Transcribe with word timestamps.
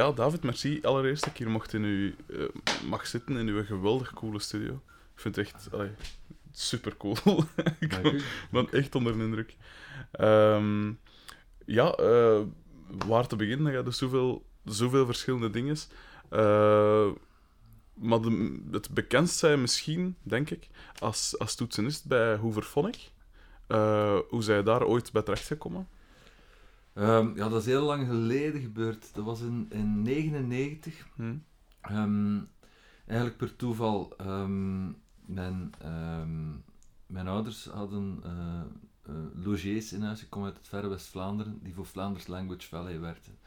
ja, 0.00 0.12
David, 0.12 0.42
merci. 0.42 0.80
Allereerst 0.82 1.22
dat 1.22 1.32
ik 1.32 1.38
hier 1.38 1.50
mocht 1.50 1.72
in 1.72 1.82
uw, 1.82 2.12
eh, 2.28 2.44
mag 2.88 3.06
zitten 3.06 3.36
in 3.36 3.48
uw 3.48 3.64
geweldig 3.64 4.12
coole 4.12 4.38
studio. 4.38 4.72
Ik 5.14 5.20
vind 5.20 5.36
het 5.36 5.46
echt 5.46 5.72
allee, 5.72 5.90
super 6.52 6.96
cool. 6.96 7.16
ik 7.80 8.20
ben, 8.50 8.70
echt 8.72 8.94
onder 8.94 9.18
de 9.18 9.24
indruk. 9.24 9.56
Ehm, 10.10 10.92
ja, 11.66 11.92
eh, 11.92 12.40
waar 13.06 13.26
te 13.26 13.36
beginnen? 13.36 13.66
Er 13.66 13.72
gaan 13.72 13.84
dus 13.84 13.98
zoveel, 13.98 14.44
zoveel 14.64 15.06
verschillende 15.06 15.50
dingen. 15.50 15.76
Eh, 16.28 17.08
maar 17.94 18.20
de, 18.20 18.60
het 18.70 18.90
bekendst 18.90 19.38
zijn 19.38 19.60
misschien, 19.60 20.16
denk 20.22 20.50
ik, 20.50 20.68
als, 20.98 21.38
als 21.38 21.54
toetsenist 21.54 22.06
bij 22.06 22.36
Hooverphonic. 22.36 23.10
Eh 23.66 24.18
hoe 24.28 24.42
zij 24.42 24.62
daar 24.62 24.84
ooit 24.84 25.12
bij 25.12 25.22
terechtgekomen? 25.22 25.88
Ehm, 27.00 27.36
ja, 27.36 27.48
dat 27.48 27.60
is 27.60 27.66
heel 27.66 27.84
lang 27.84 28.06
geleden 28.06 28.60
gebeurd. 28.60 29.14
Dat 29.14 29.24
was 29.24 29.40
in 29.40 29.66
1999. 29.68 31.06
Hm? 31.14 31.34
Ehm, 31.80 32.38
eigenlijk 33.06 33.36
per 33.38 33.56
toeval. 33.56 34.12
ehm, 34.16 34.86
mijn, 35.26 35.70
mijn 37.06 37.28
ouders 37.28 37.64
hadden 37.66 38.20
eh 38.24 38.62
eh, 39.10 39.44
logiers 39.44 39.92
in 39.92 40.02
huis. 40.02 40.22
Ik 40.22 40.30
kom 40.30 40.44
uit 40.44 40.56
het 40.56 40.68
verre 40.68 40.88
West-Vlaanderen, 40.88 41.58
die 41.62 41.74
voor 41.74 41.86
Vlaanders 41.86 42.26
Language 42.26 42.68
Valley 42.68 43.00
werkten. 43.00 43.38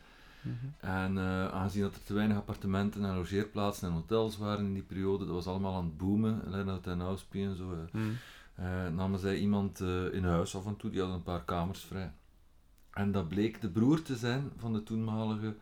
En 0.80 1.18
eh, 1.18 1.48
aangezien 1.48 1.82
dat 1.82 1.96
er 1.96 2.04
te 2.04 2.14
weinig 2.14 2.38
appartementen 2.38 3.06
en 3.06 3.16
logeerplaatsen 3.16 3.88
en 3.88 3.94
hotels 3.94 4.38
waren 4.38 4.66
in 4.66 4.74
die 4.74 4.84
periode, 4.84 5.26
dat 5.26 5.34
was 5.34 5.48
allemaal 5.48 5.76
aan 5.76 5.86
het 5.86 5.98
boomen, 5.98 6.42
Lennart 6.46 6.88
en 6.88 7.02
Auspie 7.02 7.46
en 7.46 7.56
zo, 7.56 7.76
Hm. 7.92 8.96
namen 8.96 9.20
zij 9.20 9.38
iemand 9.38 9.80
in 10.12 10.24
huis 10.24 10.56
af 10.56 10.66
en 10.66 10.78
toe, 10.78 10.90
die 10.90 11.00
hadden 11.00 11.18
een 11.18 11.24
paar 11.24 11.44
kamers 11.44 11.84
vrij. 11.84 12.14
En 12.94 13.12
dat 13.12 13.28
bleek 13.28 13.62
de 13.62 13.70
broer 13.70 14.02
te 14.02 14.16
zijn 14.16 14.52
van 14.58 14.74
de 14.74 14.84
toenmalige 14.84 15.56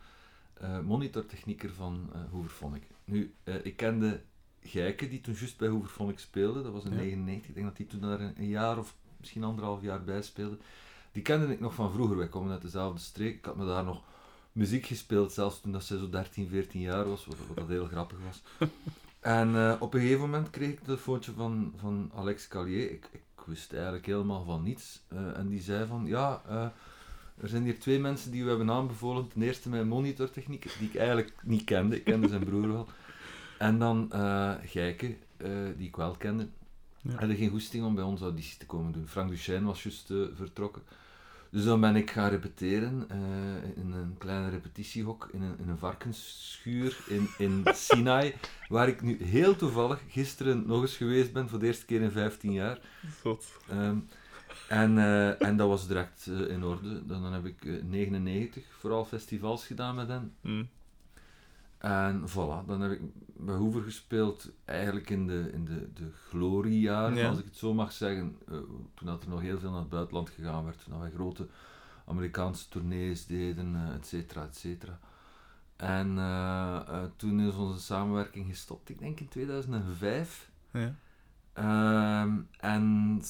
eh, 0.53 0.79
monitortechnieker 0.79 1.73
van 1.73 2.09
eh 2.13 2.19
Hooverphonic. 2.31 2.83
Nu, 3.03 3.33
eh, 3.43 3.65
ik 3.65 3.75
kende 3.75 4.21
Gijke, 4.63 5.09
die 5.09 5.21
toen 5.21 5.33
juist 5.33 5.57
bij 5.57 5.67
Hooverphonic 5.67 6.19
speelde, 6.19 6.63
dat 6.63 6.71
was 6.71 6.83
in 6.83 6.89
Ja. 6.89 6.95
1999, 6.97 7.49
ik 7.49 7.55
denk 7.55 7.67
dat 7.67 7.77
hij 7.77 7.85
toen 7.85 8.09
daar 8.09 8.19
een, 8.19 8.33
een 8.37 8.49
jaar 8.49 8.77
of 8.77 8.95
misschien 9.17 9.43
anderhalf 9.43 9.81
jaar 9.81 10.03
bij 10.03 10.21
speelde. 10.21 10.57
Die 11.11 11.21
kende 11.23 11.53
ik 11.53 11.59
nog 11.59 11.73
van 11.73 11.91
vroeger, 11.91 12.17
wij 12.17 12.27
komen 12.27 12.51
uit 12.51 12.61
dezelfde 12.61 12.99
streek. 12.99 13.35
Ik 13.35 13.45
had 13.45 13.55
me 13.55 13.65
daar 13.65 13.83
nog 13.83 14.03
muziek 14.51 14.85
gespeeld, 14.85 15.31
zelfs 15.31 15.61
toen 15.61 15.71
dat 15.71 15.83
zij 15.83 15.97
zo 15.97 16.09
13, 16.09 16.47
14 16.47 16.81
jaar 16.81 17.09
was, 17.09 17.25
wat, 17.25 17.35
wat 17.47 17.57
dat 17.57 17.67
heel 17.67 17.85
grappig 17.85 18.17
was. 18.25 18.41
En 19.19 19.79
op 19.81 19.93
een 19.93 19.99
gegeven 19.99 20.21
moment 20.21 20.49
kreeg 20.49 20.69
ik 20.69 20.79
een 20.79 20.85
telefoontje 20.85 21.31
van, 21.31 21.73
van 21.77 22.11
Alex 22.15 22.47
Callier. 22.47 22.91
Ik, 22.91 23.09
ik 23.11 23.21
wist 23.45 23.73
eigenlijk 23.73 24.05
helemaal 24.05 24.43
van 24.43 24.63
niets. 24.63 25.01
En 25.09 25.47
die 25.47 25.61
zei 25.61 25.87
van, 25.87 26.05
ja, 26.05 26.41
er 27.41 27.47
zijn 27.47 27.63
hier 27.63 27.79
twee 27.79 27.99
mensen 27.99 28.31
die 28.31 28.43
we 28.43 28.49
hebben 28.49 28.71
aanbevolen. 28.71 29.27
Ten 29.27 29.41
eerste 29.41 29.69
mijn 29.69 29.87
monitortechniek, 29.87 30.75
die 30.79 30.87
ik 30.87 30.95
eigenlijk 30.95 31.33
niet 31.43 31.63
kende. 31.63 31.95
Ik 31.95 32.03
kende 32.03 32.27
zijn 32.27 32.43
broer 32.43 32.67
wel. 32.67 32.87
En 33.57 33.79
dan 33.79 34.11
eh 34.11 34.53
Gijke, 34.65 35.17
eh, 35.37 35.49
die 35.77 35.87
ik 35.87 35.95
wel 35.95 36.15
kende. 36.17 36.47
Ja. 37.01 37.15
Hadden 37.15 37.37
geen 37.37 37.49
goesting 37.49 37.85
om 37.85 37.95
bij 37.95 38.03
ons 38.03 38.21
auditie 38.21 38.57
te 38.57 38.65
komen 38.65 38.91
doen. 38.91 39.07
Frank 39.07 39.29
Duchesne 39.29 39.65
was 39.65 39.83
juist 39.83 40.11
eh, 40.11 40.17
vertrokken. 40.33 40.81
Dus 41.49 41.63
dan 41.63 41.81
ben 41.81 41.95
ik 41.95 42.11
gaan 42.11 42.29
repeteren 42.29 43.05
eh, 43.09 43.83
in 43.83 43.91
een 43.91 44.15
kleine 44.17 44.49
repetitiehok 44.49 45.29
in 45.31 45.41
een, 45.41 45.59
in 45.59 45.69
een 45.69 45.77
varkensschuur 45.77 46.97
in, 47.07 47.27
in 47.37 47.63
Sinai, 47.73 48.33
waar 48.67 48.87
ik 48.87 49.01
nu 49.01 49.23
heel 49.23 49.55
toevallig 49.55 50.01
gisteren 50.07 50.67
nog 50.67 50.81
eens 50.81 50.97
geweest 50.97 51.33
ben, 51.33 51.49
voor 51.49 51.59
de 51.59 51.65
eerste 51.65 51.85
keer 51.85 52.01
in 52.01 52.11
15 52.11 52.51
jaar. 52.51 52.79
Zot. 53.21 53.45
En, 54.67 54.97
eh, 54.97 55.41
en 55.41 55.57
dat 55.57 55.67
was 55.67 55.87
direct 55.87 56.27
eh, 56.27 56.47
in 56.49 56.63
orde. 56.63 57.05
Dan, 57.05 57.21
dan 57.21 57.33
heb 57.33 57.45
ik 57.45 57.65
eh 57.65 57.83
99 57.83 58.63
vooral 58.79 59.05
festivals 59.05 59.65
gedaan 59.65 59.95
met 59.95 60.07
hen. 60.07 60.33
Hm. 60.41 60.63
En 61.77 62.23
voilà, 62.29 62.65
dan 62.67 62.81
heb 62.81 62.91
ik 62.91 62.99
bij 63.35 63.55
Hoover 63.55 63.81
gespeeld, 63.81 64.49
eigenlijk 64.65 65.09
in 65.09 65.27
de, 65.27 65.49
in 65.53 65.65
de, 65.65 65.93
de 65.93 66.11
gloriejaren, 66.29 67.17
Ja. 67.17 67.27
als 67.29 67.37
ik 67.39 67.45
het 67.45 67.57
zo 67.57 67.73
mag 67.73 67.91
zeggen. 67.91 68.37
Eh, 68.47 68.57
toen 68.93 69.07
dat 69.07 69.23
er 69.23 69.29
nog 69.29 69.41
heel 69.41 69.59
veel 69.59 69.71
naar 69.71 69.79
het 69.79 69.89
buitenland 69.89 70.29
gegaan 70.29 70.65
werd, 70.65 70.83
toen 70.83 70.99
wij 70.99 71.11
grote 71.11 71.47
Amerikaanse 72.05 72.69
tournees 72.69 73.25
deden, 73.25 73.75
eh, 73.75 73.95
et 73.95 74.07
cetera, 74.07 74.43
et 74.43 74.55
cetera. 74.57 74.99
En 75.75 76.17
eh, 76.17 76.75
eh, 76.87 77.03
toen 77.15 77.39
is 77.39 77.55
onze 77.55 77.79
samenwerking 77.81 78.47
gestopt, 78.49 78.89
ik 78.89 78.99
denk 78.99 79.19
in 79.19 79.27
2005. 79.27 80.49
Ja. 80.71 80.95
Ehm, 81.61 82.39
en 82.59 83.21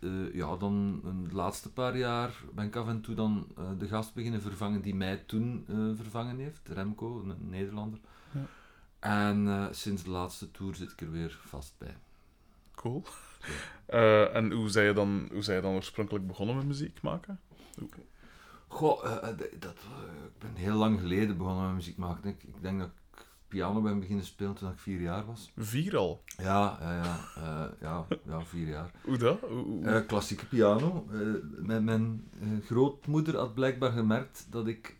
eh, 0.00 0.34
ja, 0.34 0.56
dan 0.56 1.00
de 1.28 1.34
laatste 1.34 1.72
paar 1.72 1.96
jaar 1.96 2.42
ben 2.54 2.64
ik 2.66 2.76
af 2.76 2.88
en 2.88 3.00
toe 3.00 3.14
dan 3.14 3.46
eh, 3.56 3.64
de 3.78 3.88
gast 3.88 4.14
beginnen 4.14 4.40
vervangen 4.42 4.80
die 4.82 4.94
mij 4.94 5.16
toen 5.16 5.64
eh, 5.68 5.76
vervangen 5.96 6.38
heeft, 6.38 6.68
Remco, 6.68 7.20
een 7.22 7.48
Nederlander. 7.48 7.98
Ja. 8.32 8.46
En 8.98 9.68
sinds 9.74 10.02
de 10.02 10.10
laatste 10.10 10.50
tour 10.50 10.74
zit 10.74 10.92
ik 10.92 11.00
er 11.00 11.10
weer 11.10 11.40
vast 11.46 11.74
bij. 11.78 11.96
Cool. 12.74 13.02
En 14.32 14.52
hoe 14.52 14.68
zei, 14.68 14.86
je 14.86 14.92
dan, 14.92 15.28
hoe 15.32 15.42
zei 15.42 15.56
je 15.56 15.62
dan 15.62 15.72
oorspronkelijk 15.74 16.26
begonnen 16.26 16.56
met 16.56 16.66
muziek 16.66 17.02
maken? 17.02 17.40
Hoe- 17.78 17.88
Goh, 18.68 19.02
dat, 19.58 19.74
ik 20.24 20.38
ben 20.38 20.54
heel 20.54 20.76
lang 20.76 21.00
geleden 21.00 21.36
begonnen 21.36 21.64
met 21.66 21.74
muziek 21.74 21.96
maken. 21.96 22.30
Ik, 22.30 22.42
ik 22.42 22.54
denk 22.62 22.78
dat 22.78 22.88
ik 22.88 22.94
piano 23.52 23.80
ben 23.80 24.00
beginnen 24.00 24.24
spelen 24.24 24.54
toen 24.54 24.70
ik 24.70 24.78
vier 24.78 25.00
jaar 25.00 25.26
was. 25.26 25.50
Vier 25.56 25.96
al. 25.96 26.22
Ja, 26.36 26.78
ja, 26.80 26.94
ja, 26.94 27.18
eh, 27.36 27.80
ja, 27.80 28.06
ja 28.26 28.44
vier 28.44 28.68
jaar. 28.68 28.90
Hoe 29.04 29.18
dat? 29.18 29.38
Eh, 29.82 30.06
klassieke 30.06 30.46
piano. 30.46 31.06
Eh, 31.10 31.18
mijn 31.66 31.84
mijn 31.84 32.24
grootmoeder 32.64 33.36
had 33.36 33.54
blijkbaar 33.54 33.92
gemerkt 33.92 34.46
dat 34.50 34.66
ik, 34.66 34.96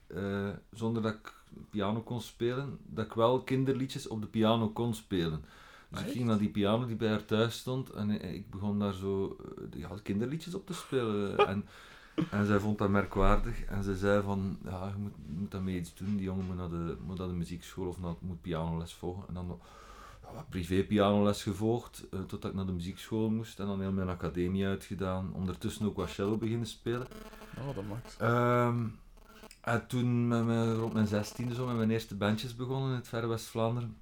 zonder 0.73 1.03
dat 1.03 1.13
ik 1.13 1.33
piano 1.71 2.01
kon 2.01 2.21
spelen, 2.21 2.79
dat 2.87 3.05
ik 3.05 3.13
wel 3.13 3.43
kinderliedjes 3.43 4.09
op 4.09 4.21
de 4.21 4.27
piano 4.27 4.69
kon 4.69 4.95
spelen. 4.95 5.45
Dus 5.89 6.01
ik 6.01 6.07
Echt? 6.07 6.17
ging 6.17 6.27
naar 6.27 6.39
die 6.39 6.51
piano 6.51 6.87
die 6.87 6.97
bij 6.97 7.09
haar 7.09 7.25
thuis 7.25 7.59
stond 7.59 7.91
en 7.91 8.34
ik 8.34 8.51
begon 8.51 8.79
daar 8.79 8.95
zo 8.95 9.37
ja, 9.77 9.89
kinderliedjes 10.03 10.55
op 10.55 10.67
te 10.67 10.75
spelen. 10.75 11.39
en, 11.53 11.65
en 12.31 12.47
zij 12.47 12.59
vond 12.59 12.78
dat 12.78 12.89
merkwaardig 12.89 13.65
en 13.65 13.83
ze 13.83 13.97
zei 13.97 14.23
van, 14.23 14.59
ja, 14.65 14.87
je 14.87 15.00
moet, 15.03 15.12
moet 15.27 15.50
daarmee 15.50 15.77
iets 15.77 15.95
doen. 15.95 16.17
Die 16.17 16.25
jongen 16.25 16.45
moet 16.45 16.56
naar 16.56 16.69
de, 16.69 16.97
moet 17.06 17.19
naar 17.19 17.28
de 17.28 17.34
muziekschool 17.34 17.89
of 17.89 18.00
naar, 18.00 18.15
moet 18.21 18.41
pianoles 18.41 18.95
volgen. 18.95 19.25
En 19.28 19.34
dan 19.34 19.61
ja, 20.34 20.45
privé 20.49 20.83
pianoles 20.83 21.43
gevolgd, 21.43 22.09
eh, 22.11 22.21
totdat 22.21 22.51
ik 22.51 22.56
naar 22.56 22.67
de 22.67 22.72
muziekschool 22.72 23.31
moest 23.31 23.61
en 23.61 23.67
dan 23.67 23.81
heel 23.81 23.93
mijn 23.93 24.09
academie 24.09 24.67
uitgedaan. 24.67 25.33
Ondertussen 25.34 25.87
ook 25.87 25.97
wat 25.97 26.11
cello 26.11 26.37
beginnen 26.37 26.67
spelen. 26.67 27.06
Oh, 27.59 27.75
dat 27.75 27.84
maakt. 27.84 28.17
Ehm, 28.19 28.87
en 29.61 29.87
toen 29.87 30.28
met 30.28 30.45
mijn, 30.45 30.75
rond 30.75 30.93
mijn 30.93 31.06
zestiende 31.06 31.55
zo 31.55 31.67
met 31.67 31.77
mijn 31.77 31.91
eerste 31.91 32.15
bandjes 32.15 32.56
begonnen 32.56 32.91
in 32.91 32.97
het 32.97 33.09
verre 33.09 33.27
West-Vlaanderen. 33.27 33.97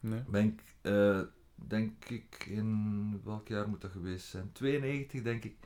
Nee. 0.00 0.22
Ben 0.28 0.44
ik, 0.44 0.62
eh, 0.80 1.20
denk 1.54 2.04
ik, 2.04 2.46
in 2.48 3.20
welk 3.24 3.48
jaar 3.48 3.68
moet 3.68 3.80
dat 3.80 3.90
geweest 3.90 4.26
zijn? 4.26 4.50
92 4.52 5.22
denk 5.22 5.44
ik. 5.44 5.56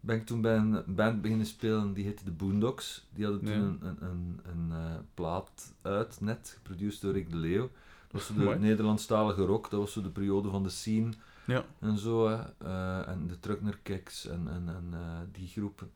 Ben 0.00 0.16
ik 0.16 0.26
toen 0.26 0.40
bij 0.40 0.56
een 0.56 0.82
band 0.86 1.22
beginnen 1.22 1.46
spelen 1.46 1.92
die 1.92 2.04
heette 2.04 2.24
de 2.24 2.30
Boondocks. 2.30 3.06
Die 3.14 3.24
hadden 3.24 3.42
toen 3.44 3.52
Ja. 3.52 3.58
een, 3.58 3.78
een, 3.82 3.96
een, 4.00 4.40
een 4.44 4.72
eh, 4.72 4.94
plaat 5.14 5.74
uit, 5.82 6.20
net, 6.20 6.52
geproduceerd 6.56 7.00
door 7.00 7.12
Rick 7.12 7.30
de 7.30 7.36
Leeuw. 7.36 7.60
Dat 7.62 7.70
was 8.12 8.26
zo 8.26 8.34
de 8.34 8.44
Mooi. 8.44 8.58
Nederlandstalige 8.58 9.44
rock, 9.44 9.70
dat 9.70 9.80
was 9.80 9.92
zo 9.92 10.02
de 10.02 10.10
periode 10.10 10.50
van 10.50 10.62
de 10.62 10.68
scene 10.68 11.12
Ja. 11.46 11.64
en 11.78 11.98
zo. 11.98 12.28
Hè. 12.28 12.38
Eh, 12.58 13.08
en 13.08 13.26
de 13.26 13.40
Truckner 13.40 13.78
Kicks 13.82 14.26
en, 14.26 14.48
en, 14.48 14.68
en 14.68 14.88
eh, 14.92 15.18
die 15.32 15.48
groepen. 15.48 15.90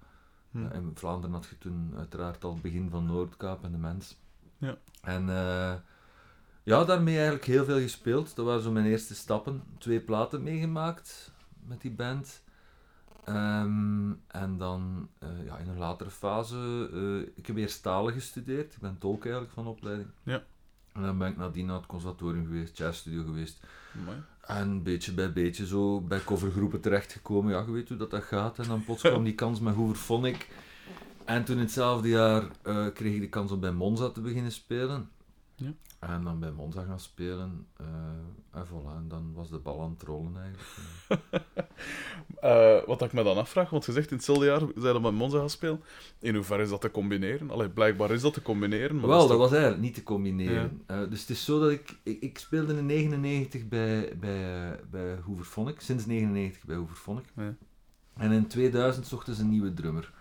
Hm. 0.50 0.58
In 0.72 0.90
Vlaanderen 0.94 1.34
had 1.34 1.46
je 1.46 1.58
toen 1.58 1.92
uiteraard 1.96 2.44
al 2.44 2.52
het 2.52 2.62
begin 2.62 2.90
van 2.90 3.06
Noordkaap 3.06 3.64
en 3.64 3.70
de 3.72 3.78
Mens. 3.78 4.16
Ja. 4.58 4.76
En 5.02 5.26
ja, 6.62 6.84
daarmee 6.84 7.14
eigenlijk 7.14 7.44
heel 7.44 7.64
veel 7.64 7.80
gespeeld. 7.80 8.36
Dat 8.36 8.46
waren 8.46 8.62
zo 8.62 8.70
mijn 8.70 8.86
eerste 8.86 9.14
stappen. 9.14 9.62
Twee 9.78 10.00
platen 10.00 10.42
meegemaakt 10.42 11.32
met 11.66 11.80
die 11.80 11.90
band. 11.90 12.41
Ehm, 13.24 14.12
en 14.26 14.56
dan 14.56 15.08
eh, 15.18 15.28
ja, 15.44 15.56
in 15.58 15.68
een 15.68 15.78
latere 15.78 16.10
fase, 16.10 16.88
eh, 16.92 17.32
ik 17.36 17.46
heb 17.46 17.56
eerst 17.56 17.82
talen 17.82 18.12
gestudeerd. 18.12 18.72
Ik 18.72 18.80
ben 18.80 18.98
tolk 18.98 19.22
eigenlijk 19.22 19.52
van 19.54 19.66
opleiding. 19.66 20.08
Ja. 20.22 20.42
En 20.92 21.02
dan 21.02 21.18
ben 21.18 21.28
ik 21.28 21.36
nadien 21.36 21.66
naar 21.66 21.76
het 21.76 21.86
conservatorium 21.86 22.46
geweest, 22.46 22.76
jazzstudio 22.76 23.24
geweest. 23.24 23.66
Mooi. 24.04 24.16
En 24.40 24.82
beetje 24.82 25.12
bij 25.12 25.32
beetje 25.32 25.66
zo 25.66 26.00
bij 26.00 26.24
covergroepen 26.24 26.80
terechtgekomen. 26.80 27.52
Ja, 27.52 27.60
je 27.66 27.70
weet 27.70 27.88
hoe 27.88 27.96
dat, 27.96 28.10
dat 28.10 28.22
gaat. 28.22 28.58
En 28.58 28.68
dan 28.68 28.84
plots 28.84 29.02
kwam 29.02 29.24
die 29.30 29.34
kans 29.34 29.60
met 29.60 29.74
Hooverphonic. 29.74 30.48
En 31.24 31.44
toen 31.44 31.56
in 31.56 31.62
hetzelfde 31.62 32.08
jaar 32.08 32.42
eh, 32.62 32.86
kreeg 32.94 33.14
ik 33.14 33.20
de 33.20 33.28
kans 33.28 33.50
om 33.50 33.60
bij 33.60 33.72
Monza 33.72 34.10
te 34.10 34.20
beginnen 34.20 34.52
spelen. 34.52 35.10
Ja. 35.54 35.72
En 36.10 36.24
dan 36.24 36.38
bij 36.40 36.50
Monza 36.50 36.82
gaan 36.84 37.00
spelen. 37.00 37.66
eh, 37.76 37.86
en 38.60 38.66
voilà, 38.66 38.96
en 38.96 39.08
dan 39.08 39.32
was 39.34 39.50
de 39.50 39.58
bal 39.58 39.82
aan 39.82 39.90
het 39.90 40.02
rollen 40.02 40.32
eigenlijk. 40.36 40.70
Eh, 42.40 42.76
wat 42.86 43.02
ik 43.02 43.12
me 43.12 43.22
dan 43.22 43.36
afvraag, 43.36 43.70
want 43.70 43.84
je 43.84 43.92
zegt 43.92 44.10
in 44.10 44.16
hetzelfde 44.16 44.44
jaar 44.44 44.60
zijn 44.76 44.94
we 44.94 45.00
met 45.00 45.12
Monza 45.12 45.38
gaan 45.38 45.50
spelen. 45.50 45.80
In 46.18 46.34
hoeverre 46.34 46.62
is 46.62 46.68
dat 46.68 46.80
te 46.80 46.90
combineren? 46.90 47.50
Allee, 47.50 47.68
blijkbaar 47.68 48.10
is 48.10 48.20
dat 48.20 48.34
te 48.34 48.42
combineren. 48.42 48.96
Maar 48.96 49.06
Wel, 49.08 49.18
dat 49.18 49.28
toch- 49.28 49.38
was 49.38 49.50
eigenlijk 49.52 49.82
niet 49.82 49.94
te 49.94 50.02
combineren. 50.02 50.82
Eh, 50.86 50.98
dus 51.10 51.20
het 51.20 51.30
is 51.30 51.44
zo 51.44 51.60
dat 51.60 51.70
ik... 51.70 51.96
Ik, 52.02 52.20
ik 52.20 52.38
speelde 52.38 52.76
in 52.76 52.86
99 52.86 53.68
bij, 53.68 54.12
bij, 54.20 54.80
bij. 54.90 55.18
Sinds 55.76 56.06
99 56.06 56.64
bij. 56.64 56.86
Ja. 57.36 57.54
En 58.16 58.32
in 58.32 58.46
2000 58.46 59.06
zochten 59.06 59.34
ze 59.34 59.42
een 59.42 59.48
nieuwe 59.50 59.74
drummer. 59.74 60.12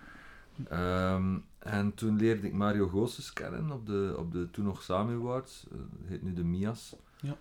Ehm, 0.69 1.37
En 1.63 1.93
toen 1.93 2.17
leerde 2.17 2.47
ik 2.47 2.53
Mario 2.53 2.87
Goossens 2.87 3.33
kennen 3.33 3.71
op 3.71 3.85
de, 3.85 4.15
op 4.17 4.31
de 4.31 4.47
toen 4.51 4.65
nog 4.65 4.83
Sami 4.83 5.15
Awards. 5.15 5.65
dat 5.69 5.79
heet 6.05 6.21
nu 6.21 6.33
de 6.33 6.43
Mias. 6.43 6.95
Ja. 7.21 7.35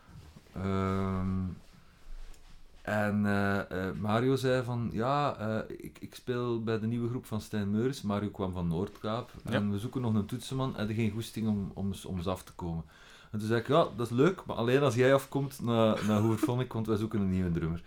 Ehm, 0.53 1.29
en 2.83 3.27
eh, 3.27 3.89
eh, 3.89 3.95
Mario 3.97 4.37
zei 4.37 4.65
van, 4.65 4.91
ja, 4.93 5.37
ik, 5.69 5.99
ik 6.01 6.15
speel 6.15 6.63
bij 6.63 6.79
de 6.79 6.87
nieuwe 6.87 7.09
groep 7.09 7.27
van 7.27 7.41
Stijn 7.41 7.71
Meurs. 7.71 8.03
Mario 8.03 8.29
kwam 8.29 8.53
van 8.53 8.69
Noordkaap. 8.69 9.31
Ja. 9.45 9.51
En 9.51 9.71
we 9.71 9.79
zoeken 9.79 10.01
nog 10.01 10.15
een 10.15 10.27
toetsenman. 10.27 10.77
En 10.77 10.89
er 10.89 10.95
geen 10.95 11.11
goesting 11.11 11.49
om, 11.49 11.71
om, 11.75 11.93
om 12.07 12.17
eens 12.17 12.27
af 12.27 12.43
te 12.43 12.53
komen. 12.53 12.85
En 13.31 13.39
toen 13.39 13.49
zei 13.49 13.61
ik, 13.61 13.69
ja, 13.69 13.89
dat 13.97 14.11
is 14.11 14.17
leuk, 14.17 14.45
maar 14.47 14.57
alleen 14.57 14.83
als 14.83 14.95
jij 14.95 15.15
afkomt 15.15 15.61
naar, 15.63 16.07
naar 16.07 16.21
Hoevervonnik, 16.21 16.73
want 16.73 16.87
wij 16.87 16.97
zoeken 16.97 17.21
een 17.21 17.31
nieuwe 17.31 17.51
drummer. 17.51 17.83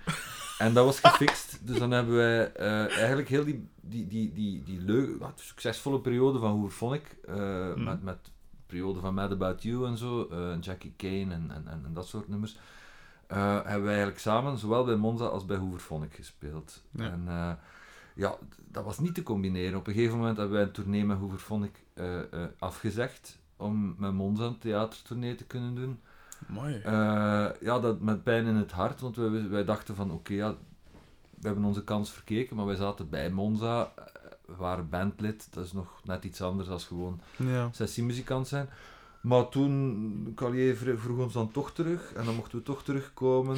En 0.57 0.73
dat 0.73 0.85
was 0.85 0.99
gefixt. 0.99 1.59
Dus 1.67 1.79
dan 1.79 1.91
hebben 1.91 2.15
wij 2.15 2.51
eh, 2.51 2.97
eigenlijk 2.97 3.29
heel 3.29 3.45
die, 3.45 3.67
die, 3.81 4.07
die, 4.07 4.33
die, 4.33 4.63
die 4.63 4.79
leuke, 4.79 5.17
wat 5.17 5.39
succesvolle 5.43 5.99
periode 5.99 6.39
van 6.39 6.51
Hoevervonnik, 6.51 7.15
eh 7.27 7.35
Mhm. 7.35 7.83
met, 7.83 8.03
met 8.03 8.17
periode 8.65 8.99
van 8.99 9.13
Mad 9.13 9.31
About 9.31 9.63
You 9.63 9.87
en 9.87 9.97
zo, 9.97 10.27
eh, 10.31 10.61
Jackie 10.61 10.93
Kane 10.97 11.33
en, 11.33 11.51
en, 11.51 11.67
en, 11.67 11.93
dat 11.93 12.07
soort 12.07 12.27
nummers, 12.27 12.57
hebben 13.27 13.81
wij 13.83 13.87
eigenlijk 13.87 14.19
samen, 14.19 14.57
zowel 14.57 14.83
bij 14.83 14.95
Monza 14.95 15.25
als 15.25 15.45
bij 15.45 15.57
Hoevervonnik 15.57 16.13
gespeeld. 16.13 16.83
Ja. 16.91 17.11
En 17.11 17.57
ja, 18.15 18.37
dat 18.67 18.83
was 18.83 18.99
niet 18.99 19.15
te 19.15 19.23
combineren. 19.23 19.79
Op 19.79 19.87
een 19.87 19.93
gegeven 19.93 20.17
moment 20.17 20.37
hebben 20.37 20.55
wij 20.55 20.65
een 20.65 20.71
tournee 20.71 21.05
met 21.05 21.17
eh 21.93 22.19
afgezegd 22.59 23.39
om 23.57 23.95
met 23.97 24.13
Monza 24.13 24.43
een 24.43 24.57
theatertournee 24.57 25.35
te 25.35 25.43
kunnen 25.43 25.75
doen. 25.75 25.99
Mooi. 26.47 26.75
Eh, 26.75 27.49
ja, 27.61 27.79
dat 27.79 27.99
met 28.01 28.23
pijn 28.23 28.45
in 28.45 28.55
het 28.55 28.71
hart, 28.71 29.01
want 29.01 29.15
wij, 29.15 29.49
wij 29.49 29.65
dachten 29.65 29.95
van 29.95 30.11
oké, 30.11 30.33
ja, 30.33 30.55
we 31.39 31.47
hebben 31.47 31.63
onze 31.65 31.83
kans 31.83 32.11
verkeken, 32.11 32.55
maar 32.55 32.65
wij 32.65 32.75
zaten 32.75 33.09
bij 33.09 33.29
Monza, 33.31 33.91
eh, 33.95 34.03
we 34.45 34.55
waren 34.55 34.89
bandlid, 34.89 35.53
dat 35.53 35.65
is 35.65 35.71
nog 35.73 36.01
net 36.03 36.23
iets 36.23 36.41
anders 36.41 36.67
dan 36.67 36.79
gewoon 36.79 37.19
ja. 37.37 37.69
sessiemuzikant 37.71 38.47
zijn. 38.47 38.69
Maar 39.21 39.49
toen, 39.49 40.31
Calier 40.35 40.77
vro- 40.77 40.97
vroeg 40.97 41.17
ons 41.19 41.33
dan 41.33 41.51
toch 41.51 41.71
terug, 41.71 42.13
en 42.13 42.25
dan 42.25 42.35
mochten 42.35 42.57
we 42.57 42.63
toch 42.63 42.83
terugkomen. 42.83 43.57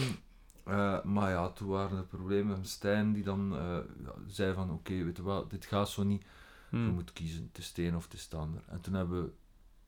Eh, 0.64 1.04
maar 1.04 1.30
ja, 1.32 1.50
toen 1.50 1.68
waren 1.68 1.98
er 1.98 2.04
problemen 2.04 2.58
met 2.58 2.68
Stijn, 2.70 3.14
die 3.14 3.24
dan 3.24 3.56
eh, 3.58 3.78
ja, 4.04 4.14
zei 4.28 4.54
van 4.54 4.72
oké, 4.72 5.04
weet 5.04 5.18
je 5.18 5.24
wel, 5.24 5.48
dit 5.48 5.66
gaat 5.66 5.90
zo 5.90 6.04
niet, 6.04 6.26
Hm. 6.70 6.86
je 6.86 6.92
moet 6.92 7.14
kiezen, 7.14 7.50
te 7.52 7.62
steen 7.62 7.96
of 7.96 8.08
te 8.08 8.18
stander. 8.18 8.62
En 8.68 8.82
toen 8.82 8.94
hebben 8.94 9.24
we 9.24 9.32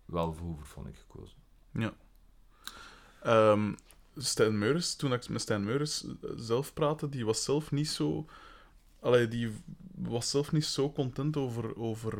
wel 0.05 0.33
voor 0.33 0.47
Hoevervonnik 0.47 0.95
gekozen. 0.97 1.37
Ehm, 3.23 3.71
Stijn 4.17 4.57
Meurs, 4.57 4.95
toen 4.95 5.13
ik 5.13 5.29
met 5.29 5.41
Stijn 5.41 5.63
Meurs 5.63 6.03
eh, 6.05 6.29
zelf 6.35 6.73
praatte, 6.73 7.09
die 7.09 7.25
was 7.25 7.43
zelf 7.43 7.71
niet 7.71 7.89
zo... 7.89 8.25
Allee, 8.99 9.27
die 9.27 9.51
was 9.95 10.29
zelf 10.29 10.51
niet 10.51 10.65
zo 10.65 10.91
content 10.91 11.37
over, 11.37 11.77
over 11.77 12.13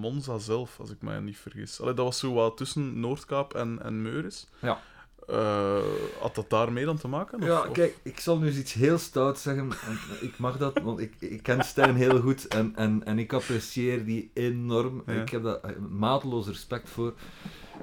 Monza 0.00 0.38
zelf, 0.38 0.80
als 0.80 0.90
ik 0.90 1.02
mij 1.02 1.20
niet 1.20 1.36
vergis. 1.38 1.80
Allee, 1.80 1.94
dat 1.94 2.04
was 2.04 2.18
zo 2.18 2.32
wat 2.32 2.56
tussen 2.56 3.00
Noordkaap 3.00 3.54
en, 3.54 3.82
en 3.82 4.02
Meuris. 4.02 4.48
Ja. 4.60 4.80
Eh, 5.26 5.82
had 6.20 6.34
dat 6.34 6.50
daarmee 6.50 6.84
dan 6.84 6.96
te 6.98 7.08
maken? 7.08 7.38
Of, 7.40 7.46
Ja, 7.46 7.60
of- 7.60 7.72
kijk, 7.72 7.96
ik 8.02 8.20
zal 8.20 8.38
nu 8.38 8.46
eens 8.46 8.56
iets 8.56 8.72
heel 8.72 8.98
stout 8.98 9.38
zeggen. 9.38 9.70
En 9.86 9.98
ik 10.20 10.38
mag 10.38 10.58
dat, 10.58 10.78
want 10.82 10.98
ik, 11.00 11.14
ik 11.18 11.42
ken 11.42 11.64
Stijn 11.64 11.94
heel 11.96 12.20
goed 12.20 12.48
en, 12.48 12.76
en, 12.76 13.04
en 13.04 13.18
ik 13.18 13.32
apprecieer 13.32 14.04
die 14.04 14.30
enorm. 14.34 15.02
Ja. 15.06 15.12
Ik 15.12 15.28
heb 15.28 15.42
daar 15.42 15.60
eh, 15.60 15.76
mateloos 15.90 16.46
respect 16.46 16.88
voor. 16.88 17.14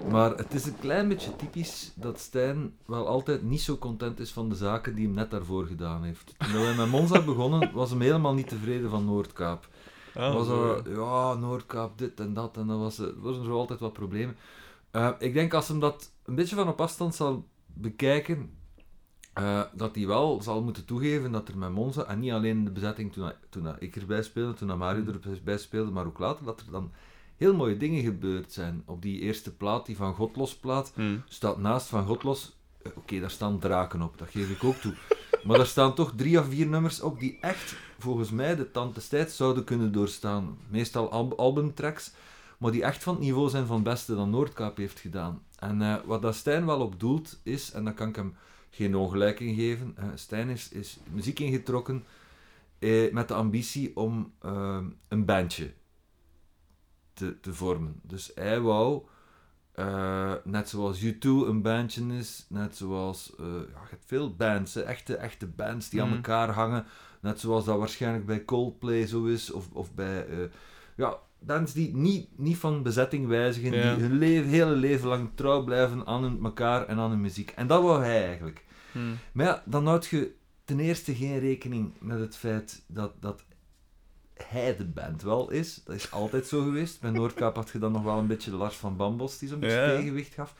Maar 0.09 0.31
het 0.31 0.53
is 0.53 0.65
een 0.65 0.79
klein 0.79 1.07
beetje 1.07 1.35
typisch 1.35 1.91
dat 1.95 2.19
Stijn 2.19 2.73
wel 2.85 3.07
altijd 3.07 3.43
niet 3.43 3.61
zo 3.61 3.77
content 3.77 4.19
is 4.19 4.31
van 4.31 4.49
de 4.49 4.55
zaken 4.55 4.95
die 4.95 5.05
hem 5.05 5.15
net 5.15 5.31
daarvoor 5.31 5.65
gedaan 5.65 6.03
heeft. 6.03 6.33
Toen 6.37 6.61
wij 6.61 6.75
met 6.75 6.89
Monza 6.89 7.21
begonnen, 7.31 7.71
was 7.73 7.89
hem 7.89 8.01
helemaal 8.01 8.33
niet 8.33 8.47
tevreden 8.47 8.89
van 8.89 9.05
Noordkaap. 9.05 9.67
Ah, 10.15 10.33
was 10.33 10.47
er, 10.47 10.99
ja, 10.99 11.33
Noordkaap, 11.33 11.97
dit 11.97 12.19
en 12.19 12.33
dat. 12.33 12.57
En 12.57 12.67
dan 12.67 12.79
was 12.79 12.97
er, 12.97 13.21
was 13.21 13.37
er 13.37 13.43
zo 13.43 13.57
altijd 13.57 13.79
wat 13.79 13.93
problemen. 13.93 14.35
Eh, 14.91 15.09
ik 15.19 15.33
denk 15.33 15.53
als 15.53 15.67
hem 15.67 15.79
dat 15.79 16.11
een 16.25 16.35
beetje 16.35 16.55
van 16.55 16.67
op 16.67 16.81
afstand 16.81 17.15
zal 17.15 17.47
bekijken, 17.73 18.51
eh, 19.33 19.61
dat 19.73 19.95
hij 19.95 20.07
wel 20.07 20.41
zal 20.41 20.63
moeten 20.63 20.85
toegeven 20.85 21.31
dat 21.31 21.47
er 21.47 21.57
met 21.57 21.71
Monza, 21.71 22.03
en 22.03 22.19
niet 22.19 22.31
alleen 22.31 22.63
de 22.63 22.71
bezetting 22.71 23.13
toen, 23.13 23.31
toen 23.49 23.75
ik 23.79 23.95
erbij 23.95 24.23
speelde, 24.23 24.53
toen 24.53 24.77
Mario 24.77 25.05
erbij 25.33 25.57
speelde, 25.57 25.91
maar 25.91 26.05
ook 26.05 26.19
later, 26.19 26.45
dat 26.45 26.59
er 26.59 26.71
dan 26.71 26.91
heel 27.43 27.55
mooie 27.55 27.77
dingen 27.77 28.03
gebeurd 28.03 28.51
zijn. 28.53 28.83
Op 28.85 29.01
die 29.01 29.19
eerste 29.19 29.55
plaat, 29.55 29.85
die 29.85 29.95
Van 29.95 30.13
Godlos 30.13 30.55
plaat, 30.55 30.91
Hm. 30.95 31.17
staat 31.27 31.57
naast 31.57 31.87
Van 31.87 32.05
Godlos, 32.05 32.55
eh, 32.81 32.91
oké, 32.95 33.19
daar 33.19 33.31
staan 33.31 33.59
draken 33.59 34.01
op, 34.01 34.17
dat 34.17 34.29
geef 34.29 34.49
ik 34.49 34.63
ook 34.63 34.75
toe. 34.75 34.93
Maar 35.45 35.57
daar 35.57 35.65
staan 35.65 35.95
toch 35.95 36.13
drie 36.15 36.39
of 36.39 36.47
vier 36.49 36.67
nummers 36.67 37.01
op 37.01 37.19
die 37.19 37.37
echt, 37.41 37.75
volgens 37.99 38.29
mij, 38.31 38.55
de 38.55 38.71
tand 38.71 38.95
des 38.95 39.07
tijds 39.07 39.35
zouden 39.35 39.63
kunnen 39.63 39.91
doorstaan. 39.91 40.57
Meestal 40.67 41.11
al 41.11 41.37
albumtracks, 41.37 42.11
maar 42.57 42.71
die 42.71 42.83
echt 42.83 43.03
van 43.03 43.13
het 43.13 43.23
niveau 43.23 43.49
zijn 43.49 43.65
van 43.65 43.75
het 43.75 43.83
beste 43.83 44.15
dat 44.15 44.27
Noordkaap 44.27 44.77
heeft 44.77 44.99
gedaan. 44.99 45.41
En 45.59 45.81
eh, 45.81 45.95
wat 46.05 46.21
dat 46.21 46.35
Stijn 46.35 46.65
wel 46.65 46.79
op 46.81 46.99
doelt 46.99 47.39
is, 47.43 47.71
en 47.71 47.83
daar 47.83 47.93
kan 47.93 48.07
ik 48.09 48.15
hem 48.15 48.35
geen 48.69 48.95
ongelijk 48.95 49.39
in 49.39 49.55
geven, 49.55 49.93
eh, 49.95 50.05
Stijn 50.15 50.49
is, 50.49 50.69
is 50.69 50.97
muziek 51.11 51.39
ingetrokken 51.39 52.03
eh, 52.79 53.11
met 53.11 53.27
de 53.27 53.33
ambitie 53.33 53.95
om 53.95 54.31
een 55.07 55.25
bandje 55.25 55.71
te, 57.27 57.39
te 57.39 57.53
vormen. 57.53 57.99
Dus 58.01 58.31
hij 58.35 58.59
wou, 58.59 59.01
eh, 59.71 60.33
net 60.43 60.69
zoals 60.69 61.01
U2 61.03 61.19
een 61.47 61.61
bandje 61.61 62.17
is, 62.17 62.45
net 62.49 62.75
zoals, 62.75 63.35
eh, 63.39 63.45
ja, 63.45 63.81
je 63.81 63.89
hebt 63.89 64.05
veel 64.05 64.35
bands, 64.35 64.73
hè, 64.73 64.81
echte, 64.81 65.15
echte 65.15 65.47
bands 65.47 65.89
die 65.89 66.01
aan 66.01 66.07
Mhm. 66.07 66.15
elkaar 66.15 66.49
hangen, 66.49 66.85
net 67.21 67.39
zoals 67.39 67.65
dat 67.65 67.77
waarschijnlijk 67.77 68.25
bij 68.25 68.45
Coldplay 68.45 69.05
zo 69.07 69.25
is, 69.25 69.51
of, 69.51 69.69
of 69.73 69.93
bij, 69.93 70.27
eh, 70.27 70.37
ja, 70.95 71.17
bands 71.39 71.73
die 71.73 71.95
niet, 71.95 72.27
niet 72.37 72.57
van 72.57 72.83
bezetting 72.83 73.27
wijzigen, 73.27 73.73
Ja. 73.73 73.95
die 73.95 74.03
hun 74.03 74.17
leven, 74.17 74.49
hele 74.49 74.75
leven 74.75 75.07
lang 75.07 75.29
trouw 75.35 75.63
blijven 75.63 76.05
aan 76.05 76.23
hun, 76.23 76.39
elkaar 76.43 76.85
en 76.87 76.97
aan 76.97 77.09
hun 77.09 77.21
muziek. 77.21 77.49
En 77.51 77.67
dat 77.67 77.81
wou 77.83 78.03
hij 78.03 78.25
eigenlijk. 78.25 78.63
Hm. 78.91 78.99
Maar 79.33 79.45
ja, 79.45 79.63
dan 79.65 79.87
houd 79.87 80.05
je 80.05 80.33
ten 80.65 80.79
eerste 80.79 81.15
geen 81.15 81.39
rekening 81.39 81.93
met 81.99 82.19
het 82.19 82.35
feit 82.35 82.83
dat, 82.87 83.11
dat 83.21 83.43
hij 84.47 84.77
de 84.77 84.85
band 84.85 85.21
wel 85.21 85.51
is. 85.51 85.81
Dat 85.85 85.95
is 85.95 86.11
altijd 86.11 86.47
zo 86.47 86.61
geweest. 86.63 87.01
Bij 87.01 87.11
Noordkaap 87.11 87.55
had 87.55 87.69
je 87.69 87.79
dan 87.79 87.91
nog 87.91 88.03
wel 88.03 88.17
een 88.17 88.27
beetje 88.27 88.51
de 88.51 88.57
Lars 88.57 88.75
van 88.75 88.95
Bambos 88.97 89.37
die 89.37 89.49
zo'n 89.49 89.59
beetje 89.59 89.75
Ja. 89.75 89.95
tegenwicht 89.95 90.33
gaf. 90.33 90.53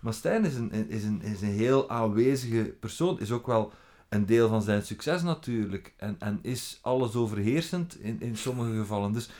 Maar 0.00 0.14
Stijn 0.14 0.44
is 0.44 0.54
een, 0.54 0.72
is, 0.88 1.04
een, 1.04 1.22
is 1.22 1.40
een 1.42 1.48
heel 1.48 1.90
aanwezige 1.90 2.74
persoon. 2.80 3.20
Is 3.20 3.30
ook 3.30 3.46
wel 3.46 3.72
een 4.08 4.26
deel 4.26 4.48
van 4.48 4.62
zijn 4.62 4.82
succes 4.82 5.22
natuurlijk. 5.22 5.92
En, 5.96 6.16
en 6.18 6.38
is 6.42 6.78
alles 6.82 7.14
overheersend 7.14 8.00
in, 8.00 8.16
in 8.20 8.36
sommige 8.36 8.76
gevallen. 8.78 9.12
Dus 9.12 9.30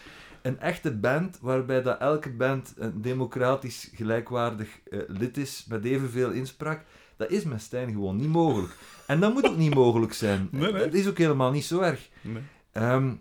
een 0.42 0.60
echte 0.60 0.90
band 0.96 1.38
waarbij 1.40 1.82
dat 1.82 1.98
elke 2.00 2.30
band 2.30 2.74
een 2.76 3.02
democratisch 3.02 3.90
gelijkwaardig 3.94 4.68
eh, 4.90 4.98
lid 5.08 5.36
is 5.36 5.64
met 5.68 5.84
evenveel 5.84 6.30
inspraak, 6.30 6.84
dat 7.16 7.30
is 7.30 7.44
met 7.44 7.62
Stijn 7.62 7.90
gewoon 7.92 8.16
niet 8.16 8.28
mogelijk. 8.28 8.76
En 9.06 9.20
dat 9.20 9.32
moet 9.32 9.46
ook 9.46 9.56
niet 9.56 9.74
mogelijk 9.74 10.12
zijn. 10.12 10.48
Nee, 10.50 10.72
nee. 10.72 10.82
Dat 10.84 10.92
is 10.94 11.08
ook 11.08 11.18
helemaal 11.18 11.50
niet 11.50 11.64
zo 11.64 11.80
erg. 11.80 12.08
Nee. 12.20 12.42
Ehm, 12.72 13.12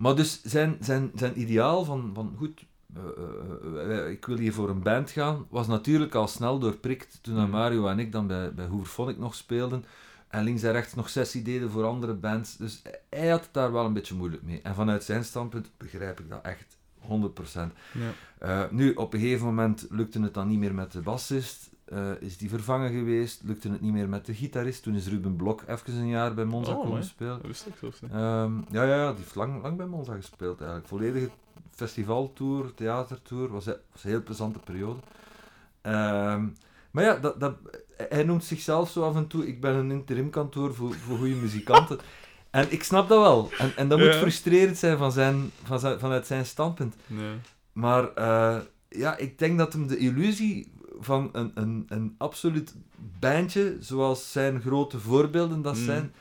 maar 0.00 0.16
dus 0.16 0.42
zijn, 0.42 0.76
zijn, 0.80 1.10
zijn 1.14 1.40
ideaal 1.40 1.84
van, 1.84 2.10
van 2.14 2.34
goed, 2.36 2.64
eh, 2.94 3.02
eh, 3.82 3.98
eh, 3.98 4.10
ik 4.10 4.26
wil 4.26 4.36
hier 4.36 4.52
voor 4.52 4.68
een 4.68 4.82
band 4.82 5.10
gaan, 5.10 5.46
was 5.48 5.66
natuurlijk 5.66 6.14
al 6.14 6.28
snel 6.28 6.58
doorprikt 6.58 7.18
toen 7.22 7.34
Mhm. 7.34 7.50
Mario 7.50 7.86
en 7.86 7.98
ik 7.98 8.12
dan 8.12 8.26
bij, 8.26 8.54
bij 8.54 8.66
Hoeverphonic 8.66 9.18
nog 9.18 9.34
speelden. 9.34 9.84
En 10.28 10.44
links 10.44 10.62
en 10.62 10.72
rechts 10.72 10.94
nog 10.94 11.08
sessie 11.08 11.42
deden 11.42 11.70
voor 11.70 11.84
andere 11.84 12.14
bands. 12.14 12.56
Dus 12.56 12.82
hij 13.10 13.28
had 13.28 13.40
het 13.40 13.52
daar 13.52 13.72
wel 13.72 13.84
een 13.84 13.92
beetje 13.92 14.14
moeilijk 14.14 14.42
mee. 14.42 14.60
En 14.62 14.74
vanuit 14.74 15.04
zijn 15.04 15.24
standpunt 15.24 15.70
begrijp 15.76 16.20
ik 16.20 16.28
dat 16.28 16.42
echt 16.42 16.76
100%. 16.98 17.72
Ja. 18.40 18.68
Nu, 18.70 18.92
op 18.92 19.14
een 19.14 19.20
gegeven 19.20 19.46
moment 19.46 19.86
lukte 19.90 20.20
het 20.20 20.34
dan 20.34 20.48
niet 20.48 20.58
meer 20.58 20.74
met 20.74 20.92
de 20.92 21.00
bassist. 21.00 21.69
Eh, 21.90 22.10
is 22.20 22.36
die 22.36 22.48
vervangen 22.48 22.90
geweest. 22.90 23.40
Lukte 23.44 23.70
het 23.70 23.80
niet 23.80 23.92
meer 23.92 24.08
met 24.08 24.26
de 24.26 24.34
gitarist. 24.34 24.82
Toen 24.82 24.94
is 24.94 25.08
Ruben 25.08 25.36
Blok 25.36 25.62
even 25.66 25.94
een 25.94 26.08
jaar 26.08 26.34
bij 26.34 26.44
Monza 26.44 26.72
Oh, 26.72 26.84
komen 26.84 27.04
spelen. 27.04 27.36
Dat 27.36 27.46
wist 27.46 27.66
ik 27.66 27.74
zelfs 27.80 28.00
niet. 28.00 28.10
Ehm, 28.10 28.52
ja, 28.70 28.82
ja, 28.82 28.96
ja, 28.96 29.08
die 29.08 29.20
heeft 29.20 29.34
lang, 29.34 29.62
lang 29.62 29.76
bij 29.76 29.86
Monza 29.86 30.14
gespeeld 30.14 30.58
eigenlijk. 30.58 30.88
Volledige 30.88 31.30
festivaltour, 31.70 32.74
theatertour. 32.74 33.48
Was, 33.48 33.64
was 33.64 34.04
een 34.04 34.10
heel 34.10 34.22
plezante 34.22 34.58
periode. 34.58 35.00
Ehm, 35.80 36.46
maar 36.90 37.04
ja, 37.04 37.16
dat, 37.16 37.40
dat, 37.40 37.54
hij 37.96 38.24
noemt 38.24 38.44
zichzelf 38.44 38.90
zo 38.90 39.02
af 39.02 39.16
en 39.16 39.26
toe, 39.26 39.46
ik 39.46 39.60
ben 39.60 39.74
een 39.74 39.90
interimkantoor 39.90 40.74
voor, 40.74 40.94
voor 40.94 41.18
goede 41.18 41.34
muzikanten. 41.34 41.98
En 42.50 42.72
ik 42.72 42.82
snap 42.82 43.08
dat 43.08 43.20
wel. 43.20 43.50
En, 43.58 43.76
en 43.76 43.88
dat 43.88 43.98
moet 43.98 44.14
frustrerend 44.14 44.76
zijn, 44.76 44.98
van 44.98 45.12
zijn, 45.12 45.50
van 45.64 45.80
zijn, 45.80 45.98
vanuit 45.98 46.26
zijn 46.26 46.46
standpunt. 46.46 46.94
Nee. 47.06 47.34
Maar 47.72 48.14
eh, 48.14 48.56
ja, 48.88 49.16
ik 49.16 49.38
denk 49.38 49.58
dat 49.58 49.72
hem 49.72 49.86
de 49.86 49.96
illusie 49.96 50.72
van 51.00 51.28
een, 51.32 51.50
een, 51.54 51.84
een 51.88 52.14
absoluut 52.18 52.74
bandje, 53.18 53.76
zoals 53.80 54.32
zijn 54.32 54.60
grote 54.60 54.98
voorbeelden 54.98 55.62
dat 55.62 55.76
Mm. 55.76 55.84
zijn, 55.84 56.12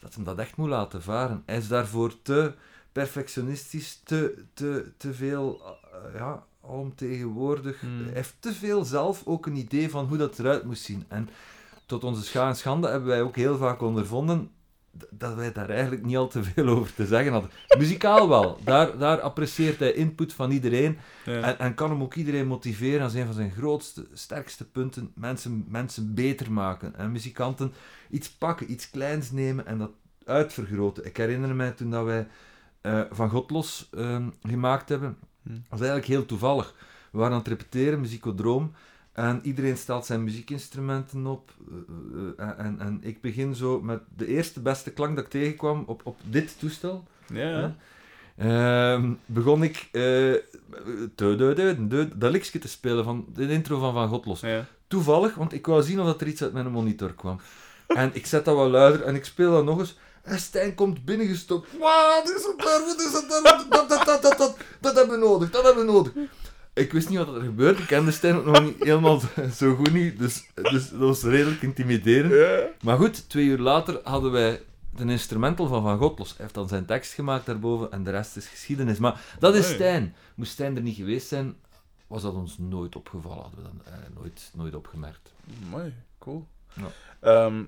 dat 0.00 0.14
hem 0.14 0.24
dat 0.24 0.38
echt 0.38 0.56
moet 0.56 0.68
laten 0.68 1.02
varen. 1.02 1.42
Hij 1.46 1.56
is 1.56 1.68
daarvoor 1.68 2.22
te 2.22 2.52
perfectionistisch, 2.92 4.00
te, 4.04 4.44
te, 4.54 4.92
te 4.96 5.14
veel, 5.14 5.62
eh, 5.64 6.18
ja, 6.18 6.44
alomtegenwoordig. 6.60 7.82
Mm. 7.82 8.04
Hij 8.04 8.14
heeft 8.14 8.34
te 8.38 8.52
veel 8.52 8.84
zelf 8.84 9.22
ook 9.24 9.46
een 9.46 9.56
idee 9.56 9.90
van 9.90 10.06
hoe 10.06 10.16
dat 10.16 10.38
eruit 10.38 10.64
moest 10.64 10.82
zien. 10.82 11.04
En 11.08 11.28
tot 11.86 12.04
onze 12.04 12.24
scha 12.24 12.48
en 12.48 12.56
schande 12.56 12.88
hebben 12.88 13.08
wij 13.08 13.22
ook 13.22 13.36
heel 13.36 13.56
vaak 13.56 13.80
ondervonden 13.80 14.50
dat 15.10 15.34
wij 15.34 15.52
daar 15.52 15.70
eigenlijk 15.70 16.04
niet 16.04 16.16
al 16.16 16.28
te 16.28 16.42
veel 16.44 16.68
over 16.68 16.94
te 16.94 17.06
zeggen 17.06 17.32
hadden. 17.32 17.50
Muzikaal 17.78 18.28
wel. 18.28 18.58
Daar, 18.64 18.98
daar 18.98 19.20
apprecieert 19.20 19.78
hij 19.78 19.92
input 19.92 20.32
van 20.32 20.50
iedereen. 20.50 20.98
Ja. 21.24 21.40
En, 21.40 21.58
en 21.58 21.74
kan 21.74 21.90
hem 21.90 22.02
ook 22.02 22.14
iedereen 22.14 22.46
motiveren. 22.46 23.00
Dat 23.00 23.10
is 23.12 23.20
een 23.20 23.26
van 23.26 23.34
zijn 23.34 23.50
grootste, 23.50 24.06
sterkste 24.12 24.64
punten. 24.70 25.12
Mensen, 25.14 25.64
mensen 25.68 26.14
beter 26.14 26.52
maken. 26.52 26.96
En 26.96 27.12
muzikanten 27.12 27.72
iets 28.10 28.30
pakken, 28.30 28.70
iets 28.70 28.90
kleins 28.90 29.30
nemen 29.30 29.66
en 29.66 29.78
dat 29.78 29.90
uitvergroten. 30.24 31.06
Ik 31.06 31.16
herinner 31.16 31.54
mij 31.54 31.70
toen 31.70 31.90
dat 31.90 32.04
wij 32.04 32.26
eh, 32.80 33.00
Van 33.10 33.30
God 33.30 33.50
Los 33.50 33.88
ehm, 33.94 34.28
gemaakt 34.42 34.88
hebben. 34.88 35.16
Hm. 35.42 35.48
Dat 35.48 35.60
was 35.68 35.80
eigenlijk 35.80 36.08
heel 36.08 36.26
toevallig. 36.26 36.74
We 37.10 37.18
waren 37.18 37.32
aan 37.32 37.38
het 37.38 37.48
repeteren, 37.48 38.00
muziekodroom. 38.00 38.72
En 39.16 39.40
iedereen 39.42 39.76
stelt 39.76 40.06
zijn 40.06 40.24
muziekinstrumenten 40.24 41.26
op. 41.26 41.50
eh, 42.38 42.46
eh, 42.48 42.58
en, 42.58 42.76
en 42.80 42.98
ik 43.02 43.20
begin 43.20 43.54
zo 43.54 43.80
met 43.80 44.00
de 44.16 44.26
eerste 44.26 44.60
beste 44.60 44.90
klank 44.90 45.16
dat 45.16 45.24
ik 45.24 45.30
tegenkwam 45.30 45.84
op, 45.86 46.00
op 46.04 46.18
dit 46.24 46.58
toestel. 46.58 47.04
ja. 47.32 47.76
Ehm, 48.36 49.12
begon 49.26 49.62
ik 49.62 49.88
eh, 49.92 49.92
de, 49.92 50.42
de, 51.14 51.52
de, 51.54 51.86
de, 51.88 52.18
dat 52.18 52.30
liedje 52.32 52.58
te 52.58 52.68
spelen 52.68 53.04
van 53.04 53.26
de 53.34 53.48
intro 53.48 53.78
van 53.78 53.92
Van 53.92 54.08
God 54.08 54.26
Los. 54.26 54.40
ja. 54.40 54.64
Toevallig, 54.88 55.34
want 55.34 55.52
ik 55.52 55.66
wou 55.66 55.82
zien 55.82 56.00
of 56.00 56.06
dat 56.06 56.20
er 56.20 56.26
iets 56.26 56.42
uit 56.42 56.52
mijn 56.52 56.70
monitor 56.70 57.12
kwam. 57.14 57.40
En 57.86 58.10
ik 58.14 58.26
zet 58.26 58.44
dat 58.44 58.56
wat 58.56 58.70
luider 58.70 59.02
en 59.02 59.14
ik 59.14 59.24
speel 59.24 59.52
dat 59.52 59.64
nog 59.64 59.78
eens. 59.78 59.98
En 60.22 60.38
Stijn 60.38 60.74
komt 60.74 61.04
binnengestopt. 61.04 61.68
Wat 61.78 62.32
is 62.36 62.44
het 62.44 62.58
daar? 62.58 62.80
Wat 62.86 63.00
is 63.00 63.12
het 63.12 63.28
daar? 63.28 63.42
Dat, 63.42 63.66
dat, 63.70 63.88
dat, 63.88 64.06
dat, 64.06 64.22
dat, 64.22 64.38
dat, 64.38 64.56
dat 64.80 64.96
hebben 64.96 65.20
we 65.20 65.26
nodig, 65.26 65.50
dat 65.50 65.64
hebben 65.64 65.86
we 65.86 65.92
nodig. 65.92 66.12
Ik 66.76 66.92
wist 66.92 67.08
niet 67.08 67.18
wat 67.18 67.34
er 67.34 67.40
gebeurde. 67.40 67.80
Ik 67.82 67.86
kende 67.86 68.10
Stijn 68.10 68.34
ook 68.36 68.44
nog 68.44 68.62
niet 68.62 68.82
helemaal 68.84 69.20
zo- 69.58 69.74
goed 69.74 69.92
niet. 69.92 70.18
Dus, 70.18 70.46
dus 70.54 70.88
dat 70.90 70.98
was 70.98 71.22
redelijk 71.22 71.62
intimiderend. 71.62 72.32
Ja. 72.32 72.68
Maar 72.82 72.96
goed, 72.96 73.28
twee 73.28 73.44
uur 73.46 73.58
later 73.58 74.00
hadden 74.02 74.32
wij 74.32 74.62
de 74.96 75.04
instrumental 75.04 75.66
van 75.66 75.82
Van 75.82 75.98
Godlos. 75.98 76.28
Hij 76.28 76.36
heeft 76.38 76.54
dan 76.54 76.68
zijn 76.68 76.86
tekst 76.86 77.12
gemaakt 77.12 77.46
daarboven 77.46 77.92
en 77.92 78.04
de 78.04 78.10
rest 78.10 78.36
is 78.36 78.46
geschiedenis. 78.46 78.98
Maar 78.98 79.20
dat 79.38 79.54
is. 79.54 79.68
Stijn. 79.68 80.14
Moest 80.34 80.52
Stijn 80.52 80.76
er 80.76 80.82
niet 80.82 80.96
geweest 80.96 81.28
zijn, 81.28 81.56
was 82.06 82.22
dat 82.22 82.34
ons 82.34 82.58
nooit 82.58 82.96
opgevallen. 82.96 83.42
Hadden 83.42 83.62
we 83.62 83.68
dan 83.68 83.80
eh, 83.92 83.98
nooit, 84.20 84.50
nooit 84.54 84.74
opgemerkt. 84.74 85.32
Mooi, 85.70 85.94
cool. 86.18 86.46
Ja. 86.74 86.90
Ehm, 87.20 87.62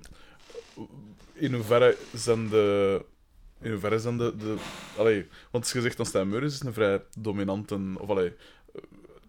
in 1.33 1.53
hoeverre 1.53 1.97
zijn 2.13 2.49
de... 2.49 3.05
In 3.61 3.71
hoeverre 3.71 3.99
zijn 3.99 4.17
de... 4.17 4.33
de 4.37 4.55
allee, 4.97 5.27
want 5.51 5.69
je 5.69 5.81
zegt 5.81 5.97
dan 5.97 6.05
Stijn 6.05 6.29
Meuris 6.29 6.53
is 6.53 6.61
een 6.63 6.73
vrij 6.73 7.01
dominante... 7.17 7.79
Of 7.97 8.09
allee, 8.09 8.33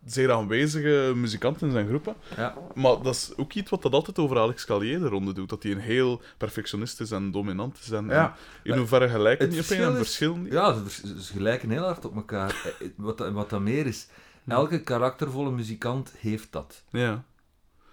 zeer 0.04 0.32
aanwezige 0.32 1.12
muzikant 1.16 1.62
in 1.62 1.70
zijn 1.70 1.86
groepen. 1.88 2.14
Ja. 2.36 2.54
Maar 2.74 3.02
dat 3.02 3.14
is 3.14 3.32
ook 3.36 3.52
iets 3.52 3.70
wat 3.70 3.82
dat 3.82 3.92
altijd 3.92 4.18
over 4.18 4.38
Alex 4.38 4.64
Calier 4.64 4.98
de 4.98 5.08
ronde 5.08 5.32
doet. 5.32 5.48
Dat 5.48 5.62
hij 5.62 5.72
een 5.72 5.78
heel 5.78 6.20
perfectionist 6.36 7.00
is 7.00 7.10
en 7.10 7.30
dominant 7.30 7.78
is. 7.78 7.90
En, 7.90 8.06
Ja. 8.08 8.36
en 8.64 8.72
in 8.72 8.78
hoeverre 8.78 9.08
gelijken 9.08 9.44
Het 9.44 9.54
die 9.54 9.60
op 9.64 9.70
een 9.70 9.76
verschil 9.76 9.86
en 9.94 10.00
is- 10.00 10.06
verschillen 10.06 10.42
die? 10.42 10.52
Ja, 10.52 10.88
ze, 11.20 11.32
gelijken 11.32 11.70
heel 11.70 11.82
hard 11.84 12.04
op 12.04 12.14
elkaar. 12.16 12.48
Eh, 12.78 12.86
eh, 12.86 12.92
Wat, 12.96 13.18
dat- 13.18 13.32
wat 13.32 13.50
dat 13.50 13.60
meer 13.60 13.86
is, 13.86 14.06
elke 14.48 14.80
karaktervolle 14.80 15.50
muzikant 15.50 16.12
heeft 16.18 16.52
dat. 16.52 16.84
Ja. 16.90 17.24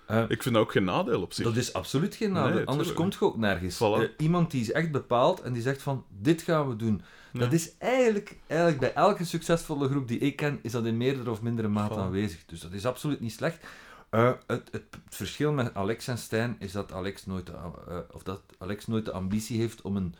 Eh, 0.08 0.24
Ik 0.28 0.44
vind 0.44 0.56
dat 0.56 0.64
ook 0.64 0.72
geen 0.72 0.84
nadeel 0.84 1.22
op 1.22 1.34
zich. 1.34 1.46
Dat 1.46 1.56
is 1.56 1.74
absoluut 1.74 2.16
geen 2.16 2.32
nadeel, 2.32 2.56
Nee, 2.56 2.66
anders 2.66 2.94
komt 2.94 3.14
je 3.14 3.22
ook 3.22 3.38
nergens. 3.38 3.76
Voilà. 3.76 4.16
Iemand 4.18 4.52
die 4.52 4.62
is 4.62 4.72
echt 4.72 4.92
bepaalt 4.92 5.42
en 5.42 5.54
die 5.54 5.62
zegt 5.62 5.82
van, 5.82 6.06
dit 6.22 6.42
gaan 6.42 6.70
we 6.70 6.76
doen. 6.76 7.02
Ja. 7.38 7.44
Dat 7.44 7.53
is 7.53 7.77
eigenlijk, 7.77 8.38
eigenlijk 8.48 8.79
bij 8.79 8.94
elke 8.94 9.25
succesvolle 9.25 9.89
groep 9.89 10.08
die 10.08 10.20
ik 10.20 10.36
ken, 10.36 10.60
is 10.62 10.72
dat 10.72 10.86
in 10.86 10.98
meerdere 10.98 11.32
of 11.32 11.41
mindere 11.41 11.67
mate 11.67 11.96
aanwezig. 11.96 12.46
Dus 12.46 12.60
dat 12.60 12.72
is 12.72 12.86
absoluut 12.86 13.20
niet 13.20 13.32
slecht. 13.32 13.65
Eh, 14.10 14.32
het, 14.48 14.70
het, 14.72 14.86
het 14.91 15.15
verschil 15.15 15.51
met 15.51 15.74
Alex 15.74 16.08
en 16.08 16.17
Stijn 16.17 16.56
is 16.60 16.72
dat 16.72 16.94
Alex 16.94 17.25
nooit 17.25 17.46
de, 17.46 17.51
eh, 17.51 17.98
of 18.12 18.24
dat 18.24 18.41
Alex 18.58 18.88
nooit 18.88 19.06
de 19.06 19.12
ambitie 19.12 19.60
heeft 19.60 19.82
om 19.82 19.96
een, 19.96 20.15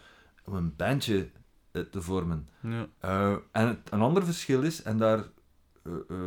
om 0.46 0.54
een 0.54 0.76
bandje 0.76 1.30
eh, 1.72 1.82
te 1.82 2.02
vormen. 2.02 2.48
Ja. 2.62 2.88
Eh, 3.00 3.36
en 3.52 3.68
het, 3.68 3.78
een 3.90 4.02
ander 4.02 4.26
verschil 4.26 4.62
is, 4.62 4.82
en 4.82 4.98
daar 4.98 5.24
eh, 5.84 5.94
eh, 6.10 6.18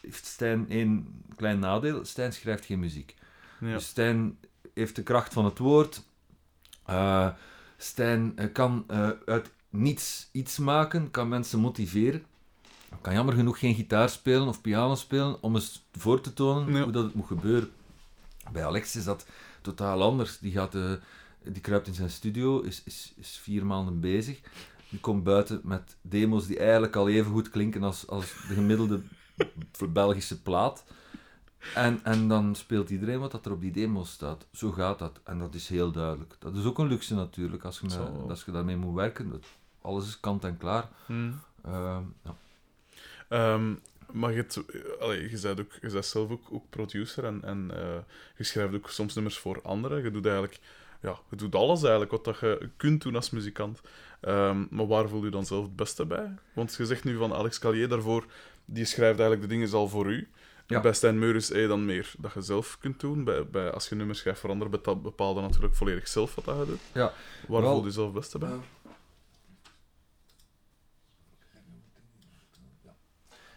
heeft 0.00 0.26
Stijn 0.26 0.68
één 0.68 1.22
klein 1.36 1.58
nadeel, 1.58 2.04
Stijn 2.04 2.32
schrijft 2.32 2.64
geen 2.64 2.80
muziek. 2.80 3.14
Ja. 3.60 3.72
Dus 3.72 3.86
Stijn 3.86 4.38
heeft 4.74 4.96
de 4.96 5.02
kracht 5.02 5.32
van 5.32 5.44
het 5.44 5.58
woord. 5.58 6.02
Eh, 6.84 7.28
Stijn 7.76 8.32
eh, 8.36 8.52
kan 8.52 8.84
eh, 8.86 9.10
uit 9.26 9.50
niets 9.70 10.28
iets 10.32 10.58
maken, 10.58 11.10
kan 11.10 11.28
mensen 11.28 11.58
motiveren. 11.60 12.24
Kan 13.00 13.14
jammer 13.14 13.34
genoeg 13.34 13.58
geen 13.58 13.74
gitaar 13.74 14.08
spelen 14.08 14.48
of 14.48 14.60
piano 14.60 14.94
spelen 14.94 15.42
om 15.42 15.54
eens 15.54 15.84
voor 15.92 16.20
te 16.20 16.32
tonen 16.32 16.74
Ja. 16.74 16.82
hoe 16.82 16.92
dat 16.92 17.04
het 17.04 17.14
moet 17.14 17.26
gebeuren. 17.26 17.70
Bij 18.52 18.64
Alex 18.66 18.96
is 18.96 19.04
dat 19.04 19.26
totaal 19.60 20.02
anders. 20.02 20.38
Die, 20.38 20.52
gaat, 20.52 20.74
eh, 20.74 20.92
die 21.44 21.60
kruipt 21.60 21.86
in 21.86 21.94
zijn 21.94 22.10
studio, 22.10 22.60
is, 22.60 22.82
is, 22.84 23.12
is 23.16 23.38
vier 23.42 23.66
maanden 23.66 24.00
bezig. 24.00 24.40
Die 24.88 25.00
komt 25.00 25.24
buiten 25.24 25.60
met 25.64 25.96
demos 26.02 26.46
die 26.46 26.58
eigenlijk 26.58 26.96
al 26.96 27.08
even 27.08 27.32
goed 27.32 27.50
klinken 27.50 27.82
als, 27.82 28.06
als 28.06 28.24
de 28.48 28.54
gemiddelde 28.54 29.02
Belgische 29.92 30.42
plaat. 30.42 30.84
En, 31.74 32.00
en 32.04 32.28
dan 32.28 32.54
speelt 32.54 32.90
iedereen 32.90 33.18
wat 33.20 33.30
dat 33.30 33.46
er 33.46 33.52
op 33.52 33.60
die 33.60 33.70
demo 33.72 34.04
staat. 34.04 34.46
Zo 34.52 34.70
gaat 34.70 34.98
dat. 34.98 35.20
En 35.24 35.38
dat 35.38 35.54
is 35.54 35.68
heel 35.68 35.90
duidelijk. 35.92 36.36
Dat 36.38 36.56
is 36.56 36.64
ook 36.64 36.78
een 36.78 36.86
luxe 36.86 37.14
natuurlijk, 37.14 37.64
als 37.64 37.78
je, 37.80 37.86
met- 37.86 38.28
als 38.30 38.44
je 38.44 38.52
daarmee 38.52 38.76
moet 38.76 38.94
werken. 38.94 39.30
Dat, 39.30 39.44
alles 39.80 40.06
is 40.06 40.20
kant 40.20 40.44
en 40.44 40.58
klaar. 40.58 40.88
Hm. 41.06 41.32
Ehm, 41.64 42.02
ja. 42.24 42.36
Ehm, 43.28 43.74
maar 44.12 44.32
eh, 44.34 44.44
allee, 45.00 45.30
je, 45.30 45.40
bent 45.40 45.60
ook, 45.60 45.72
je 45.80 45.90
bent 45.90 46.06
zelf 46.06 46.30
ook, 46.30 46.46
ook 46.50 46.64
producer 46.70 47.24
en, 47.24 47.42
en 47.42 47.70
eh, 47.74 47.98
je 48.36 48.44
schrijft 48.44 48.74
ook 48.74 48.90
soms 48.90 49.14
nummers 49.14 49.38
voor 49.38 49.62
anderen. 49.62 50.02
Je 50.02 50.10
doet 50.10 50.26
eigenlijk 50.26 50.60
ja, 51.00 51.18
je 51.30 51.36
doet 51.36 51.54
alles 51.54 51.80
eigenlijk 51.80 52.10
wat 52.10 52.24
dat 52.24 52.38
je 52.38 52.68
kunt 52.76 53.02
doen 53.02 53.14
als 53.14 53.30
muzikant. 53.30 53.80
Ehm, 54.20 54.64
maar 54.70 54.86
waar 54.86 55.08
voel 55.08 55.24
je 55.24 55.30
dan 55.30 55.46
zelf 55.46 55.62
het 55.64 55.76
beste 55.76 56.06
bij? 56.06 56.34
Want 56.52 56.74
je 56.74 56.86
zegt 56.86 57.04
nu 57.04 57.16
van 57.16 57.34
Alex 57.34 57.58
Calier 57.58 57.88
daarvoor, 57.88 58.24
die 58.64 58.84
schrijft 58.84 59.18
eigenlijk 59.18 59.48
de 59.48 59.54
dingen 59.54 59.72
al 59.72 59.88
voor 59.88 60.06
u. 60.06 60.28
Ja. 60.66 60.80
Bij 60.80 60.92
Stijn 60.92 61.18
Meuris 61.18 61.48
heb 61.48 61.56
je 61.56 61.66
dan 61.66 61.84
meer 61.84 62.12
dat 62.18 62.32
je 62.32 62.40
zelf 62.40 62.78
kunt 62.80 63.00
doen. 63.00 63.24
Bij, 63.24 63.46
bij, 63.46 63.70
als 63.70 63.88
je 63.88 63.94
nummers 63.94 64.18
schrijft 64.18 64.40
voor 64.40 64.50
anderen, 64.50 64.80
bepaal 65.02 65.34
je 65.34 65.40
natuurlijk 65.40 65.74
volledig 65.74 66.08
zelf 66.08 66.34
wat 66.34 66.44
dat 66.44 66.56
je 66.58 66.66
doet. 66.66 66.80
Ja. 66.92 67.12
Waar 67.48 67.60
Wel- 67.60 67.70
voel 67.70 67.80
je 67.80 67.86
jezelf 67.86 68.06
het 68.06 68.14
beste 68.14 68.38
bij? 68.38 68.50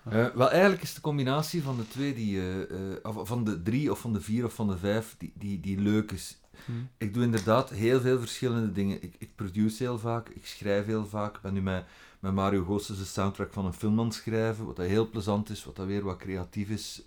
Eh, 0.09 0.25
wel, 0.35 0.49
eigenlijk 0.51 0.81
is 0.81 0.93
de 0.93 1.01
combinatie 1.01 1.63
van 1.63 1.77
de 1.77 1.87
twee, 1.87 2.13
die, 2.13 2.39
eh, 2.39 2.61
eh, 2.93 3.17
of 3.17 3.27
van 3.27 3.43
de 3.43 3.61
drie 3.61 3.91
of 3.91 3.99
van 3.99 4.13
de 4.13 4.21
vier 4.21 4.45
of 4.45 4.53
van 4.53 4.67
de 4.67 4.77
vijf, 4.77 5.15
die, 5.17 5.33
die, 5.35 5.59
die 5.59 5.79
leuk 5.79 6.11
is. 6.11 6.37
Hm. 6.65 6.71
Ik 6.97 7.13
doe 7.13 7.23
inderdaad 7.23 7.69
heel 7.69 8.01
veel 8.01 8.19
verschillende 8.19 8.71
dingen. 8.71 9.03
Ik, 9.03 9.15
ik 9.17 9.35
produce 9.35 9.83
heel 9.83 9.99
vaak, 9.99 10.29
ik 10.29 10.45
schrijf 10.45 10.85
heel 10.85 11.05
vaak. 11.05 11.35
Ik 11.35 11.41
ben 11.41 11.53
nu 11.53 11.61
met, 11.61 11.85
met 12.19 12.33
Mario 12.33 12.63
Goossens 12.63 12.99
de 12.99 13.05
soundtrack 13.05 13.53
van 13.53 13.65
een 13.65 13.73
film 13.73 13.99
aan 13.99 14.05
het 14.05 14.13
schrijven, 14.13 14.65
wat 14.65 14.75
dat 14.75 14.85
heel 14.85 15.09
plezant 15.09 15.49
is, 15.49 15.63
wat 15.63 15.75
dat 15.75 15.85
weer 15.87 16.03
wat 16.03 16.17
creatief 16.17 16.69
is. 16.69 17.01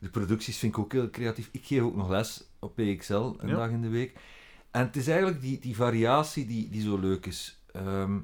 De 0.00 0.08
producties 0.10 0.56
vind 0.58 0.72
ik 0.72 0.78
ook 0.78 0.92
heel 0.92 1.10
creatief. 1.10 1.48
Ik 1.52 1.64
geef 1.66 1.80
ook 1.80 1.96
nog 1.96 2.08
les 2.08 2.44
op 2.58 2.74
PXL, 2.74 3.12
een 3.38 3.48
Ja. 3.48 3.54
dag 3.56 3.70
in 3.70 3.82
de 3.82 3.88
week. 3.88 4.16
En 4.70 4.80
het 4.86 4.96
is 4.96 5.08
eigenlijk 5.08 5.40
die, 5.40 5.58
die 5.58 5.76
variatie 5.76 6.46
die, 6.46 6.68
die 6.68 6.82
zo 6.82 6.98
leuk 6.98 7.26
is. 7.26 7.62
Ehm, 7.72 8.18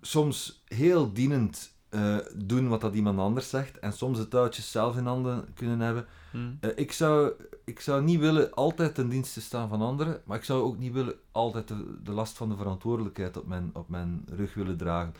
soms 0.00 0.62
heel 0.66 1.12
dienend 1.12 1.72
eh, 1.90 2.16
doen 2.34 2.68
wat 2.68 2.80
dat 2.80 2.94
iemand 2.94 3.18
anders 3.18 3.48
zegt 3.48 3.78
en 3.78 3.92
soms 3.92 4.18
de 4.18 4.28
touwtjes 4.28 4.70
zelf 4.70 4.96
in 4.96 5.06
handen 5.06 5.54
kunnen 5.54 5.80
hebben. 5.80 6.06
Hm. 6.30 6.38
Eh, 6.60 6.70
ik, 6.74 6.92
zou, 6.92 7.32
ik 7.64 7.80
zou 7.80 8.02
niet 8.02 8.20
willen 8.20 8.54
altijd 8.54 8.94
ten 8.94 9.08
dienste 9.08 9.40
staan 9.40 9.68
van 9.68 9.82
anderen, 9.82 10.20
maar 10.24 10.36
ik 10.36 10.44
zou 10.44 10.62
ook 10.62 10.78
niet 10.78 10.92
willen 10.92 11.14
altijd 11.32 11.68
de, 11.68 12.02
de 12.02 12.12
last 12.12 12.36
van 12.36 12.48
de 12.48 12.56
verantwoordelijkheid 12.56 13.36
op 13.36 13.46
mijn, 13.46 13.70
op 13.72 13.88
mijn 13.88 14.24
rug 14.34 14.54
willen 14.54 14.76
dragen. 14.76 15.14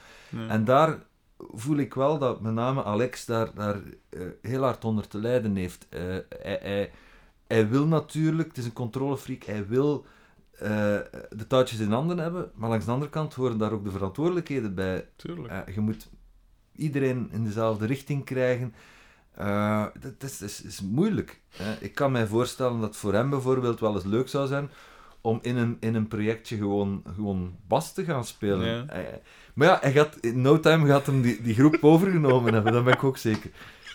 En 0.48 0.64
daar 0.64 1.02
voel 1.38 1.76
ik 1.76 1.94
wel 1.94 2.18
dat 2.18 2.40
met 2.40 2.52
name 2.52 2.84
Alex 2.84 3.24
daar, 3.24 3.54
daar 3.54 3.80
eh, 4.08 4.20
heel 4.42 4.62
hard 4.62 4.84
onder 4.84 5.08
te 5.08 5.18
lijden 5.18 5.56
heeft. 5.56 5.86
Hij, 5.88 6.24
hij, 6.42 6.90
hij 7.46 7.68
wil 7.68 7.86
natuurlijk, 7.86 8.48
het 8.48 8.58
is 8.58 8.64
een 8.64 8.72
controlefreak, 8.72 9.42
hij 9.42 9.66
wil 9.66 10.04
de 11.30 11.46
touwtjes 11.48 11.78
in 11.78 11.92
handen 11.92 12.18
hebben, 12.18 12.50
maar 12.54 12.68
langs 12.68 12.84
de 12.84 12.90
andere 12.90 13.10
kant 13.10 13.34
horen 13.34 13.58
daar 13.58 13.72
ook 13.72 13.84
de 13.84 13.90
verantwoordelijkheden 13.90 14.74
bij 14.74 15.08
Tuurlijk. 15.16 15.74
je 15.74 15.80
moet 15.80 16.08
iedereen 16.80 17.28
in 17.32 17.44
dezelfde 17.44 17.87
richting 17.87 18.25
krijgen. 18.25 18.75
Eh, 19.34 19.84
dat 20.00 20.30
is, 20.30 20.42
is, 20.42 20.62
is 20.62 20.80
moeilijk. 20.80 21.40
hè. 21.49 21.75
Ik 21.80 21.94
kan 21.94 22.12
mij 22.12 22.26
voorstellen 22.26 22.80
dat 22.80 22.96
voor 22.96 23.12
hem 23.14 23.30
bijvoorbeeld 23.30 23.80
wel 23.80 23.94
eens 23.94 24.04
leuk 24.04 24.28
zou 24.28 24.46
zijn 24.46 24.70
om 25.20 25.38
in 25.42 25.56
een, 25.56 25.76
in 25.80 25.94
een 25.94 26.08
projectje 26.08 26.56
gewoon, 26.56 27.02
gewoon 27.14 27.54
bas 27.68 27.92
te 27.94 28.04
gaan 28.04 28.25
spelen. 28.25 28.66
Ja. 28.66 28.84
Hij- 28.87 29.22
maar 29.54 29.68
ja, 29.68 29.78
hij 29.80 29.92
gaat, 29.92 30.16
in 30.20 30.40
no 30.40 30.60
time 30.60 30.87
gaat 30.87 31.06
hem 31.06 31.22
die, 31.22 31.42
die 31.42 31.54
groep 31.54 31.78
overgenomen 31.94 32.52
hebben, 32.54 32.72
dat 32.72 32.84
ben 32.84 32.92
ik 32.94 33.04
ook 33.04 33.16
zeker. 33.16 33.50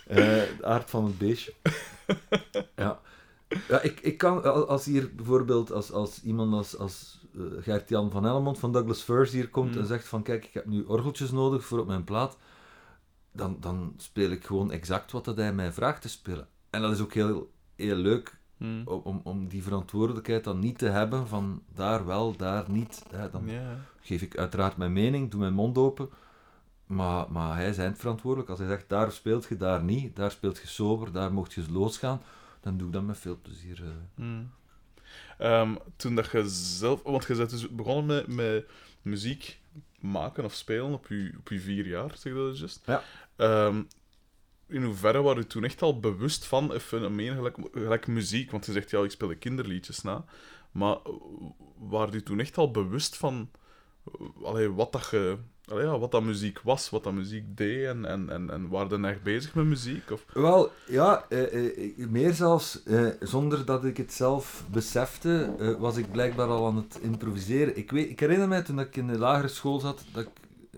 Eh, 0.08 0.16
de 0.18 0.58
aard 0.62 0.90
van 0.90 1.06
het 1.06 1.18
beestje. 1.18 1.54
Ja. 2.76 3.00
Ja, 3.68 3.82
ik, 3.82 4.00
ik 4.02 4.18
kan, 4.18 4.44
al- 4.44 4.68
als 4.68 4.86
hier 4.86 5.10
bijvoorbeeld, 5.16 5.72
als, 5.72 5.92
als 5.92 6.22
iemand 6.24 6.54
als, 6.54 6.78
als 6.78 7.20
eh, 7.36 7.42
Gert-Jan 7.62 8.12
van 8.12 8.24
Helmond 8.24 8.60
van 8.60 8.72
Douglas 8.72 9.02
Firs 9.02 9.32
hier 9.32 9.50
komt 9.50 9.74
Mm. 9.76 9.82
en 9.82 9.86
zegt 9.88 10.08
van, 10.08 10.24
kijk, 10.24 10.46
ik 10.46 10.54
heb 10.54 10.66
nu 10.66 10.84
orgeltjes 10.84 11.32
nodig 11.32 11.66
voor 11.66 11.80
op 11.80 11.88
mijn 11.88 12.04
plaat, 12.04 12.38
dan, 13.36 13.58
dan 13.60 13.94
speel 13.98 14.30
ik 14.32 14.46
gewoon 14.46 14.72
exact 14.72 15.12
wat 15.12 15.26
dat 15.26 15.38
hij 15.38 15.54
mij 15.54 15.72
vraagt 15.72 16.02
te 16.02 16.10
spelen. 16.10 16.48
En 16.70 16.82
dat 16.82 16.92
is 16.92 17.02
ook 17.02 17.14
heel, 17.14 17.52
heel 17.76 17.96
leuk 17.96 18.38
Hmm. 18.58 18.88
om, 18.88 19.22
om, 19.24 19.48
die 19.48 19.64
verantwoordelijkheid 19.64 20.44
dan 20.44 20.60
niet 20.60 20.78
te 20.78 20.88
hebben 20.90 21.28
van 21.28 21.64
daar 21.74 22.06
wel, 22.06 22.36
daar 22.36 22.66
niet. 22.68 23.04
Hè, 23.12 23.30
dan 23.30 23.50
geef 24.02 24.22
ik 24.22 24.38
uiteraard 24.38 24.78
mijn 24.78 24.94
mening, 24.94 25.32
doe 25.32 25.40
mijn 25.40 25.54
mond 25.54 25.78
open. 25.78 26.10
Maar, 26.86 27.32
maar 27.32 27.56
hij 27.56 27.70
is 27.70 27.78
eindverantwoordelijk. 27.78 28.50
Als 28.50 28.60
hij 28.60 28.68
zegt, 28.68 28.90
daar 28.90 29.12
speelt 29.12 29.46
je, 29.46 29.58
daar 29.58 29.84
niet. 29.84 30.16
Daar 30.16 30.32
speelt 30.32 30.58
je 30.58 30.68
sober, 30.68 31.12
daar 31.12 31.34
mocht 31.34 31.54
je 31.54 31.72
losgaan. 31.72 32.22
Dan 32.62 32.78
doe 32.78 32.88
ik 32.88 32.94
dat 32.94 33.04
met 33.04 33.18
veel 33.18 33.40
plezier. 33.42 33.84
eh. 33.84 33.90
Hmm. 34.16 34.50
Ehm, 35.38 35.76
toen 35.96 36.16
dat 36.16 36.32
je 36.32 36.44
zelf... 36.50 37.02
Want 37.04 37.26
je 37.26 37.36
bent 37.36 37.50
dus 37.50 37.70
begonnen 37.70 38.06
met, 38.06 38.28
met 38.28 38.70
muziek 39.02 39.60
maken 40.06 40.44
of 40.46 40.54
spelen 40.54 40.94
op 40.94 41.08
je, 41.08 41.34
op 41.38 41.50
je 41.50 41.60
vier 41.60 41.88
jaar, 41.88 42.18
zeg 42.18 42.34
dat 42.34 42.60
juist? 42.60 42.82
Ja. 42.86 43.04
Ehm, 43.36 43.84
in 44.68 44.84
hoeverre 44.84 45.22
waren 45.22 45.42
je 45.42 45.48
toen 45.48 45.64
echt 45.64 45.82
al 45.82 46.00
bewust 46.00 46.46
van 46.46 46.74
een 46.74 46.80
fenomeen 46.80 47.36
gelijk, 47.36 47.58
gelijk 47.72 48.08
muziek? 48.08 48.52
Want 48.52 48.66
je 48.66 48.72
zegt, 48.72 48.90
ja, 48.90 49.04
ik 49.04 49.12
speelde 49.12 49.36
kinderliedjes 49.36 50.02
na. 50.02 50.26
Maar 50.72 50.96
eh, 50.96 51.12
waren 51.78 52.14
je 52.14 52.24
toen 52.24 52.40
echt 52.40 52.58
al 52.58 52.72
bewust 52.72 53.18
van 53.18 53.52
eh, 54.06 54.44
allee, 54.44 54.72
wat, 54.72 54.92
dat 54.92 55.08
je, 55.12 55.38
ja, 55.66 56.00
wat 56.00 56.12
dat 56.12 56.24
muziek 56.24 56.60
was, 56.62 56.90
wat 56.90 57.04
dat 57.04 57.14
muziek 57.14 57.58
deed? 57.58 57.86
En, 57.86 58.06
en, 58.06 58.30
en, 58.30 58.50
en 58.50 58.70
waren 58.70 59.02
je 59.02 59.08
echt 59.08 59.24
bezig 59.24 59.56
met 59.56 59.66
muziek? 59.66 60.12
Of... 60.12 60.26
Wel, 60.34 60.72
ja, 60.88 61.26
eh, 61.30 61.76
eh, 61.78 62.08
meer 62.10 62.34
zelfs, 62.34 62.84
eh, 62.84 63.08
zonder 63.20 63.66
dat 63.66 63.86
ik 63.86 63.98
het 63.98 64.14
zelf 64.14 64.66
besefte, 64.72 65.56
was 65.80 65.98
ik 65.98 66.12
blijkbaar 66.12 66.48
al 66.48 66.68
aan 66.68 66.76
het 66.76 67.00
improviseren. 67.02 67.78
Ik, 67.78 67.92
weet, 67.92 68.10
ik 68.10 68.20
herinner 68.20 68.48
mij 68.48 68.62
toen 68.62 68.80
ik 68.80 68.96
in 68.96 69.08
de 69.08 69.18
lagere 69.18 69.48
school 69.48 69.80
zat, 69.80 70.06
dat 70.12 70.24
ik 70.24 70.30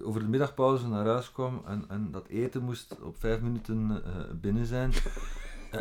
over 0.03 0.22
de 0.22 0.27
middagpauze 0.27 0.88
naar 0.88 1.06
huis 1.06 1.32
kwam 1.32 1.62
en, 1.65 1.86
en 1.88 2.08
dat 2.12 2.27
eten 2.27 2.63
moest 2.63 2.96
op 3.01 3.15
vijf 3.20 3.41
minuten 3.41 4.03
binnen 4.41 4.65
zijn. 4.65 4.94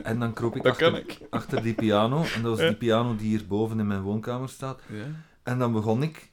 En 0.02 0.18
dan 0.18 0.32
kroop 0.32 0.56
ik 0.56 0.62
Dat 0.62 0.72
achter, 0.72 0.90
kan 0.90 1.00
ik. 1.00 1.18
achter 1.30 1.62
die 1.62 1.74
piano, 1.74 2.24
en 2.34 2.42
dat 2.42 2.58
was 2.58 2.66
die 2.68 2.76
piano 2.76 3.16
die 3.16 3.28
hier 3.28 3.46
boven 3.46 3.78
in 3.78 3.86
mijn 3.86 4.02
woonkamer 4.02 4.48
staat. 4.48 4.80
Ja. 4.86 5.04
En 5.42 5.58
dan 5.58 5.72
begon 5.72 6.02
ik, 6.02 6.30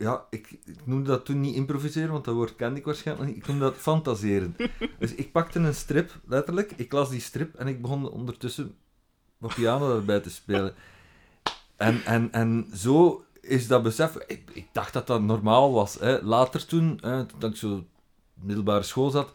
ja, 0.00 0.26
ik, 0.30 0.50
ik 0.64 0.86
noemde 0.86 1.08
dat 1.08 1.24
toen 1.24 1.40
niet 1.40 1.54
improviseren, 1.54 2.12
want 2.12 2.24
dat 2.24 2.34
woord 2.34 2.56
kende 2.56 2.78
ik 2.78 2.84
waarschijnlijk 2.84 3.28
niet. 3.28 3.36
Ik 3.36 3.46
noemde 3.46 3.64
dat 3.64 3.76
fantaseren. 3.76 4.56
dus 4.98 5.14
ik 5.14 5.32
pakte 5.32 5.58
een 5.58 5.74
strip, 5.74 6.20
letterlijk, 6.26 6.72
ik 6.76 6.92
las 6.92 7.10
die 7.10 7.20
strip 7.20 7.54
en 7.54 7.66
ik 7.66 7.82
begon 7.82 8.10
ondertussen 8.10 8.74
wat 9.38 9.54
piano 9.54 9.88
daarbij 9.88 10.20
te 10.20 10.30
spelen. 10.30 10.74
En, 11.76 12.04
en, 12.04 12.32
en 12.32 12.66
zo 12.74 13.24
is 13.40 13.66
dat 13.66 13.82
besef, 13.82 14.16
ik, 14.26 14.50
ik 14.52 14.68
dacht 14.72 14.92
dat 14.92 15.06
dat 15.06 15.22
normaal 15.22 15.72
was. 15.72 15.94
Hè. 15.94 16.22
Later 16.22 16.66
toen, 16.66 16.98
hè, 17.00 17.24
toen 17.24 17.50
ik 17.50 17.56
zo 17.56 17.84
middelbare 18.34 18.82
school 18.82 19.10
zat, 19.10 19.32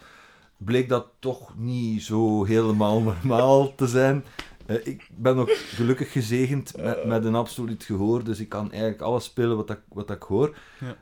bleek 0.57 0.89
dat 0.89 1.07
toch 1.19 1.57
niet 1.57 2.03
zo 2.03 2.43
helemaal 2.43 3.01
normaal 3.01 3.75
te 3.75 3.88
zijn. 3.88 4.25
Eh, 4.65 4.86
ik 4.88 5.10
ben 5.15 5.38
ook 5.38 5.51
gelukkig 5.51 6.12
gezegend 6.12 6.77
met, 6.77 7.05
met 7.05 7.25
een 7.25 7.36
absoluut 7.36 7.84
gehoor, 7.84 8.24
dus 8.24 8.39
ik 8.39 8.50
kan 8.50 8.72
eigenlijk 8.72 9.01
alles 9.01 9.24
spelen 9.24 9.55
wat, 9.55 9.69
ik, 9.69 9.79
wat 9.89 10.10
ik 10.10 10.22
hoor. 10.24 10.57
Ja. 10.79 10.98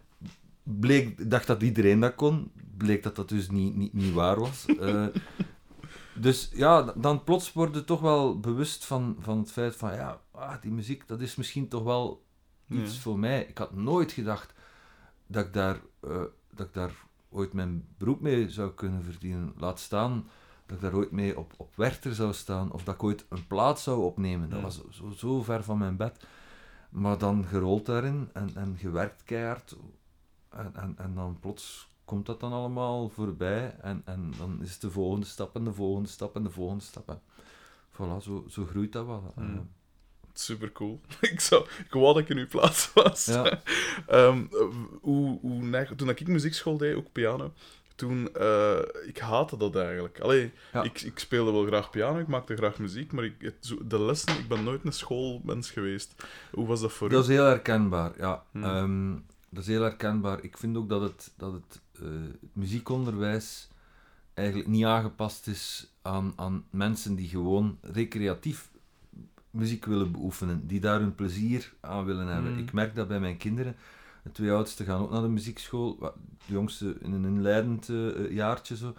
Bleek, 0.64 1.20
ik 1.20 1.30
dacht 1.30 1.48
dat 1.48 1.62
iedereen 1.62 2.00
dat 2.00 2.16
kon, 2.16 2.52
bleek 2.78 3.04
dat 3.04 3.16
dat 3.16 3.30
dus 3.30 3.50
niet, 3.50 3.76
niet, 3.76 3.94
niet 3.94 4.14
waar 4.14 4.40
was. 4.40 4.66
Eh, 4.80 5.06
dus 6.16 6.50
ja, 6.54 6.94
dan 6.96 7.24
plots 7.24 7.54
word 7.54 7.76
je 7.76 7.84
toch 7.84 8.02
wel 8.02 8.40
bewust 8.40 8.86
van, 8.86 9.16
van 9.20 9.38
het 9.38 9.52
feit 9.52 9.76
van, 9.76 9.94
ja, 9.94 10.22
ah, 10.32 10.62
die 10.62 10.72
muziek, 10.72 11.08
dat 11.08 11.22
is 11.22 11.36
misschien 11.36 11.68
toch 11.68 11.84
wel 11.84 12.26
iets 12.70 12.96
Ja. 12.96 13.02
voor 13.02 13.20
mij. 13.20 13.46
Ik 13.46 13.58
had 13.58 13.74
nooit 13.76 14.12
gedacht 14.12 14.54
dat 15.28 15.46
ik 15.46 15.54
daar, 15.54 15.80
eh, 16.02 16.22
dat 16.54 16.68
ik 16.68 16.74
daar 16.74 16.92
ooit 17.30 17.54
mijn 17.54 17.88
beroep 17.98 18.22
mee 18.22 18.50
zou 18.50 18.72
kunnen 18.72 19.04
verdienen. 19.04 19.54
Laat 19.58 19.80
staan 19.80 20.28
dat 20.66 20.76
ik 20.76 20.82
daar 20.82 20.94
ooit 20.94 21.12
mee 21.12 21.38
op, 21.38 21.54
op 21.58 21.76
Werchter 21.76 22.16
zou 22.16 22.34
staan, 22.34 22.72
of 22.72 22.84
dat 22.84 22.94
ik 22.94 23.04
ooit 23.04 23.26
een 23.30 23.48
plaats 23.48 23.84
zou 23.84 24.04
opnemen. 24.04 24.50
Dat 24.50 24.62
was 24.62 24.82
zo, 24.90 25.10
zo 25.10 25.44
ver 25.44 25.64
van 25.64 25.78
mijn 25.78 25.98
bed. 25.98 26.26
Maar 26.90 27.18
dan 27.18 27.46
gerold 27.46 27.86
daarin 27.86 28.30
en, 28.34 28.50
en 28.56 28.78
gewerkt 28.78 29.24
keihard. 29.24 29.76
En, 30.50 30.72
en, 30.76 30.96
en 30.98 31.14
dan 31.16 31.38
plots 31.40 31.88
komt 32.06 32.26
dat 32.26 32.40
dan 32.40 32.52
allemaal 32.52 33.10
voorbij. 33.10 33.76
En, 33.82 34.02
en 34.06 34.34
dan 34.38 34.62
is 34.62 34.72
het 34.72 34.82
de 34.82 34.92
volgende 34.92 35.26
stap 35.26 35.56
en 35.56 35.64
de 35.64 35.74
volgende 35.74 36.10
stap 36.10 36.36
en 36.36 36.44
de 36.44 36.50
volgende 36.50 36.84
stap. 36.84 37.10
En 37.10 37.22
voilà, 37.92 38.24
zo, 38.24 38.46
zo 38.50 38.66
groeit 38.66 38.92
dat 38.92 39.06
wel. 39.06 39.32
Hmm. 39.36 39.56
Eh, 39.56 39.60
Super 40.34 40.72
cool. 40.72 41.02
ik, 41.22 41.40
zou, 41.40 41.68
ik 41.86 41.92
wou 41.92 42.14
dat 42.14 42.18
ik 42.18 42.30
in 42.30 42.38
uw 42.38 42.48
plaats 42.48 42.94
was. 42.94 43.26
Ja. 43.26 43.44
Ehm, 44.08 44.46
eh, 44.52 44.76
hoe, 45.02 45.40
hoe 45.40 45.96
toen 45.96 46.10
ik 46.10 46.28
muziekschool 46.28 46.78
deed, 46.78 46.96
ook 46.96 47.12
piano, 47.12 47.54
toen, 47.96 48.34
eh, 48.36 48.80
ik 49.08 49.18
haatte 49.18 49.58
dat 49.58 49.76
eigenlijk. 49.76 50.20
Allee, 50.20 50.52
Ja. 50.74 50.84
ik, 50.84 51.02
ik 51.02 51.20
speelde 51.20 51.52
wel 51.52 51.66
graag 51.66 51.90
piano, 51.90 52.20
ik 52.20 52.28
maakte 52.28 52.56
graag 52.56 52.80
muziek, 52.80 53.12
maar 53.12 53.24
ik, 53.24 53.36
het, 53.40 53.76
de 53.86 54.02
lessen, 54.02 54.38
ik 54.40 54.48
ben 54.48 54.64
nooit 54.64 54.86
een 54.86 54.92
schoolmens 54.94 55.72
geweest. 55.72 56.16
Hoe 56.52 56.68
was 56.68 56.82
dat 56.82 56.92
voor 56.92 57.10
Dat 57.10 57.20
u? 57.20 57.22
is 57.32 57.38
heel 57.38 57.46
herkenbaar, 57.46 58.12
ja. 58.18 58.44
Hmm. 58.52 58.64
Ehm, 58.64 59.12
dat 59.50 59.62
is 59.64 59.68
heel 59.70 59.82
herkenbaar. 59.82 60.44
Ik 60.44 60.58
vind 60.58 60.78
ook 60.78 60.90
dat 60.90 61.02
het, 61.02 61.32
dat 61.38 61.54
het, 61.54 61.82
eh, 61.96 62.02
het 62.42 62.50
muziekonderwijs 62.54 63.68
eigenlijk 64.34 64.68
niet 64.70 64.86
aangepast 64.86 65.48
is 65.48 65.92
aan, 66.02 66.34
aan 66.36 66.66
mensen 66.70 67.16
die 67.16 67.28
gewoon 67.28 67.78
recreatief 67.82 68.70
muziek 69.50 69.86
willen 69.86 70.12
beoefenen, 70.12 70.68
die 70.68 70.80
daar 70.80 71.00
hun 71.00 71.16
plezier 71.16 71.74
aan 71.80 72.06
willen 72.06 72.28
hebben. 72.28 72.52
Hmm. 72.52 72.62
Ik 72.62 72.74
merk 72.74 72.96
dat 72.96 73.08
bij 73.08 73.20
mijn 73.20 73.38
kinderen. 73.38 73.76
De 74.24 74.32
twee 74.32 74.52
oudste 74.52 74.84
gaan 74.84 75.02
ook 75.02 75.12
naar 75.12 75.22
de 75.22 75.28
muziekschool, 75.28 75.98
de 75.98 76.12
jongste 76.54 76.96
in 77.02 77.12
een 77.14 77.26
inleidend 77.26 77.90
eh, 77.90 78.32
jaartje 78.32 78.78
zo. 78.78 78.94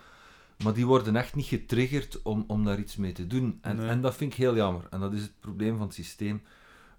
Maar 0.65 0.75
die 0.75 0.87
worden 0.87 1.17
echt 1.17 1.35
niet 1.35 1.47
getriggerd 1.47 2.23
om, 2.23 2.45
om 2.47 2.65
daar 2.65 2.79
iets 2.79 2.97
mee 2.97 3.13
te 3.13 3.27
doen. 3.27 3.59
En, 3.61 3.77
Nee. 3.77 3.89
en 3.89 4.01
dat 4.01 4.15
vind 4.15 4.33
ik 4.33 4.39
heel 4.39 4.55
jammer. 4.57 4.87
En 4.91 5.01
dat 5.01 5.13
is 5.13 5.23
het 5.23 5.41
probleem 5.41 5.77
van 5.77 5.87
het 5.87 5.95
systeem. 5.95 6.43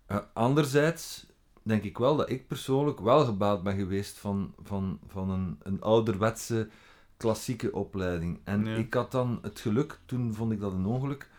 Eh, 0.05 0.17
anderzijds 0.33 1.25
denk 1.63 1.83
ik 1.83 1.97
wel 1.97 2.15
dat 2.15 2.29
ik 2.29 2.47
persoonlijk 2.47 2.99
wel 2.99 3.25
gebaat 3.25 3.63
ben 3.63 3.75
geweest 3.75 4.17
van, 4.17 4.53
van, 4.63 4.99
van 5.07 5.29
een, 5.29 5.59
een 5.63 5.81
ouderwetse 5.81 6.69
klassieke 7.17 7.71
opleiding. 7.73 8.39
En 8.43 8.65
Ja. 8.65 8.75
ik 8.75 8.93
had 8.93 9.11
dan 9.11 9.39
het 9.41 9.59
geluk, 9.59 9.99
toen 10.05 10.33
vond 10.33 10.51
ik 10.51 10.59
dat 10.59 10.71
een 10.73 10.85
ongeluk, 10.85 11.29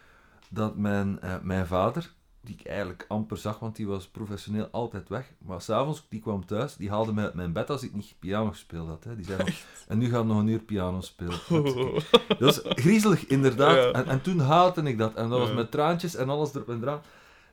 dat 0.50 0.76
mijn, 0.76 1.20
eh, 1.20 1.34
mijn 1.42 1.66
vader, 1.66 2.12
die 2.46 2.56
ik 2.58 2.66
eigenlijk 2.66 3.04
amper 3.08 3.36
zag, 3.36 3.58
want 3.58 3.76
die 3.76 3.86
was 3.86 4.06
professioneel 4.08 4.68
altijd 4.70 5.08
weg, 5.08 5.32
maar 5.38 5.60
s'avonds, 5.60 6.06
die 6.08 6.20
kwam 6.20 6.46
thuis, 6.46 6.76
die 6.76 6.90
haalde 6.90 7.12
mij 7.12 7.24
uit 7.24 7.34
mijn 7.34 7.52
bed 7.52 7.70
als 7.70 7.82
ik 7.82 7.94
niet 7.94 8.14
piano 8.18 8.50
gespeeld 8.50 8.88
had. 8.88 9.04
Hè. 9.04 9.16
Die 9.16 9.24
zei 9.24 9.38
nog, 9.38 9.48
en 9.88 9.98
nu 9.98 10.08
gaat 10.10 10.24
nog 10.24 10.38
een 10.38 10.46
uur 10.46 10.58
piano 10.58 11.00
spelen. 11.00 11.38
Dat 12.28 12.38
was 12.38 12.60
griezelig, 12.64 13.26
inderdaad. 13.26 13.74
Ja. 13.76 13.90
En, 13.92 14.06
en 14.06 14.22
toen 14.22 14.38
haatte 14.38 14.82
ik 14.82 14.98
dat. 14.98 15.14
En 15.14 15.28
dat 15.28 15.38
was 15.38 15.48
Ja. 15.48 15.54
met 15.54 15.70
traantjes 15.70 16.14
en 16.16 16.28
alles 16.28 16.54
erop 16.54 16.68
en 16.68 16.82
eraan. 16.82 17.00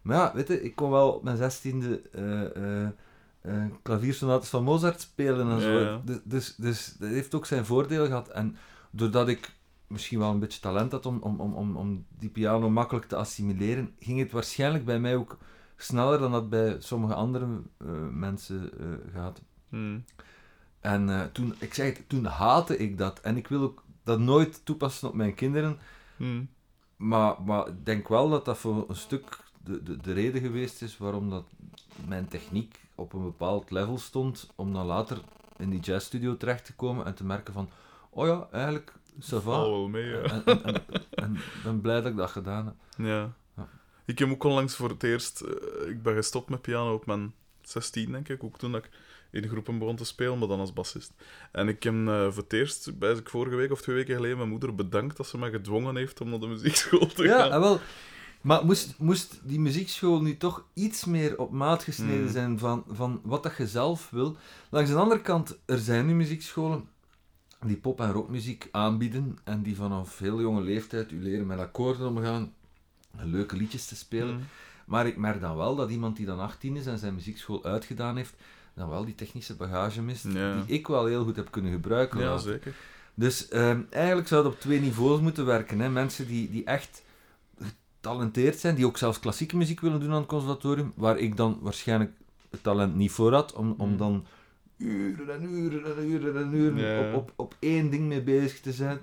Maar 0.02 0.18
ja, 0.18 0.32
weet 0.34 0.48
je, 0.48 0.64
ik 0.64 0.76
kon 0.76 0.90
wel 0.92 1.12
op 1.12 1.24
mijn 1.24 1.38
zestiende 1.38 2.02
eh 2.12 2.88
eh, 3.42 3.66
klaviersonates 3.82 4.50
van 4.50 4.64
Mozart 4.64 5.02
spelen 5.02 5.50
en 5.50 5.62
zo. 5.62 5.80
Ja. 5.80 6.02
Dus, 6.06 6.20
dus, 6.24 6.56
dus 6.56 6.96
dat 7.00 7.10
heeft 7.10 7.36
ook 7.36 7.46
zijn 7.46 7.66
voordelen 7.66 8.08
gehad. 8.08 8.28
En 8.28 8.58
doordat 8.92 9.28
ik 9.28 9.52
misschien 9.94 10.20
wel 10.20 10.30
een 10.30 10.40
beetje 10.40 10.60
talent 10.60 10.92
had 10.92 11.06
om, 11.06 11.20
om, 11.22 11.40
om, 11.40 11.76
om, 11.76 12.06
die 12.20 12.30
piano 12.30 12.70
makkelijk 12.70 13.06
te 13.06 13.16
assimileren, 13.16 13.96
ging 14.00 14.20
het 14.20 14.32
waarschijnlijk 14.32 14.86
bij 14.86 15.00
mij 15.00 15.16
ook 15.16 15.38
sneller 15.78 16.20
dan 16.20 16.32
dat 16.32 16.50
bij 16.50 16.76
sommige 16.80 17.14
andere 17.14 17.46
eh, 17.78 17.88
mensen 18.12 18.72
eh, 18.80 19.14
gaat. 19.14 19.42
Hmm. 19.70 20.04
En 20.80 21.10
eh, 21.10 21.22
toen, 21.32 21.54
ik 21.60 21.74
zei 21.74 21.90
het, 21.90 22.10
toen 22.10 22.26
haatte 22.26 22.78
ik 22.78 22.98
dat. 22.98 23.20
En 23.20 23.38
ik 23.38 23.48
wil 23.48 23.62
ook 23.62 23.84
dat 24.04 24.20
nooit 24.20 24.66
toepassen 24.66 25.08
op 25.08 25.14
mijn 25.14 25.36
kinderen. 25.36 25.78
Hmm. 26.18 26.50
Maar, 26.96 27.42
maar 27.42 27.68
ik 27.68 27.86
denk 27.86 28.08
wel 28.08 28.30
dat 28.30 28.46
dat 28.46 28.58
voor 28.58 28.86
een 28.90 28.96
stuk 28.96 29.40
de, 29.64 29.84
de, 29.84 29.98
de 29.98 30.14
reden 30.14 30.42
geweest 30.42 30.82
is 30.82 30.98
waarom 30.98 31.30
dat 31.30 31.46
mijn 32.08 32.28
techniek 32.28 32.80
op 32.96 33.14
een 33.14 33.24
bepaald 33.24 33.72
level 33.72 33.98
stond. 33.98 34.50
Om 34.56 34.74
dan 34.74 34.86
later 34.86 35.22
in 35.58 35.70
die 35.70 35.80
jazzstudio 35.80 36.38
terecht 36.38 36.66
te 36.66 36.76
komen 36.76 37.06
en 37.06 37.14
te 37.14 37.26
merken 37.26 37.54
van... 37.54 37.70
Oh 38.10 38.28
ja, 38.28 38.48
eigenlijk, 38.52 38.94
ça 39.20 39.28
va. 39.30 39.40
Val 39.42 39.70
wel 39.72 39.88
mee, 39.88 40.06
ja. 40.06 40.22
En, 40.22 40.44
en, 40.46 40.64
en, 40.64 40.84
en 41.12 41.36
ik 41.36 41.64
ben 41.64 41.82
blij 41.82 42.02
dat 42.02 42.12
ik 42.12 42.18
dat 42.18 42.32
gedaan 42.32 42.66
heb. 42.66 42.76
Ja. 43.08 43.34
Ja. 43.58 43.70
Ik 44.06 44.20
heb 44.20 44.30
ook 44.32 44.44
onlangs 44.44 44.76
voor 44.76 44.90
het 44.90 45.04
eerst... 45.04 45.42
eh, 45.42 45.90
ik 45.90 46.04
ben 46.04 46.16
gestopt 46.16 46.50
met 46.50 46.62
piano 46.62 46.94
op 46.94 47.06
mijn 47.06 47.34
16, 47.62 48.12
denk 48.12 48.30
ik. 48.30 48.44
Ook 48.44 48.58
toen 48.58 48.72
dat 48.72 48.84
ik 48.84 48.90
in 49.32 49.48
groepen 49.48 49.80
begon 49.80 49.96
te 49.96 50.06
spelen, 50.06 50.38
maar 50.40 50.48
dan 50.48 50.60
als 50.60 50.74
bassist. 50.74 51.12
En 51.52 51.68
ik 51.68 51.84
heb 51.84 51.94
eh, 51.94 52.32
voor 52.32 52.44
het 52.44 52.54
eerst, 52.54 52.98
bij 53.00 53.12
ik 53.12 53.30
vorige 53.30 53.56
week 53.56 53.72
of 53.72 53.82
twee 53.82 53.96
weken 53.96 54.16
geleden, 54.16 54.38
mijn 54.38 54.50
moeder 54.50 54.76
bedankt 54.76 55.18
dat 55.18 55.28
ze 55.28 55.38
me 55.38 55.50
gedwongen 55.50 55.96
heeft 55.96 56.22
om 56.22 56.30
naar 56.30 56.40
de 56.40 56.48
muziekschool 56.48 57.08
te 57.08 57.24
Ja, 57.24 57.38
gaan. 57.38 57.52
en 57.52 57.60
wel. 57.60 57.80
Maar 58.42 58.66
moest, 58.66 58.96
moest 59.00 59.40
die 59.44 59.60
muziekschool 59.60 60.22
nu 60.22 60.38
toch 60.38 60.66
iets 60.74 61.06
meer 61.06 61.38
op 61.40 61.52
maat 61.52 61.84
gesneden 61.84 62.22
Hmm. 62.24 62.32
zijn 62.32 62.60
van, 62.60 62.84
van 62.92 63.22
wat 63.24 63.44
dat 63.44 63.58
je 63.58 63.68
zelf 63.68 64.10
wil? 64.10 64.38
Langs 64.70 64.90
de 64.90 64.96
andere 64.96 65.22
kant, 65.22 65.58
er 65.66 65.78
zijn 65.80 66.06
nu 66.06 66.14
muziekscholen 66.14 66.88
die 67.68 67.78
pop- 67.78 68.00
en 68.02 68.12
rockmuziek 68.12 68.68
aanbieden 68.72 69.38
en 69.44 69.62
die 69.62 69.76
vanaf 69.76 70.20
heel 70.20 70.42
jonge 70.42 70.62
leeftijd 70.62 71.12
u 71.12 71.22
leren 71.24 71.46
met 71.46 71.60
akkoorden 71.60 72.08
omgaan 72.08 72.54
en 73.18 73.30
leuke 73.32 73.56
liedjes 73.56 73.86
te 73.86 73.96
spelen. 73.96 74.36
Hmm. 74.36 74.44
Maar 74.86 75.08
ik 75.08 75.18
merk 75.18 75.42
dan 75.42 75.56
wel 75.56 75.76
dat 75.76 75.90
iemand 75.90 76.16
die 76.16 76.26
dan 76.26 76.40
18 76.40 76.76
is 76.76 76.86
en 76.86 76.98
zijn 77.00 77.14
muziekschool 77.14 77.64
uitgedaan 77.64 78.18
heeft, 78.18 78.34
dan 78.74 78.90
wel 78.90 79.06
die 79.06 79.16
technische 79.16 79.56
bagage 79.56 80.02
mist, 80.02 80.24
Ja. 80.34 80.54
die 80.62 80.76
ik 80.76 80.88
wel 80.88 81.06
heel 81.06 81.24
goed 81.24 81.36
heb 81.36 81.52
kunnen 81.52 81.72
gebruiken. 81.72 82.20
Ja, 82.20 82.26
later. 82.26 82.52
zeker. 82.52 82.74
Dus 83.14 83.48
ehm, 83.48 83.82
eigenlijk 83.90 84.28
zou 84.28 84.44
het 84.46 84.54
op 84.54 84.60
twee 84.60 84.80
niveaus 84.80 85.20
moeten 85.20 85.46
werken. 85.46 85.80
Hè? 85.80 85.90
Mensen 85.90 86.28
die, 86.28 86.50
die 86.50 86.64
echt 86.64 87.04
getalenteerd 87.62 88.60
zijn, 88.60 88.76
die 88.76 88.86
ook 88.86 88.98
zelfs 88.98 89.20
klassieke 89.20 89.58
muziek 89.58 89.80
willen 89.80 90.00
doen 90.00 90.12
aan 90.12 90.18
het 90.18 90.26
conservatorium, 90.26 90.92
waar 90.96 91.18
ik 91.18 91.38
dan 91.38 91.58
waarschijnlijk 91.62 92.12
het 92.50 92.64
talent 92.64 92.96
niet 92.96 93.12
voor 93.12 93.34
had, 93.34 93.54
om, 93.54 93.76
om 93.78 93.90
Mm. 93.90 93.98
dan 93.98 94.26
uren 94.84 95.34
en 95.34 95.44
uren 95.44 95.98
en 95.98 96.06
uren 96.12 96.38
en 96.38 96.54
uren 96.54 96.78
Ja. 96.80 97.08
op, 97.10 97.16
op, 97.16 97.34
op 97.36 97.56
één 97.60 97.90
ding 97.90 98.08
mee 98.08 98.22
bezig 98.24 98.60
te 98.62 98.72
zijn. 98.72 98.98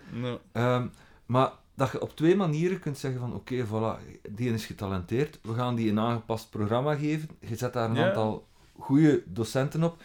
Ehm, 0.52 0.86
maar 1.26 1.50
dat 1.74 1.90
je 1.92 2.00
op 2.02 2.16
twee 2.16 2.36
manieren 2.36 2.78
kunt 2.80 2.98
zeggen 2.98 3.20
van 3.20 3.34
oké, 3.34 3.66
voilà, 3.66 4.20
die 4.30 4.52
is 4.52 4.66
getalenteerd, 4.66 5.38
we 5.42 5.54
gaan 5.54 5.74
die 5.74 5.90
een 5.90 5.98
aangepast 6.00 6.50
programma 6.50 6.94
geven. 6.94 7.28
Je 7.40 7.56
zet 7.56 7.72
daar 7.72 7.90
een 7.90 7.96
Ja. 7.96 8.06
aantal 8.08 8.46
goede 8.78 9.22
docenten 9.26 9.82
op. 9.82 10.02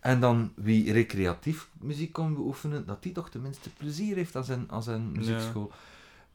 En 0.00 0.20
dan 0.20 0.52
wie 0.56 0.92
recreatief 0.92 1.68
muziek 1.80 2.12
kan 2.12 2.34
beoefenen, 2.34 2.86
dat 2.86 3.02
die 3.02 3.12
toch 3.12 3.30
tenminste 3.30 3.70
plezier 3.70 4.16
heeft 4.16 4.36
aan 4.36 4.44
zijn, 4.44 4.64
aan 4.70 4.82
zijn 4.82 5.12
muziekschool. 5.12 5.72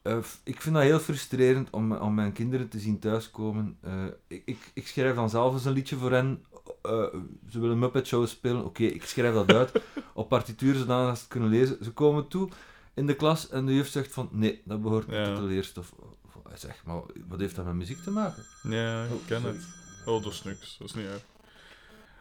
Eh, 0.02 0.18
ik 0.44 0.62
vind 0.62 0.76
dat 0.76 0.84
heel 0.84 1.00
frustrerend 1.00 1.70
om, 1.70 1.92
om 1.94 2.14
mijn 2.14 2.32
kinderen 2.32 2.70
te 2.70 2.80
zien 2.80 3.00
thuiskomen. 3.00 3.78
Eh, 3.82 3.92
ik, 4.28 4.42
ik, 4.46 4.72
ik 4.74 4.88
schrijf 4.88 5.16
dan 5.16 5.30
zelf 5.30 5.54
eens 5.54 5.66
een 5.66 5.72
liedje 5.74 5.96
voor 5.96 6.12
hen. 6.12 6.44
Eh, 6.82 7.04
ze 7.50 7.60
willen 7.60 7.80
Muppet 7.80 8.08
Show 8.08 8.28
spelen. 8.28 8.66
Oké, 8.66 8.84
ik 8.84 9.04
schrijf 9.06 9.34
dat 9.34 9.54
uit 9.54 9.72
op 10.14 10.30
partituur 10.30 10.76
zodat 10.76 11.16
ze 11.18 11.22
het 11.24 11.28
kunnen 11.30 11.50
lezen. 11.50 11.78
Ze 11.84 11.92
komen 11.92 12.28
toe 12.28 12.50
in 12.94 13.08
de 13.08 13.14
klas 13.16 13.50
en 13.50 13.66
de 13.66 13.76
juf 13.76 13.88
zegt 13.88 14.14
van 14.14 14.30
nee, 14.32 14.62
dat 14.66 14.82
behoort 14.82 15.08
niet 15.08 15.16
Ja. 15.16 15.26
tot 15.26 15.36
de 15.36 15.42
leerstof. 15.44 15.92
Of- 15.96 16.08
Hij 16.50 16.58
zegt, 16.58 16.84
maar 16.86 17.02
wat 17.28 17.40
heeft 17.40 17.56
dat 17.56 17.66
met 17.66 17.74
muziek 17.76 18.04
te 18.04 18.12
maken? 18.12 18.44
ja, 18.64 19.04
ik 19.04 19.12
Oh, 19.12 19.28
ken 19.28 19.42
sorry. 19.42 19.56
het. 19.56 19.66
Oh, 20.06 20.24
dat 20.24 20.32
is 20.32 20.44
niks. 20.44 20.78
Dat 20.78 20.88
is 20.88 20.94
niet 20.94 21.06
erg. 21.06 21.22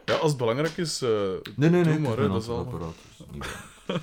Ja, 0.05 0.15
als 0.15 0.29
het 0.29 0.39
belangrijk 0.39 0.77
is... 0.77 1.01
eh, 1.01 1.09
Nee, 1.55 1.69
nee, 1.69 1.83
nee. 1.83 1.99
Maar, 1.99 2.15
dat 2.15 2.41
is 2.41 2.47
antwoordapparaat, 2.49 2.95
dus 3.17 3.25
niet. 3.31 3.45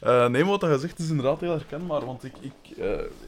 Eh, 0.00 0.26
nee, 0.28 0.42
maar 0.44 0.58
wat 0.58 0.60
je 0.70 0.78
zegt 0.78 0.98
is 0.98 1.08
inderdaad 1.08 1.40
heel 1.40 1.50
herkenbaar. 1.50 2.04
Want 2.04 2.24
ik, 2.24 2.32
ik, 2.40 2.76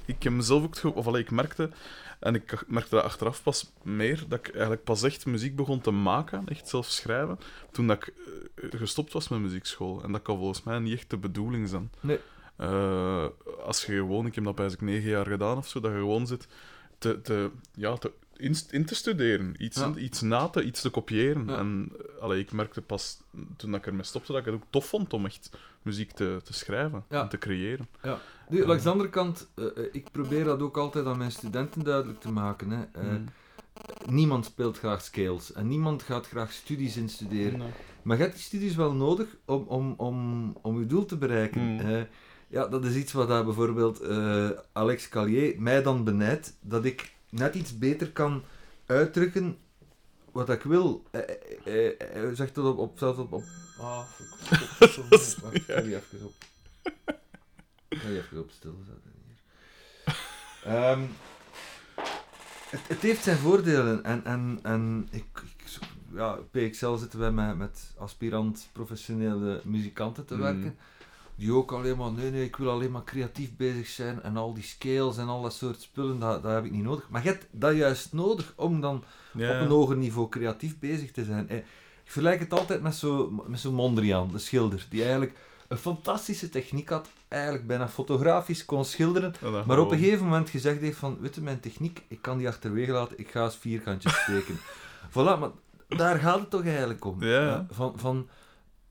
ik 0.05 0.23
heb 0.23 0.33
mezelf 0.33 0.63
ook... 0.65 0.97
Of 0.97 1.07
allee, 1.07 1.23
ik 1.23 1.31
merkte... 1.31 1.71
En 2.19 2.35
ik 2.35 2.65
merkte 2.67 2.95
dat 2.95 3.05
achteraf 3.05 3.43
pas 3.43 3.73
meer, 3.83 4.25
dat 4.29 4.39
ik 4.39 4.49
eigenlijk 4.49 4.85
pas 4.85 5.03
echt 5.03 5.27
muziek 5.27 5.57
begon 5.57 5.81
te 5.81 5.91
maken, 5.91 6.49
echt 6.49 6.69
zelf 6.69 6.87
schrijven, 6.87 7.39
toen 7.71 7.87
dat 7.87 7.97
ik 7.97 8.15
eh, 8.55 8.81
gestopt 8.81 9.13
was 9.13 9.29
met 9.29 9.41
muziekschool. 9.41 10.03
En 10.03 10.13
dat 10.13 10.23
kan 10.23 10.37
volgens 10.37 10.63
mij 10.63 10.79
niet 10.79 10.93
echt 10.93 11.11
de 11.11 11.17
bedoeling 11.17 11.69
zijn. 11.69 11.91
Nee. 12.01 12.19
Eh, 12.57 13.27
als 13.65 13.85
je 13.85 13.93
gewoon, 13.93 14.27
ik 14.27 14.35
heb 14.35 14.45
dat 14.45 14.55
bijna 14.55 14.75
negen 14.79 15.11
jaar 15.11 15.27
gedaan 15.27 15.57
of 15.57 15.69
zo, 15.69 15.81
dat 15.81 15.93
je 15.93 15.99
gewoon 15.99 16.27
zit 16.27 16.49
te, 16.99 17.21
te, 17.21 17.51
ja, 17.75 17.97
te, 17.97 18.13
in, 18.39 18.55
in 18.71 18.85
te 18.85 18.95
studeren, 18.95 19.55
iets, 19.59 19.79
Ja. 19.79 19.93
iets 19.97 20.21
na 20.21 20.49
te, 20.49 20.65
iets 20.65 20.81
te 20.81 20.91
kopiëren. 20.91 21.47
Ja. 21.47 21.59
En 21.59 21.93
allee, 22.21 22.41
ik 22.41 22.53
merkte 22.53 22.83
pas 22.83 23.21
toen 23.57 23.75
ik 23.75 23.87
ermee 23.87 24.03
stopte 24.03 24.33
dat 24.33 24.41
ik 24.41 24.47
het 24.47 24.55
ook 24.55 24.67
tof 24.71 24.87
vond 24.87 25.13
om 25.13 25.25
echt 25.27 25.51
muziek 25.83 26.11
te, 26.13 26.41
te 26.45 26.53
schrijven 26.53 27.05
Ja. 27.09 27.23
en 27.23 27.29
te 27.29 27.39
creëren. 27.39 27.89
Ja. 28.03 28.19
Nu, 28.49 28.67
langs 28.67 28.83
de 28.83 28.91
andere 28.91 29.11
kant, 29.11 29.49
eh, 29.55 29.65
eh, 29.65 29.71
ik 29.93 30.11
probeer 30.13 30.45
dat 30.45 30.61
ook 30.61 30.77
altijd 30.77 31.07
aan 31.07 31.19
mijn 31.19 31.33
studenten 31.33 31.85
duidelijk 31.85 32.21
te 32.21 32.31
maken. 32.33 32.71
Hè. 32.71 32.83
Eh, 32.93 33.07
Mm. 33.09 33.25
Niemand 34.07 34.45
speelt 34.45 34.79
graag 34.79 35.03
scales 35.03 35.53
en 35.53 35.69
niemand 35.69 36.03
gaat 36.03 36.27
graag 36.29 36.53
studies 36.53 36.97
instuderen. 36.97 37.59
Nee. 37.59 37.69
Maar 38.03 38.17
je 38.17 38.23
hebt 38.23 38.35
die 38.35 38.45
studies 38.45 38.75
wel 38.75 38.93
nodig 38.93 39.27
om, 39.45 39.63
om, 39.69 39.95
om, 39.97 40.53
om 40.63 40.79
je 40.81 40.87
doel 40.87 41.05
te 41.05 41.17
bereiken. 41.17 41.61
Mm. 41.63 42.07
Ja, 42.49 42.67
dat 42.67 42.85
is 42.85 42.95
iets 42.95 43.13
wat 43.13 43.29
daar 43.29 43.45
bijvoorbeeld 43.45 44.03
Alex 44.73 45.09
Callier 45.09 45.61
mij 45.61 45.83
dan 45.83 46.05
benijdt, 46.05 46.57
dat 46.61 46.85
ik 46.85 47.13
net 47.31 47.55
iets 47.55 47.79
beter 47.79 48.13
kan 48.13 48.45
uitdrukken 48.87 49.59
wat 50.33 50.51
ik 50.51 50.63
wil. 50.63 51.05
Eh, 51.11 51.21
eh, 51.65 51.87
eh, 51.87 52.13
Hij 52.13 52.35
zegt 52.35 52.55
dat 52.55 52.65
op, 52.65 52.79
op, 52.79 52.99
zelfs 52.99 53.19
op... 53.19 53.33
op 53.33 53.45
ah, 53.79 54.05
ik 55.53 55.63
ga 55.63 55.81
die 55.87 55.97
even 55.97 56.25
op... 56.25 56.35
Ik 57.89 57.99
ga 57.99 58.09
die 58.09 58.19
even 58.19 58.39
op 58.39 58.51
stil 58.51 58.79
zetten 58.87 59.13
hier. 59.27 59.37
Ehm, 60.73 61.03
het, 62.71 62.81
het 62.89 63.03
heeft 63.03 63.23
zijn 63.23 63.39
voordelen 63.39 64.05
en, 64.05 64.25
en, 64.25 64.59
en 64.63 65.09
ik, 65.11 65.43
ja, 66.13 66.39
PXL 66.51 66.95
zitten 66.97 67.19
wij 67.19 67.31
met, 67.31 67.57
met 67.57 67.95
aspirant 67.99 68.69
professionele 68.73 69.61
muzikanten 69.65 70.25
te 70.25 70.37
Mm. 70.37 70.77
Die 71.39 71.53
ook 71.53 71.73
alleen 71.73 71.97
maar, 71.97 72.13
nee, 72.13 72.31
nee, 72.31 72.45
ik 72.45 72.57
wil 72.57 72.71
alleen 72.71 72.91
maar 72.91 73.05
creatief 73.05 73.57
bezig 73.57 73.87
zijn 73.87 74.23
en 74.23 74.37
al 74.37 74.55
die 74.55 74.63
scales 74.63 75.17
en 75.19 75.29
al 75.29 75.43
dat 75.43 75.53
soort 75.53 75.81
spullen, 75.83 76.19
dat, 76.19 76.43
dat 76.43 76.53
heb 76.53 76.65
ik 76.65 76.71
niet 76.71 76.83
nodig. 76.83 77.07
Maar 77.09 77.23
je 77.23 77.29
hebt 77.29 77.47
dat 77.51 77.77
juist 77.77 78.13
nodig 78.13 78.53
om 78.57 78.81
dan 78.81 79.05
Ja. 79.33 79.55
op 79.55 79.61
een 79.61 79.69
hoger 79.73 79.97
niveau 79.97 80.29
creatief 80.29 80.79
bezig 80.79 81.11
te 81.13 81.25
zijn. 81.25 81.51
Ik 81.51 81.65
vergelijk 82.05 82.41
het 82.41 82.53
altijd 82.53 82.83
met 82.83 82.95
zo'n 82.95 83.43
met 83.47 83.61
zo 83.61 83.73
Mondriaan, 83.73 84.29
de 84.33 84.39
schilder, 84.39 84.87
die 84.91 85.01
eigenlijk 85.03 85.33
een 85.69 85.77
fantastische 85.77 86.49
techniek 86.49 86.89
had, 86.89 87.09
eigenlijk 87.29 87.67
bijna 87.67 87.89
fotografisch 87.89 88.65
kon 88.65 88.85
schilderen, 88.85 89.35
maar 89.67 89.79
op 89.79 89.91
een 89.91 89.99
gegeven 89.99 90.25
moment 90.25 90.51
gezegd 90.51 90.81
heeft 90.81 90.99
van, 90.99 91.19
weet 91.21 91.35
je, 91.35 91.41
mijn 91.41 91.61
techniek, 91.61 92.03
ik 92.09 92.23
kan 92.23 92.39
die 92.39 92.49
achterwege 92.49 92.93
laten, 92.93 93.19
ik 93.19 93.31
ga 93.31 93.45
eens 93.45 93.57
vierkantjes 93.57 94.21
steken. 94.23 94.59
voilà, 95.11 95.39
maar 95.41 95.51
daar 95.89 96.19
gaat 96.19 96.41
het 96.41 96.51
toch 96.51 96.65
eigenlijk 96.65 97.05
om. 97.05 97.23
Ja. 97.25 97.67
Van, 97.71 97.93
van 97.97 98.29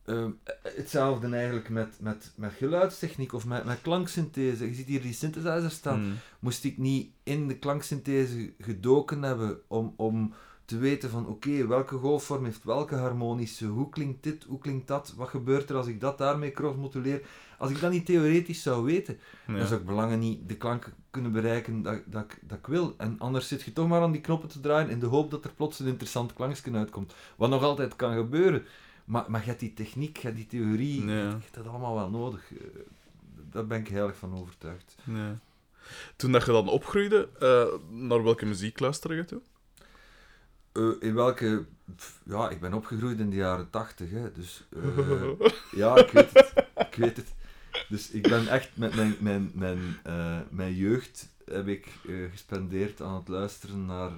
ehm, 0.07 0.29
hetzelfde 0.75 1.27
eigenlijk 1.35 1.69
met, 1.69 1.97
met, 1.99 2.31
met 2.35 2.53
geluidstechniek 2.57 3.33
of 3.33 3.45
met, 3.45 3.63
met 3.65 3.81
klanksynthese. 3.81 4.67
Je 4.67 4.73
ziet 4.73 4.87
hier 4.87 5.01
die 5.01 5.13
synthesizer 5.13 5.71
staan. 5.71 6.05
Mm. 6.05 6.13
Moest 6.39 6.63
ik 6.63 6.77
niet 6.77 7.09
in 7.23 7.47
de 7.47 7.57
klanksynthese 7.57 8.53
gedoken 8.59 9.21
hebben 9.23 9.59
om, 9.67 9.93
om 9.97 10.33
te 10.65 10.77
weten 10.77 11.09
van 11.09 11.27
oké, 11.27 11.67
welke 11.67 11.97
golfvorm 11.97 12.43
heeft 12.45 12.63
welke 12.63 12.95
harmonische, 12.95 13.65
hoe 13.65 13.89
klinkt 13.89 14.23
dit, 14.23 14.43
hoe 14.43 14.59
klinkt 14.59 14.87
dat, 14.87 15.13
wat 15.17 15.27
gebeurt 15.29 15.69
er 15.69 15.75
als 15.75 15.87
ik 15.87 15.99
dat 16.01 16.17
daarmee 16.17 16.51
crossmoduleer. 16.51 17.21
Als 17.57 17.71
ik 17.71 17.79
dat 17.79 17.91
niet 17.91 18.05
theoretisch 18.05 18.61
zou 18.61 18.83
weten, 18.85 19.19
Ja. 19.47 19.57
dan 19.57 19.67
zou 19.67 19.79
ik 19.79 19.85
belangen 19.85 20.19
niet 20.19 20.49
de 20.49 20.57
klanken 20.57 20.93
kunnen 21.11 21.31
bereiken 21.31 21.81
dat, 21.81 21.99
dat, 22.05 22.23
ik- 22.23 22.39
dat 22.41 22.57
ik 22.57 22.67
wil. 22.67 22.93
En 22.97 23.15
anders 23.19 23.47
zit 23.47 23.61
je 23.61 23.73
toch 23.73 23.87
maar 23.87 24.01
aan 24.01 24.11
die 24.11 24.21
knoppen 24.21 24.49
te 24.49 24.59
draaien 24.59 24.89
in 24.89 24.99
de 24.99 25.05
hoop 25.05 25.31
dat 25.31 25.43
er 25.43 25.53
plots 25.53 25.79
een 25.79 25.87
interessant 25.87 26.33
klanksken 26.33 26.75
uitkomt. 26.75 27.13
Wat 27.35 27.49
nog 27.49 27.63
altijd 27.63 27.95
kan 27.95 28.13
gebeuren. 28.15 28.63
Maar, 29.07 29.25
maar 29.27 29.41
je 29.41 29.47
hebt 29.47 29.59
die 29.59 29.73
techniek, 29.73 30.17
je 30.17 30.23
hebt 30.27 30.37
die 30.37 30.47
theorie, 30.47 31.05
je 31.05 31.11
hebt 31.11 31.53
dat 31.53 31.67
allemaal 31.67 31.95
wel 31.95 32.09
nodig. 32.09 32.53
Eh, 32.53 32.57
Daar 33.51 33.67
ben 33.67 33.79
ik 33.79 33.87
heilig 33.87 34.15
van 34.15 34.33
overtuigd. 34.33 34.95
Toen 36.15 36.31
dat 36.31 36.45
je 36.45 36.51
dan 36.51 36.69
opgroeide, 36.69 37.29
eh, 37.39 37.67
naar 37.89 38.23
welke 38.23 38.45
muziek 38.45 38.79
luisterde 38.79 39.15
je 39.15 39.25
toe? 39.25 39.41
Eh, 40.71 41.07
in 41.07 41.13
welke... 41.13 41.65
Ja, 42.23 42.49
ik 42.49 42.59
ben 42.59 42.73
opgegroeid 42.73 43.19
in 43.19 43.29
de 43.29 43.35
jaren 43.35 43.69
tachtig. 43.69 44.09
Dus... 44.33 44.67
ja, 45.81 45.95
ik 45.95 46.11
weet 46.11 46.33
het. 46.33 46.53
Ik 46.75 46.95
weet 46.95 47.17
het. 47.17 47.33
Dus 47.89 48.11
ik 48.11 48.21
ben 48.21 48.47
echt 48.47 48.69
met 48.73 48.95
mijn, 48.95 49.15
mijn, 49.19 49.51
mijn, 49.53 49.97
mijn 50.49 50.75
jeugd 50.75 51.29
heb 51.45 51.67
ik 51.67 51.87
gespendeerd 52.31 53.01
aan 53.01 53.15
het 53.15 53.27
luisteren 53.27 53.85
naar 53.85 54.11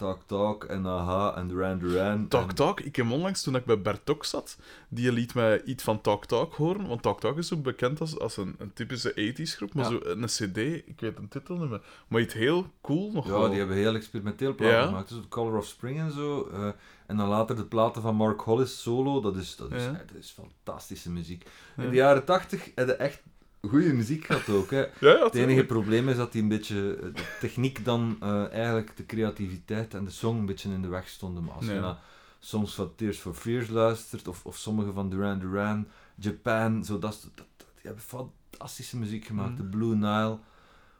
Talk 0.00 0.22
Talk 0.26 0.64
en 0.64 0.86
Aha 0.86 1.36
en 1.36 1.48
Duran 1.48 1.78
Duran. 1.78 2.28
Talk 2.28 2.52
Talk, 2.52 2.80
ik 2.80 2.96
heb 2.96 3.10
onlangs, 3.10 3.42
toen 3.42 3.54
ik 3.56 3.64
bij 3.64 3.80
Bertok 3.80 4.24
zat, 4.24 4.58
die 4.88 5.12
liet 5.12 5.34
mij 5.34 5.62
iets 5.62 5.84
van 5.84 6.00
Talk 6.00 6.26
Talk 6.26 6.54
horen, 6.54 6.86
want 6.88 7.02
Talk 7.02 7.20
Talk 7.20 7.38
is 7.38 7.48
zo 7.48 7.56
bekend 7.56 8.00
als, 8.00 8.18
als 8.18 8.36
een, 8.36 8.54
een 8.58 8.72
typische 8.72 9.10
80s 9.36 9.56
groep, 9.56 9.74
maar 9.74 9.84
Ja. 9.84 9.90
zo 9.90 10.00
een 10.02 10.24
cd, 10.24 10.56
ik 10.88 11.00
weet 11.00 11.16
een 11.18 11.28
titel 11.28 11.56
niet 11.56 11.70
meer, 11.70 11.80
maar 12.08 12.20
iets 12.20 12.34
heel 12.34 12.66
cool 12.80 13.10
nog 13.12 13.24
Ja, 13.26 13.30
wel. 13.32 13.48
die 13.48 13.58
hebben 13.58 13.76
heel 13.76 13.94
experimenteel 13.94 14.54
platen 14.54 14.76
Ja. 14.76 14.86
gemaakt. 14.86 15.08
Dus 15.08 15.18
The 15.20 15.28
Color 15.28 15.56
of 15.56 15.66
Spring 15.66 15.98
en 15.98 16.12
zo. 16.12 16.48
eh, 16.52 16.68
en 17.06 17.16
dan 17.16 17.28
later 17.28 17.56
de 17.56 17.64
platen 17.64 18.02
van 18.02 18.14
Mark 18.14 18.40
Hollis 18.40 18.82
solo. 18.82 19.20
Dat 19.20 19.36
is, 19.36 19.56
dat 19.56 19.72
is, 19.72 19.82
Ja. 19.84 19.90
dat 19.92 20.16
is 20.18 20.30
fantastische 20.64 21.10
muziek. 21.10 21.46
In 21.76 21.90
de 21.90 21.96
jaren 21.96 22.24
tachtig 22.24 22.70
hadden 22.74 22.98
echt 22.98 23.22
goede 23.68 23.92
muziek 23.92 24.24
gehad 24.24 24.48
ook. 24.48 24.70
Hè. 24.70 24.80
Ja, 25.00 25.10
ja, 25.16 25.24
Het 25.24 25.34
enige 25.34 25.64
probleem 25.64 26.08
is 26.08 26.16
dat 26.16 26.32
die 26.32 26.42
een 26.42 26.48
beetje 26.48 26.96
eh, 26.96 27.02
de 27.14 27.36
techniek 27.40 27.84
dan 27.84 28.16
eh, 28.20 28.52
eigenlijk 28.52 28.96
de 28.96 29.06
creativiteit 29.06 29.94
en 29.94 30.04
de 30.04 30.10
song 30.10 30.38
een 30.38 30.46
beetje 30.46 30.70
in 30.72 30.82
de 30.82 30.88
weg 30.88 31.08
stonden. 31.08 31.44
Maar 31.44 31.54
als 31.54 31.66
je 31.66 31.80
naar 31.80 31.98
songs 32.38 32.74
van 32.74 32.92
Tears 32.94 33.18
for 33.18 33.34
Fears 33.34 33.68
luistert, 33.68 34.28
of, 34.28 34.46
of 34.46 34.56
sommige 34.56 34.92
van 34.92 35.10
Duran 35.10 35.38
Duran, 35.38 35.86
Japan, 36.14 36.84
zo, 36.84 36.98
dat, 36.98 37.12
is- 37.12 37.20
dat, 37.20 37.32
dat- 37.56 37.66
die 37.74 37.90
hebben 37.90 38.02
fantastische 38.02 38.96
muziek 38.96 39.24
gemaakt. 39.24 39.50
Mhm. 39.52 39.62
De 39.62 39.68
Blue 39.76 39.94
Nile. 39.94 40.38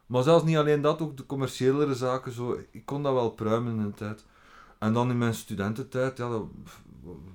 Maar 0.06 0.22
zelfs 0.22 0.44
niet 0.44 0.56
alleen 0.56 0.80
dat, 0.80 1.00
ook 1.00 1.16
de 1.16 1.26
commerciëlere 1.26 1.94
zaken, 1.94 2.32
zo, 2.32 2.58
ik 2.70 2.86
kon 2.86 3.02
dat 3.02 3.12
wel 3.12 3.30
pruimen 3.30 3.76
in 3.78 3.84
de 3.86 3.94
tijd. 3.94 4.24
En 4.78 4.92
dan 4.92 5.10
in 5.10 5.18
mijn 5.18 5.34
studententijd, 5.34 6.16
ja, 6.16 6.28
dat 6.28 6.44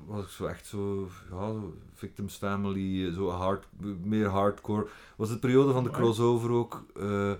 was 0.05 0.23
ik 0.23 0.29
zo 0.29 0.45
echt 0.45 0.67
zo, 0.67 1.09
ja, 1.31 1.53
Victims 1.93 2.35
Family, 2.35 3.13
zo 3.13 3.29
hard, 3.29 3.65
meer 4.03 4.27
hardcore. 4.27 4.87
Was 5.15 5.29
de 5.29 5.39
periode 5.39 5.73
van 5.73 5.83
de 5.83 5.89
crossover 5.89 6.51
ook, 6.51 6.85
eh, 6.99 7.33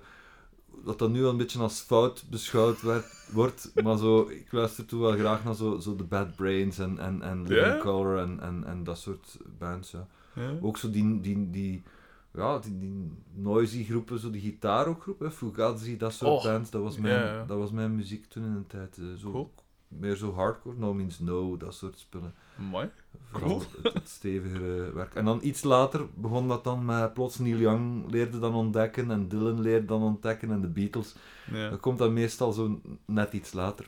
dat 0.83 0.99
dat 0.99 1.09
nu 1.09 1.23
al 1.23 1.29
een 1.29 1.37
beetje 1.37 1.59
als 1.59 1.79
fout 1.81 2.25
beschouwd 2.29 2.81
werd, 2.81 3.05
wordt, 3.33 3.71
maar 3.83 3.97
zo, 3.97 4.27
ik 4.29 4.51
luister 4.51 4.85
toen 4.85 4.99
wel 4.99 5.11
graag 5.17 5.43
naar 5.43 5.55
zo, 5.55 5.79
zo 5.79 5.95
The 5.95 6.03
Bad 6.03 6.35
Brains 6.35 6.77
en, 6.79 6.99
en, 6.99 7.21
en 7.21 7.43
Living? 7.43 7.81
Color 7.81 8.17
en, 8.17 8.39
en, 8.39 8.63
en 8.65 8.83
dat 8.83 8.97
soort 8.97 9.37
bands, 9.59 9.91
ja. 9.91 10.07
Ook 10.61 10.77
zo 10.77 10.89
die, 10.89 11.21
die, 11.21 11.49
die, 11.49 11.83
ja, 12.33 12.59
die, 12.59 12.79
die 12.79 13.11
noisy 13.33 13.83
groepen, 13.83 14.19
zo 14.19 14.29
die 14.29 14.41
gitaar 14.41 14.87
ook 14.87 15.01
groepen, 15.01 15.31
Fugazi, 15.31 15.97
dat 15.97 16.13
soort 16.13 16.31
Oh, 16.31 16.43
bands, 16.43 16.69
dat 16.69 16.81
was, 16.81 16.97
mijn, 16.97 17.47
dat 17.47 17.57
was 17.57 17.71
mijn 17.71 17.95
muziek 17.95 18.25
toen 18.25 18.43
in 18.43 18.51
een 18.51 18.67
tijd. 18.67 18.97
eh, 18.97 19.05
zo 19.17 19.31
Cool. 19.31 19.51
Meer 19.87 20.15
zo 20.15 20.33
hardcore, 20.33 20.75
No 20.77 20.93
Means 20.93 21.19
No, 21.19 21.57
dat 21.57 21.73
soort 21.75 21.99
spullen. 21.99 22.33
Mooi. 22.55 22.89
Vooral 23.31 23.49
Cool. 23.49 23.63
het, 23.83 23.93
het 23.93 24.09
stevigere 24.09 24.91
werk. 24.93 25.15
En 25.15 25.25
dan 25.25 25.39
iets 25.41 25.63
later 25.63 26.05
begon 26.13 26.47
dat 26.47 26.63
dan 26.63 26.85
met 26.85 27.13
plots 27.13 27.39
Neil 27.39 27.57
Young 27.57 28.11
leerde 28.11 28.39
dan 28.39 28.53
ontdekken 28.53 29.11
en 29.11 29.27
Dylan 29.27 29.61
leerde 29.61 29.85
dan 29.85 30.01
ontdekken 30.01 30.51
en 30.51 30.61
de 30.61 30.67
Beatles. 30.67 31.15
Ja. 31.51 31.69
Dat 31.69 31.79
komt 31.79 31.97
dan 31.97 32.13
meestal 32.13 32.51
zo 32.51 32.81
net 33.05 33.33
iets 33.33 33.53
later. 33.53 33.85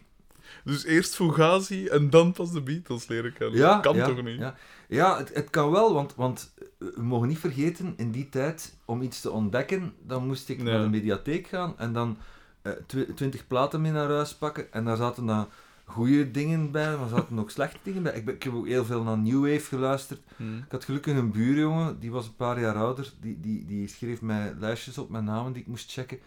Dus 0.63 0.83
eerst 0.85 1.15
Fugazi 1.15 1.87
en 1.87 2.09
dan 2.09 2.31
pas 2.31 2.51
de 2.51 2.61
Beatles 2.61 3.07
leren 3.07 3.33
kennen. 3.33 3.57
Ja, 3.59 3.73
dat 3.73 3.81
kan 3.81 3.95
ja, 3.95 4.05
toch 4.05 4.23
niet? 4.23 4.39
Ja, 4.39 4.55
ja 4.87 5.17
het, 5.17 5.33
het 5.33 5.49
kan 5.49 5.71
wel, 5.71 5.93
want, 5.93 6.15
want 6.15 6.53
eh, 6.57 6.87
we 6.95 7.01
mogen 7.03 7.27
niet 7.27 7.39
vergeten, 7.39 7.93
in 7.97 8.11
die 8.11 8.29
tijd, 8.29 8.77
om 8.85 9.01
iets 9.01 9.21
te 9.21 9.31
ontdekken, 9.31 9.93
dan 10.01 10.27
moest 10.27 10.49
ik 10.49 10.63
naar 10.63 10.81
de 10.81 10.89
mediatheek 10.89 11.47
gaan 11.47 11.73
en 11.77 11.93
dan 11.93 12.17
eh, 12.61 12.71
twi- 12.85 13.13
twintig 13.13 13.47
platen 13.47 13.81
mee 13.81 13.91
naar 13.91 14.09
huis 14.09 14.35
pakken. 14.35 14.73
En 14.73 14.85
daar 14.85 14.97
zaten 14.97 15.25
dan 15.25 15.47
goede 15.87 16.31
dingen 16.31 16.71
bij, 16.71 16.95
maar 16.95 17.03
er 17.03 17.09
zaten 17.09 17.39
ook 17.39 17.49
slechte 17.49 17.79
dingen 17.83 18.03
bij. 18.03 18.13
Ik, 18.13 18.25
ben, 18.25 18.35
ik 18.35 18.43
heb 18.43 18.53
ook 18.53 18.67
heel 18.67 18.85
veel 18.85 19.03
naar 19.03 19.17
New 19.17 19.41
Wave 19.41 19.65
geluisterd. 19.65 20.21
Hm. 20.35 20.57
Ik 20.57 20.71
had 20.71 20.83
gelukkig 20.83 21.17
een 21.17 21.31
buurjongen, 21.31 21.99
die 21.99 22.11
was 22.11 22.25
een 22.25 22.35
paar 22.35 22.59
jaar 22.59 22.75
ouder, 22.75 23.13
die, 23.19 23.39
die, 23.39 23.65
die 23.65 23.87
schreef 23.87 24.21
mij 24.21 24.53
lijstjes 24.59 24.97
op 24.97 25.09
met 25.09 25.23
namen 25.23 25.53
die 25.53 25.61
ik 25.61 25.67
moest 25.67 25.91
checken. 25.91 26.19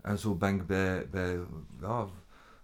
En 0.00 0.18
zo 0.18 0.34
ben 0.34 0.54
ik 0.54 0.66
bij, 0.66 1.06
bij 1.10 1.38
ja, 1.80 2.06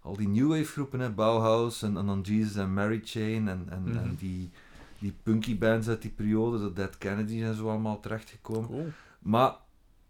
al 0.03 0.17
die 0.17 0.29
New 0.29 0.49
Wave 0.49 0.65
groepen, 0.65 1.01
hè, 1.01 1.11
Bauhaus 1.11 1.83
en, 1.83 1.97
en 1.97 2.07
dan 2.07 2.21
Jesus 2.21 2.57
en 2.57 2.75
Mary 2.75 3.01
Chain 3.05 3.49
en, 3.49 3.67
en, 3.69 3.97
en 3.97 4.17
die, 4.19 4.51
die 4.99 5.15
punky 5.23 5.59
bands 5.59 5.89
uit 5.89 6.03
die 6.03 6.11
periode, 6.11 6.59
de 6.59 6.73
Dead 6.73 6.99
Kennedys 6.99 7.43
en 7.43 7.55
zo 7.55 7.69
allemaal 7.69 8.01
terechtgekomen. 8.01 8.69
Cool. 8.69 8.93
Maar 9.19 9.55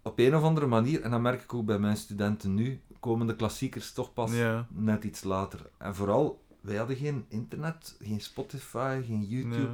op 0.02 0.18
een 0.18 0.36
of 0.36 0.42
andere 0.42 0.66
manier, 0.66 1.00
en 1.02 1.10
dat 1.10 1.20
merk 1.20 1.42
ik 1.42 1.54
ook 1.54 1.64
bij 1.64 1.78
mijn 1.78 1.96
studenten 1.96 2.54
nu, 2.54 2.80
komen 3.00 3.26
de 3.26 3.36
klassiekers 3.36 3.92
toch 3.92 4.12
pas 4.12 4.32
Ja. 4.32 4.66
net 4.70 5.04
iets 5.04 5.24
later. 5.24 5.70
En 5.78 5.94
vooral, 5.94 6.44
wij 6.60 6.76
hadden 6.76 6.96
geen 6.96 7.24
internet, 7.28 7.96
geen 8.02 8.20
Spotify, 8.20 9.02
geen 9.06 9.24
YouTube 9.24 9.70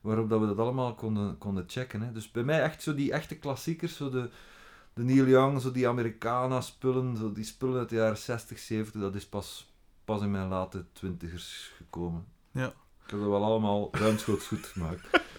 waarop 0.00 0.28
dat 0.28 0.40
we 0.40 0.46
dat 0.46 0.58
allemaal 0.58 0.94
konden, 0.94 1.38
konden 1.38 1.64
checken. 1.66 2.00
Hè. 2.02 2.12
Dus 2.12 2.30
bij 2.30 2.42
mij 2.42 2.62
echt 2.62 2.82
zo 2.82 2.94
die 2.94 3.12
echte 3.12 3.36
klassiekers, 3.36 3.96
zo 3.96 4.10
de, 4.10 4.30
de 4.94 5.02
Neil 5.02 5.26
Young, 5.26 5.60
zo 5.60 5.70
die 5.72 5.88
Americana-spullen, 5.88 7.16
zo 7.16 7.32
die 7.32 7.44
spullen 7.44 7.78
uit 7.78 7.88
de 7.88 7.96
jaren 7.96 8.18
60, 8.18 8.58
70, 8.58 9.00
dat 9.00 9.14
is 9.14 9.26
pas, 9.26 9.72
pas 10.04 10.22
in 10.22 10.30
mijn 10.30 10.48
late 10.48 10.84
twintigers 10.92 11.72
gekomen. 11.76 12.24
Ja. 12.50 12.66
Ik 13.04 13.10
heb 13.10 13.20
dat 13.20 13.28
wel 13.28 13.44
allemaal 13.44 13.88
ruimschoots 13.92 14.46
goed 14.46 14.66
gemaakt. 14.66 15.08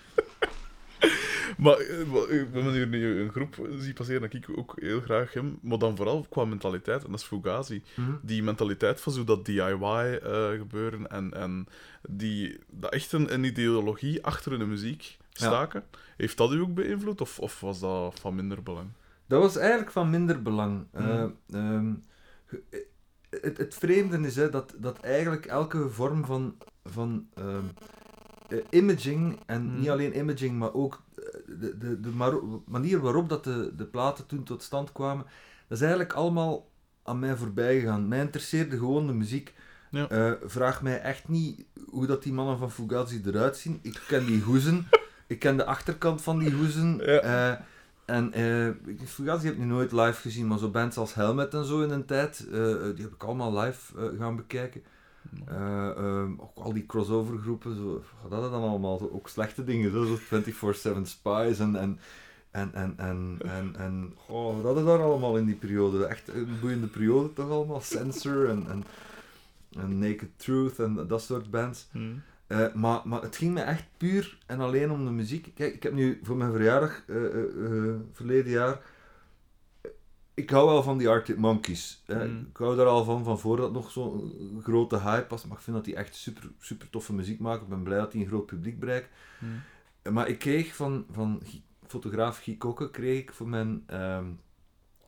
Maar 1.58 1.78
hebben 1.78 2.72
hier 2.72 2.88
nu 2.88 3.20
een 3.22 3.32
groep 3.32 3.68
zien 3.80 3.94
passeren 3.94 4.22
dat 4.22 4.34
ik 4.34 4.46
ook 4.56 4.74
heel 4.76 5.02
graag 5.02 5.34
heb, 5.34 5.44
maar 5.62 5.78
dan 5.78 5.96
vooral 5.96 6.26
qua 6.30 6.46
mentaliteit, 6.46 7.04
en 7.04 7.12
dat 7.12 7.20
is 7.20 7.26
Fugazi. 7.26 7.84
Die 8.22 8.44
mentaliteit 8.44 9.02
van 9.02 9.14
zo 9.14 9.24
dat 9.24 9.46
DIY 9.46 10.20
eh, 10.24 10.50
gebeuren 10.50 11.08
en, 11.08 11.34
en 11.34 11.68
die, 12.10 12.60
dat 12.72 12.94
echt 12.94 13.12
een, 13.12 13.34
een 13.34 13.44
ideologie 13.44 14.24
achter 14.26 14.60
de 14.60 14.66
muziek 14.66 15.18
Ja. 15.30 15.46
staken. 15.48 15.84
Heeft 16.18 16.38
dat 16.38 16.52
u 16.54 16.60
ook 16.60 16.74
beïnvloed 16.74 17.22
of, 17.22 17.40
of 17.40 17.60
was 17.60 17.80
dat 17.80 18.20
van 18.20 18.36
minder 18.36 18.64
belang? 18.64 18.88
Dat 19.28 19.42
was 19.42 19.58
eigenlijk 19.58 19.92
van 19.92 20.10
minder 20.10 20.42
belang. 20.42 20.86
Mhm. 20.92 21.04
Eh, 21.08 21.24
ehm, 21.50 21.94
eh, 22.70 22.80
het, 23.42 23.58
het 23.58 23.74
vreemde 23.76 24.18
is 24.28 24.36
hè, 24.36 24.50
dat, 24.50 24.74
dat 24.78 25.00
eigenlijk 25.00 25.46
elke 25.46 25.90
vorm 25.90 26.26
van, 26.26 26.56
van 26.84 27.28
ehm, 27.34 27.64
eh, 28.50 28.58
imaging, 28.70 29.40
en 29.46 29.66
Mhm. 29.66 29.80
niet 29.80 29.90
alleen 29.90 30.18
imaging, 30.18 30.58
maar 30.60 30.74
ook 30.74 31.02
de, 31.60 31.78
de, 31.78 32.00
de 32.00 32.12
manier 32.66 33.00
waarop 33.00 33.30
dat 33.30 33.44
de, 33.44 33.74
de 33.78 33.86
platen 33.86 34.26
toen 34.26 34.44
tot 34.44 34.64
stand 34.64 34.92
kwamen, 34.92 35.26
dat 35.68 35.78
is 35.78 35.82
eigenlijk 35.84 36.14
allemaal 36.14 36.70
aan 37.04 37.20
mij 37.20 37.36
voorbij 37.36 37.80
gegaan. 37.80 38.08
Mij 38.08 38.20
interesseerde 38.20 38.78
gewoon 38.78 39.08
de 39.08 39.14
muziek. 39.14 39.54
Ja. 39.92 40.10
Eh, 40.10 40.32
vraag 40.44 40.82
mij 40.82 41.02
echt 41.02 41.28
niet 41.28 41.66
hoe 41.90 42.06
dat 42.08 42.24
die 42.24 42.34
mannen 42.34 42.58
van 42.58 42.72
Fugazi 42.72 43.22
eruit 43.26 43.58
zien. 43.58 43.80
Ik 43.82 44.02
ken 44.08 44.26
die 44.26 44.42
hoezen. 44.42 44.88
ik 45.28 45.40
ken 45.40 45.58
de 45.58 45.66
achterkant 45.66 46.22
van 46.22 46.40
die 46.40 46.52
hoezen. 46.52 46.98
Ja. 47.06 47.20
Eh, 47.20 47.60
en 48.06 48.34
ik- 48.86 49.00
Fugazi 49.08 49.46
heb 49.46 49.54
ik 49.54 49.60
nu 49.60 49.66
nooit 49.66 49.92
live 49.92 50.22
gezien, 50.22 50.48
maar 50.48 50.58
zo 50.58 50.70
bands 50.70 50.98
als 50.98 51.14
Helmet 51.14 51.54
en 51.54 51.66
zo 51.66 51.82
in 51.82 51.90
een 51.90 52.06
tijd, 52.06 52.46
die 52.96 53.04
heb 53.04 53.14
ik 53.14 53.24
allemaal 53.24 53.60
live 53.60 54.12
gaan 54.20 54.36
bekijken. 54.36 54.84
Eh, 55.46 55.90
ehm, 55.90 56.32
ook 56.38 56.58
al 56.58 56.74
die 56.74 56.86
crossover 56.86 57.38
groepen, 57.38 57.76
zo, 57.76 58.04
wat 58.22 58.32
hadden 58.32 58.52
dan 58.52 58.70
allemaal? 58.70 58.98
Zo, 58.98 59.10
ook 59.14 59.30
slechte 59.30 59.64
dingen, 59.64 59.92
zo, 59.92 60.06
zo 60.06 60.18
24-7 60.98 61.02
Spies 61.02 61.60
en, 61.60 61.76
en, 61.76 62.00
en, 62.52 62.74
en, 62.74 62.94
en, 62.98 63.38
en, 63.42 63.76
en 63.78 64.14
oh, 64.28 64.56
wat 64.56 64.64
hadden 64.64 64.86
daar 64.86 65.02
allemaal 65.02 65.38
in 65.38 65.46
die 65.46 65.56
periode? 65.56 66.06
Echt 66.06 66.28
een 66.28 66.60
boeiende 66.62 66.88
periode 66.88 67.34
toch 67.34 67.50
allemaal? 67.50 67.82
Censor 67.82 68.50
en, 68.50 68.66
en, 68.70 68.84
en 69.80 70.00
Naked 70.00 70.40
Truth 70.40 70.80
en 70.80 71.08
dat 71.08 71.22
soort 71.22 71.52
bands. 71.52 71.88
Hm. 71.92 72.00
Eh, 72.48 72.74
maar, 72.74 73.02
maar 73.04 73.22
het 73.22 73.36
ging 73.36 73.54
me 73.54 73.62
echt 73.62 73.84
puur 73.98 74.38
en 74.46 74.60
alleen 74.60 74.92
om 74.92 75.06
de 75.06 75.12
muziek. 75.12 75.52
Kijk, 75.56 75.74
ik 75.74 75.84
heb 75.84 75.94
nu 75.94 76.20
voor 76.24 76.38
mijn 76.38 76.52
verjaardag, 76.52 77.04
eh, 77.08 77.16
verleden 78.14 78.52
jaar, 78.52 78.80
ik 80.34 80.50
hou 80.50 80.66
wel 80.68 80.84
van 80.84 80.98
die 80.98 81.10
Arctic 81.10 81.38
Monkeys. 81.38 82.02
hè. 82.06 82.28
Mm. 82.28 82.48
Ik 82.52 82.58
hou 82.58 82.76
daar 82.76 82.86
al 82.86 83.04
van, 83.04 83.24
van 83.24 83.40
voordat 83.40 83.72
nog 83.72 83.92
zo'n 83.92 84.60
grote 84.64 85.00
hype 85.00 85.30
was. 85.30 85.46
Maar 85.46 85.58
ik 85.58 85.64
vind 85.64 85.76
dat 85.76 85.86
die 85.86 85.96
echt 85.96 86.16
super, 86.16 86.44
super 86.60 86.90
toffe 86.90 87.14
muziek 87.14 87.40
maken. 87.40 87.64
Ik 87.64 87.70
ben 87.70 87.84
blij 87.84 87.98
dat 87.98 88.12
die 88.12 88.22
een 88.22 88.28
groot 88.28 88.46
publiek 88.46 88.80
bereikt. 88.80 89.10
Eh, 90.02 90.12
Maar 90.12 90.28
ik 90.28 90.40
kreeg 90.40 90.76
van, 90.76 91.06
van 91.12 91.42
fotograaf 91.88 92.40
Guy 92.44 92.56
Kokke, 92.56 92.90
kreeg 92.90 93.20
ik 93.22 93.34
voor 93.34 93.48
mijn, 93.48 93.84
ehm, 93.88 94.26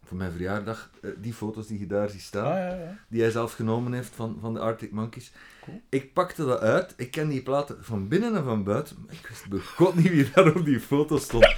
voor 0.03 0.17
mijn 0.17 0.31
verjaardag 0.31 0.89
eh, 1.01 1.09
die 1.17 1.33
foto's 1.33 1.67
die 1.67 1.79
je 1.79 1.87
daar 1.87 2.09
ziet 2.09 2.21
staan 2.21 2.45
Ah, 2.51 2.57
ja, 2.57 2.75
ja. 2.75 2.97
die 3.09 3.21
hij 3.21 3.31
zelf 3.31 3.53
genomen 3.53 3.93
heeft 3.93 4.15
van, 4.15 4.37
van 4.39 4.53
de 4.53 4.59
Arctic 4.59 4.91
Monkeys. 4.91 5.31
Cool. 5.61 5.81
Ik 5.89 6.13
pakte 6.13 6.45
dat 6.45 6.59
uit. 6.59 6.93
Ik 6.97 7.11
ken 7.11 7.27
die 7.29 7.41
platen 7.43 7.77
van 7.83 8.07
binnen 8.07 8.35
en 8.35 8.43
van 8.43 8.63
buiten. 8.63 8.95
Maar 9.05 9.15
ik 9.15 9.27
wist 9.27 9.49
bij 9.49 9.59
god 9.59 9.95
niet 9.95 10.09
wie 10.09 10.29
daar 10.33 10.55
op 10.55 10.65
die 10.65 10.79
foto 10.79 11.17
stond. 11.17 11.55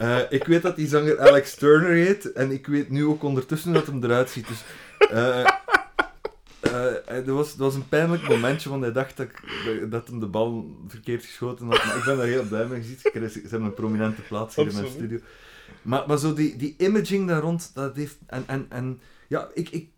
Eh, 0.00 0.20
ik 0.28 0.44
weet 0.44 0.62
dat 0.62 0.76
die 0.76 0.88
zanger 0.88 1.20
Alex 1.20 1.54
Turner 1.54 1.90
heet. 1.90 2.32
En 2.32 2.50
ik 2.50 2.66
weet 2.66 2.90
nu 2.90 3.04
ook 3.04 3.22
ondertussen 3.22 3.70
hoe 3.70 3.78
dat 3.78 3.88
hem 3.88 4.04
eruit 4.04 4.30
ziet. 4.30 4.48
Dus, 4.48 4.62
eh, 4.98 5.40
eh, 6.60 7.18
eh, 7.18 7.26
dat, 7.26 7.34
was, 7.34 7.48
dat 7.48 7.58
was 7.58 7.74
een 7.74 7.88
pijnlijk 7.88 8.28
momentje, 8.28 8.68
want 8.68 8.82
hij 8.82 8.92
dacht 8.92 9.16
dat, 9.16 9.26
ik, 9.26 9.90
dat 9.90 10.08
hem 10.08 10.20
de 10.20 10.26
bal 10.26 10.76
verkeerd 10.88 11.24
geschoten 11.24 11.66
had. 11.66 11.84
Maar 11.84 11.96
ik 11.96 12.04
ben 12.04 12.16
daar 12.16 12.26
heel 12.26 12.44
blij 12.44 12.66
mee. 12.66 12.80
Je 12.80 12.86
ziet, 12.86 13.00
ze 13.42 13.48
hebben 13.50 13.68
een 13.68 13.74
prominente 13.74 14.22
plaats 14.22 14.56
hier 14.56 14.66
in 14.66 14.74
mijn 14.74 14.90
studio. 14.90 15.18
Maar, 15.82 16.04
maar 16.06 16.18
zo 16.18 16.34
die, 16.34 16.56
die 16.56 16.74
imaging 16.78 17.28
daar 17.28 17.40
rond, 17.40 17.70
dat 17.74 17.96
heeft... 17.96 18.18
En, 18.26 18.44
en, 18.46 18.66
en 18.68 19.00
ja, 19.28 19.48
ik, 19.54 19.68
ik, 19.68 19.88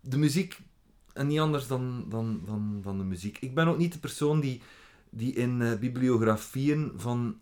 de 0.00 0.18
muziek 0.18 0.58
en 1.12 1.26
niet 1.26 1.40
anders 1.40 1.66
dan, 1.66 2.06
dan, 2.08 2.42
dan, 2.46 2.80
dan 2.82 2.98
de 2.98 3.04
muziek. 3.04 3.38
Ik 3.40 3.54
ben 3.54 3.68
ook 3.68 3.78
niet 3.78 3.92
de 3.92 3.98
persoon 3.98 4.40
die, 4.40 4.62
die 5.10 5.34
in 5.34 5.78
bibliografieën 5.80 6.92
van, 6.96 7.38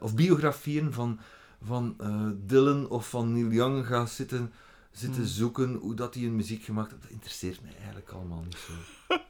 of 0.00 0.14
biografieën 0.14 0.92
van, 0.92 1.18
van 1.62 1.94
eh, 1.98 2.26
Dylan 2.46 2.88
of 2.88 3.08
van 3.08 3.32
Neil 3.32 3.50
Young 3.50 3.86
gaat 3.86 4.10
zitten, 4.10 4.52
zitten 4.90 5.20
Hmm. 5.22 5.30
zoeken 5.30 5.74
hoe 5.74 5.94
dat 5.94 6.14
hij 6.14 6.22
een 6.24 6.36
muziek 6.36 6.64
gemaakt 6.64 6.90
heeft. 6.90 7.02
Dat 7.02 7.10
interesseert 7.10 7.62
mij 7.62 7.74
eigenlijk 7.76 8.10
allemaal 8.10 8.42
niet 8.42 8.56
zo. 8.56 8.72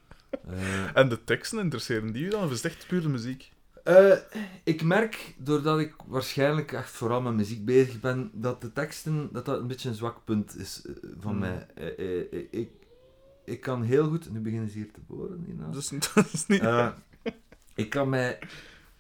Eh, 0.48 0.96
En 0.96 1.08
de 1.08 1.24
teksten 1.24 1.58
interesseren 1.58 2.12
die 2.12 2.24
u 2.24 2.28
dan? 2.28 2.44
Of 2.44 2.50
is 2.50 2.62
het 2.62 2.72
echt 2.72 2.86
puur 2.86 3.00
de 3.02 3.08
muziek? 3.08 3.52
eh, 3.84 4.12
ik 4.64 4.82
merk, 4.82 5.34
doordat 5.38 5.78
ik 5.78 5.94
waarschijnlijk 6.06 6.72
echt 6.72 6.90
vooral 6.90 7.20
met 7.22 7.34
muziek 7.34 7.64
bezig 7.64 8.00
ben, 8.00 8.30
dat 8.32 8.60
de 8.60 8.72
teksten, 8.72 9.28
dat 9.32 9.44
dat 9.44 9.60
een 9.60 9.66
beetje 9.66 9.88
een 9.88 9.94
zwak 9.94 10.24
punt 10.24 10.56
is 10.56 10.82
van 11.20 11.30
Hmm. 11.30 11.38
mij. 11.40 11.66
Ik, 12.50 12.70
ik 13.44 13.60
kan 13.60 13.82
heel 13.82 14.08
goed, 14.08 14.32
nu 14.32 14.40
beginnen 14.40 14.68
ze 14.70 14.76
hier 14.78 14.92
te 14.92 15.00
boren 15.06 15.42
hiernaast. 15.46 15.90
Dus 15.90 16.12
dat 16.14 16.32
is 16.32 16.46
niet... 16.46 16.62
Ik 17.74 17.90
kan 17.90 18.08
mij... 18.08 18.38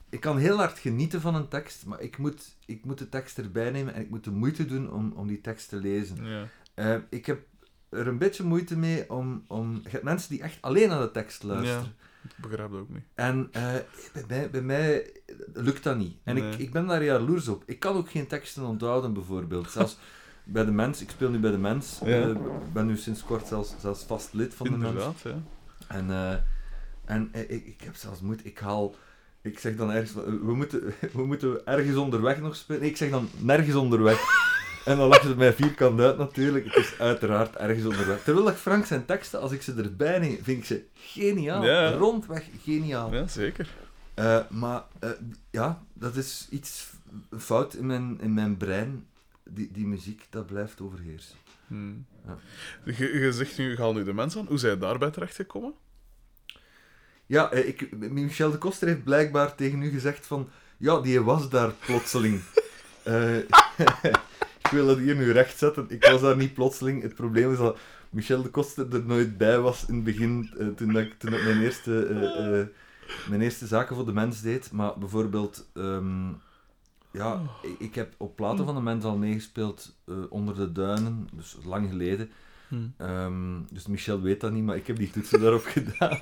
Ik 0.08 0.20
kan 0.20 0.38
heel 0.38 0.56
hard 0.56 0.78
genieten 0.78 1.20
van 1.20 1.34
een 1.34 1.48
tekst, 1.48 1.86
maar 1.86 2.00
ik 2.00 2.18
moet, 2.18 2.56
ik 2.66 2.84
moet 2.84 2.98
de 2.98 3.08
tekst 3.08 3.38
erbij 3.38 3.70
nemen 3.70 3.94
en 3.94 4.00
ik 4.00 4.10
moet 4.10 4.24
de 4.24 4.30
moeite 4.30 4.66
doen 4.66 4.92
om, 4.92 5.12
om 5.16 5.26
die 5.26 5.40
tekst 5.40 5.68
te 5.68 5.76
lezen. 5.76 6.24
Ja. 6.24 6.48
Eh, 6.74 6.96
ik 7.10 7.26
heb 7.26 7.40
er 7.88 8.06
een 8.06 8.18
beetje 8.18 8.44
moeite 8.44 8.76
mee 8.78 9.10
om... 9.10 9.44
om 9.46 9.80
je 9.82 9.88
hebt 9.88 10.04
mensen 10.04 10.30
die 10.30 10.42
echt 10.42 10.58
alleen 10.60 10.88
naar 10.88 11.00
de 11.00 11.10
tekst 11.10 11.42
luisteren. 11.42 11.94
Ik 12.22 12.36
begrijp 12.42 12.70
dat 12.70 12.80
ook 12.80 12.88
niet. 12.88 13.04
En 13.14 13.48
eh, 13.52 13.74
bij, 14.12 14.24
mij, 14.28 14.50
bij 14.50 14.62
mij 14.62 15.12
lukt 15.54 15.82
dat 15.82 15.96
niet. 15.96 16.16
En 16.24 16.34
Nee. 16.34 16.52
ik, 16.52 16.58
ik 16.58 16.72
ben 16.72 16.86
daar 16.86 17.04
jaloers 17.04 17.48
op. 17.48 17.62
Ik 17.66 17.78
kan 17.78 17.96
ook 17.96 18.10
geen 18.10 18.26
teksten 18.26 18.64
onthouden, 18.64 19.12
bijvoorbeeld. 19.12 19.70
Zelfs 19.70 19.98
bij 20.44 20.64
de 20.64 20.70
mens, 20.72 21.00
ik 21.02 21.10
speel 21.10 21.30
nu 21.30 21.38
bij 21.38 21.50
de 21.50 21.58
mens. 21.58 22.00
Ja. 22.04 22.20
eh, 22.28 22.36
ben 22.72 22.86
nu 22.86 22.96
sinds 22.96 23.22
kort 23.24 23.46
zelfs, 23.46 23.74
zelfs 23.80 24.04
vast 24.04 24.32
lid 24.32 24.54
van 24.54 24.66
de 24.66 24.76
mens. 24.76 24.92
Inderdaad, 24.92 25.20
ja. 25.20 25.42
En, 25.88 26.10
en 27.04 27.30
ik, 27.32 27.66
ik 27.66 27.80
heb 27.80 27.94
zelfs 27.94 28.20
moeite. 28.20 28.44
Ik 28.44 28.58
haal. 28.58 28.94
Ik 29.46 29.58
zeg 29.58 29.76
dan 29.76 29.90
ergens. 29.90 30.10
eh, 30.24 30.24
We 30.24 30.54
moeten, 30.54 30.94
we 31.12 31.26
moeten 31.26 31.66
ergens 31.66 31.96
onderweg 31.96 32.40
nog 32.40 32.56
spelen. 32.56 32.80
Nee, 32.80 32.90
ik 32.90 32.96
zeg 32.96 33.10
dan 33.10 33.28
nergens 33.38 33.74
onderweg. 33.74 34.20
En 34.84 34.96
dan 34.96 35.08
lachen 35.08 35.28
ze 35.28 35.36
mij 35.36 35.52
vierkant 35.52 36.00
uit 36.00 36.18
natuurlijk. 36.18 36.64
Het 36.64 36.76
is 36.76 36.98
uiteraard 36.98 37.56
ergens 37.56 37.84
onderweg. 37.84 38.22
Terwijl 38.22 38.48
ik 38.48 38.54
Frank 38.56 38.84
zijn 38.86 39.04
teksten, 39.04 39.40
als 39.40 39.52
ik 39.52 39.62
ze 39.62 39.74
erbij 39.74 40.18
neem, 40.18 40.38
vind 40.42 40.58
ik 40.58 40.64
ze 40.64 40.84
geniaal. 40.94 41.64
Ja. 41.64 41.90
Rondweg 41.90 42.44
geniaal. 42.62 43.12
Ja, 43.14 43.26
zeker. 43.26 43.68
Eh, 44.14 44.40
maar 44.50 44.82
eh, 44.98 45.10
ja, 45.50 45.82
dat 45.92 46.16
is 46.16 46.46
iets 46.50 46.90
fout 47.38 47.74
in 47.74 47.86
mijn, 47.86 48.18
in 48.20 48.34
mijn 48.34 48.56
brein. 48.56 49.06
Die, 49.50 49.68
die 49.72 49.86
muziek, 49.86 50.26
dat 50.30 50.46
blijft 50.46 50.80
overheersen. 50.80 51.36
Hmm. 51.66 52.06
Ja. 52.26 52.36
Je, 52.84 53.18
je 53.18 53.32
zegt 53.32 53.58
nu, 53.58 53.70
je 53.70 53.76
haalt 53.76 53.94
nu 53.94 54.04
de 54.04 54.12
mensen 54.12 54.40
aan. 54.40 54.46
Hoe 54.46 54.58
zijn 54.58 54.78
daarbij 54.78 55.10
terechtgekomen? 55.10 55.74
Ja, 57.26 57.50
eh, 57.50 57.68
ik, 57.68 58.10
Michel 58.10 58.50
de 58.50 58.58
Koster 58.58 58.88
heeft 58.88 59.04
blijkbaar 59.04 59.54
tegen 59.54 59.82
u 59.82 59.90
gezegd 59.90 60.26
van... 60.26 60.48
Ja, 60.76 61.00
die 61.00 61.20
was 61.20 61.50
daar 61.50 61.72
plotseling. 61.86 62.40
Eh, 63.06 63.36
ik 64.62 64.70
wil 64.70 64.86
dat 64.86 64.98
hier 64.98 65.16
nu 65.16 65.32
recht 65.32 65.58
zetten. 65.58 65.86
Ik 65.88 66.04
was 66.04 66.20
daar 66.20 66.36
niet 66.36 66.54
plotseling. 66.54 67.02
Het 67.02 67.14
probleem 67.14 67.52
is 67.52 67.58
dat 67.58 67.78
Michel 68.10 68.42
de 68.42 68.48
Koster 68.48 68.94
er 68.94 69.04
nooit 69.04 69.38
bij 69.38 69.58
was 69.60 69.86
in 69.86 69.94
het 69.94 70.04
begin, 70.04 70.50
eh, 70.58 70.66
toen, 70.66 70.92
dat 70.92 71.02
ik, 71.02 71.18
toen 71.18 71.34
ik 71.34 71.44
mijn, 71.44 71.62
eerste, 71.62 72.70
mijn 73.28 73.40
eerste 73.40 73.66
zaken 73.66 73.96
voor 73.96 74.06
de 74.06 74.12
mens 74.12 74.40
deed. 74.40 74.72
Maar 74.72 74.98
bijvoorbeeld... 74.98 75.66
ehm, 75.74 76.28
ja, 77.16 77.42
ik, 77.62 77.78
ik 77.78 77.94
heb 77.94 78.14
op 78.16 78.36
platen 78.36 78.64
van 78.64 78.74
de 78.74 78.80
mens 78.80 79.04
al 79.04 79.16
meegespeeld 79.16 79.96
eh, 80.04 80.14
onder 80.28 80.54
de 80.54 80.72
duinen, 80.72 81.28
dus 81.32 81.56
lang 81.64 81.88
geleden. 81.88 82.30
Hm. 82.68 82.76
Ehm, 82.96 83.60
dus 83.70 83.86
Michel 83.86 84.20
weet 84.20 84.40
dat 84.40 84.52
niet, 84.52 84.64
maar 84.64 84.76
ik 84.76 84.86
heb 84.86 84.96
die 84.96 85.10
toetsen 85.10 85.40
daarop 85.40 85.64
gedaan. 85.76 86.18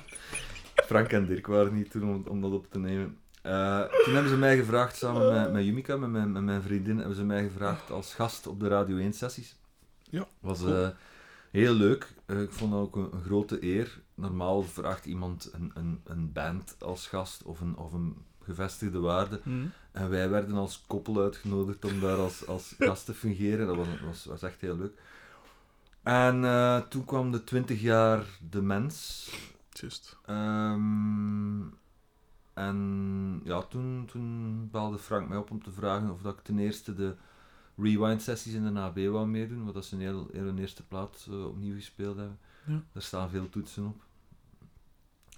Frank 0.75 1.11
en 1.11 1.25
Dirk 1.25 1.47
waren 1.47 1.73
niet 1.73 1.91
toen 1.91 2.03
om, 2.03 2.23
om 2.27 2.41
dat 2.41 2.51
op 2.51 2.71
te 2.71 2.79
nemen. 2.79 3.17
Eh, 3.41 3.81
toen 4.03 4.13
hebben 4.13 4.31
ze 4.31 4.37
mij 4.37 4.57
gevraagd, 4.57 4.95
samen 4.95 5.33
met, 5.33 5.51
met 5.51 5.63
Yumika, 5.63 5.97
met 5.97 6.09
mijn, 6.09 6.31
met 6.31 6.43
mijn 6.43 6.61
vriendin, 6.61 6.97
hebben 6.97 7.15
ze 7.15 7.23
mij 7.23 7.43
gevraagd 7.43 7.91
als 7.91 8.13
gast 8.13 8.47
op 8.47 8.59
de 8.59 8.67
Radio 8.67 8.97
1 8.97 9.13
sessies. 9.13 9.55
Ja, 10.09 10.27
Was 10.39 10.59
cool. 10.59 10.75
eh, 10.83 10.89
heel 11.51 11.73
leuk. 11.73 12.13
Eh, 12.25 12.41
ik 12.41 12.51
vond 12.51 12.71
dat 12.71 12.81
ook 12.81 12.95
een, 12.95 13.09
een 13.13 13.21
grote 13.23 13.63
eer. 13.63 14.01
Normaal 14.15 14.63
vraagt 14.63 15.05
iemand 15.05 15.49
een, 15.53 15.71
een, 15.73 16.01
een 16.03 16.31
band 16.33 16.75
als 16.79 17.07
gast 17.07 17.43
of 17.43 17.59
een, 17.61 17.77
of 17.77 17.93
een 17.93 18.17
gevestigde 18.43 18.99
waarde. 18.99 19.39
Hm. 19.43 19.65
En 19.91 20.09
wij 20.09 20.29
werden 20.29 20.55
als 20.55 20.83
koppel 20.87 21.21
uitgenodigd 21.21 21.85
om 21.85 21.99
daar 21.99 22.17
als, 22.17 22.47
als 22.47 22.75
gast 22.79 23.05
te 23.05 23.13
fungeren. 23.13 23.67
Dat 23.67 23.75
was, 23.75 23.87
was, 24.05 24.25
was 24.25 24.43
echt 24.43 24.61
heel 24.61 24.77
leuk. 24.77 24.99
En 26.03 26.43
eh, 26.45 26.77
toen 26.77 27.05
kwam 27.05 27.31
de 27.31 27.43
20 27.43 27.81
jaar 27.81 28.23
De 28.49 28.61
Mens. 28.61 29.29
Juist. 29.79 30.17
Ehm, 30.25 31.61
en 32.53 33.41
ja, 33.43 33.61
toen, 33.61 34.05
toen 34.11 34.69
belde 34.71 34.97
Frank 34.97 35.29
mij 35.29 35.37
op 35.37 35.51
om 35.51 35.63
te 35.63 35.71
vragen 35.71 36.11
of 36.11 36.21
dat 36.21 36.33
ik 36.33 36.43
ten 36.43 36.59
eerste 36.59 36.93
de 36.93 37.15
rewind-sessies 37.77 38.53
in 38.53 38.73
de 38.73 38.79
AB 38.79 38.97
wou 38.97 39.27
meedoen. 39.27 39.61
Want 39.61 39.73
dat 39.73 39.83
is 39.83 39.91
een 39.91 39.99
heel, 39.99 40.27
heel 40.31 40.47
een 40.47 40.59
eerste 40.59 40.83
plaat 40.83 41.25
eh, 41.29 41.45
opnieuw 41.45 41.75
gespeeld 41.75 42.17
hebben. 42.17 42.39
Ja. 42.65 42.83
Daar 42.91 43.03
staan 43.03 43.29
veel 43.29 43.49
toetsen 43.49 43.85
op. 43.85 44.03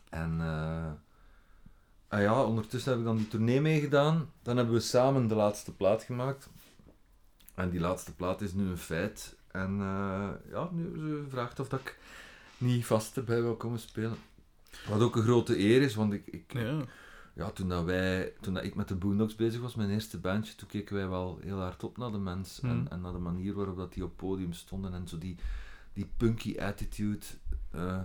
En 0.10 0.41
eh, 0.41 0.91
ah 2.08 2.21
ja, 2.21 2.43
ondertussen 2.43 2.91
heb 2.91 3.00
ik 3.00 3.06
dan 3.06 3.17
die 3.17 3.28
tournee 3.28 3.62
meegedaan. 3.62 4.32
Dan 4.41 4.58
hebben 4.58 4.76
we 4.76 4.82
samen 4.82 5.28
de 5.28 5.36
laatste 5.36 5.76
plaat 5.76 6.04
gemaakt. 6.04 6.50
En 7.56 7.69
die 7.69 7.80
laatste 7.80 8.15
plaat 8.15 8.41
is 8.41 8.54
nu 8.54 8.69
een 8.69 8.78
feit. 8.78 9.36
En 9.52 9.82
eh, 9.82 10.30
ja, 10.50 10.69
nu 10.71 11.00
ze 11.00 11.21
gevraagd 11.23 11.60
of 11.60 11.69
dat 11.69 11.80
ik 11.80 12.00
niet 12.58 12.86
vast 12.86 13.17
erbij 13.17 13.41
wil 13.41 13.56
komen 13.56 13.80
spelen. 13.80 14.17
Wat 14.89 15.02
ook 15.02 15.15
een 15.15 15.24
grote 15.24 15.60
eer 15.60 15.82
is, 15.82 15.96
want 15.96 16.13
ik, 16.13 16.28
ik, 16.28 16.54
Ja. 16.54 16.82
ja, 17.36 17.50
toen, 17.52 17.70
dat 17.70 17.84
wij, 17.84 18.34
toen 18.41 18.54
dat 18.54 18.63
ik 18.63 18.76
met 18.76 18.88
de 18.88 18.96
Boondocks 18.96 19.36
bezig 19.36 19.62
was, 19.62 19.76
mijn 19.76 19.89
eerste 19.89 20.20
bandje, 20.20 20.56
toen 20.56 20.67
keken 20.67 20.96
wij 20.96 21.08
wel 21.08 21.39
heel 21.41 21.60
hard 21.60 21.84
op 21.84 21.98
naar 21.98 22.12
de 22.12 22.17
mens. 22.17 22.60
En, 22.62 22.78
Mhm. 22.78 22.88
en 22.88 23.02
naar 23.02 23.12
de 23.13 23.17
manier 23.20 23.54
waarop 23.54 23.78
dat 23.78 23.93
die 23.93 24.04
op 24.04 24.17
podium 24.17 24.54
stonden 24.54 24.93
en 24.93 25.08
zo 25.08 25.17
die, 25.17 25.36
die 25.93 26.12
punky 26.17 26.60
attitude. 26.60 27.26
eh, 27.72 28.02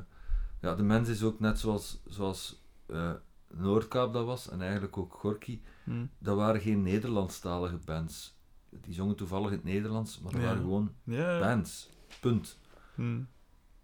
ja, 0.60 0.74
de 0.74 0.82
mens 0.82 1.08
is 1.08 1.22
ook 1.22 1.40
net 1.40 1.58
zoals, 1.58 2.00
zoals 2.06 2.62
eh, 2.86 3.12
Noordkaap 3.54 4.12
dat 4.12 4.24
was, 4.26 4.48
en 4.48 4.60
eigenlijk 4.62 4.96
ook 4.96 5.12
Gorky. 5.14 5.60
Hm. 5.84 6.06
Dat 6.18 6.36
waren 6.36 6.60
geen 6.60 6.82
Nederlandstalige 6.82 7.78
bands. 7.84 8.36
Die 8.70 8.94
zongen 8.94 9.16
toevallig 9.16 9.46
in 9.50 9.56
het 9.56 9.64
Nederlands, 9.64 10.20
maar 10.20 10.32
dat 10.32 10.40
Ja. 10.40 10.46
waren 10.46 10.62
gewoon 10.62 10.94
Ja. 11.04 11.38
bands. 11.38 11.88
Punt. 12.20 12.58
Hm. 12.94 13.20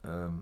Ehm, 0.01 0.33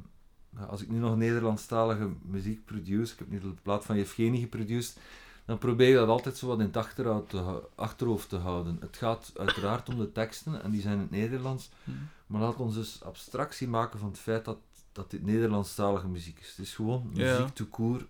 als 0.68 0.82
ik 0.82 0.88
nu 0.88 0.98
nog 0.98 1.16
Nederlandstalige 1.16 2.08
muziek 2.22 2.64
produce, 2.64 3.12
ik 3.12 3.18
heb 3.18 3.28
nu 3.30 3.40
de 3.40 3.54
plaat 3.62 3.84
van 3.84 3.96
Yevgeny 3.96 4.38
geproduceerd, 4.40 4.96
dan 5.44 5.58
probeer 5.58 5.88
je 5.88 5.94
dat 5.94 6.08
altijd 6.08 6.36
zo 6.36 6.46
wat 6.46 6.58
in 6.58 6.64
het 6.66 6.76
achterhoofd 6.76 7.28
te, 7.30 7.36
hou- 7.36 7.62
achterhoofd 7.74 8.28
te 8.28 8.36
houden. 8.36 8.76
Het 8.80 8.96
gaat 8.96 9.32
uiteraard 9.36 9.88
om 9.88 9.98
de 9.98 10.12
teksten, 10.12 10.62
en 10.62 10.70
die 10.70 10.80
zijn 10.80 10.94
in 10.94 11.00
het 11.00 11.10
Nederlands, 11.10 11.70
Hm. 11.84 11.90
maar 12.26 12.40
laat 12.40 12.56
ons 12.56 12.74
dus 12.74 13.02
abstractie 13.02 13.68
maken 13.68 13.98
van 13.98 14.08
het 14.08 14.18
feit 14.18 14.44
dat, 14.44 14.58
dat 14.92 15.10
dit 15.10 15.24
Nederlandstalige 15.24 16.08
muziek 16.08 16.38
is. 16.40 16.48
Het 16.48 16.58
is 16.58 16.74
gewoon 16.74 17.10
Ja. 17.12 17.38
muziek 17.38 17.54
to 17.54 17.64
court, 17.70 18.04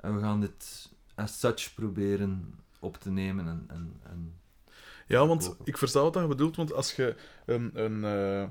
en 0.00 0.14
we 0.14 0.20
gaan 0.20 0.40
dit 0.40 0.88
as 1.14 1.40
such 1.40 1.74
proberen 1.74 2.54
op 2.78 2.96
te 2.96 3.10
nemen 3.10 3.46
en... 3.48 3.64
en, 3.68 3.96
en 4.02 4.34
Ja, 5.06 5.26
want 5.26 5.56
ik 5.64 5.78
versta 5.78 6.00
wat 6.00 6.14
je 6.14 6.26
bedoelt, 6.26 6.56
want 6.56 6.72
als 6.72 6.92
je 6.96 7.16
een, 7.46 7.70
een, 7.84 8.04
eh, 8.04 8.48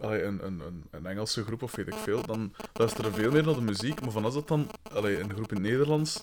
allee, 0.00 0.22
een, 0.22 0.46
een, 0.46 0.62
een, 0.90 1.06
Engelse 1.06 1.44
groep 1.44 1.62
of 1.62 1.76
weet 1.76 1.86
ik 1.86 1.94
veel, 1.94 2.26
dan 2.26 2.52
luisteren 2.72 3.12
veel 3.14 3.30
meer 3.30 3.44
naar 3.44 3.54
de 3.54 3.60
muziek. 3.60 4.00
Maar 4.00 4.10
van 4.10 4.24
als 4.24 4.34
dat 4.34 4.48
dan 4.48 4.70
allee, 4.92 5.20
een 5.20 5.30
groep 5.34 5.48
in 5.52 5.56
het 5.62 5.70
Nederlands 5.70 6.22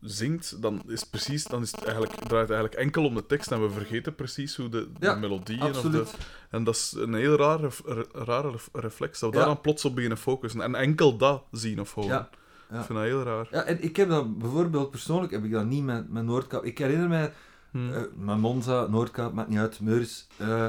zingt, 0.00 0.62
dan 0.62 0.82
is, 0.86 1.04
precies, 1.04 1.44
dan 1.44 1.62
is 1.62 1.70
het 1.72 1.84
eigenlijk, 1.84 2.12
draait 2.14 2.48
het 2.48 2.50
eigenlijk 2.56 2.74
enkel 2.74 3.04
om 3.04 3.14
de 3.14 3.26
tekst 3.26 3.50
en 3.52 3.62
we 3.62 3.70
vergeten 3.70 4.14
precies 4.14 4.56
hoe 4.56 4.68
de, 4.68 4.88
de 4.98 5.06
Ja, 5.06 5.14
melodieën 5.14 5.62
of 5.62 5.80
de. 5.80 6.04
En 6.50 6.64
dat 6.64 6.74
is 6.74 6.94
een 6.96 7.14
heel 7.14 7.36
raar 7.36 7.60
ref- 7.60 8.68
reflex, 8.72 9.18
dat 9.18 9.30
we 9.30 9.36
Ja. 9.36 9.42
daar 9.44 9.52
dan 9.54 9.62
plots 9.62 9.84
op 9.84 9.94
beginnen 9.94 10.18
focussen. 10.18 10.60
En 10.60 10.74
enkel 10.74 11.16
dat 11.16 11.42
zien 11.50 11.80
of 11.80 11.94
horen. 11.94 12.10
Ja, 12.10 12.28
ja. 12.70 12.78
Ik 12.78 12.84
vind 12.84 12.98
dat 12.98 13.08
heel 13.08 13.22
raar. 13.22 13.48
Ja, 13.50 13.62
en 13.62 13.82
ik 13.82 13.96
heb 13.96 14.08
dat 14.08 14.38
bijvoorbeeld 14.38 14.90
persoonlijk 14.90 15.32
heb 15.32 15.44
ik 15.44 15.50
dat 15.52 15.64
niet 15.64 15.84
met, 15.84 16.10
met 16.12 16.24
Noordkaap. 16.24 16.64
Ik 16.64 16.78
herinner 16.78 17.08
mij 17.08 17.32
Hm. 17.70 17.92
Eh, 17.92 18.00
met 18.16 18.36
Monza, 18.38 18.86
Noordkaap, 18.86 19.32
maakt 19.32 19.48
niet 19.48 19.58
uit, 19.58 19.80
Meurs. 19.80 20.26
eh, 20.36 20.66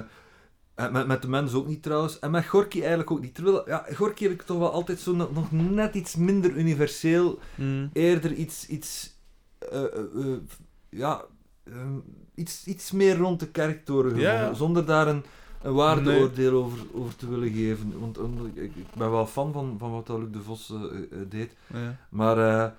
en 0.76 0.92
met, 0.92 1.08
met 1.08 1.22
de 1.22 1.28
mensen 1.28 1.58
ook 1.58 1.68
niet 1.68 1.84
trouwens. 1.84 2.20
En 2.20 2.32
met 2.32 2.46
Gorky 2.46 2.80
eigenlijk 2.80 3.12
ook 3.12 3.22
niet. 3.22 3.36
Terwijl, 3.36 3.70
ja, 3.70 3.86
Gorky 3.94 4.24
heb 4.24 4.32
ik 4.32 4.42
toch 4.42 4.58
wel 4.58 4.72
altijd 4.72 5.00
zo 5.00 5.16
nog, 5.16 5.32
nog 5.32 5.52
net 5.52 5.96
iets 5.96 6.16
minder 6.16 6.52
universeel. 6.52 7.40
Hm. 7.56 7.88
Eerder 7.94 8.34
iets, 8.34 8.68
iets, 8.68 9.18
eh, 9.58 9.84
eh, 9.84 10.00
eh, 10.16 10.38
ja, 10.90 11.22
ehm, 11.64 11.98
iets, 12.36 12.66
iets 12.66 12.92
meer 12.92 13.18
rond 13.18 13.40
de 13.40 13.48
kerktoren 13.48 14.12
gevonden. 14.12 14.56
Zonder 14.56 14.86
daar 14.86 15.08
een, 15.08 15.24
een 15.62 15.74
waardeoordeel 15.74 16.64
over, 16.64 16.80
over 16.94 17.16
te 17.16 17.30
willen 17.30 17.52
geven. 17.52 18.00
Want 18.00 18.18
ik, 18.56 18.76
ik 18.76 18.94
ben 18.94 19.12
wel 19.12 19.28
fan 19.28 19.54
van, 19.54 19.76
van 19.80 19.92
wat 19.92 20.08
Luc 20.08 20.32
de 20.32 20.42
Vos 20.42 20.70
eh, 20.70 20.76
eh, 20.76 21.30
deed. 21.30 21.56
Ja. 21.68 21.98
Maar 22.10 22.38
eh, 22.38 22.72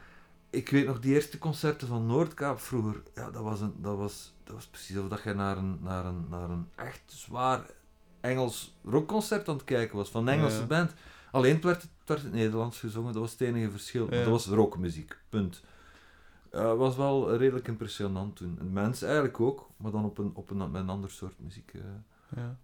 ik 0.50 0.68
weet 0.68 0.86
nog, 0.86 1.00
die 1.00 1.14
eerste 1.14 1.38
concerten 1.38 1.88
van 1.88 2.06
Noordkaap 2.06 2.60
vroeger, 2.60 3.02
ja, 3.14 3.30
dat 3.30 3.42
was, 3.42 3.60
een, 3.60 3.74
dat 3.76 3.96
was, 3.96 4.34
dat 4.44 4.54
was 4.54 4.66
precies 4.66 4.96
of 4.96 5.08
dat 5.08 5.22
je 5.22 5.34
naar 5.34 5.56
een, 5.56 5.78
naar, 5.82 6.04
een, 6.04 6.26
naar 6.30 6.50
een 6.50 6.66
echt 6.74 7.02
zwaar 7.06 7.66
Engels 8.24 8.74
rockconcert 8.84 9.48
aan 9.48 9.54
het 9.54 9.64
kijken 9.64 9.96
was, 9.96 10.08
van 10.08 10.26
een 10.28 10.34
Engelse 10.38 10.58
Ja. 10.60 10.66
band. 10.66 10.92
Alleen 11.30 11.54
het 11.54 11.64
werd, 11.64 11.82
het 11.82 11.90
werd 12.06 12.20
in 12.20 12.26
het 12.26 12.34
Nederlands 12.34 12.78
gezongen, 12.80 13.12
dat 13.12 13.22
was 13.22 13.30
het 13.32 13.40
enige 13.40 13.70
verschil. 13.70 14.06
Ja. 14.10 14.18
dat 14.22 14.28
was 14.30 14.46
rockmuziek, 14.46 15.18
punt. 15.28 15.62
Eh 16.50 16.74
was 16.74 16.96
wel 16.96 17.36
redelijk 17.36 17.68
impressionant 17.68 18.36
toen. 18.36 18.56
En 18.60 18.72
mensen 18.72 19.06
eigenlijk 19.06 19.40
ook, 19.40 19.70
maar 19.76 19.90
dan 19.92 20.04
op 20.04 20.18
een, 20.18 20.30
op 20.34 20.50
een, 20.50 20.56
met 20.70 20.82
een 20.82 20.88
ander 20.88 21.10
soort 21.10 21.34
muziek. 21.38 21.72
eh. 21.74 21.80
Ja. 22.36 22.56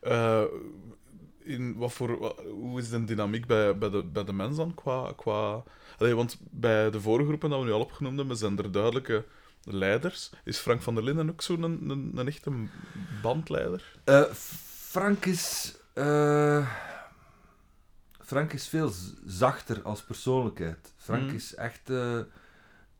Eh, 0.00 0.42
in 1.38 1.76
wat 1.76 1.92
voor, 1.92 2.34
hoe 2.50 2.78
is 2.80 2.88
de 2.90 3.04
dynamiek 3.04 3.46
bij, 3.46 3.78
bij, 3.78 3.90
de, 3.90 4.04
bij 4.04 4.24
de 4.24 4.32
mens 4.32 4.56
dan? 4.56 4.74
Qua, 4.74 5.12
qua... 5.16 5.62
Allee, 5.98 6.14
want 6.14 6.38
bij 6.50 6.90
de 6.90 7.00
vorige 7.00 7.26
groepen 7.26 7.50
dat 7.50 7.58
we 7.58 7.64
nu 7.64 7.72
al 7.72 7.80
opgenoemd 7.80 8.18
hebben, 8.18 8.36
zijn 8.36 8.58
er 8.58 8.72
duidelijke 8.72 9.24
leiders. 9.64 10.30
Is 10.44 10.58
Frank 10.58 10.82
van 10.82 10.94
der 10.94 11.04
Linden 11.04 11.30
ook 11.30 11.42
zo'n 11.42 11.62
een, 11.62 11.90
een, 11.90 12.12
een 12.14 12.26
echte 12.26 12.50
bandleider? 13.22 13.98
Frank 14.88 15.24
is. 15.26 15.76
eh, 15.94 16.68
Frank 18.20 18.52
is 18.52 18.68
veel 18.68 18.92
zachter 19.26 19.82
als 19.82 20.02
persoonlijkheid. 20.02 20.92
Frank 20.96 21.26
Mhm. 21.26 21.34
is 21.34 21.54
echt 21.54 21.90
eh, 21.90 22.18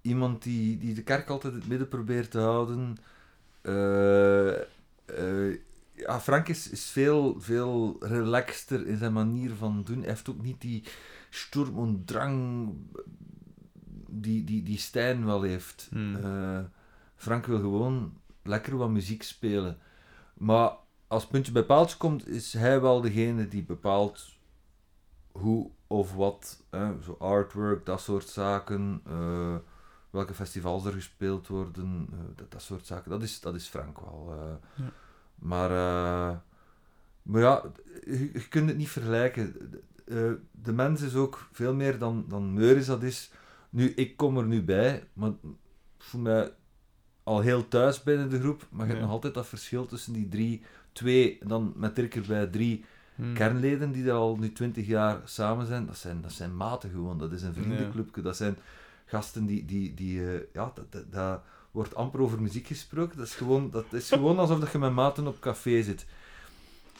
iemand 0.00 0.42
die, 0.42 0.78
die 0.78 0.94
de 0.94 1.02
kerk 1.02 1.28
altijd 1.28 1.52
in 1.52 1.58
het 1.58 1.68
midden 1.68 1.88
probeert 1.88 2.30
te 2.30 2.38
houden. 2.38 2.96
Eh, 3.60 5.52
ja, 5.94 6.20
Frank 6.20 6.48
is, 6.48 6.70
is 6.70 6.84
veel, 6.90 7.40
veel 7.40 7.96
relaxter 8.00 8.86
in 8.86 8.96
zijn 8.96 9.12
manier 9.12 9.54
van 9.54 9.82
doen. 9.84 9.98
Hij 9.98 10.08
heeft 10.08 10.28
ook 10.30 10.42
niet 10.42 10.60
die 10.60 10.84
sturm 11.30 11.78
en 11.78 12.02
drang 12.04 12.72
die, 14.08 14.44
die, 14.44 14.62
die 14.62 14.78
Stijn 14.78 15.24
wel 15.24 15.42
heeft. 15.42 15.88
Eh, 16.22 16.60
Frank 17.16 17.46
wil 17.46 17.58
gewoon 17.58 18.18
lekker 18.42 18.76
wat 18.76 18.90
muziek 18.90 19.22
spelen. 19.22 19.78
Maar 20.34 20.70
als 21.08 21.26
puntje 21.26 21.52
bij 21.52 21.64
paaltje 21.64 21.96
komt, 21.96 22.28
is 22.28 22.52
hij 22.52 22.80
wel 22.80 23.00
degene 23.00 23.48
die 23.48 23.62
bepaalt 23.64 24.36
hoe 25.32 25.70
of 25.86 26.14
wat. 26.14 26.62
Hè, 26.70 27.02
zo 27.02 27.16
artwork, 27.18 27.86
dat 27.86 28.00
soort 28.00 28.28
zaken. 28.28 29.00
eh, 29.06 29.56
welke 30.10 30.34
festivals 30.34 30.84
er 30.84 30.92
gespeeld 30.92 31.46
worden. 31.48 32.08
eh, 32.12 32.18
dat, 32.36 32.50
dat 32.50 32.62
soort 32.62 32.86
zaken. 32.86 33.10
Dat 33.10 33.22
is, 33.22 33.40
dat 33.40 33.54
is 33.54 33.66
Frank 33.66 34.00
wel. 34.00 34.34
eh. 34.38 34.84
Ja. 34.84 34.92
Maar, 35.34 35.70
maar 37.22 37.40
ja, 37.40 37.62
je, 38.04 38.30
je 38.32 38.48
kunt 38.48 38.68
het 38.68 38.76
niet 38.78 38.88
vergelijken. 38.88 39.72
Eh, 40.06 40.32
de 40.50 40.72
mens 40.72 41.00
is 41.02 41.14
ook 41.14 41.48
veel 41.52 41.74
meer 41.74 41.98
dan, 41.98 42.24
dan 42.28 42.52
Meuris 42.52 42.86
dat 42.86 43.02
is. 43.02 43.30
Nu, 43.70 43.90
ik 43.90 44.16
kom 44.16 44.38
er 44.38 44.46
nu 44.46 44.62
bij, 44.62 45.08
maar 45.12 45.30
ik 45.98 46.04
voel 46.04 46.20
mij 46.20 46.52
al 47.22 47.40
heel 47.40 47.68
thuis 47.68 48.02
binnen 48.02 48.30
de 48.30 48.40
groep. 48.40 48.66
Maar 48.70 48.86
je 48.86 48.90
hebt 48.92 49.04
nog 49.04 49.12
altijd 49.12 49.34
dat 49.34 49.46
verschil 49.46 49.86
tussen 49.86 50.12
die 50.12 50.28
drie, 50.28 50.62
twee, 50.98 51.38
dan 51.42 51.72
met 51.76 51.98
erbij 51.98 52.46
drie 52.46 52.84
Hmm. 53.18 53.34
kernleden 53.34 53.92
die 53.92 54.04
er 54.04 54.12
al 54.12 54.36
nu 54.36 54.52
twintig 54.52 54.86
jaar 54.86 55.20
samen 55.24 55.66
zijn. 55.66 55.86
Dat 55.86 55.96
zijn, 55.96 56.20
dat 56.22 56.32
zijn 56.32 56.56
maten 56.56 56.90
gewoon, 56.90 57.18
dat 57.18 57.32
is 57.32 57.42
een 57.42 57.54
vriendenclubje. 57.54 58.22
Dat 58.22 58.36
zijn 58.36 58.56
gasten 59.06 59.46
die, 59.46 59.64
die, 59.64 59.94
die 59.94 60.20
eh, 60.20 60.40
ja, 60.52 60.72
dat, 60.74 60.92
dat, 60.92 61.12
dat 61.12 61.40
wordt 61.70 61.94
amper 61.94 62.20
over 62.20 62.40
muziek 62.40 62.66
gesproken. 62.66 63.18
Dat 63.18 63.26
is 63.26 63.34
gewoon, 63.34 63.70
dat 63.70 63.84
is 63.90 64.08
gewoon 64.08 64.38
alsof 64.38 64.60
dat 64.60 64.72
je 64.72 64.78
met 64.78 64.92
maten 64.92 65.26
op 65.26 65.40
café 65.40 65.82
zit. 65.82 66.06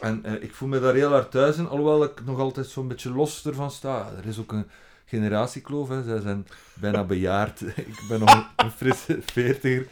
En 0.01 0.25
eh, 0.25 0.43
ik 0.43 0.55
voel 0.55 0.69
me 0.69 0.81
daar 0.81 0.95
heel 0.95 1.11
hard 1.11 1.31
thuis 1.31 1.57
in, 1.57 1.69
alhoewel 1.69 2.05
ik 2.05 2.25
nog 2.25 2.39
altijd 2.39 2.67
zo'n 2.67 2.89
beetje 2.89 3.11
los 3.11 3.47
ervan 3.47 3.71
sta. 3.71 4.13
Er 4.17 4.27
is 4.27 4.39
ook 4.39 4.53
een 4.53 4.67
generatiekloof, 5.05 5.89
hè. 5.89 6.03
zij 6.03 6.21
zijn 6.21 6.47
bijna 6.75 7.05
bejaard. 7.05 7.61
ik 7.93 8.05
ben 8.09 8.21
nog 8.21 8.51
een, 8.57 8.71
frisse 8.71 9.19
veertiger. 9.23 9.87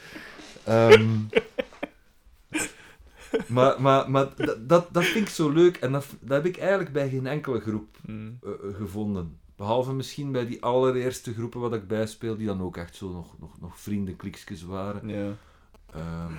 Ehm, 0.64 1.10
maar 3.48 3.82
maar, 3.82 4.10
maar 4.10 4.28
dat, 4.36 4.68
dat, 4.68 4.88
dat 4.92 5.04
vind 5.04 5.28
ik 5.28 5.34
zo 5.34 5.50
leuk 5.50 5.76
en 5.76 5.92
dat, 5.92 6.06
dat 6.20 6.36
heb 6.42 6.46
ik 6.54 6.56
eigenlijk 6.56 6.92
bij 6.92 7.08
geen 7.08 7.26
enkele 7.26 7.60
groep 7.60 7.96
Mm. 8.06 8.38
eh, 8.42 8.50
eh, 8.50 8.74
gevonden. 8.76 9.38
Behalve 9.56 9.92
misschien 9.92 10.32
bij 10.32 10.46
die 10.46 10.62
allereerste 10.62 11.34
groepen 11.34 11.60
wat 11.60 11.74
ik 11.74 11.88
bijspeel, 11.88 12.36
die 12.36 12.46
dan 12.46 12.62
ook 12.62 12.76
echt 12.76 12.96
zo 12.96 13.12
nog, 13.12 13.34
nog, 13.38 13.60
nog 13.60 13.80
vriendenkliksjes 13.80 14.62
waren. 14.62 15.08
Ja. 15.08 15.32
Ehm, 15.92 16.32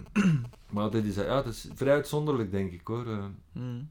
maar 0.70 0.90
dit 0.90 1.06
is, 1.06 1.16
ja, 1.16 1.36
het 1.36 1.46
is 1.46 1.68
vrij 1.76 1.94
uitzonderlijk, 1.94 2.52
denk 2.52 2.72
ik 2.72 2.88
hoor. 2.88 3.08
Eh, 3.08 3.26
Mm. 3.52 3.90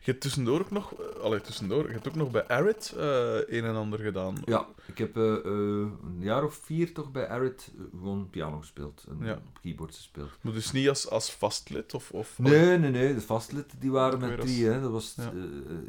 Je 0.00 0.10
hebt 0.10 0.20
tussendoor 0.20 0.60
ook 0.60 0.70
nog... 0.70 0.92
eh, 0.94 1.20
Allee, 1.22 1.40
tussendoor. 1.40 1.86
Je 1.86 1.92
hebt 1.92 2.08
ook 2.08 2.14
nog 2.14 2.30
bij 2.30 2.46
Arid 2.48 2.94
eh, 2.96 3.34
een 3.34 3.64
en 3.64 3.74
ander 3.74 3.98
gedaan. 3.98 4.34
ja, 4.44 4.66
ik 4.86 4.98
heb 4.98 5.16
eh, 5.16 5.22
een 5.44 6.16
jaar 6.18 6.44
of 6.44 6.54
vier 6.54 6.94
toch 6.94 7.10
bij 7.12 7.28
Arid 7.28 7.70
gewoon 7.90 8.30
piano 8.30 8.58
gespeeld. 8.58 9.04
En 9.08 9.26
Ja. 9.26 9.32
op 9.32 9.58
keyboards 9.62 9.96
gespeeld. 9.96 10.30
Maar 10.40 10.52
dus 10.52 10.72
niet 10.72 10.88
als, 10.88 11.10
als 11.10 11.32
vastlid? 11.32 11.94
Of, 11.94 12.10
of, 12.10 12.38
Nee, 12.38 12.78
nee, 12.78 12.90
nee. 12.90 13.14
De 13.14 13.20
vastlid 13.20 13.72
die 13.78 13.90
waren 13.90 14.18
met 14.20 14.40
drie. 14.40 14.66
Hè. 14.66 14.80
Dat 14.80 14.90
was 14.90 15.14
Ja. 15.16 15.32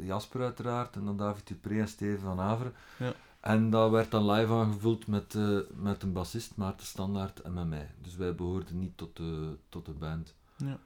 Jasper 0.00 0.40
uiteraard, 0.40 0.96
en 0.96 1.04
dan 1.04 1.16
David 1.16 1.46
Dupré 1.46 1.78
en 1.80 1.88
Steven 1.88 2.20
van 2.20 2.40
Averen. 2.40 2.72
Ja. 2.98 3.12
En 3.40 3.70
dat 3.70 3.90
werd 3.90 4.10
dan 4.10 4.30
live 4.30 4.52
aangevuld 4.52 5.06
met, 5.06 5.34
met 5.74 6.02
een 6.02 6.12
bassist, 6.12 6.56
Maarten 6.56 6.86
Standaard, 6.86 7.40
en 7.40 7.52
met 7.52 7.66
mij. 7.68 7.90
Dus 8.02 8.16
wij 8.16 8.34
behoorden 8.34 8.78
niet 8.78 8.96
tot 8.96 9.16
de, 9.16 9.56
tot 9.68 9.86
de 9.86 9.92
band. 9.92 10.34
Ja. 10.56 10.78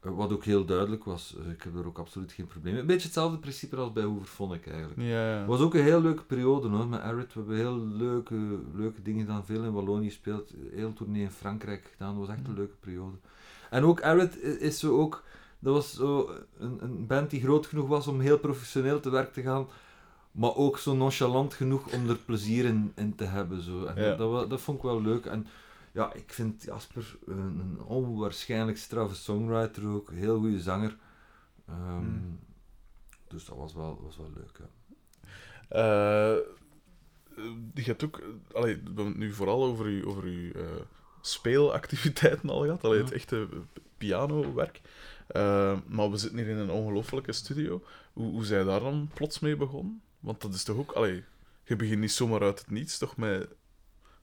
Eh, 0.00 0.10
wat 0.16 0.32
ook 0.32 0.44
heel 0.44 0.64
duidelijk 0.64 1.04
was, 1.04 1.34
eh, 1.44 1.50
ik 1.50 1.62
heb 1.62 1.76
er 1.76 1.86
ook 1.86 1.98
absoluut 1.98 2.32
geen 2.32 2.46
probleem 2.46 2.72
mee. 2.72 2.80
Een 2.82 2.86
beetje 2.88 3.04
hetzelfde 3.06 3.38
principe 3.38 3.76
als 3.76 3.92
bij 3.92 4.02
Hooverphonic 4.02 4.66
eigenlijk. 4.66 5.00
Ja, 5.00 5.44
was 5.46 5.60
ook 5.60 5.74
een 5.74 5.82
heel 5.82 6.00
leuke 6.00 6.22
periode 6.24 6.68
hoor, 6.68 6.86
met 6.88 7.00
Arid. 7.00 7.34
We 7.34 7.38
hebben 7.40 7.56
heel 7.56 7.78
leuke, 7.86 8.58
leuke 8.74 9.02
dingen 9.02 9.20
gedaan, 9.26 9.44
veel 9.44 9.64
in 9.64 9.72
Wallonië 9.72 10.06
gespeeld, 10.06 10.54
heel 10.74 10.92
tournee 10.92 11.22
in 11.22 11.30
Frankrijk 11.30 11.88
gedaan. 11.92 12.18
Dat 12.18 12.26
was 12.26 12.36
echt 12.36 12.46
een 12.48 12.54
leuke 12.54 12.76
periode. 12.80 13.16
En 13.70 13.84
ook 13.84 14.02
Arid 14.02 14.34
i- 14.34 14.38
is 14.60 14.78
zo 14.78 14.98
ook, 14.98 15.22
dat 15.58 15.74
was 15.74 15.94
zo 15.94 16.30
een, 16.58 16.78
een 16.82 17.06
band 17.06 17.30
die 17.30 17.40
groot 17.40 17.66
genoeg 17.66 17.88
was 17.88 18.06
om 18.06 18.20
heel 18.20 18.38
professioneel 18.38 19.00
te 19.00 19.10
werk 19.10 19.32
te 19.32 19.42
gaan, 19.42 19.66
maar 20.32 20.54
ook 20.56 20.78
zo 20.78 20.94
nonchalant 20.94 21.54
genoeg 21.54 21.92
om 21.92 22.08
er 22.08 22.16
plezier 22.24 22.64
in, 22.64 22.92
in 22.96 23.14
te 23.14 23.24
hebben. 23.24 23.62
Zo. 23.62 23.84
En 23.84 24.02
Ja. 24.02 24.14
dat, 24.16 24.32
dat, 24.32 24.50
dat 24.50 24.60
vond 24.60 24.76
ik 24.76 24.82
wel 24.84 25.02
leuk. 25.02 25.24
En 25.26 25.46
ja, 25.92 26.12
ik 26.12 26.32
vind 26.32 26.62
Jasper 26.62 27.18
een, 27.26 27.58
een 27.58 27.82
onwaarschijnlijk 27.82 28.78
straffe 28.78 29.14
songwriter 29.14 29.86
ook, 29.86 30.10
heel 30.10 30.38
goede 30.38 30.60
zanger. 30.60 30.96
Ehm, 31.66 31.98
Hmm. 31.98 32.38
Dus 33.30 33.44
dat 33.44 33.56
was 33.56 33.74
wel, 33.74 34.00
was 34.02 34.16
wel 34.16 34.30
leuk. 34.34 34.58
Ja. 34.58 34.68
Eh, 35.68 36.38
je 37.74 37.82
hebt 37.82 38.04
ook... 38.04 38.22
Allee, 38.52 38.74
we 38.76 38.82
hebben 38.84 39.06
het 39.06 39.16
nu 39.16 39.32
vooral 39.32 39.64
over 39.64 39.88
je, 39.88 40.06
over 40.06 40.22
uw 40.22 40.52
eh, 40.52 40.64
speelactiviteiten 41.20 42.50
al 42.50 42.62
gehad. 42.62 42.84
Allee, 42.84 43.02
het 43.02 43.12
echte 43.12 43.48
pianowerk. 43.98 44.80
Eh, 45.26 45.78
maar 45.86 46.10
we 46.10 46.16
zitten 46.16 46.38
hier 46.38 46.48
in 46.48 46.56
een 46.56 46.70
ongelofelijke 46.70 47.32
studio. 47.32 47.82
Hoe, 48.12 48.30
hoe 48.30 48.44
zijn 48.44 48.66
daar 48.66 48.80
dan 48.80 49.10
plots 49.14 49.38
mee 49.38 49.56
begonnen? 49.56 50.02
Want 50.20 50.40
dat 50.40 50.54
is 50.54 50.64
toch 50.64 50.76
ook... 50.76 50.92
Allee, 50.92 51.24
je 51.64 51.76
begint 51.76 52.00
niet 52.00 52.12
zomaar 52.12 52.42
uit 52.42 52.58
het 52.58 52.70
niets, 52.70 52.98
toch 52.98 53.16
met 53.16 53.48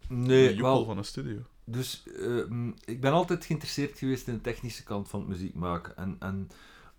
een 0.09 0.21
Nee, 0.23 0.49
joekel 0.49 0.73
wel, 0.73 0.85
van 0.85 0.97
een 0.97 1.05
studio. 1.05 1.41
Dus 1.69 2.03
eh, 2.07 2.45
mm, 2.49 2.73
ik 2.85 3.01
ben 3.01 3.11
altijd 3.11 3.45
geïnteresseerd 3.45 3.97
geweest 3.97 4.27
in 4.27 4.33
de 4.33 4.41
technische 4.41 4.83
kant 4.83 5.09
van 5.09 5.19
het 5.19 5.29
muziek 5.29 5.55
maken. 5.55 5.97
En, 5.97 6.15
en 6.19 6.49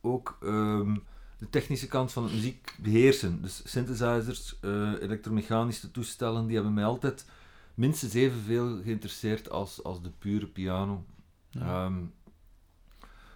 ook 0.01 0.39
ehm, 0.43 0.97
de 1.39 1.51
technische 1.51 1.89
kant 1.89 2.13
van 2.13 2.23
het 2.23 2.33
muziek 2.33 2.75
beheersen. 2.83 3.43
Dus 3.43 3.63
synthesizers, 3.65 4.59
eh, 4.61 4.93
elektromechanische 5.01 5.91
toestellen, 5.91 6.47
die 6.47 6.55
hebben 6.55 6.75
mij 6.75 6.85
altijd 6.85 7.27
minstens 7.75 8.15
evenveel 8.15 8.83
geïnteresseerd 8.83 9.51
als, 9.51 9.85
als 9.85 10.03
de 10.03 10.11
pure 10.19 10.47
piano. 10.47 11.05
Ja. 11.51 11.85
Ehm, 11.85 12.05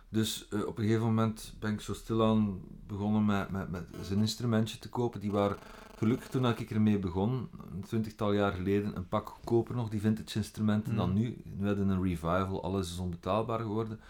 dus 0.09 0.49
eh, 0.49 0.66
op 0.66 0.78
een 0.78 0.85
gegeven 0.85 1.07
moment 1.07 1.55
ben 1.59 1.72
ik 1.72 1.80
zo 1.80 1.95
stilaan 1.95 2.61
begonnen 2.87 3.24
met, 3.24 3.51
met, 3.51 3.70
met 3.70 3.85
zijn 4.03 4.18
instrumentje 4.18 4.78
te 4.78 4.89
kopen. 4.89 5.20
Die 5.20 5.30
waren 5.30 5.57
gelukkig 5.97 6.28
toen 6.28 6.47
ik 6.47 6.70
ermee 6.70 6.99
begon, 6.99 7.49
een 7.74 7.82
twintigtal 7.82 8.32
jaar 8.32 8.53
geleden, 8.53 8.97
een 8.97 9.09
pak 9.09 9.28
goedkoper 9.28 9.74
nog, 9.74 9.88
die 9.88 10.01
vintage 10.01 10.38
instrumenten, 10.38 10.97
dan 10.97 11.09
Mm. 11.09 11.14
nu. 11.14 11.43
Nu 11.57 11.66
hadden 11.66 11.88
een 11.88 12.03
revival, 12.03 12.62
alles 12.62 12.90
is 12.93 12.99
onbetaalbaar 12.99 13.61
geworden. 13.61 14.01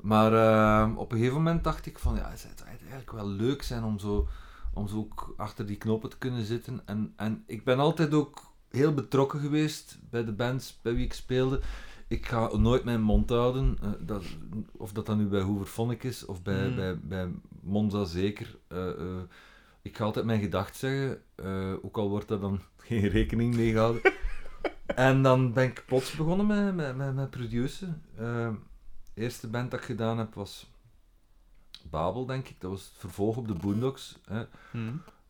Maar 0.00 0.32
eh, 0.32 0.96
op 0.96 1.12
een 1.12 1.16
gegeven 1.18 1.36
moment 1.38 1.64
dacht 1.64 1.86
ik 1.86 1.98
van, 1.98 2.14
ja, 2.14 2.30
het 2.30 2.40
zou 2.40 2.68
eigenlijk 2.68 3.12
wel 3.12 3.28
leuk 3.28 3.62
zijn 3.62 3.84
om 3.84 3.98
zo, 3.98 4.28
om 4.74 4.88
zo 4.88 4.96
ook 4.96 5.34
achter 5.36 5.66
die 5.66 5.76
knoppen 5.76 6.10
te 6.10 6.18
kunnen 6.18 6.44
zitten. 6.44 6.80
En, 6.84 7.12
en 7.16 7.42
ik 7.46 7.64
ben 7.64 7.78
altijd 7.78 8.14
ook 8.14 8.52
heel 8.70 8.94
betrokken 8.94 9.40
geweest 9.40 9.98
bij 10.10 10.24
de 10.24 10.32
bands 10.32 10.78
bij 10.82 10.94
wie 10.94 11.04
ik 11.04 11.12
speelde. 11.12 11.60
Ik 12.08 12.26
ga 12.26 12.56
nooit 12.56 12.84
mijn 12.84 13.00
mond 13.02 13.30
houden, 13.30 13.78
eh, 13.82 13.88
dat, 14.00 14.24
of 14.72 14.92
dat 14.92 15.06
dan 15.06 15.18
nu 15.18 15.26
bij 15.26 15.40
Hooverphonic 15.40 16.02
is 16.04 16.24
of 16.24 16.42
bij, 16.42 16.68
Mm. 16.68 16.76
bij, 16.76 16.98
bij 17.00 17.28
Monza 17.62 18.04
zeker. 18.04 18.56
Eh, 18.68 18.88
eh, 18.90 18.96
ik 19.82 19.96
ga 19.96 20.04
altijd 20.04 20.24
mijn 20.24 20.40
gedacht 20.40 20.76
zeggen, 20.76 21.22
eh, 21.34 21.72
ook 21.82 21.96
al 21.98 22.08
wordt 22.08 22.28
daar 22.28 22.40
dan 22.40 22.60
geen 22.78 23.08
rekening 23.08 23.54
mee 23.54 23.72
gehouden. 23.72 24.02
en 24.86 25.22
dan 25.22 25.52
ben 25.52 25.64
ik 25.64 25.84
plots 25.86 26.16
begonnen 26.16 26.46
met, 26.46 26.74
met, 26.74 26.96
met, 26.96 27.14
met 27.14 27.30
produceren. 27.30 28.02
Eh, 28.16 28.50
de 29.14 29.20
eerste 29.20 29.48
band 29.48 29.70
dat 29.70 29.80
ik 29.80 29.86
gedaan 29.86 30.18
heb 30.18 30.34
was 30.34 30.70
Babel, 31.90 32.26
denk 32.26 32.48
ik. 32.48 32.60
Dat 32.60 32.70
was 32.70 32.84
het 32.84 32.92
vervolg 32.96 33.36
op 33.36 33.48
de 33.48 33.54
Boondocks. 33.54 34.18
Hè. 34.24 34.44
Hm. 34.70 34.78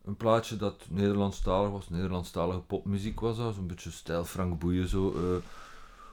Een 0.05 0.17
plaatje 0.17 0.57
dat 0.57 0.85
Nederlandstalig 0.89 1.71
was, 1.71 1.89
Nederlandstalige 1.89 2.59
popmuziek 2.59 3.19
was 3.19 3.37
dat, 3.37 3.55
zo'n 3.55 3.67
beetje 3.67 3.91
stijl 3.91 4.25
Frank 4.25 4.59
Boeien 4.59 4.87
zo. 4.87 5.11
eh. 5.11 5.43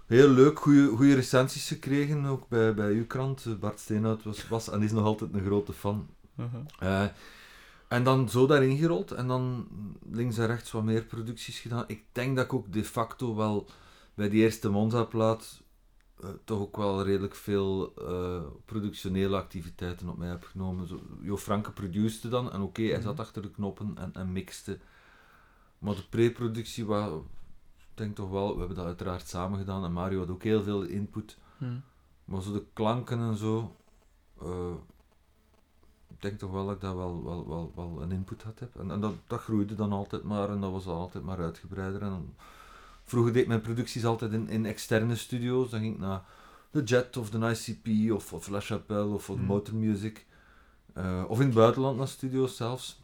heel 0.07 0.29
leuk, 0.29 0.59
goede 0.59 1.15
recensies 1.15 1.69
gekregen, 1.69 2.25
ook 2.25 2.49
bij, 2.49 2.75
bij 2.75 2.93
uw 2.93 3.07
krant. 3.07 3.61
Bart 3.61 3.81
Steenhout 3.81 4.23
was, 4.23 4.49
was 4.49 4.69
en 4.71 4.83
is 4.83 4.93
nog 4.93 5.05
altijd 5.05 5.35
een 5.35 5.45
grote 5.45 5.73
fan. 5.73 6.09
Eh, 6.79 7.05
en 7.89 8.05
dan 8.05 8.29
zo 8.29 8.47
daarin 8.47 8.77
gerold 8.77 9.11
en 9.11 9.27
dan 9.27 9.69
links 10.11 10.39
en 10.39 10.47
rechts 10.47 10.71
wat 10.71 10.85
meer 10.85 11.05
producties 11.05 11.61
gedaan. 11.61 11.85
Ik 11.87 12.05
denk 12.13 12.37
dat 12.37 12.45
ik 12.45 12.53
ook 12.53 12.73
de 12.73 12.85
facto 12.85 13.37
wel 13.37 13.67
bij 14.15 14.29
die 14.29 14.43
eerste 14.43 14.69
Monza-plaat 14.69 15.63
eh, 16.21 16.29
toch 16.45 16.61
ook 16.61 16.77
wel 16.77 17.03
redelijk 17.03 17.35
veel 17.35 17.95
eh, 17.95 18.43
productionele 18.65 19.37
activiteiten 19.37 20.09
op 20.09 20.19
mij 20.19 20.29
heb 20.29 20.45
genomen. 20.45 20.87
Zo, 20.87 21.01
jo 21.21 21.37
Franke 21.37 21.71
produceerde 21.73 22.29
dan 22.29 22.53
en 22.53 22.61
oké, 22.61 22.83
hij 22.83 23.01
zat 23.01 23.13
Mhm. 23.13 23.21
achter 23.21 23.43
de 23.43 23.51
knoppen 23.51 23.95
en, 23.99 24.13
en 24.15 24.33
mixte. 24.33 24.79
Maar 25.79 25.95
de 25.95 26.09
pre-productie 26.09 26.87
was, 26.87 27.11
ik 27.77 27.85
denk 27.95 28.17
toch 28.17 28.31
wel, 28.31 28.53
we 28.53 28.59
hebben 28.59 28.77
dat 28.77 28.87
uiteraard 28.87 29.29
samen 29.29 29.59
gedaan 29.59 29.85
en 29.85 29.93
Mario 29.93 30.19
had 30.19 30.31
ook 30.31 30.43
heel 30.43 30.63
veel 30.63 30.83
input. 30.83 31.39
Hm. 31.59 31.65
Maar 32.25 32.43
zo 32.43 32.53
de 32.53 32.65
klanken 32.73 33.19
en 33.19 33.37
zo, 33.37 33.77
eh, 34.41 34.75
denk 36.23 36.39
toch 36.39 36.51
wel 36.51 36.67
dat 36.67 36.75
ik 36.75 36.81
daar 36.81 36.97
wel, 36.97 37.25
wel, 37.25 37.49
wel, 37.49 37.73
wel 37.75 38.03
een 38.03 38.13
input 38.13 38.43
had 38.43 38.59
heb. 38.59 38.77
En, 38.81 38.91
en 38.91 39.01
dat, 39.01 39.15
dat 39.27 39.41
groeide 39.41 39.75
dan 39.75 39.93
altijd 39.93 40.23
maar 40.23 40.51
en 40.51 40.61
dat 40.61 40.71
was 40.73 40.87
altijd 40.87 41.25
maar 41.25 41.39
uitgebreider. 41.39 42.03
En 42.03 42.09
dan, 42.09 42.35
vroeger 43.05 43.33
deed 43.33 43.43
ik 43.43 43.49
mijn 43.49 43.61
producties 43.61 44.05
altijd 44.05 44.33
in, 44.33 44.49
in 44.49 44.67
externe 44.67 45.17
studio's. 45.17 45.71
Dan 45.71 45.81
ging 45.81 45.95
ik 45.95 46.01
naar 46.01 46.23
de 46.71 46.83
Jet 46.83 47.17
of 47.17 47.31
de 47.31 47.39
ICP 47.51 48.13
of, 48.13 48.33
of 48.33 48.49
La 48.49 48.61
Chapelle 48.61 49.15
of, 49.15 49.31
of 49.31 49.37
Hmm. 49.37 49.47
Motor 49.47 49.75
Music. 49.75 50.27
Eh, 50.95 51.25
of 51.29 51.39
in 51.41 51.47
het 51.47 51.55
buitenland 51.55 51.97
naar 51.99 52.09
studio's 52.09 52.57
zelfs. 52.57 53.03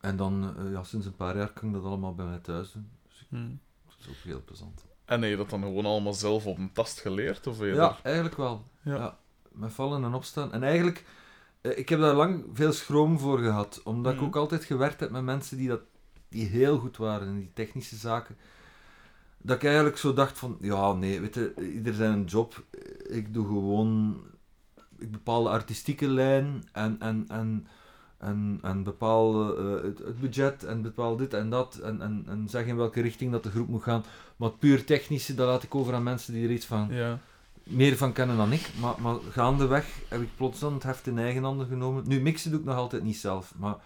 En 0.00 0.16
dan, 0.16 0.54
eh, 0.56 0.72
ja, 0.72 0.82
sinds 0.82 1.06
een 1.06 1.16
paar 1.16 1.36
jaar 1.36 1.52
kan 1.52 1.68
ik 1.68 1.74
dat 1.74 1.84
allemaal 1.84 2.14
bij 2.14 2.26
mij 2.26 2.38
thuis 2.38 2.72
doen. 2.72 2.90
Dus 3.08 3.26
Hm. 3.28 3.48
dat 3.86 3.94
is 3.98 4.08
ook 4.08 4.14
heel 4.24 4.42
plezant. 4.44 4.84
En 5.04 5.20
heb 5.22 5.30
je 5.30 5.36
dat 5.36 5.50
dan 5.50 5.62
gewoon 5.62 5.86
allemaal 5.86 6.14
zelf 6.14 6.46
op 6.46 6.58
een 6.58 6.72
tast 6.72 7.00
geleerd? 7.00 7.46
Of 7.46 7.60
Ja, 7.60 7.96
eigenlijk 8.02 8.36
wel. 8.36 8.64
Ja. 8.82 8.94
Ja. 8.94 9.18
Met 9.52 9.72
vallen 9.72 10.04
en 10.04 10.14
opstaan. 10.14 10.52
En 10.52 10.62
eigenlijk, 10.62 11.04
ik 11.74 11.88
heb 11.88 12.00
daar 12.00 12.14
lang 12.14 12.44
veel 12.52 12.72
schroom 12.72 13.18
voor 13.18 13.38
gehad. 13.38 13.80
Omdat 13.84 14.12
Mhm. 14.14 14.20
ik 14.22 14.28
ook 14.28 14.36
altijd 14.36 14.64
gewerkt 14.64 15.00
heb 15.00 15.10
met 15.10 15.22
mensen 15.22 15.56
die, 15.56 15.68
dat, 15.68 15.80
die 16.28 16.46
heel 16.46 16.78
goed 16.78 16.96
waren 16.96 17.28
in 17.28 17.38
die 17.38 17.50
technische 17.54 17.96
zaken. 17.96 18.36
Dat 19.38 19.56
ik 19.56 19.64
eigenlijk 19.64 19.96
zo 19.98 20.12
dacht 20.12 20.38
van, 20.38 20.56
ja 20.60 20.92
nee, 20.92 21.20
weet 21.20 21.34
je, 21.34 21.54
ieder 21.74 21.94
zijn 21.94 22.24
job. 22.24 22.62
Ik 23.08 23.34
doe 23.34 23.46
gewoon, 23.46 24.16
ik 24.98 25.10
bepaal 25.10 25.42
de 25.42 25.48
artistieke 25.48 26.08
lijn 26.08 26.64
en, 26.72 26.96
en, 27.00 27.24
en, 27.28 27.66
en, 28.18 28.58
en 28.62 28.82
bepaal 28.82 29.56
eh, 29.58 29.82
het, 29.82 29.98
het 29.98 30.20
budget 30.20 30.64
en 30.64 30.82
bepaal 30.82 31.16
dit 31.16 31.34
en 31.34 31.50
dat. 31.50 31.76
En, 31.76 32.00
en, 32.02 32.24
en 32.28 32.48
zeg 32.48 32.66
in 32.66 32.76
welke 32.76 33.00
richting 33.00 33.32
dat 33.32 33.42
de 33.42 33.50
groep 33.50 33.68
moet 33.68 33.82
gaan. 33.82 34.04
Maar 34.36 34.48
het 34.48 34.58
puur 34.58 34.84
technische, 34.84 35.34
dat 35.34 35.46
laat 35.46 35.62
ik 35.62 35.74
over 35.74 35.94
aan 35.94 36.02
mensen 36.02 36.32
die 36.32 36.44
er 36.44 36.52
iets 36.54 36.66
van 36.66 36.88
Ja. 36.90 37.18
Meer 37.66 37.96
van 37.96 38.12
kennen 38.12 38.36
dan 38.36 38.52
ik. 38.52 38.70
Maar, 38.80 38.94
maar 39.00 39.16
gaandeweg 39.30 39.86
heb 40.08 40.20
ik 40.20 40.36
plots 40.36 40.60
dan 40.60 40.74
het 40.74 40.82
heft 40.82 41.06
in 41.06 41.18
eigen 41.18 41.42
handen 41.42 41.66
genomen. 41.66 42.08
Nu, 42.08 42.20
mixen 42.20 42.50
doe 42.50 42.60
ik 42.60 42.66
nog 42.66 42.76
altijd 42.76 43.02
niet 43.02 43.16
zelf. 43.16 43.54
Maar 43.56 43.76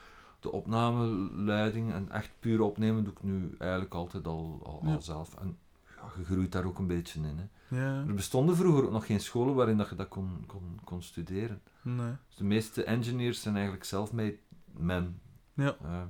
de 0.40 0.52
opnameluiding 0.52 1.92
en 1.92 2.10
echt 2.10 2.30
puur 2.40 2.60
opnemen 2.60 3.04
doe 3.04 3.12
ik 3.12 3.22
nu 3.22 3.54
eigenlijk 3.58 3.94
altijd 3.94 4.26
al, 4.26 4.60
al, 4.84 5.00
zelf. 5.02 5.34
En 5.40 5.58
ja, 5.96 6.02
je 6.18 6.24
groeit 6.24 6.52
daar 6.52 6.64
ook 6.64 6.78
een 6.78 6.86
beetje 6.86 7.20
in. 7.20 7.38
Hè. 7.38 7.76
Ja, 7.76 8.04
Er 8.08 8.14
bestonden 8.14 8.56
vroeger 8.56 8.84
ook 8.84 8.90
nog 8.90 9.06
geen 9.06 9.20
scholen 9.20 9.54
waarin 9.54 9.76
dat 9.76 9.88
je 9.88 9.94
dat 9.94 10.08
kon, 10.08 10.44
kon, 10.46 10.80
kon 10.84 11.02
studeren. 11.02 11.60
nee. 11.82 12.12
Dus 12.28 12.36
de 12.36 12.44
meeste 12.44 12.84
engineers 12.84 13.42
zijn 13.42 13.54
eigenlijk 13.54 13.84
self-made 13.84 14.36
men. 14.72 15.20
Ja. 15.54 15.76
Eh, 15.82 16.02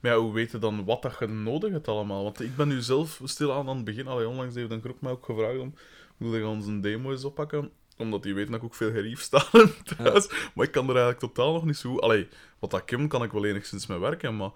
Maar 0.00 0.10
ja, 0.12 0.16
hoe 0.18 0.32
weet 0.32 0.50
je 0.50 0.58
dan 0.58 0.84
wat 0.84 1.02
dat 1.02 1.16
je 1.18 1.26
nodig 1.26 1.72
hebt 1.72 1.88
allemaal? 1.88 2.22
Want 2.22 2.40
ik 2.40 2.56
ben 2.56 2.68
nu 2.68 2.80
zelf 2.80 3.20
stilaan 3.24 3.68
aan 3.68 3.76
het 3.76 3.84
begin. 3.84 4.06
Allee, 4.06 4.28
onlangs 4.28 4.54
heeft 4.54 4.70
een 4.70 4.80
groep 4.80 5.00
mij 5.00 5.12
ook 5.12 5.24
gevraagd 5.24 5.58
om... 5.58 5.74
Wil 6.18 6.36
je 6.36 6.46
ons 6.46 6.66
een 6.66 6.80
demo 6.80 7.10
eens 7.10 7.24
oppakken? 7.24 7.70
Omdat 7.96 8.22
die 8.22 8.34
weten 8.34 8.50
dat 8.50 8.60
ik 8.60 8.66
ook 8.66 8.74
veel 8.74 8.90
gerief 8.92 9.20
sta 9.20 9.44
in 9.52 9.72
thuis. 9.96 10.50
Maar 10.54 10.66
ik 10.66 10.72
kan 10.72 10.88
er 10.88 10.96
eigenlijk 10.96 11.20
totaal 11.34 11.52
nog 11.52 11.64
niet 11.64 11.76
zo... 11.76 11.98
Allee, 11.98 12.28
wat 12.58 12.70
dat 12.70 12.84
Kim 12.84 13.08
kan 13.08 13.22
ik 13.22 13.32
wel 13.32 13.44
enigszins 13.44 13.86
mee 13.86 13.98
werken, 13.98 14.36
maar... 14.36 14.50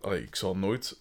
Allee, 0.00 0.22
ik 0.22 0.34
zou 0.36 0.58
nooit 0.58 1.00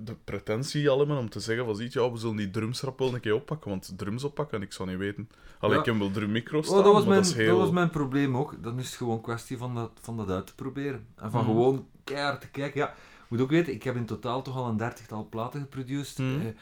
de 0.00 0.14
pretentie 0.24 0.90
al 0.90 0.98
hebben 0.98 1.16
om 1.16 1.28
te 1.30 1.40
zeggen 1.40 1.64
van... 1.64 1.76
Ziet, 1.76 1.92
ja, 1.92 2.10
we 2.12 2.18
zullen 2.18 2.36
die 2.36 2.50
drums 2.50 2.80
rap 2.80 2.98
wel 2.98 3.14
een 3.14 3.20
keer 3.20 3.34
oppakken. 3.34 3.70
Want 3.70 3.92
drums 3.96 4.24
oppakken, 4.24 4.62
ik 4.62 4.72
zou 4.72 4.88
niet 4.88 4.98
weten. 4.98 5.28
Allee, 5.58 5.74
Ja. 5.74 5.80
ik 5.80 5.86
heb 5.86 5.98
wel 5.98 6.10
drummicro's 6.10 6.66
staan, 6.66 6.78
Oh, 6.78 6.84
dat, 6.84 6.92
was 6.92 7.04
mijn, 7.04 7.16
dat 7.22 7.30
is 7.30 7.34
heel... 7.36 7.48
dat 7.48 7.58
was 7.58 7.70
mijn 7.70 7.90
probleem 7.90 8.36
ook. 8.36 8.62
Dan 8.62 8.78
is 8.78 8.86
het 8.86 8.94
gewoon 8.96 9.20
kwestie 9.20 9.58
van 9.58 9.74
dat, 9.74 9.90
van 10.00 10.16
dat 10.16 10.30
uit 10.30 10.46
te 10.46 10.54
proberen. 10.54 11.06
En 11.16 11.30
van 11.30 11.40
Mhm. 11.40 11.50
gewoon 11.50 11.86
keihard 12.04 12.40
te 12.40 12.48
kijken. 12.50 12.80
Ja, 12.80 12.94
moet 13.28 13.40
ook 13.40 13.50
weten, 13.50 13.72
ik 13.72 13.82
heb 13.82 13.96
in 13.96 14.06
totaal 14.06 14.42
toch 14.42 14.56
al 14.56 14.68
een 14.68 14.76
dertigtal 14.76 15.26
platen 15.30 15.60
geproduceerd. 15.60 16.18
Mhm. 16.18 16.40
Eh, 16.46 16.52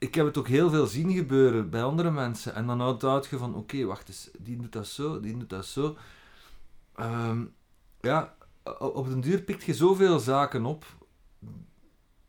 ik 0.00 0.14
heb 0.14 0.26
het 0.26 0.38
ook 0.38 0.48
heel 0.48 0.70
veel 0.70 0.86
zien 0.86 1.12
gebeuren 1.12 1.70
bij 1.70 1.82
andere 1.82 2.10
mensen. 2.10 2.54
En 2.54 2.66
dan 2.66 2.80
houdt 2.80 3.26
je 3.26 3.38
van, 3.38 3.54
oké, 3.54 3.84
wacht 3.84 4.08
eens, 4.08 4.30
die 4.38 4.56
doet 4.56 4.72
dat 4.72 4.86
zo, 4.86 5.20
die 5.20 5.36
doet 5.38 5.50
dat 5.50 5.66
zo. 5.66 5.96
Ehm, 6.94 7.44
ja, 8.00 8.34
op 8.78 9.08
den 9.08 9.20
duur 9.20 9.40
pikt 9.42 9.64
je 9.64 9.74
zoveel 9.74 10.18
zaken 10.18 10.64
op, 10.64 10.84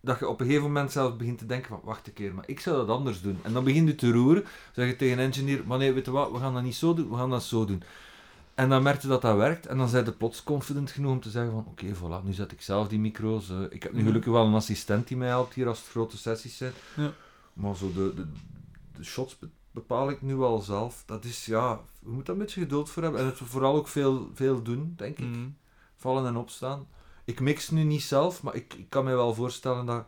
dat 0.01 0.19
je 0.19 0.27
op 0.27 0.39
een 0.39 0.45
gegeven 0.45 0.67
moment 0.67 0.91
zelf 0.91 1.17
begint 1.17 1.37
te 1.37 1.45
denken 1.45 1.69
van, 1.69 1.81
wacht 1.83 2.07
een 2.07 2.13
keer, 2.13 2.33
maar 2.33 2.43
ik 2.47 2.59
zou 2.59 2.75
dat 2.77 2.97
anders 2.97 3.21
doen. 3.21 3.39
En 3.41 3.53
dan 3.53 3.63
begint 3.63 3.87
je 3.87 3.95
te 3.95 4.11
roeren, 4.11 4.43
zeg 4.73 4.87
je 4.87 4.95
tegen 4.95 5.17
een 5.17 5.25
engineer, 5.25 5.63
maar 5.65 5.77
nee, 5.77 5.93
weet 5.93 6.05
je 6.05 6.11
wat, 6.11 6.31
we 6.31 6.37
gaan 6.37 6.53
dat 6.53 6.63
niet 6.63 6.75
zo 6.75 6.93
doen, 6.93 7.09
we 7.09 7.15
gaan 7.15 7.29
dat 7.29 7.43
zo 7.43 7.65
doen. 7.65 7.83
En 8.55 8.69
dan 8.69 8.83
merk 8.83 9.01
je 9.01 9.07
dat 9.07 9.21
dat 9.21 9.37
werkt, 9.37 9.65
en 9.65 9.77
dan 9.77 9.87
zijn 9.89 10.05
je 10.05 10.11
plots 10.11 10.43
confident 10.43 10.91
genoeg 10.91 11.11
om 11.11 11.19
te 11.21 11.29
zeggen 11.29 11.51
van, 11.51 11.65
oké, 11.67 11.95
voilà, 11.95 12.25
nu 12.25 12.33
zet 12.33 12.51
ik 12.51 12.61
zelf 12.61 12.87
die 12.87 12.99
micro's. 12.99 13.49
eh, 13.49 13.57
ik 13.69 13.83
heb 13.83 13.93
nu 13.93 14.03
gelukkig 14.03 14.31
wel 14.31 14.45
een 14.45 14.53
assistent 14.53 15.07
die 15.07 15.17
mij 15.17 15.27
helpt 15.27 15.53
hier 15.53 15.67
als 15.67 15.79
het 15.79 15.87
grote 15.87 16.17
sessies 16.17 16.57
zijn. 16.57 16.73
Ja. 16.95 17.11
Maar 17.53 17.75
zo 17.75 17.91
de, 17.93 18.13
de, 18.15 18.27
de 18.97 19.03
shots 19.03 19.39
be- 19.39 19.49
bepaal 19.71 20.09
ik 20.09 20.21
nu 20.21 20.39
al 20.39 20.61
zelf. 20.61 21.03
Dat 21.05 21.23
is, 21.25 21.45
ja, 21.45 21.79
je 21.99 22.09
moet 22.09 22.25
daar 22.25 22.35
een 22.35 22.41
beetje 22.41 22.61
geduld 22.61 22.89
voor 22.89 23.03
hebben. 23.03 23.21
En 23.21 23.27
het 23.27 23.37
vooral 23.37 23.75
ook 23.75 23.87
veel, 23.87 24.29
veel 24.33 24.61
doen, 24.61 24.93
denk 24.97 25.17
ik. 25.19 25.25
Mhm. 25.29 25.49
Vallen 25.95 26.25
en 26.25 26.35
opstaan. 26.35 26.87
Ik 27.25 27.39
mix 27.39 27.69
nu 27.69 27.83
niet 27.83 28.01
zelf, 28.01 28.43
maar 28.43 28.55
ik, 28.55 28.73
ik 28.73 28.89
kan 28.89 29.03
me 29.03 29.15
wel 29.15 29.33
voorstellen 29.33 29.85
dat, 29.85 30.05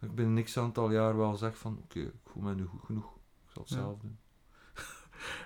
dat 0.00 0.08
ik 0.08 0.14
binnen 0.14 0.34
niks 0.34 0.58
aantal 0.58 0.90
jaar 0.90 1.16
wel 1.16 1.36
zeg 1.36 1.58
van, 1.58 1.78
oké, 1.82 2.00
ik 2.00 2.12
voel 2.24 2.42
me 2.42 2.54
nu 2.54 2.64
goed 2.64 2.84
genoeg. 2.84 3.14
Ik 3.46 3.52
zal 3.52 3.62
het 3.62 3.70
Ja. 3.72 3.76
zelf 3.76 3.98
doen. 3.98 4.18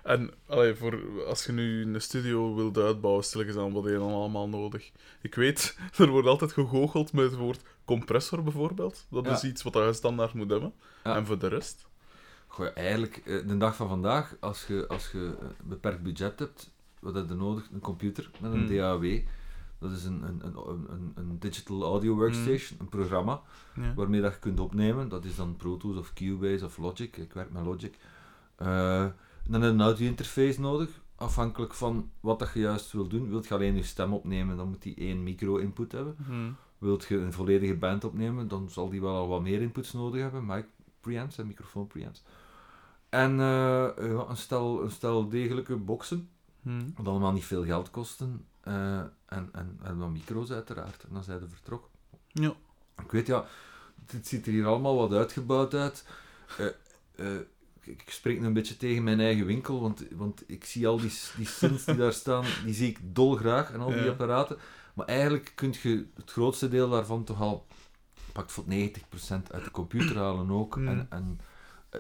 En 0.03 0.31
allee, 0.47 0.75
voor, 0.75 1.25
als 1.27 1.45
je 1.45 1.53
nu 1.53 1.83
een 1.95 2.01
studio 2.01 2.55
wilt 2.55 2.79
uitbouwen, 2.79 3.25
stel 3.25 3.41
ik 3.41 3.47
eens 3.47 3.57
aan 3.57 3.73
wat 3.73 3.85
je 3.85 3.93
dan 3.93 4.13
allemaal 4.13 4.49
nodig. 4.49 4.93
Ik 5.23 5.35
weet, 5.35 5.79
er 5.99 6.09
wordt 6.09 6.29
altijd 6.29 6.53
gegoocheld 6.53 7.13
met 7.13 7.25
het 7.31 7.41
woord 7.41 7.63
compressor 7.97 8.43
bijvoorbeeld. 8.43 9.07
Dat 9.11 9.25
Ja. 9.25 9.33
is 9.33 9.45
iets 9.45 9.63
wat 9.63 9.75
je 9.75 9.93
standaard 9.93 10.35
moet 10.35 10.51
hebben. 10.51 10.73
Ja. 11.05 11.17
En 11.17 11.27
voor 11.27 11.39
de 11.39 11.47
rest? 11.47 11.89
Goh, 12.47 12.67
eigenlijk, 12.75 13.17
eh, 13.17 13.47
de 13.49 13.57
dag 13.57 13.77
van 13.77 13.89
vandaag, 13.89 14.37
als 14.41 14.67
je, 14.67 14.85
als 14.89 15.11
je 15.11 15.19
een 15.19 15.53
beperkt 15.69 16.03
budget 16.03 16.39
hebt, 16.39 16.71
wat 17.01 17.15
heb 17.15 17.29
je 17.29 17.35
nodig? 17.35 17.69
Een 17.73 17.81
computer 17.81 18.31
met 18.41 18.53
een 18.53 18.59
Hmm. 18.67 18.77
DAW. 18.77 19.21
Dat 19.79 19.91
is 19.91 20.05
een, 20.05 20.23
een, 20.23 20.41
een, 20.45 20.57
een, 20.91 21.13
een 21.15 21.39
digital 21.39 21.83
audio 21.83 22.15
workstation, 22.15 22.79
een 22.81 22.89
programma. 22.89 23.41
Ja. 23.75 23.95
waarmee 23.95 24.21
dat 24.21 24.33
je 24.33 24.39
kunt 24.39 24.61
opnemen. 24.61 25.09
Dat 25.09 25.25
is 25.25 25.37
dan 25.37 25.57
Pro 25.57 25.77
Tools 25.77 25.97
of 25.99 26.13
Cubase 26.13 26.65
of 26.65 26.79
Logic. 26.79 27.17
Ik 27.17 27.33
werk 27.33 27.51
met 27.53 27.65
Logic. 27.65 27.95
Eh, 28.57 28.67
dan 29.49 29.61
heb 29.61 29.63
je 29.63 29.67
een 29.69 29.81
audio-interface 29.81 30.61
nodig. 30.61 30.89
Afhankelijk 31.17 31.75
van 31.75 32.11
wat 32.21 32.39
dat 32.39 32.51
je 32.55 32.61
juist 32.61 32.93
wil 32.93 33.09
doen. 33.09 33.29
Wilt 33.29 33.47
je 33.49 33.55
alleen 33.55 33.75
je 33.77 33.83
stem 33.83 34.13
opnemen, 34.13 34.57
dan 34.57 34.69
moet 34.69 34.83
die 34.83 34.95
één 34.95 35.23
micro-input 35.23 35.93
hebben. 35.93 36.17
Hm. 36.27 36.51
Wilt 36.81 37.05
je 37.05 37.17
een 37.17 37.33
volledige 37.33 37.75
band 37.75 38.05
opnemen, 38.05 38.49
dan 38.49 38.71
zal 38.71 38.89
die 38.89 39.01
wel 39.01 39.17
al 39.17 39.29
wat 39.29 39.43
meer 39.43 39.61
inputs 39.63 39.93
nodig 39.93 40.21
hebben. 40.21 40.47
Mic 40.47 40.65
preamps 41.01 41.39
en 41.39 41.47
microfoon 41.47 41.87
preamps. 41.87 42.23
En 43.09 43.39
een, 43.39 44.37
stel, 44.37 44.83
een 44.83 44.91
stel 44.91 45.29
degelijke 45.29 45.77
boxen, 45.77 46.29
Hm. 46.63 46.81
wat 46.97 47.07
allemaal 47.09 47.33
niet 47.33 47.45
veel 47.45 47.65
geld 47.65 47.91
kosten. 47.91 48.45
Eh, 48.61 48.99
en, 49.27 49.49
en, 49.53 49.79
en 49.83 49.99
wat 49.99 50.11
micro's 50.11 50.51
uiteraard. 50.51 51.03
En 51.03 51.15
dan 51.15 51.25
zijn 51.25 51.41
ze 51.41 51.49
vertrokken. 51.49 51.91
Ja. 52.33 52.53
Ik 53.03 53.11
weet 53.11 53.27
ja, 53.27 53.45
het 54.07 54.27
ziet 54.27 54.47
er 54.47 54.53
hier 54.53 54.67
allemaal 54.67 54.97
wat 54.97 55.13
uitgebouwd 55.13 55.75
uit. 55.75 56.05
Eh, 56.59 56.67
eh, 57.15 57.41
ik 57.81 58.03
ik 58.03 58.11
spreek 58.11 58.41
nu 58.41 58.47
een 58.47 58.53
beetje 58.53 58.77
tegen 58.77 59.03
mijn 59.03 59.21
eigen 59.21 59.47
winkel, 59.47 59.81
want, 59.81 60.05
want 60.17 60.43
ik 60.47 60.65
zie 60.65 60.87
al 60.89 60.97
die, 61.01 61.13
die 61.37 61.47
synths 61.47 61.85
die 61.85 61.95
daar 61.97 62.13
staan, 62.13 62.45
die 62.65 62.75
zie 62.75 62.89
ik 62.89 62.99
dolgraag 63.03 63.73
en 63.73 63.81
al 63.81 63.89
die 63.91 64.03
Ja. 64.03 64.11
apparaten. 64.11 64.57
Maar 64.95 65.07
eigenlijk 65.07 65.53
kun 65.55 65.75
je 65.83 66.07
het 66.15 66.31
grootste 66.31 66.69
deel 66.69 66.91
daarvan 66.91 67.25
toch 67.25 67.41
al, 67.41 67.67
pakt 68.33 68.53
voor 68.53 68.65
90% 68.65 68.69
uit 69.51 69.65
de 69.65 69.71
computer 69.71 70.17
halen 70.17 70.51
ook. 70.51 70.75
Hmm. 70.75 70.89
En, 70.89 71.07
en 71.11 71.41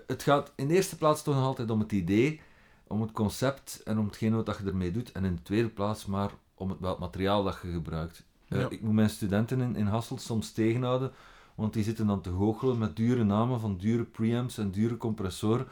het 0.07 0.22
gaat 0.22 0.53
in 0.57 0.68
de 0.68 0.74
eerste 0.74 0.97
plaats 0.97 1.22
toch 1.22 1.34
nog 1.34 1.45
altijd 1.45 1.70
om 1.70 1.80
het 1.80 1.93
idee, 1.93 2.41
om 2.86 3.01
het 3.01 3.12
concept 3.12 3.82
en 3.82 3.99
om 3.99 4.07
hetgeen 4.07 4.45
wat 4.45 4.59
je 4.59 4.64
ermee 4.64 4.93
doet. 4.93 5.12
En 5.12 5.24
in 5.24 5.34
de 5.34 5.43
tweede 5.43 5.68
plaats 5.68 6.07
maar 6.07 6.30
om 6.55 6.70
het, 6.70 6.80
wel 6.80 6.91
het 6.91 6.99
materiaal 6.99 7.45
dat 7.45 7.59
je 7.62 7.72
gebruikt. 7.72 8.24
Eh. 8.49 8.66
Ik 8.68 8.80
moet 8.80 8.95
mijn 8.95 9.11
studenten 9.11 9.61
in, 9.61 9.76
in 9.76 9.86
Hasselt 9.86 10.20
soms 10.20 10.53
tegenhouden, 10.53 11.12
want 11.55 11.72
die 11.72 11.84
zitten 11.84 12.07
dan 12.07 12.20
te 12.20 12.30
goochelen 12.30 12.78
met 12.78 12.97
dure 12.97 13.24
namen 13.24 13.61
van 13.61 13.76
dure 13.76 14.05
preamps 14.05 14.59
en 14.59 14.70
dure 14.70 14.97
compressoren. 14.97 15.66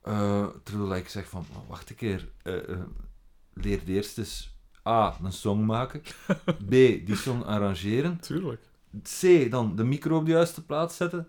Eh, 0.00 0.46
terwijl 0.62 0.94
ik 0.94 1.08
zeg 1.08 1.28
van, 1.28 1.44
"Maar 1.52 1.62
wacht 1.68 1.90
een 1.90 1.96
keer, 1.96 2.28
eh, 2.42 2.54
leer 3.52 3.82
eerst 3.86 4.18
eens 4.18 4.53
A, 4.86 5.16
een 5.22 5.32
song 5.32 5.64
maken, 5.64 6.02
B, 6.68 6.70
die 6.70 7.16
song 7.16 7.42
arrangeren, 7.42 8.20
Tuurlijk. 8.20 8.62
C, 9.02 9.50
dan 9.50 9.76
de 9.76 9.84
micro 9.84 10.16
op 10.16 10.24
de 10.24 10.30
juiste 10.30 10.64
plaats 10.64 10.96
zetten. 10.96 11.28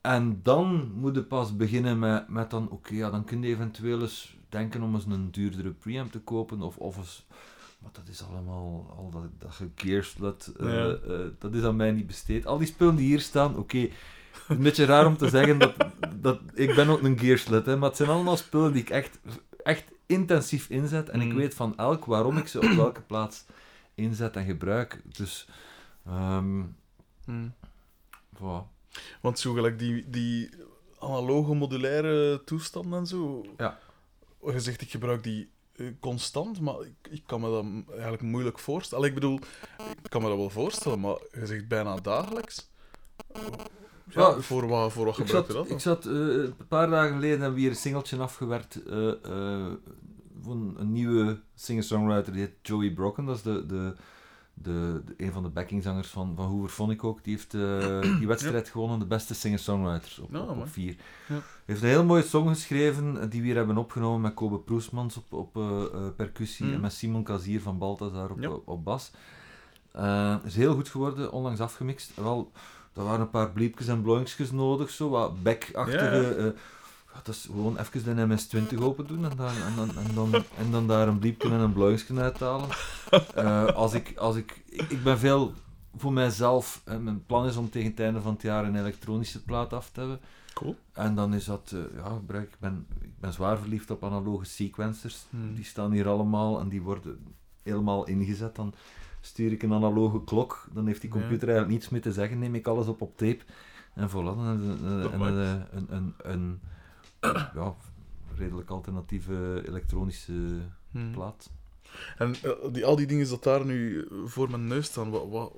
En 0.00 0.40
dan 0.42 0.92
moet 0.94 1.14
je 1.14 1.22
pas 1.22 1.56
beginnen 1.56 1.98
met, 1.98 2.28
met 2.28 2.50
dan, 2.50 2.70
oké, 2.70 2.94
ja, 2.94 3.10
dan 3.10 3.24
kun 3.24 3.42
je 3.42 3.48
eventueel 3.48 4.00
eens 4.00 4.36
denken 4.48 4.82
om 4.82 4.94
eens 4.94 5.04
een 5.04 5.30
duurdere 5.30 5.70
preamp 5.70 6.12
te 6.12 6.20
kopen. 6.20 6.62
Of, 6.62 6.76
of 6.76 6.96
eens, 6.96 7.26
maar 7.78 7.90
dat 7.92 8.08
is 8.08 8.22
allemaal, 8.22 8.94
al 8.96 9.10
dat, 9.10 9.22
dat 9.38 9.50
gekeerslet, 9.54 10.52
eh 10.60 10.90
eh, 10.90 11.30
dat 11.38 11.54
is 11.54 11.62
aan 11.62 11.76
mij 11.76 11.90
niet 11.90 12.06
besteed. 12.06 12.46
Al 12.46 12.58
die 12.58 12.66
spullen 12.66 12.96
die 12.96 13.06
hier 13.06 13.20
staan, 13.20 13.56
oké, 13.56 13.88
een 14.48 14.62
beetje 14.62 14.84
raar 14.84 15.06
om 15.06 15.16
te 15.16 15.28
zeggen 15.28 15.58
dat, 15.58 15.74
dat 16.16 16.40
ik 16.54 16.74
ben 16.74 16.88
ook 16.88 17.02
een 17.02 17.18
gearslet, 17.18 17.66
hè, 17.66 17.76
maar 17.76 17.88
het 17.88 17.96
zijn 17.96 18.08
allemaal 18.08 18.36
spullen 18.36 18.72
die 18.72 18.82
ik 18.82 18.90
echt, 18.90 19.18
echt 19.62 19.84
intensief 20.06 20.68
inzet. 20.70 21.08
En 21.08 21.20
ik 21.20 21.28
Mm. 21.28 21.34
weet 21.36 21.54
van 21.54 21.76
elk 21.76 22.04
waarom 22.04 22.36
ik 22.38 22.46
ze 22.48 22.58
op 22.60 22.70
welke 22.76 23.00
plaats 23.00 23.44
inzet 23.94 24.36
en 24.36 24.44
gebruik. 24.44 25.02
Dus, 25.16 25.48
voilà. 28.36 28.66
Want 29.20 29.38
zo 29.38 29.52
gelijk 29.52 29.78
die, 29.78 30.10
die 30.10 30.50
analoge 30.98 31.54
modulaire 31.54 32.44
toestanden 32.44 32.98
en 32.98 33.06
zo. 33.06 33.44
Ja. 33.56 33.78
Je 34.44 34.60
zegt, 34.60 34.80
ik 34.80 34.90
gebruik 34.90 35.22
die 35.22 35.50
eh, 35.76 35.86
constant, 36.00 36.60
maar 36.60 36.80
ik, 36.80 36.94
ik 37.10 37.22
kan 37.26 37.40
me 37.40 37.50
dat 37.50 37.94
eigenlijk 37.94 38.22
moeilijk 38.22 38.58
voorstellen. 38.58 39.04
Allee, 39.04 39.16
ik 39.16 39.20
bedoel, 39.20 39.38
ik 40.02 40.10
kan 40.10 40.22
me 40.22 40.28
dat 40.28 40.36
wel 40.36 40.50
voorstellen, 40.50 41.00
maar 41.00 41.18
je 41.32 41.46
zegt 41.46 41.68
bijna 41.68 41.96
dagelijks. 41.96 42.70
Ja, 44.10 44.40
voor 44.40 44.66
wat, 44.68 44.92
voor 44.92 45.04
wat 45.04 45.18
Ik 45.18 45.26
zat, 45.26 45.46
dat? 45.48 45.70
ik 45.70 45.80
zat 45.80 46.06
eh, 46.06 46.12
een 46.12 46.54
paar 46.68 46.90
dagen 46.90 47.12
geleden 47.14 47.36
hebben 47.38 47.54
we 47.54 47.60
hier 47.60 47.70
een 47.70 47.76
singeltje 47.76 48.16
afgewerkt 48.18 48.82
eh, 48.84 49.08
eh, 49.24 49.66
van 50.42 50.74
een 50.78 50.92
nieuwe 50.92 51.40
singer-songwriter, 51.54 52.32
die 52.32 52.42
heet 52.42 52.54
Joey 52.62 52.90
Brocken. 52.92 53.24
Dat 53.24 53.36
is 53.36 53.42
de, 53.42 53.66
de, 53.66 53.94
de, 54.54 55.02
de- 55.04 55.14
een 55.24 55.32
van 55.32 55.42
de 55.42 55.48
backingzangers 55.48 56.08
van, 56.08 56.32
van 56.36 56.46
Hooverphonic 56.46 57.04
ook. 57.04 57.24
Die 57.24 57.32
heeft 57.34 57.50
die 58.18 58.26
wedstrijd 58.34 58.68
gewonnen, 58.68 58.98
de 58.98 59.06
beste 59.06 59.34
singer-songwriters 59.34 60.18
op, 60.18 60.32
Ja, 60.32 60.40
op, 60.40 60.48
op 60.48 60.56
mooi. 60.56 60.68
vier. 60.68 60.96
Ja. 61.28 61.40
Heeft 61.64 61.82
een 61.82 61.88
heel 61.88 62.04
mooie 62.04 62.22
song 62.22 62.48
geschreven, 62.48 63.30
die 63.30 63.40
we 63.40 63.46
hier 63.46 63.56
hebben 63.56 63.76
opgenomen 63.76 64.20
met 64.20 64.34
Kobe 64.34 64.58
Proesmans 64.58 65.16
op, 65.16 65.32
op 65.32 65.52
percussie 66.16 66.66
Mm. 66.66 66.72
en 66.74 66.80
met 66.80 66.92
Simon 66.92 67.22
Kazier 67.24 67.60
van 67.60 67.78
Balthazar 67.78 68.30
op, 68.30 68.40
Ja. 68.40 68.50
op, 68.50 68.68
op 68.68 68.84
bas. 68.84 69.10
Is 70.44 70.56
heel 70.56 70.74
goed 70.74 70.88
geworden, 70.88 71.32
onlangs 71.32 71.60
afgemixt. 71.60 72.14
Wel, 72.14 72.52
er 72.94 73.04
waren 73.04 73.20
een 73.20 73.30
paar 73.30 73.50
bliepjes 73.50 73.88
en 73.88 74.02
bloinkjes 74.02 74.50
nodig, 74.50 74.90
zo 74.90 75.08
wat. 75.08 75.32
Ja, 75.42 75.56
ja. 75.86 75.96
eh, 76.10 76.44
ja, 77.12 77.20
dat 77.22 77.34
is 77.34 77.42
gewoon 77.50 77.78
even 77.78 78.16
de 78.16 78.26
MS-20 78.26 78.78
open 78.78 79.06
doen 79.06 79.24
en 79.24 79.36
dan, 79.36 79.48
en 79.48 79.76
dan, 79.76 79.88
en 79.96 80.14
dan, 80.14 80.34
en 80.34 80.70
dan 80.70 80.86
daar 80.86 81.08
een 81.08 81.18
bliepje 81.18 81.48
en 81.48 81.60
een 81.60 81.72
bloinkje 81.72 82.20
uithalen. 82.20 82.68
Eh, 83.34 83.66
als 83.66 83.92
ik, 83.92 84.16
als 84.16 84.36
ik, 84.36 84.62
ik, 84.68 84.90
ik 84.90 85.02
ben 85.02 85.18
veel 85.18 85.52
voor 85.96 86.12
mijzelf, 86.12 86.82
hè, 86.84 86.98
mijn 86.98 87.26
plan 87.26 87.46
is 87.46 87.56
om 87.56 87.70
tegen 87.70 87.90
het 87.90 88.00
einde 88.00 88.20
van 88.20 88.32
het 88.32 88.42
jaar 88.42 88.64
een 88.64 88.76
elektronische 88.76 89.42
plaat 89.42 89.72
af 89.72 89.90
te 89.90 90.00
hebben. 90.00 90.20
Cool. 90.54 90.76
En 90.92 91.14
dan 91.14 91.34
is 91.34 91.44
dat, 91.44 91.72
eh, 91.74 91.96
ja, 91.96 92.08
gebruik, 92.08 92.48
ik, 92.52 92.58
ben, 92.58 92.86
ik 93.00 93.18
ben 93.18 93.32
zwaar 93.32 93.58
verliefd 93.58 93.90
op 93.90 94.04
analoge 94.04 94.44
sequencers. 94.44 95.24
Hmm. 95.30 95.54
Die 95.54 95.64
staan 95.64 95.92
hier 95.92 96.08
allemaal 96.08 96.60
en 96.60 96.68
die 96.68 96.82
worden 96.82 97.34
helemaal 97.62 98.06
ingezet. 98.06 98.56
Dan 98.56 98.74
stuur 99.24 99.52
ik 99.52 99.62
een 99.62 99.72
analoge 99.72 100.24
klok, 100.24 100.68
dan 100.72 100.86
heeft 100.86 101.00
die 101.00 101.10
Ja. 101.10 101.16
computer 101.18 101.48
eigenlijk 101.48 101.78
niets 101.78 101.88
meer 101.90 102.00
te 102.00 102.12
zeggen, 102.12 102.38
neem 102.38 102.54
ik 102.54 102.66
alles 102.66 102.86
op 102.86 103.00
op 103.00 103.16
tape 103.16 103.40
en 103.94 104.08
voilà, 104.08 104.12
dan 104.12 104.38
een, 104.38 104.86
een, 104.86 105.86
een, 105.88 106.14
een, 106.22 106.60
ja, 107.54 107.74
redelijk 108.36 108.70
alternatieve 108.70 109.62
elektronische 109.66 110.58
Hmm. 110.90 111.10
plaat. 111.12 111.50
En 112.18 112.34
eh, 112.42 112.50
die, 112.72 112.84
al 112.86 112.96
die 112.96 113.06
dingen 113.06 113.28
dat 113.28 113.42
daar 113.42 113.64
nu 113.64 114.06
voor 114.24 114.50
mijn 114.50 114.66
neus 114.66 114.86
staan, 114.86 115.10
wat, 115.10 115.28
wat, 115.28 115.52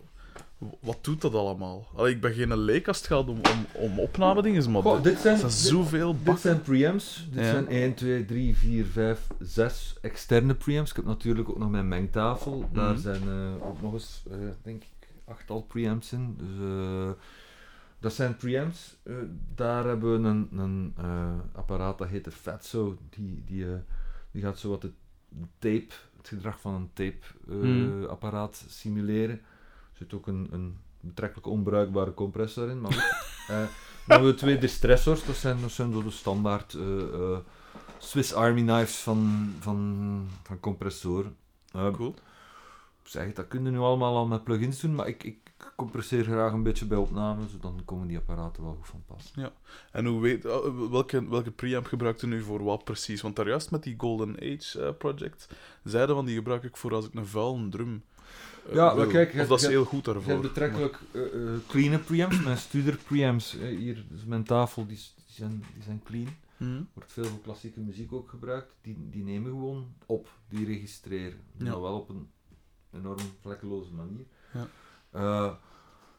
wat 0.81 0.99
doet 1.05 1.21
dat 1.21 1.35
allemaal? 1.35 1.87
Allee, 1.95 2.15
ik 2.15 2.21
ben 2.21 2.33
geen 2.33 2.57
leek 2.59 2.89
als 2.89 2.97
het 2.99 3.07
gaat 3.07 3.29
om, 3.29 3.37
om, 3.37 3.67
om 3.73 3.99
opnamedingen, 4.01 4.71
maar 4.71 4.83
Goh, 4.83 4.95
dit 4.95 5.03
dit 5.13 5.19
zijn, 5.23 5.37
zijn 5.37 5.51
dit, 5.51 5.59
zoveel 5.59 6.13
dit 6.13 6.25
bakken. 6.25 6.43
zijn 6.43 6.63
preamps. 6.63 7.29
Dit 7.33 7.45
Ja. 7.45 7.51
zijn 7.51 7.69
1, 7.69 7.95
2, 7.95 8.25
3, 8.25 8.57
4, 8.57 8.85
5, 8.87 9.27
6 9.39 9.97
externe 10.01 10.55
preamps. 10.55 10.91
Ik 10.91 10.97
heb 10.97 11.05
natuurlijk 11.05 11.49
ook 11.49 11.59
nog 11.59 11.71
mijn 11.71 11.89
mengtafel. 11.89 12.69
Daar 12.73 12.93
Mhm. 12.93 13.01
zijn 13.01 13.23
eh, 13.23 13.67
ook 13.69 13.83
nog 13.83 13.93
eens, 13.93 14.23
eh, 14.31 14.37
denk 14.63 14.83
ik, 14.83 15.09
achttal 15.25 15.63
preamps 15.63 16.13
in. 16.13 16.37
Dus, 16.39 16.69
eh, 16.69 17.11
dat 18.01 18.13
zijn 18.13 18.37
preamps. 18.37 18.97
Daar 19.55 19.85
hebben 19.85 20.23
we 20.23 20.29
een, 20.29 20.49
een 20.59 20.95
apparaat 21.53 21.99
dat 21.99 22.09
heet 22.09 22.25
de 22.25 22.31
Fatso. 22.31 22.97
Die, 23.11 23.43
die, 23.47 23.67
die 24.31 24.43
gaat 24.43 24.59
zo 24.59 24.69
wat 24.71 24.81
de 24.83 24.91
tape, 25.59 25.93
het 26.17 26.29
gedrag 26.29 26.61
van 26.61 26.75
een 26.75 26.91
Mhm. 26.95 27.11
tape-apparaat 27.99 28.65
simuleren. 28.69 29.41
Er 29.95 30.01
zit 30.01 30.14
ook 30.14 30.26
een, 30.26 30.49
een 30.51 30.78
betrekkelijk 31.01 31.47
onbruikbare 31.47 32.14
compressor 32.14 32.70
in. 32.70 32.80
Maar 32.80 32.92
goed. 32.92 33.12
Eh, 33.49 33.57
dan 33.57 33.66
hebben 34.07 34.28
we 34.28 34.34
twee 34.34 34.59
distressors, 34.59 35.24
dat 35.24 35.36
zijn, 35.36 35.61
dat 35.61 35.70
zijn 35.70 35.92
zo 35.92 36.03
de 36.03 36.11
standaard 36.11 36.74
eh, 36.74 37.14
eh, 37.14 37.38
Swiss 37.99 38.32
Army 38.32 38.62
knives 38.62 38.97
van, 38.97 39.53
van, 39.61 40.28
van 40.42 40.61
compressoren. 40.61 41.36
Cool. 41.72 42.14
zeg 43.03 43.32
dat 43.32 43.49
kunnen 43.49 43.72
nu 43.72 43.78
allemaal 43.78 44.16
al 44.16 44.26
met 44.26 44.45
plugins 44.45 44.80
doen, 44.80 44.95
maar 44.95 45.09
ik, 45.09 45.24
ik 45.24 45.53
compresseer 45.76 46.24
graag 46.24 46.53
een 46.53 46.62
beetje 46.62 46.86
bij 46.86 46.99
opname, 46.99 47.42
dus 47.42 47.61
dan 47.61 47.80
komen 47.84 48.09
die 48.09 48.16
apparaten 48.16 48.62
wel 48.62 48.74
goed 48.74 48.86
van 48.86 49.03
pas. 49.07 49.32
En 49.92 50.07
hoe 50.07 50.20
weet, 50.20 50.42
welke, 50.90 51.28
welke 51.28 51.51
preamp 51.51 51.86
gebruikt 51.86 52.22
u 52.22 52.26
nu 52.26 52.42
voor 52.42 52.64
wat 52.64 52.84
precies? 52.84 53.22
Want 53.22 53.36
daar 53.36 53.49
juist 53.49 53.70
met 53.70 53.82
die 53.82 53.95
Golden 53.99 54.36
Age 54.40 54.95
project 54.99 55.49
zeiden 55.82 56.14
van 56.14 56.24
die 56.24 56.34
gebruik 56.34 56.62
ik 56.62 56.76
voor 56.76 56.95
als 56.95 57.07
ik 57.07 57.14
een 57.14 57.26
vuil 57.26 57.68
drum 57.68 58.03
Ja, 58.73 58.95
maar 58.95 59.07
kijk, 59.07 59.33
je 59.33 59.41
of 59.41 59.49
dat 59.49 59.61
is 59.61 59.67
heel 59.67 59.85
goed 59.85 60.05
Je 60.07 60.12
daarvoor. 60.12 60.33
hebt 60.33 60.43
betrekkelijk 60.43 60.99
eh, 61.12 61.25
eh, 61.55 61.61
clean 61.69 62.05
preamps, 62.05 62.43
mijn 62.43 62.59
studer 62.59 62.97
preamps. 62.97 63.57
eh, 63.59 63.77
hier, 63.79 64.05
dus 64.11 64.25
mijn 64.25 64.45
tafel, 64.45 64.87
die, 64.87 64.99
zijn, 65.27 65.65
die 65.75 65.83
zijn 65.83 66.01
clean. 66.05 66.29
Mhm. 66.57 66.83
wordt 66.95 67.12
veel 67.12 67.25
voor 67.25 67.41
klassieke 67.41 67.81
muziek 67.81 68.12
ook 68.12 68.29
gebruikt. 68.29 68.73
Die, 68.83 68.97
die 69.11 69.25
nemen 69.25 69.51
gewoon 69.51 69.95
op, 70.07 70.29
die 70.49 70.67
registreren. 70.67 71.39
Ja. 71.57 71.65
Maar 71.71 71.81
wel 71.81 71.95
op 71.99 72.09
een 72.09 72.29
enorm 72.93 73.19
vlekkeloze 73.41 73.93
manier. 73.93 74.25
Ja. 74.53 74.67
Eh, 75.11 75.53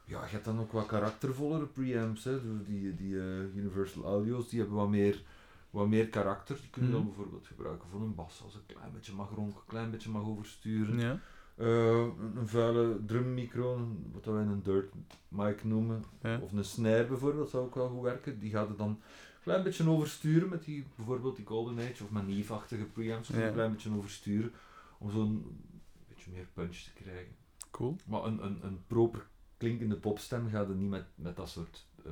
ja, 0.05 0.23
je 0.25 0.31
hebt 0.31 0.45
dan 0.45 0.59
ook 0.59 0.71
wat 0.71 0.85
karaktervollere 0.85 1.65
preamps. 1.65 2.23
Hè. 2.23 2.63
Die, 2.65 2.95
die 2.95 3.19
eh, 3.19 3.55
Universal 3.55 4.03
Audio's, 4.03 4.49
die 4.49 4.59
hebben 4.59 4.77
wat 4.77 4.89
meer, 4.89 5.23
wat 5.69 5.87
meer 5.87 6.07
karakter. 6.07 6.55
Die 6.61 6.69
kunnen 6.69 6.89
je 6.91 6.95
dan 6.95 7.05
Mhm. 7.05 7.13
bijvoorbeeld 7.15 7.47
gebruiken 7.47 7.89
voor 7.89 8.01
een 8.01 8.15
bas, 8.15 8.41
als 8.43 8.55
een 8.55 8.65
klein 8.75 8.91
beetje 8.93 9.13
mag 9.13 9.29
ronken, 9.35 9.57
een 9.59 9.65
klein 9.67 9.91
beetje 9.91 10.09
mag 10.09 10.23
oversturen. 10.23 10.99
Ja. 10.99 11.19
Eh, 11.55 12.07
een, 12.35 12.47
vuile 12.47 13.05
drummicro, 13.05 13.87
wat 14.11 14.25
wij 14.25 14.43
een 14.43 14.63
dirt 14.63 14.93
mic 15.27 15.63
noemen. 15.63 16.03
Ja. 16.21 16.39
Of 16.39 16.51
een 16.51 16.65
snare 16.65 17.05
bijvoorbeeld, 17.05 17.49
zou 17.49 17.65
ook 17.65 17.75
wel 17.75 17.89
goed 17.89 18.01
werken. 18.01 18.39
Die 18.39 18.51
gaat 18.51 18.69
er 18.69 18.77
dan 18.77 18.89
een 18.89 19.01
klein 19.43 19.63
beetje 19.63 19.89
oversturen 19.89 20.49
met 20.49 20.63
die, 20.63 20.85
bijvoorbeeld 20.95 21.35
die 21.35 21.45
Golden 21.45 21.79
Age 21.79 22.03
of 22.03 22.11
met 22.11 22.27
Neve-achtige 22.27 22.85
preamps. 22.85 23.27
Ja. 23.27 23.47
Een 23.47 23.53
klein 23.53 23.71
beetje 23.71 23.95
oversturen 23.95 24.51
om 24.97 25.11
zo'n 25.11 25.59
beetje 26.07 26.31
meer 26.31 26.47
punch 26.53 26.75
te 26.75 26.93
krijgen. 26.93 27.35
Cool. 27.71 27.95
Maar 28.05 28.23
een, 28.23 28.45
een, 28.45 28.59
een 28.65 28.83
proper 28.87 29.27
klinkende 29.57 29.95
popstem 29.95 30.49
gaat 30.49 30.69
er 30.69 30.75
niet 30.75 30.89
met, 30.89 31.05
met 31.15 31.35
dat 31.35 31.49
soort 31.49 31.85
eh, 32.05 32.11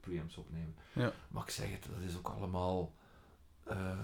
preamps 0.00 0.36
opnemen. 0.36 0.74
Ja. 0.92 1.12
Maar 1.28 1.42
ik 1.42 1.50
zeg 1.50 1.70
het, 1.70 1.86
dat 1.94 2.08
is 2.10 2.16
ook 2.16 2.28
allemaal... 2.28 2.94
eh, 3.64 3.98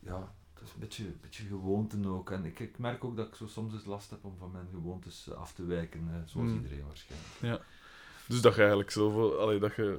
ja, 0.00 0.34
is 0.64 0.72
een 0.72 0.80
beetje, 0.80 1.04
beetje 1.20 1.46
gewoonten 1.46 2.06
ook. 2.06 2.30
En 2.30 2.44
ik, 2.44 2.58
ik 2.60 2.78
merk 2.78 3.04
ook 3.04 3.16
dat 3.16 3.26
ik 3.26 3.34
zo 3.34 3.46
soms 3.46 3.72
eens 3.72 3.84
last 3.84 4.10
heb 4.10 4.24
om 4.24 4.36
van 4.38 4.50
mijn 4.50 4.68
gewoontes 4.72 5.28
eh, 5.28 5.34
af 5.36 5.52
te 5.52 5.64
wijken, 5.64 6.00
eh, 6.08 6.14
zoals 6.26 6.48
Mm. 6.48 6.54
iedereen 6.56 6.84
waarschijnlijk. 6.86 7.64
Dus 8.28 8.40
dat 8.40 8.54
je 8.54 8.60
eigenlijk 8.60 8.90
zoveel... 8.90 9.38
Allee, 9.40 9.58
dat 9.58 9.74
je, 9.74 9.98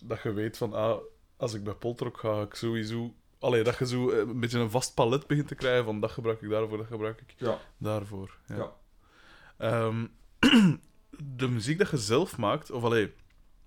dat 0.00 0.22
je 0.22 0.32
weet 0.32 0.56
van... 0.56 0.72
Ah, 0.72 0.98
als 1.36 1.54
ik 1.54 1.64
bij 1.64 1.74
Poltrock 1.74 2.18
ga, 2.18 2.34
ga 2.34 2.42
ik 2.42 2.54
sowieso... 2.54 3.14
Allee, 3.38 3.62
dat 3.62 3.78
je 3.78 3.86
zo 3.86 4.10
eh, 4.10 4.18
een 4.18 4.40
beetje 4.40 4.58
een 4.58 4.70
vast 4.70 4.94
palet 4.94 5.26
begint 5.26 5.48
te 5.48 5.54
krijgen 5.54 5.84
van 5.84 6.00
dat 6.00 6.10
gebruik 6.10 6.42
ik 6.42 6.50
daarvoor, 6.50 6.78
dat 6.78 6.86
gebruik 6.86 7.20
ik 7.20 7.34
Ja. 7.36 7.58
daarvoor. 7.78 8.38
Ja. 8.46 8.56
Ja. 8.56 8.72
Ehm, 9.56 10.06
de 11.36 11.48
muziek 11.48 11.78
dat 11.78 11.90
je 11.90 11.96
zelf 11.96 12.36
maakt, 12.38 12.70
of 12.70 12.82
allee, 12.84 13.12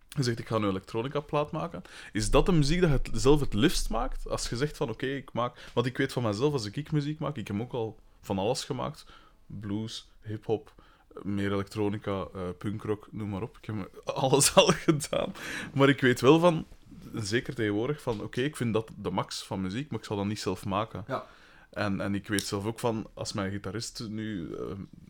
je 0.09 0.23
zegt 0.23 0.39
ik 0.39 0.47
ga 0.47 0.55
een 0.55 0.69
elektronica 0.69 1.19
plaat 1.19 1.51
maken, 1.51 1.81
is 2.11 2.29
dat 2.29 2.45
de 2.45 2.51
muziek 2.51 2.81
dat 2.81 2.89
je 2.89 2.95
het- 2.95 3.21
zelf 3.21 3.39
het 3.39 3.53
liefst 3.53 3.89
maakt? 3.89 4.29
Als 4.29 4.49
je 4.49 4.55
zegt 4.57 4.77
van 4.77 4.89
oké, 4.89 5.05
ik 5.05 5.33
maak... 5.33 5.69
Want 5.73 5.85
ik 5.85 5.97
weet 5.97 6.13
van 6.13 6.23
mezelf, 6.23 6.53
als 6.53 6.65
ik 6.65 6.91
muziek 6.91 7.19
maak, 7.19 7.35
ik 7.35 7.47
heb 7.47 7.59
ook 7.61 7.73
al 7.73 7.99
van 8.21 8.37
alles 8.37 8.63
gemaakt. 8.63 9.05
Blues, 9.45 10.09
hip-hop, 10.21 10.73
meer 11.21 11.51
elektronica, 11.51 12.27
eh 12.35 12.41
punkrock, 12.57 13.07
noem 13.11 13.29
maar 13.29 13.41
op. 13.41 13.57
Ik 13.61 13.65
heb 13.65 14.01
alles 14.05 14.55
al 14.55 14.67
gedaan. 14.67 15.33
Maar 15.73 15.89
ik 15.89 16.01
weet 16.01 16.21
wel 16.21 16.39
van, 16.39 16.65
zeker 17.13 17.55
tegenwoordig, 17.55 18.01
van 18.01 18.21
oké, 18.21 18.41
ik 18.41 18.55
vind 18.55 18.73
dat 18.73 18.89
de 18.97 19.11
max 19.11 19.43
van 19.43 19.61
muziek, 19.61 19.89
maar 19.89 19.99
ik 19.99 20.05
zal 20.05 20.17
dat 20.17 20.25
niet 20.25 20.39
zelf 20.39 20.65
maken. 20.65 21.03
Ja. 21.07 21.25
En, 21.69 22.01
en 22.01 22.15
ik 22.15 22.27
weet 22.27 22.43
zelf 22.47 22.65
ook 22.65 22.79
van, 22.79 23.07
als 23.13 23.33
mijn 23.33 23.51
gitarist 23.51 24.07
nu 24.09 24.53
eh, 24.55 24.61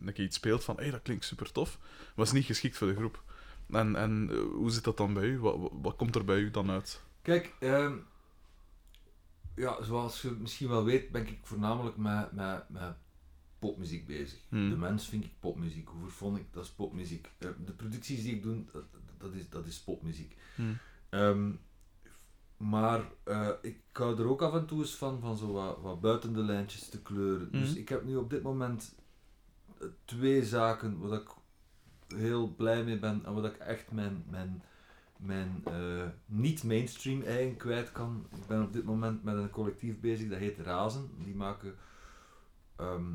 een 0.05 0.13
keer 0.13 0.25
iets 0.25 0.35
speelt 0.35 0.63
van, 0.63 0.75
hé, 0.75 0.81
hey, 0.81 0.91
dat 0.91 1.01
klinkt 1.01 1.25
super 1.25 1.51
tof, 1.51 1.77
is 2.15 2.31
niet 2.31 2.45
geschikt 2.45 2.77
voor 2.77 2.87
de 2.87 2.95
groep. 2.95 3.23
En, 3.70 3.95
en 3.95 4.28
eh, 4.32 4.38
hoe 4.38 4.70
zit 4.72 4.84
dat 4.84 4.97
dan 4.97 5.13
bij 5.13 5.24
u? 5.26 5.39
Wat, 5.39 5.57
wat, 5.59 5.72
wat 5.82 5.95
komt 5.95 6.15
er 6.15 6.26
bij 6.26 6.39
u 6.39 6.51
dan 6.51 6.70
uit? 6.70 7.01
Kijk, 7.22 7.55
ehm, 7.59 7.97
ja, 9.55 9.84
zoals 9.84 10.22
je 10.22 10.32
misschien 10.32 10.67
wel 10.70 10.84
weet, 10.84 11.11
ben 11.11 11.28
ik 11.28 11.39
voornamelijk 11.43 11.97
met, 11.97 12.32
met, 12.32 12.70
met 12.70 12.95
popmuziek 13.59 14.05
bezig. 14.07 14.39
Hmm. 14.49 14.70
De 14.70 14.76
mens 14.78 15.07
vind 15.09 15.24
ik 15.24 15.32
popmuziek. 15.39 15.88
Hoe 15.88 16.09
vond 16.09 16.38
ik 16.38 16.45
dat 16.53 16.63
is 16.63 16.72
popmuziek. 16.72 17.30
Eh, 17.38 17.49
de 17.65 17.72
producties 17.72 18.24
die 18.24 18.36
ik 18.36 18.43
doe, 18.43 18.63
dat, 18.72 18.84
dat, 19.17 19.34
is, 19.34 19.49
dat 19.49 19.65
is 19.65 19.80
popmuziek. 19.80 20.36
Hmm. 20.55 20.78
Ehm, 21.09 21.51
maar 22.57 23.03
eh, 23.24 23.49
ik 23.61 23.78
hou 23.91 24.20
er 24.20 24.30
ook 24.30 24.41
af 24.41 24.53
en 24.53 24.65
toe 24.65 24.80
eens 24.80 24.95
van, 24.95 25.20
van 25.20 25.38
zo 25.38 25.51
wat, 25.51 25.82
wat 25.82 26.01
buiten 26.01 26.34
de 26.34 26.43
lijntjes 26.43 26.89
te 26.89 27.01
kleuren. 27.01 27.51
Dus 27.51 27.70
Mhm. 27.70 27.78
ik 27.80 27.89
heb 27.89 28.03
nu 28.05 28.15
op 28.15 28.30
dit 28.30 28.43
moment 28.43 28.95
twee 30.05 30.45
zaken 30.45 30.99
waar 30.99 31.20
ik 31.20 31.30
heel 32.16 32.53
blij 32.55 32.84
mee 32.84 32.99
ben 32.99 33.26
en 33.26 33.34
waar 33.34 33.51
ik 33.51 33.57
echt 33.57 33.91
mijn, 33.91 34.24
mijn, 34.30 34.64
mijn 35.18 35.62
eh, 35.66 36.07
niet-mainstream 36.26 37.22
eigen 37.22 37.57
kwijt 37.57 37.91
kan. 37.91 38.26
Ik 38.36 38.47
ben 38.47 38.64
op 38.64 38.74
dit 38.74 38.84
moment 38.84 39.24
met 39.24 39.36
een 39.36 39.49
collectief 39.49 39.99
bezig, 39.99 40.30
dat 40.30 40.39
heet 40.39 40.60
Razen. 40.60 41.10
Die 41.24 41.36
maken 41.36 41.76
ehm, 42.76 43.12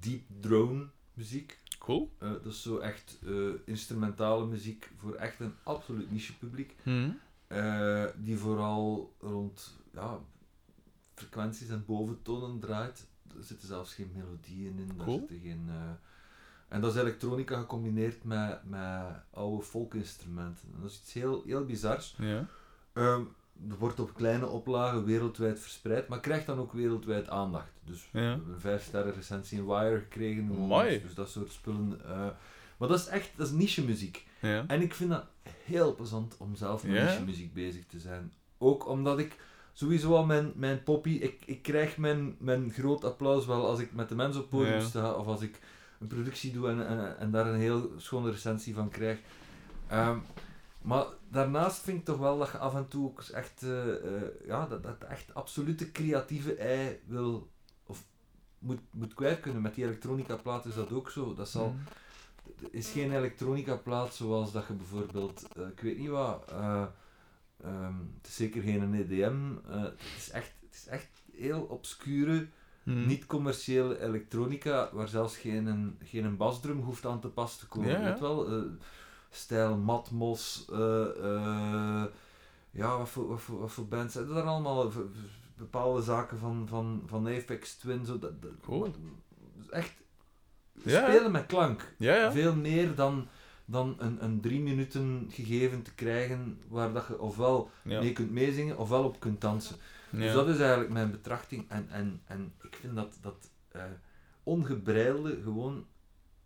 deep 0.00 0.22
drone 0.40 0.86
muziek. 1.14 1.62
Cool. 1.78 2.12
Eh, 2.18 2.30
dat 2.30 2.46
is 2.46 2.62
zo 2.62 2.78
echt 2.78 3.18
eh, 3.26 3.48
instrumentale 3.64 4.46
muziek 4.46 4.90
voor 4.96 5.14
echt 5.14 5.40
een 5.40 5.54
absoluut 5.62 6.10
niche 6.10 6.38
publiek. 6.38 6.76
Eh, 7.46 8.04
die 8.16 8.36
vooral 8.38 9.14
rond 9.20 9.74
ja, 9.92 10.18
frequenties 11.14 11.68
en 11.68 11.84
boventonen 11.86 12.60
draait. 12.60 13.06
Er 13.36 13.44
zitten 13.44 13.68
zelfs 13.68 13.94
geen 13.94 14.10
melodieën 14.14 14.78
in, 14.78 14.92
daar 14.96 15.06
Cool. 15.06 15.18
zitten 15.18 15.40
geen... 15.40 15.70
en 16.74 16.80
dat 16.80 16.94
is 16.94 17.00
elektronica 17.00 17.58
gecombineerd 17.58 18.24
met, 18.24 18.58
met 18.64 18.80
oude 19.30 19.62
folkinstrumenten. 19.62 20.68
En 20.74 20.80
dat 20.80 20.90
is 20.90 21.00
iets 21.02 21.12
heel, 21.12 21.42
heel 21.46 21.64
bizars. 21.64 22.14
Ja. 22.18 22.46
Ehm, 22.92 23.20
er 23.70 23.76
wordt 23.78 24.00
op 24.00 24.14
kleine 24.14 24.46
oplagen 24.46 25.04
wereldwijd 25.04 25.60
verspreid, 25.60 26.08
maar 26.08 26.20
krijgt 26.20 26.46
dan 26.46 26.58
ook 26.58 26.72
wereldwijd 26.72 27.28
aandacht. 27.28 27.72
Dus 27.84 28.08
we 28.12 28.20
hebben 28.20 28.54
een 28.54 28.60
vijf 28.60 28.82
sterren 28.84 29.14
recensie 29.14 29.58
in 29.58 29.66
Wire 29.66 29.98
gekregen. 29.98 30.48
Dus 31.02 31.14
dat 31.14 31.28
soort 31.30 31.52
spullen. 31.52 32.00
eh, 32.04 32.26
maar 32.76 32.88
dat 32.88 32.98
is 32.98 33.06
echt 33.06 33.30
dat 33.36 33.46
is 33.46 33.52
niche 33.52 33.84
muziek. 33.84 34.26
Ja. 34.40 34.64
En 34.66 34.80
ik 34.82 34.94
vind 34.94 35.10
dat 35.10 35.24
heel 35.64 35.94
plezant 35.94 36.36
om 36.38 36.54
zelf 36.56 36.84
met 36.84 36.96
Ja? 36.96 37.04
niche 37.04 37.22
muziek 37.24 37.54
bezig 37.54 37.86
te 37.86 38.00
zijn. 38.00 38.32
Ook 38.58 38.88
omdat 38.88 39.18
ik 39.18 39.36
sowieso 39.72 40.14
al 40.16 40.24
mijn, 40.24 40.52
mijn 40.54 40.82
poppy, 40.82 41.10
ik, 41.10 41.42
ik 41.46 41.62
krijg 41.62 41.96
mijn, 41.96 42.36
mijn 42.38 42.70
groot 42.72 43.04
applaus 43.04 43.46
wel 43.46 43.66
als 43.66 43.78
ik 43.80 43.92
met 43.92 44.08
de 44.08 44.14
mensen 44.14 44.42
op 44.42 44.48
podium 44.50 44.80
sta 44.80 45.12
of 45.12 45.26
als 45.26 45.40
ik 45.40 45.60
een 46.04 46.16
productie 46.16 46.52
doe 46.52 46.68
en, 46.68 46.86
en, 46.86 47.18
en 47.18 47.30
daar 47.30 47.46
een 47.46 47.60
heel 47.60 47.92
schone 47.96 48.30
recensie 48.30 48.74
van 48.74 48.88
krijg. 48.88 49.18
Ehm, 49.86 50.18
maar 50.82 51.04
daarnaast 51.28 51.80
vind 51.80 51.98
ik 51.98 52.04
toch 52.04 52.18
wel 52.18 52.38
dat 52.38 52.50
je 52.50 52.58
af 52.58 52.74
en 52.74 52.88
toe 52.88 53.06
ook 53.06 53.22
echt, 53.22 53.62
eh, 53.62 54.16
eh, 54.16 54.22
ja, 54.46 54.66
dat, 54.66 54.82
dat 54.82 55.04
echt 55.08 55.34
absolute 55.34 55.92
creatieve 55.92 56.54
ei 56.54 57.00
wil 57.06 57.50
of 57.86 58.04
moet, 58.58 58.80
moet 58.90 59.14
kwijt 59.14 59.40
kunnen. 59.40 59.62
Met 59.62 59.74
die 59.74 59.84
elektronica 59.84 60.36
plaat 60.36 60.64
is 60.64 60.74
dat 60.74 60.92
ook 60.92 61.10
zo. 61.10 61.34
Dat 61.34 61.48
zal, 61.48 61.74
er 62.62 62.68
is 62.70 62.90
geen 62.90 63.16
elektronica 63.16 63.76
plaat 63.76 64.14
zoals 64.14 64.52
dat 64.52 64.66
je 64.66 64.72
bijvoorbeeld, 64.72 65.48
eh, 65.56 65.66
ik 65.66 65.80
weet 65.80 65.98
niet 65.98 66.08
wat, 66.08 66.50
eh, 66.50 66.84
ehm, 67.62 67.94
het 68.16 68.26
is 68.26 68.36
zeker 68.36 68.62
geen 68.62 68.94
EDM, 68.94 69.40
het, 69.66 70.00
is 70.16 70.30
echt, 70.30 70.52
het 70.60 70.74
is 70.74 70.86
echt 70.86 71.22
heel 71.32 71.62
obscure 71.62 72.48
Mhm. 72.84 73.06
niet-commerciële 73.06 74.00
elektronica, 74.02 74.88
waar 74.92 75.08
zelfs 75.08 75.36
geen, 75.36 75.66
een, 75.66 75.98
geen 76.02 76.24
een 76.24 76.36
basdrum 76.36 76.80
hoeft 76.80 77.06
aan 77.06 77.20
te 77.20 77.28
pas 77.28 77.58
te 77.58 77.66
komen. 77.66 77.88
Ja, 77.90 77.98
ja. 77.98 78.04
Weet 78.10 78.20
wel? 78.20 78.48
eh, 78.48 78.62
stijl 79.30 79.76
Matmos, 79.76 80.64
eh, 80.72 82.04
ja, 82.70 82.98
wat 82.98 83.08
voor, 83.08 83.28
wat, 83.28 83.40
voor, 83.40 83.58
wat 83.58 83.70
voor 83.72 83.86
bands 83.88 84.12
zijn 84.12 84.28
er 84.28 84.42
allemaal? 84.42 84.92
Bepaalde 85.56 86.02
zaken 86.02 86.38
van, 86.38 86.66
van, 86.68 87.02
van 87.06 87.28
Apex 87.28 87.74
Twin, 87.74 88.04
zo, 88.06 88.18
dat, 88.18 88.42
dat, 88.42 88.50
Cool. 88.62 88.94
echt 89.70 89.92
Ja, 90.82 91.02
spelen 91.08 91.30
met 91.30 91.46
klank. 91.46 91.94
Veel 92.32 92.54
meer 92.54 92.94
dan, 92.94 93.28
dan 93.64 93.94
een, 93.98 94.24
een 94.24 94.40
drie 94.40 94.60
minuten 94.60 95.26
gegeven 95.30 95.82
te 95.82 95.94
krijgen 95.94 96.58
waar 96.68 96.92
dat 96.92 97.06
je 97.08 97.20
ofwel 97.20 97.70
Ja. 97.84 98.00
mee 98.00 98.12
kunt 98.12 98.30
meezingen 98.30 98.78
ofwel 98.78 99.04
op 99.04 99.20
kunt 99.20 99.40
dansen. 99.40 99.76
Ja. 100.10 100.18
Dus 100.18 100.32
dat 100.32 100.48
is 100.48 100.58
eigenlijk 100.58 100.90
mijn 100.90 101.10
betrachting. 101.10 101.64
En, 101.68 101.86
en, 101.90 102.20
en 102.26 102.52
ik 102.62 102.74
vind 102.80 102.94
dat, 102.94 103.18
dat 103.20 103.50
eh, 103.68 103.82
ongebreide 104.42 105.38
gewoon 105.42 105.84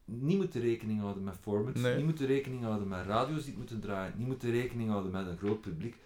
niet 0.05 0.37
moeten 0.37 0.61
rekening 0.61 1.01
houden 1.01 1.25
met 1.25 1.37
formats, 1.41 1.81
Nee. 1.81 1.97
niet 1.97 2.05
moeten 2.05 2.27
rekening 2.27 2.63
houden 2.63 2.89
met 2.89 3.07
radio's 3.07 3.39
die 3.41 3.49
het 3.49 3.57
moeten 3.59 3.81
draaien, 3.81 4.13
niet 4.17 4.27
moeten 4.27 4.51
rekening 4.51 4.91
houden 4.91 5.13
met 5.13 5.27
een 5.27 5.39
groot 5.39 5.61
publiek. 5.61 5.97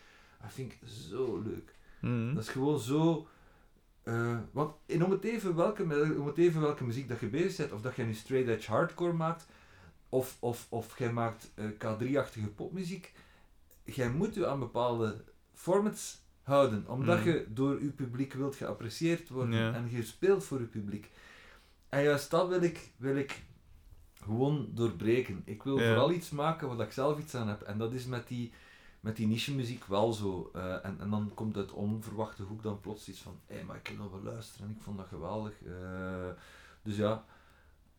Dat 0.42 0.52
vind 0.52 0.72
ik 0.72 0.78
zo 0.88 1.42
leuk. 1.44 1.74
Mhm. 2.00 2.34
Dat 2.34 2.42
is 2.42 2.48
gewoon 2.48 2.78
zo... 2.78 3.26
eh, 4.02 4.38
want 4.52 4.74
in 4.86 5.04
om 5.04 5.10
het, 5.10 5.24
even 5.24 5.54
welke, 5.54 5.82
om 6.18 6.26
het 6.26 6.38
even 6.38 6.60
welke 6.60 6.84
muziek 6.84 7.08
dat 7.08 7.20
je 7.20 7.26
bezig 7.28 7.56
bent, 7.56 7.72
of 7.72 7.80
dat 7.80 7.96
je 7.96 8.02
nu 8.04 8.14
straight 8.14 8.48
edge 8.48 8.70
hardcore 8.70 9.12
maakt, 9.12 9.46
of, 10.12 10.36
of, 10.40 10.66
of 10.68 10.98
jij 10.98 11.12
maakt 11.12 11.50
eh, 11.54 11.64
K3-achtige 11.66 12.48
popmuziek, 12.54 13.12
jij 13.84 14.10
moet 14.10 14.34
je 14.34 14.46
aan 14.46 14.58
bepaalde 14.58 15.24
formats 15.54 16.20
houden, 16.42 16.88
omdat 16.88 17.18
Mm. 17.18 17.24
je 17.24 17.46
door 17.48 17.82
je 17.82 17.88
publiek 17.90 18.32
wilt 18.32 18.56
geapprecieerd 18.56 19.28
worden 19.28 19.54
Ja. 19.58 19.72
en 19.74 19.90
je 19.90 20.02
speelt 20.02 20.44
voor 20.44 20.60
je 20.60 20.66
publiek. 20.66 21.10
En 21.88 22.02
juist 22.02 22.30
dat 22.30 22.48
wil 22.48 22.62
ik, 22.62 22.90
wil 22.96 23.16
ik 23.16 23.42
gewoon 24.22 24.68
doorbreken. 24.74 25.42
Ik 25.44 25.62
wil 25.62 25.78
Ja. 25.78 25.86
vooral 25.86 26.12
iets 26.12 26.30
maken 26.30 26.76
waar 26.76 26.86
ik 26.86 26.92
zelf 26.92 27.18
iets 27.18 27.34
aan 27.34 27.48
heb. 27.48 27.62
En 27.62 27.78
dat 27.78 27.92
is 27.92 28.04
met 28.06 28.28
die, 28.28 28.52
met 29.00 29.16
die 29.16 29.26
niche 29.26 29.54
muziek 29.54 29.84
wel 29.84 30.12
zo. 30.12 30.50
Eh, 30.54 30.84
en, 30.84 31.00
en 31.00 31.10
dan 31.10 31.30
komt 31.34 31.56
uit 31.56 31.72
onverwachte 31.72 32.42
hoek 32.42 32.62
dan 32.62 32.80
plots 32.80 33.08
iets 33.08 33.20
van, 33.20 33.40
hé, 33.46 33.64
maar 33.64 33.76
ik 33.76 33.88
wil 33.88 33.96
nog 33.96 34.10
wel 34.22 34.32
luisteren 34.32 34.66
en 34.68 34.74
ik 34.76 34.82
vond 34.82 34.96
dat 34.98 35.06
geweldig. 35.06 35.52
Eh, 35.66 36.28
dus 36.82 36.96
ja, 36.96 37.24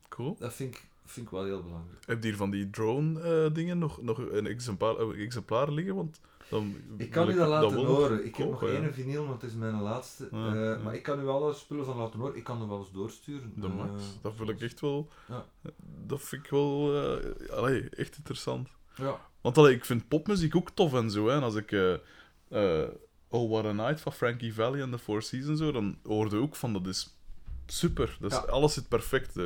Cool. 0.09 0.36
dat 0.39 0.53
vind 0.53 0.76
ik, 0.76 0.84
vind 1.06 1.26
ik 1.26 1.32
wel 1.32 1.43
heel 1.43 1.64
belangrijk. 1.64 2.06
Heb 2.06 2.22
je 2.24 2.28
hier 2.30 2.38
van 2.38 2.49
die 2.51 2.70
drone-dingen 2.70 3.78
nog, 3.78 4.01
nog 4.01 4.18
een 4.18 4.47
exemplaar, 4.47 4.99
een 4.99 5.16
exemplaar 5.16 5.72
liggen? 5.72 5.95
Want 5.95 6.20
dan 6.49 6.76
Ik 6.97 7.10
kan 7.12 7.30
u 7.30 7.36
dat 7.36 7.47
laten 7.47 7.86
horen. 7.86 8.26
Ik 8.26 8.36
heb 8.36 8.49
nog 8.49 8.62
ja. 8.62 8.68
één 8.68 8.93
vinyl, 8.93 9.28
want 9.28 9.41
het 9.41 9.51
is 9.51 9.58
mijn 9.58 9.82
laatste. 9.82 10.28
Ja, 10.32 10.47
Eh, 10.54 10.64
ja. 10.64 10.78
Maar 10.84 10.95
ik 10.95 11.04
kan 11.04 11.20
u 11.20 11.24
wel 11.24 11.39
wat 11.39 11.58
spullen 11.58 11.86
van 11.86 11.97
laten 11.97 12.20
horen. 12.20 12.36
Ik 12.36 12.43
kan 12.43 12.62
er 12.62 12.68
wel 12.68 12.80
eens 12.80 12.91
doorsturen. 12.91 13.54
De 13.56 13.68
Eh, 13.68 13.76
max. 13.76 14.04
Dat 14.22 14.36
wil 14.38 14.49
ik 14.49 14.62
echt 14.62 14.80
wel... 14.80 15.10
Ja. 15.30 15.45
Dat 16.06 16.22
vind 16.22 16.43
ik 16.43 16.49
wel... 16.51 16.95
eh, 16.95 17.49
allee, 17.49 17.89
echt 17.89 18.18
interessant. 18.18 18.70
ja. 18.95 19.20
Want 19.41 19.58
allee, 19.58 19.76
ik 19.76 19.86
vind 19.86 20.08
popmuziek 20.08 20.56
ook 20.56 20.70
tof 20.70 20.93
en 20.93 21.12
zo. 21.12 21.28
Hè. 21.28 21.36
En 21.36 21.43
als 21.43 21.56
ik... 21.56 21.72
eh 21.72 21.93
eh, 22.49 22.89
oh, 23.28 23.49
What 23.51 23.66
a 23.66 23.72
Night 23.72 24.01
van 24.01 24.14
Frankie 24.14 24.54
Valli 24.54 24.82
en 24.82 24.91
The 24.91 24.99
Four 24.99 25.22
Seasons 25.22 25.60
zo, 25.60 25.72
dan 25.72 25.97
hoorde 26.04 26.38
ook 26.38 26.56
van 26.56 26.74
dat 26.74 26.88
is 26.88 27.18
super. 27.66 28.18
Dat 28.20 28.32
is, 28.32 28.38
Ja. 28.38 28.43
Alles 28.43 28.74
zit 28.74 28.88
perfect. 28.88 29.39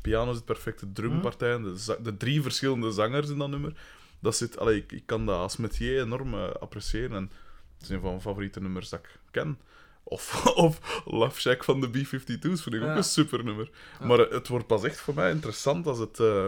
Piano 0.00 0.32
zit 0.32 0.44
perfect, 0.44 0.80
de 0.80 0.92
drumpartijen, 0.92 1.62
de, 1.62 1.96
de 2.02 2.16
drie 2.16 2.42
verschillende 2.42 2.90
zangers 2.90 3.28
in 3.28 3.38
dat 3.38 3.48
nummer. 3.48 3.72
Dat 4.20 4.36
zit, 4.36 4.58
allee, 4.58 4.76
ik, 4.76 4.92
ik 4.92 5.02
kan 5.06 5.26
dat 5.26 5.36
als 5.38 5.56
metier 5.56 6.00
enorm 6.02 6.34
eh, 6.34 6.50
appreciëren. 6.60 7.12
En 7.16 7.30
het 7.74 7.82
is 7.82 7.88
een 7.88 8.00
van 8.00 8.08
mijn 8.10 8.20
favoriete 8.22 8.60
nummers 8.60 8.88
dat 8.88 8.98
ik 9.00 9.18
ken. 9.30 9.58
Of, 10.02 10.44
of 10.66 11.02
Love 11.04 11.40
Shack 11.40 11.64
van 11.64 11.80
de 11.80 11.88
B-52's 11.88 12.62
vind 12.62 12.74
ik 12.74 12.80
ook 12.80 12.86
Ja. 12.86 12.96
een 12.96 13.04
super 13.04 13.44
nummer. 13.44 13.70
Ja. 14.00 14.06
Maar 14.06 14.18
eh, 14.20 14.32
het 14.32 14.48
wordt 14.48 14.66
pas 14.66 14.84
echt 14.84 15.00
voor 15.00 15.14
mij 15.14 15.30
interessant 15.30 15.86
als 15.86 15.98
het... 15.98 16.18
eh, 16.20 16.46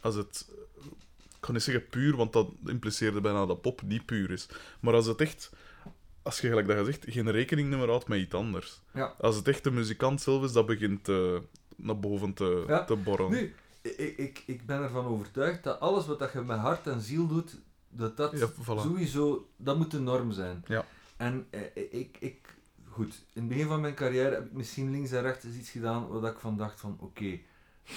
als 0.00 0.14
het 0.14 0.48
ik 1.24 1.46
kan 1.46 1.54
niet 1.54 1.64
zeggen 1.64 1.86
puur, 1.86 2.16
want 2.16 2.32
dat 2.32 2.48
impliceerde 2.66 3.20
bijna 3.20 3.46
dat 3.46 3.60
pop 3.60 3.82
niet 3.82 4.06
puur 4.06 4.30
is. 4.30 4.48
Maar 4.80 4.94
als 4.94 5.06
het 5.06 5.20
echt, 5.20 5.50
als 6.22 6.40
je 6.40 6.48
gelijk 6.48 6.66
dat 6.66 6.78
je 6.78 6.84
zegt, 6.84 7.04
geen 7.08 7.30
rekeningnummer 7.30 7.88
houdt 7.88 8.08
met 8.08 8.20
iets 8.20 8.34
anders. 8.34 8.80
Ja. 8.94 9.14
Als 9.18 9.36
het 9.36 9.48
echt 9.48 9.64
de 9.64 9.70
muzikant 9.70 10.20
zelf 10.20 10.44
is, 10.44 10.52
dat 10.52 10.66
begint 10.66 11.08
eh, 11.08 11.36
naar 11.82 11.98
boven 11.98 12.32
te, 12.34 12.64
Ja. 12.66 12.84
te 12.84 12.96
borrelen. 12.96 13.30
Nu, 13.32 13.54
ik, 13.82 14.16
ik, 14.16 14.42
ik 14.46 14.66
ben 14.66 14.82
ervan 14.82 15.04
overtuigd 15.06 15.64
dat 15.64 15.80
alles 15.80 16.06
wat 16.06 16.18
dat 16.18 16.32
je 16.32 16.40
met 16.40 16.58
hart 16.58 16.86
en 16.86 17.00
ziel 17.00 17.26
doet, 17.26 17.58
dat 17.88 18.16
dat 18.16 18.38
Ja, 18.38 18.48
voilà. 18.50 18.64
sowieso, 18.64 19.48
dat 19.56 19.76
moet 19.76 19.90
de 19.90 20.00
norm 20.00 20.32
zijn. 20.32 20.64
Ja. 20.66 20.84
En 21.16 21.46
eh, 21.50 21.60
ik, 21.90 22.16
ik, 22.20 22.54
goed, 22.88 23.24
in 23.32 23.40
het 23.40 23.48
begin 23.48 23.66
van 23.66 23.80
mijn 23.80 23.94
carrière 23.94 24.34
heb 24.34 24.44
ik 24.44 24.52
misschien 24.52 24.90
links 24.90 25.10
en 25.10 25.22
rechts 25.22 25.44
iets 25.44 25.70
gedaan 25.70 26.08
waar 26.08 26.32
ik 26.32 26.38
van 26.38 26.56
dacht 26.56 26.80
van, 26.80 26.96
oké, 27.00 27.38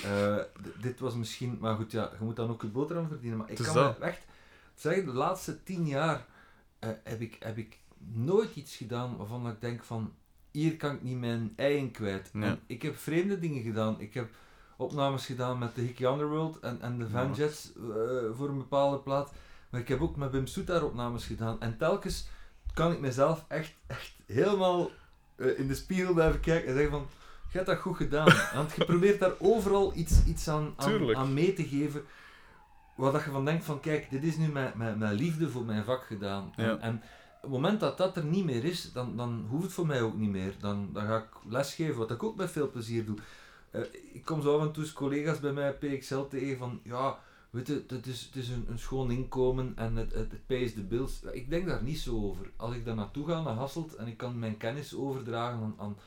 eh, 0.03 0.37
dit 0.81 0.99
was 0.99 1.15
misschien, 1.15 1.57
maar 1.59 1.75
goed, 1.75 1.91
ja, 1.91 2.11
je 2.19 2.25
moet 2.25 2.35
dan 2.35 2.49
ook 2.49 2.61
je 2.61 2.67
boterham 2.67 3.07
verdienen. 3.07 3.37
Maar 3.37 3.49
ik 3.49 3.57
Het 3.57 3.65
kan 3.67 3.75
dat. 3.75 3.99
me 3.99 4.05
echt 4.05 4.21
zeggen, 4.75 5.05
de 5.05 5.13
laatste 5.13 5.63
tien 5.63 5.87
jaar 5.87 6.25
eh, 6.79 6.89
heb, 7.03 7.21
ik, 7.21 7.35
heb 7.39 7.57
ik 7.57 7.79
nooit 8.13 8.55
iets 8.55 8.75
gedaan 8.75 9.17
waarvan 9.17 9.47
ik 9.49 9.61
denk 9.61 9.83
van, 9.83 10.13
hier 10.53 10.77
kan 10.77 10.93
ik 10.95 11.01
niet 11.01 11.19
mijn 11.19 11.53
ei 11.55 11.77
in 11.77 11.91
kwijt. 11.91 12.29
Ja. 12.33 12.57
Ik 12.67 12.81
heb 12.81 12.97
vreemde 12.97 13.39
dingen 13.39 13.63
gedaan. 13.63 13.99
Ik 13.99 14.13
heb 14.13 14.29
opnames 14.77 15.25
gedaan 15.25 15.57
met 15.57 15.75
de 15.75 15.81
Hickey 15.81 16.11
Underworld 16.11 16.59
en, 16.59 16.81
en 16.81 16.97
de 16.97 17.09
Van 17.09 17.27
Ja. 17.27 17.33
Jets 17.33 17.71
eh, 17.75 17.81
voor 18.33 18.49
een 18.49 18.57
bepaalde 18.57 18.97
plaat. 18.97 19.31
Maar 19.69 19.81
ik 19.81 19.87
heb 19.87 20.01
ook 20.01 20.15
met 20.15 20.31
Wim 20.31 20.47
Soetar 20.47 20.83
opnames 20.83 21.25
gedaan. 21.25 21.61
En 21.61 21.77
telkens 21.77 22.27
kan 22.73 22.91
ik 22.91 22.99
mezelf 22.99 23.45
echt, 23.47 23.73
echt 23.87 24.13
helemaal 24.25 24.89
eh, 25.35 25.59
in 25.59 25.67
de 25.67 25.75
spiegel 25.75 26.13
blijven 26.13 26.39
kijken 26.39 26.67
en 26.67 26.73
zeggen 26.73 26.91
van... 26.91 27.07
Je 27.51 27.59
hebt 27.59 27.69
dat 27.69 27.79
goed 27.79 27.97
gedaan. 27.97 28.33
Want 28.55 28.71
je 28.75 28.85
probeert 28.85 29.19
daar 29.19 29.33
overal 29.39 29.95
iets, 29.95 30.25
iets 30.25 30.47
aan, 30.47 30.73
aan, 31.13 31.33
mee 31.33 31.53
te 31.53 31.63
geven. 31.63 32.03
Waar 32.95 33.11
dat 33.11 33.23
je 33.23 33.31
van 33.31 33.45
denkt 33.45 33.65
van, 33.65 33.79
kijk, 33.79 34.09
dit 34.09 34.23
is 34.23 34.37
nu 34.37 34.47
mijn, 34.47 34.71
mijn, 34.75 34.97
mijn 34.97 35.13
liefde 35.13 35.49
voor 35.49 35.63
mijn 35.63 35.83
vak 35.83 36.03
gedaan. 36.05 36.53
En, 36.55 36.65
Ja. 36.65 36.77
en 36.77 36.95
op 36.95 37.01
het 37.43 37.51
moment 37.51 37.79
dat 37.79 37.97
dat 37.97 38.17
er 38.17 38.25
niet 38.25 38.45
meer 38.45 38.63
is, 38.63 38.91
dan, 38.91 39.17
dan 39.17 39.45
hoeft 39.49 39.63
het 39.63 39.73
voor 39.73 39.85
mij 39.85 40.01
ook 40.01 40.17
niet 40.17 40.29
meer. 40.29 40.55
Dan, 40.59 40.89
dan 40.93 41.05
ga 41.05 41.17
ik 41.17 41.29
lesgeven, 41.49 41.97
wat 41.97 42.11
ik 42.11 42.23
ook 42.23 42.35
met 42.35 42.51
veel 42.51 42.69
plezier 42.69 43.05
doe. 43.05 43.17
Eh, 43.71 43.81
ik 44.13 44.25
kom 44.25 44.41
zo 44.41 44.57
af 44.57 44.65
en 44.65 44.71
toe 44.71 44.83
eens 44.83 44.93
collega's 44.93 45.39
bij 45.39 45.51
mij 45.51 45.73
PXL 45.73 46.21
tegen 46.21 46.57
van, 46.57 46.79
ja, 46.83 47.19
weet 47.49 47.67
je, 47.67 47.83
het 47.87 48.07
is, 48.07 48.21
het 48.21 48.35
is 48.35 48.49
een, 48.49 48.65
een 48.69 48.79
schoon 48.79 49.11
inkomen 49.11 49.73
en 49.75 49.95
het, 49.95 50.13
het, 50.13 50.31
het 50.31 50.45
pays 50.45 50.73
the 50.73 50.83
bills. 50.83 51.21
Ik 51.31 51.49
denk 51.49 51.67
daar 51.67 51.83
niet 51.83 51.99
zo 51.99 52.15
over. 52.15 52.51
Als 52.55 52.75
ik 52.75 52.85
daar 52.85 52.95
naartoe 52.95 53.27
ga, 53.27 53.41
naar 53.41 53.53
Hasselt, 53.53 53.95
en 53.95 54.07
ik 54.07 54.17
kan 54.17 54.39
mijn 54.39 54.57
kennis 54.57 54.95
overdragen 54.95 55.59
aan, 55.59 55.75
aan 55.77 55.97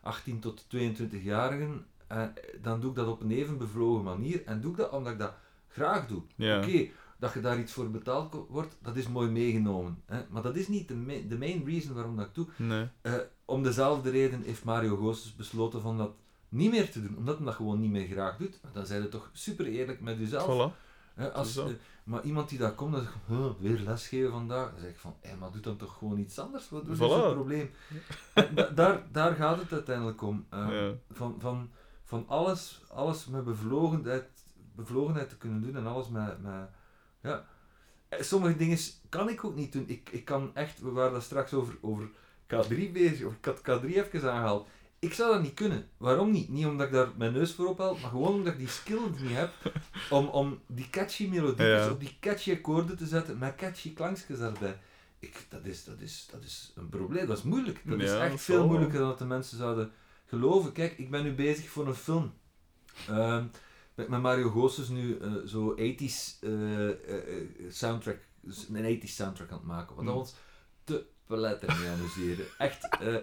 18 0.00 0.40
tot 0.40 0.64
22-jarigen, 0.76 1.86
eh, 2.06 2.22
dan 2.62 2.80
doe 2.80 2.90
ik 2.90 2.96
dat 2.96 3.08
op 3.08 3.20
een 3.20 3.30
even 3.30 3.58
bevlogen 3.58 4.04
manier. 4.04 4.44
En 4.44 4.60
doe 4.60 4.70
ik 4.70 4.76
dat 4.76 4.90
omdat 4.90 5.12
ik 5.12 5.18
dat 5.18 5.34
graag 5.68 6.06
doe. 6.06 6.22
Ja. 6.34 6.58
Oké, 6.58 6.88
dat 7.18 7.32
je 7.32 7.40
daar 7.40 7.58
iets 7.58 7.72
voor 7.72 7.90
betaald 7.90 8.46
wordt, 8.48 8.76
dat 8.82 8.96
is 8.96 9.08
mooi 9.08 9.30
meegenomen. 9.30 10.02
Hè? 10.06 10.22
Maar 10.30 10.42
dat 10.42 10.56
is 10.56 10.68
niet 10.68 10.88
de, 10.88 10.94
ma- 10.94 11.28
de 11.28 11.38
main 11.38 11.64
reason 11.66 11.94
waarom 11.94 12.16
dat 12.16 12.26
ik 12.26 12.34
doe. 12.34 12.46
Nee. 12.56 12.88
Eh, 13.00 13.12
om 13.44 13.62
dezelfde 13.62 14.10
reden 14.10 14.42
heeft 14.42 14.64
Mario 14.64 14.96
Goossens 14.96 15.36
besloten 15.36 15.80
van 15.80 15.98
dat 15.98 16.10
niet 16.48 16.70
meer 16.70 16.90
te 16.90 17.02
doen, 17.02 17.16
omdat 17.16 17.36
hij 17.36 17.44
dat 17.46 17.54
gewoon 17.54 17.80
niet 17.80 17.90
meer 17.90 18.06
graag 18.06 18.36
doet. 18.36 18.58
Maar 18.62 18.72
dan 18.72 18.86
zijn 18.86 19.02
je 19.02 19.08
toch 19.08 19.30
super 19.32 19.66
eerlijk 19.66 20.00
met 20.00 20.18
jezelf. 20.18 20.70
Voilà. 20.72 20.82
Hè, 21.14 21.32
als, 21.32 21.56
eh, 21.56 21.64
maar 22.04 22.22
iemand 22.24 22.48
die 22.48 22.58
daar 22.58 22.72
komt, 22.72 22.92
dan 22.92 23.00
zegt, 23.00 23.14
huh, 23.26 23.46
weer 23.58 23.78
lesgeven 23.80 24.30
vandaag. 24.30 24.70
Dan 24.70 24.80
zeg 24.80 24.90
ik 24.90 24.98
van, 24.98 25.14
maar 25.38 25.50
doe 25.50 25.60
dan 25.60 25.76
toch 25.76 25.98
gewoon 25.98 26.18
iets 26.18 26.38
anders. 26.38 26.68
Wat 26.70 26.88
is 26.88 26.96
Voilà. 26.96 27.00
het 27.00 27.32
probleem? 27.32 27.70
En 28.34 28.54
da- 28.54 28.68
daar, 28.70 29.02
daar 29.12 29.34
gaat 29.34 29.58
het 29.60 29.72
uiteindelijk 29.72 30.22
om. 30.22 30.46
Eh, 30.50 30.66
Ja. 30.70 30.92
Van, 31.10 31.34
van, 31.38 31.70
van 32.04 32.24
alles, 32.28 32.82
alles 32.88 33.26
met 33.26 33.44
bevlogenheid, 33.44 34.24
bevlogenheid 34.74 35.28
te 35.28 35.36
kunnen 35.36 35.62
doen 35.62 35.76
en 35.76 35.86
alles 35.86 36.08
met... 36.08 36.42
met 36.42 36.68
ja. 37.24 37.46
Eh, 38.08 38.22
Sommige 38.22 38.56
dingen 38.56 38.78
kan 39.08 39.28
ik 39.28 39.44
ook 39.44 39.54
niet 39.56 39.72
doen. 39.72 39.84
Ik, 39.88 40.08
ik 40.12 40.24
kan 40.24 40.50
echt, 40.54 40.80
we 40.80 40.90
waren 40.90 41.12
daar 41.12 41.22
straks 41.22 41.52
over, 41.52 41.74
over 41.80 42.08
K3 42.46 42.92
bezig, 42.92 43.24
of 43.26 43.34
ik 43.34 43.44
had 43.44 43.58
K3 43.60 43.84
even 43.86 44.32
aangehaald. 44.32 44.68
Ik 44.98 45.14
zou 45.14 45.32
dat 45.32 45.42
niet 45.42 45.54
kunnen. 45.54 45.88
Waarom 45.96 46.30
niet? 46.30 46.48
Niet 46.48 46.66
omdat 46.66 46.86
ik 46.86 46.92
daar 46.92 47.08
mijn 47.16 47.32
neus 47.32 47.54
voor 47.54 47.66
ophaal, 47.66 47.96
maar 47.96 48.10
gewoon 48.10 48.32
omdat 48.34 48.52
ik 48.52 48.58
die 48.58 48.68
skill 48.68 49.00
niet 49.20 49.36
heb 49.36 49.52
om, 50.10 50.26
om 50.26 50.60
die 50.66 50.90
catchy 50.90 51.28
melodies 51.28 51.66
Ja. 51.66 51.90
op 51.90 52.00
die 52.00 52.16
catchy 52.20 52.52
akkoorden 52.52 52.96
te 52.96 53.06
zetten 53.06 53.38
met 53.38 53.54
catchy 53.54 53.94
klankjes 53.94 54.38
daarbij. 54.38 54.78
Ik, 55.18 55.46
dat, 55.48 55.64
is, 55.64 55.84
dat, 55.84 56.00
is, 56.00 56.28
dat 56.30 56.42
is 56.42 56.72
een 56.76 56.88
probleem, 56.88 57.26
dat 57.26 57.38
is 57.38 57.42
moeilijk. 57.44 57.80
Dat 57.84 58.00
is 58.00 58.12
echt 58.12 58.40
veel 58.40 58.66
moeilijker 58.66 58.98
dan 58.98 59.08
dat 59.08 59.18
de 59.18 59.24
mensen 59.24 59.58
zouden 59.58 59.92
geloven. 60.26 60.72
Kijk, 60.72 60.98
ik 60.98 61.10
ben 61.10 61.22
nu 61.22 61.32
bezig 61.32 61.68
voor 61.68 61.86
een 61.86 61.94
film. 61.94 62.32
Ehm, 63.08 63.44
met, 63.94 64.08
met 64.08 64.20
Mario 64.22 64.50
Goossens 64.50 64.88
nu 64.88 65.18
eh, 65.18 65.32
zo 65.46 65.74
80s 65.78 66.38
eh, 66.40 66.88
eh, 66.88 66.96
soundtrack, 67.68 68.18
dus 68.40 68.68
een 68.68 69.00
80s 69.00 69.04
soundtrack 69.14 69.50
aan 69.50 69.56
het 69.58 69.66
maken. 69.66 69.96
Wat 69.96 70.04
Hmm. 70.04 70.14
ons 70.14 70.34
te 70.84 71.04
peletter 71.26 71.76
mee 71.80 71.88
amuseren. 71.88 72.46
Echt. 72.58 72.88
en, 72.98 73.22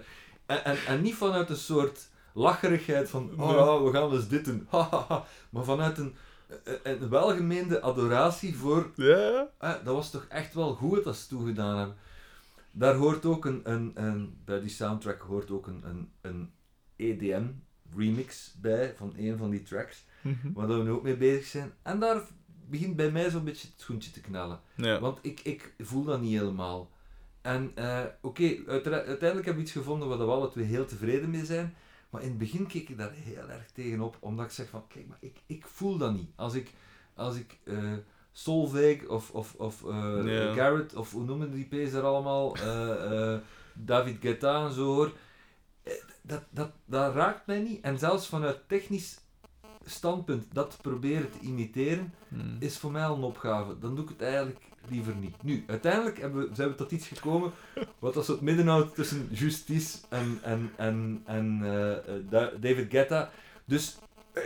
en, 0.65 0.77
en 0.87 1.01
niet 1.01 1.15
vanuit 1.15 1.49
een 1.49 1.55
soort 1.55 2.09
lacherigheid 2.33 3.09
van, 3.09 3.41
oh 3.41 3.83
we 3.83 3.91
gaan 3.91 4.09
dus 4.09 4.27
dit 4.27 4.45
doen. 4.45 4.67
maar 5.49 5.63
vanuit 5.63 5.97
een, 5.97 6.15
een, 6.63 6.79
een 6.83 7.09
welgemeende 7.09 7.81
adoratie 7.81 8.55
voor 8.55 8.91
Ja. 8.95 9.49
eh, 9.57 9.73
dat 9.83 9.95
was 9.95 10.11
toch 10.11 10.25
echt 10.29 10.53
wel 10.53 10.73
goed 10.73 11.03
dat 11.03 11.15
ze 11.15 11.27
toegedaan 11.27 11.77
hebben. 11.77 11.95
Daar 12.71 12.95
hoort 12.95 13.25
ook 13.25 13.45
een, 13.45 13.61
een, 13.63 13.91
een 13.95 14.41
bij 14.45 14.59
die 14.59 14.69
soundtrack 14.69 15.21
hoort 15.21 15.51
ook 15.51 15.67
een, 15.67 15.83
een, 15.85 16.11
een 16.21 16.51
EDM 16.95 17.45
remix 17.95 18.53
bij 18.61 18.93
van 18.95 19.13
een 19.17 19.37
van 19.37 19.49
die 19.49 19.63
tracks, 19.63 20.05
Mhm. 20.21 20.53
waar 20.53 20.67
we 20.67 20.73
nu 20.73 20.89
ook 20.89 21.03
mee 21.03 21.17
bezig 21.17 21.45
zijn. 21.45 21.73
En 21.81 21.99
daar 21.99 22.21
begint 22.69 22.95
bij 22.95 23.11
mij 23.11 23.29
zo'n 23.29 23.43
beetje 23.43 23.67
het 23.67 23.81
schoentje 23.81 24.11
te 24.11 24.21
knallen. 24.21 24.59
Ja. 24.75 24.99
Want 24.99 25.19
ik, 25.21 25.39
ik 25.39 25.73
voel 25.79 26.03
dat 26.03 26.21
niet 26.21 26.39
helemaal. 26.39 26.89
En 27.41 27.71
eh, 27.75 28.03
oké, 28.21 28.57
uiteindelijk 28.67 29.45
heb 29.45 29.55
ik 29.55 29.61
iets 29.61 29.71
gevonden 29.71 30.07
waar 30.07 30.17
we 30.17 30.23
alle 30.23 30.49
twee 30.49 30.65
heel 30.65 30.85
tevreden 30.85 31.29
mee 31.29 31.45
zijn. 31.45 31.75
Maar 32.09 32.21
in 32.21 32.29
het 32.29 32.37
begin 32.37 32.67
keek 32.67 32.89
ik 32.89 32.97
daar 32.97 33.11
heel 33.11 33.49
erg 33.49 33.71
tegenop, 33.71 34.17
omdat 34.19 34.45
ik 34.45 34.51
zeg 34.51 34.69
van, 34.69 34.87
kijk, 34.87 35.07
maar 35.07 35.17
ik, 35.19 35.37
ik 35.45 35.65
voel 35.65 35.97
dat 35.97 36.13
niet. 36.13 36.29
Als 36.35 36.53
ik, 36.53 36.71
als 37.13 37.35
ik 37.35 37.59
eh 37.63 37.93
Solveig 38.33 39.07
of, 39.07 39.31
of, 39.31 39.53
of 39.53 39.85
eh. 39.85 40.53
Garrett, 40.53 40.95
of 40.95 41.11
hoe 41.11 41.23
noemen 41.23 41.51
die 41.51 41.65
P's 41.65 41.93
er 41.93 42.03
allemaal, 42.03 42.55
David 43.73 44.17
Guetta 44.21 44.65
en 44.65 44.73
zo 44.73 44.85
hoor, 44.85 45.11
dat, 46.21 46.43
dat, 46.49 46.71
dat 46.85 47.13
raakt 47.13 47.47
mij 47.47 47.59
niet. 47.59 47.81
En 47.81 47.99
zelfs 47.99 48.27
vanuit 48.27 48.67
technisch 48.67 49.19
standpunt 49.85 50.45
dat 50.53 50.77
proberen 50.81 51.31
te 51.31 51.39
imiteren, 51.39 52.13
Mm. 52.27 52.55
is 52.59 52.77
voor 52.77 52.91
mij 52.91 53.05
al 53.05 53.15
een 53.15 53.23
opgave. 53.23 53.79
Dan 53.79 53.95
doe 53.95 54.03
ik 54.03 54.09
het 54.09 54.21
eigenlijk 54.21 54.59
liever 54.89 55.15
niet. 55.15 55.43
Nu, 55.43 55.63
uiteindelijk 55.67 56.19
hebben 56.19 56.49
we, 56.49 56.55
zijn 56.55 56.69
we 56.69 56.75
tot 56.75 56.91
iets 56.91 57.07
gekomen 57.07 57.51
wat 57.99 58.15
als 58.17 58.27
het 58.27 58.41
midden 58.41 58.67
houdt 58.67 58.95
tussen 58.95 59.27
Justice 59.31 59.97
en, 60.09 60.39
en, 60.43 60.71
en, 60.77 61.21
en 61.25 61.59
eh, 61.63 61.97
eh, 61.97 62.23
Da- 62.29 62.51
David 62.59 62.89
Guetta. 62.91 63.29
Dus 63.65 63.97
eh, 64.33 64.43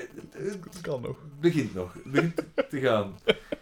eh, 0.47 0.51
Het 0.63 0.81
kan 0.81 1.01
nog. 1.01 1.17
het 1.21 1.39
begint 1.39 1.73
nog. 1.73 1.93
Het 1.93 2.03
begint 2.11 2.35
te 2.69 2.79
gaan. 2.79 3.13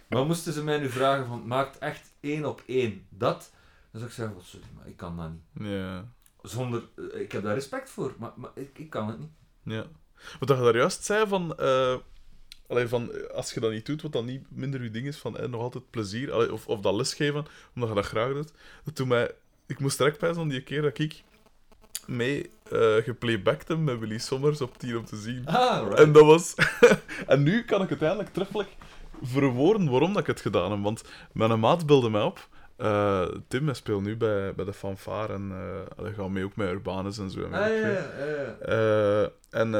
Maar 0.09 0.26
moesten 0.26 0.53
ze 0.53 0.63
mij 0.63 0.80
nu 0.80 0.89
vragen 0.89 1.26
van, 1.26 1.47
maakt 1.47 1.78
echt 1.78 2.11
één 2.19 2.45
op 2.45 2.63
één 2.65 3.05
dat? 3.09 3.51
Dan 3.91 3.99
zou 4.01 4.05
ik 4.05 4.11
zeggen, 4.11 4.36
"Oh, 4.36 4.43
sorry, 4.43 4.65
maar 4.78 4.88
ik 4.88 4.97
kan 4.97 5.17
dat 5.17 5.30
niet. 5.30 5.69
Ja. 5.71 6.05
Zonder, 6.41 6.84
ik 7.13 7.32
heb 7.32 7.43
daar 7.43 7.53
respect 7.53 7.89
voor, 7.89 8.13
maar, 8.17 8.32
maar 8.36 8.51
ik, 8.55 8.80
ik 8.80 8.89
kan 8.89 9.07
het 9.07 9.19
niet. 9.19 9.32
Ja. 9.63 9.86
Wat 10.39 10.49
je 10.49 10.55
daar 10.55 10.76
juist 10.76 11.03
zei 11.03 11.28
van... 11.28 11.55
allee, 12.67 12.88
van 12.88 13.11
eh, 13.11 13.36
als 13.36 13.53
je 13.53 13.59
dat 13.59 13.71
niet 13.71 13.86
doet, 13.86 14.01
wat 14.01 14.11
dan 14.11 14.26
niet 14.26 14.43
minder 14.49 14.84
je 14.84 14.91
ding 14.91 15.07
is, 15.07 15.17
van 15.17 15.38
eh, 15.38 15.47
nog 15.47 15.61
altijd 15.61 15.89
plezier, 15.89 16.32
allee, 16.32 16.53
of, 16.53 16.67
of 16.67 16.80
dat 16.80 16.93
lesgeven, 16.93 17.45
omdat 17.76 17.89
je 17.89 17.95
dat 17.95 18.05
graag 18.05 18.34
doet. 18.34 18.51
Dat 18.84 18.95
toen 18.95 19.07
mij... 19.07 19.32
Ik 19.65 19.80
moest 19.80 19.97
direct 19.97 20.19
bij 20.19 20.34
die 20.47 20.61
keer 20.61 20.82
dat 20.82 20.99
ik 20.99 21.24
mee 22.05 22.49
eh 22.69 22.95
geplaybackte 22.95 23.78
met 23.78 23.99
Willy 23.99 24.17
Sommers 24.17 24.61
op 24.61 24.78
10 24.78 24.97
om 24.97 25.05
te 25.05 25.15
zien. 25.15 25.45
Ah, 25.45 25.84
right. 25.84 25.99
En 25.99 26.11
dat 26.11 26.26
was... 26.26 26.53
en 27.28 27.43
nu 27.43 27.63
kan 27.63 27.82
ik 27.82 27.89
het 27.89 28.01
eindelijk 28.01 28.34
treffelijk 28.34 28.69
verwoorden 29.21 29.89
waarom 29.89 30.13
dat 30.13 30.21
ik 30.21 30.28
het 30.28 30.41
gedaan 30.41 30.71
heb. 30.71 30.82
Want 30.82 31.03
mijn 31.32 31.59
maat 31.59 31.86
belde 31.86 32.09
mij 32.09 32.21
op. 32.21 32.47
Eh, 32.84 33.27
Tim, 33.47 33.65
hij 33.65 33.73
speelt 33.73 34.03
nu 34.03 34.17
bij, 34.17 34.53
bij 34.53 34.65
de 34.65 34.73
fanfare 34.73 35.34
en 35.34 35.51
eh 35.51 36.03
hij 36.03 36.13
gaat 36.13 36.29
mee 36.29 36.43
ook 36.43 36.55
met 36.55 36.69
Urbanus 36.71 37.17
en 37.17 37.29
zo. 37.29 37.39
en 37.39 37.53
Ah, 37.53 37.67
ja, 37.67 37.88
ja, 37.88 38.07
ja. 38.17 38.57
Eh, 38.59 39.29
en 39.49 39.71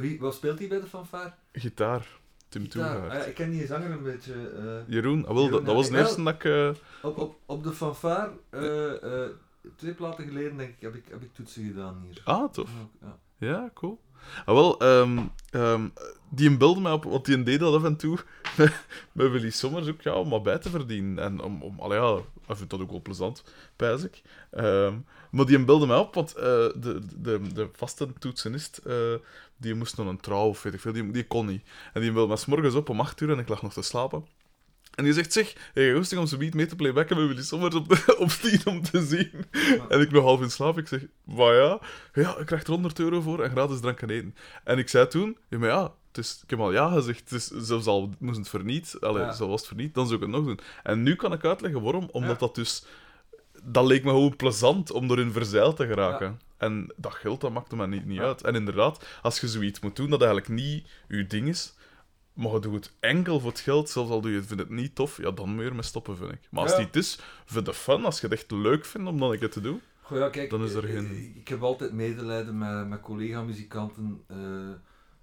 Wie, 0.00 0.20
wat 0.20 0.34
speelt 0.34 0.58
hij 0.58 0.68
bij 0.68 0.80
de 0.80 0.86
fanfare? 0.86 1.32
gitaar. 1.52 2.06
Tim. 2.48 2.68
Toegaard. 2.68 3.10
Ah, 3.10 3.18
ja, 3.18 3.24
ik 3.24 3.34
ken 3.34 3.50
die 3.50 3.66
zanger 3.66 3.90
een 3.90 4.02
beetje. 4.02 4.32
Jeroen, 4.86 5.26
ah, 5.26 5.34
wel, 5.34 5.42
Jeroen, 5.42 5.50
dat, 5.50 5.66
dat 5.66 5.74
was 5.74 5.90
de 5.90 5.98
eerste 5.98 6.22
dat 6.22 6.34
ik... 6.34 6.74
op, 7.02 7.18
op, 7.18 7.36
op 7.46 7.62
de 7.64 7.72
fanfare, 7.72 8.30
twee 9.76 9.94
platen 9.94 10.24
geleden, 10.24 10.56
denk 10.56 10.70
ik, 10.70 10.80
heb 10.80 10.94
ik, 10.94 11.04
heb 11.10 11.22
ik 11.22 11.34
toetsen 11.34 11.64
gedaan 11.66 12.02
hier. 12.06 12.20
ah, 12.24 12.52
tof. 12.52 12.70
Ja, 13.38 13.70
cool. 13.74 14.00
Ah, 14.44 14.54
wel, 14.54 14.78
ehm, 14.78 15.18
ehm, 15.50 15.88
die 16.28 16.56
beelde 16.56 16.80
mij 16.80 16.92
op, 16.92 17.04
want 17.04 17.24
die 17.24 17.42
deed 17.42 17.60
dat 17.60 17.74
af 17.74 17.84
en 17.84 17.96
toe 17.96 18.18
met 19.12 19.30
Willy 19.30 19.50
Sommers 19.50 19.88
ook, 19.88 20.02
ja, 20.02 20.14
om 20.14 20.30
wat 20.30 20.42
bij 20.42 20.58
te 20.58 20.70
verdienen. 20.70 21.24
En 21.24 21.40
om, 21.40 21.62
om 21.62 21.80
allee, 21.80 21.98
ja, 21.98 22.18
hij 22.46 22.56
vindt 22.56 22.70
dat 22.70 22.80
ook 22.80 22.90
wel 22.90 23.02
plezant, 23.02 23.44
pijs 23.76 24.04
ik. 24.04 24.22
Ehm, 24.50 24.94
maar 25.30 25.46
die 25.46 25.64
beelde 25.64 25.86
mij 25.86 25.96
op, 25.96 26.14
want 26.14 26.34
eh, 26.34 26.42
de, 26.76 27.00
de, 27.16 27.40
de 27.54 27.68
vaste 27.72 28.08
toetsenist, 28.18 28.76
eh, 28.76 29.14
die 29.56 29.74
moest 29.74 29.96
nog 29.96 30.06
een 30.06 30.20
trouw 30.20 30.48
of 30.48 30.62
weet 30.62 30.74
ik 30.74 30.80
veel, 30.80 30.92
die, 30.92 31.10
die 31.10 31.26
kon 31.26 31.46
niet. 31.46 31.62
En 31.92 32.00
die 32.00 32.12
belde 32.12 32.28
mij 32.28 32.36
's 32.36 32.46
morgens 32.46 32.74
op 32.74 32.88
om 32.88 33.00
8 33.00 33.20
uur 33.20 33.30
en 33.30 33.38
ik 33.38 33.48
lag 33.48 33.62
nog 33.62 33.72
te 33.72 33.82
slapen. 33.82 34.24
En 35.00 35.06
die 35.06 35.14
zegt, 35.14 35.32
zeg, 35.32 35.70
hey, 35.74 35.94
goesting 35.94 36.32
om 36.32 36.38
niet 36.38 36.54
mee 36.54 36.66
te 36.66 36.76
playbacken 36.76 37.16
met 37.16 37.26
Willy 37.28 37.42
Sommers 37.42 37.74
op, 37.74 37.88
de, 37.88 38.16
op 38.18 38.28
10 38.28 38.60
om 38.64 38.82
te 38.82 39.06
zien. 39.06 39.30
En 39.88 40.00
ik 40.00 40.10
nog 40.10 40.22
half 40.24 40.40
in 40.40 40.50
slaap. 40.50 40.78
Ik 40.78 40.88
zeg, 40.88 41.00
maar 41.24 41.54
ja, 41.54 41.80
ja, 42.12 42.36
ik 42.38 42.46
krijg 42.46 42.62
er 42.62 42.70
100 42.70 42.98
euro 42.98 43.20
voor 43.20 43.42
en 43.42 43.50
gratis 43.50 43.80
drank 43.80 44.00
en 44.00 44.10
eten. 44.10 44.34
En 44.64 44.78
ik 44.78 44.88
zei 44.88 45.06
toen, 45.06 45.36
ja, 45.48 45.58
maar 45.58 45.68
ja, 45.68 45.82
het 46.08 46.18
is, 46.24 46.40
ik 46.42 46.50
heb 46.50 46.58
al 46.58 46.72
ja 46.72 46.88
gezegd, 46.90 47.20
het 47.20 47.32
is, 47.32 47.46
zelfs 47.46 47.86
al 47.86 48.10
moest 48.18 48.38
het 48.38 48.48
verniet, 48.48 48.96
allee, 49.00 49.22
Ja. 49.22 49.32
zo 49.32 49.48
was 49.48 49.58
het 49.60 49.68
verniet, 49.68 49.94
dan 49.94 50.04
zou 50.06 50.16
ik 50.18 50.22
het 50.26 50.34
nog 50.36 50.44
doen. 50.44 50.58
En 50.82 51.02
nu 51.02 51.14
kan 51.14 51.32
ik 51.32 51.44
uitleggen 51.44 51.82
waarom, 51.82 52.08
omdat 52.12 52.30
Ja. 52.40 52.46
dat 52.46 52.54
dus, 52.54 52.84
dat 53.62 53.84
leek 53.84 54.04
me 54.04 54.10
gewoon 54.10 54.36
plezant 54.36 54.90
om 54.90 55.10
erin 55.10 55.32
verzeild 55.32 55.76
te 55.76 55.86
geraken. 55.86 56.40
En 56.56 56.92
dat 56.96 57.14
geld, 57.14 57.40
dat 57.40 57.52
maakte 57.52 57.76
me 57.76 57.86
niet, 57.86 58.06
niet 58.06 58.20
uit. 58.20 58.42
En 58.42 58.54
inderdaad, 58.54 59.04
als 59.22 59.40
je 59.40 59.48
zoiets 59.48 59.80
moet 59.80 59.96
doen 59.96 60.10
dat 60.10 60.22
eigenlijk 60.22 60.50
niet 60.52 60.86
je 61.08 61.26
ding 61.26 61.48
is, 61.48 61.74
maar 62.32 62.52
je 62.52 62.58
doet 62.60 62.74
het 62.74 62.92
enkel 63.00 63.40
voor 63.40 63.50
het 63.50 63.60
geld, 63.60 63.90
zelfs 63.90 64.10
al 64.10 64.20
doe 64.20 64.30
je 64.30 64.36
het, 64.36 64.46
vind 64.46 64.60
het 64.60 64.70
niet 64.70 64.94
tof, 64.94 65.16
ja, 65.16 65.30
dan 65.30 65.48
moet 65.54 65.62
je 65.62 65.68
ermee 65.68 65.82
stoppen, 65.82 66.16
vind 66.16 66.32
ik. 66.32 66.40
Maar 66.50 66.62
als 66.62 66.76
het 66.76 66.86
iets 66.86 66.96
is 66.98 67.18
voor 67.44 67.64
de 67.64 67.74
fun, 67.74 68.04
als 68.04 68.20
je 68.20 68.26
het 68.26 68.34
echt 68.38 68.50
leuk 68.50 68.84
vindt 68.84 69.08
om 69.08 69.18
dan 69.18 69.30
een 69.32 69.38
keer 69.38 69.50
te 69.50 69.60
doen, 69.60 69.80
Goh, 70.02 70.18
ja, 70.18 70.28
kijk, 70.28 70.50
Dan 70.50 70.64
is 70.64 70.72
er 70.74 70.84
eh, 70.84 70.90
geen- 70.90 71.32
ik 71.36 71.48
heb 71.48 71.62
altijd 71.62 71.92
medelijden 71.92 72.58
met, 72.58 72.88
met 72.88 73.00
collega-muzikanten 73.00 74.22
eh, 74.26 74.36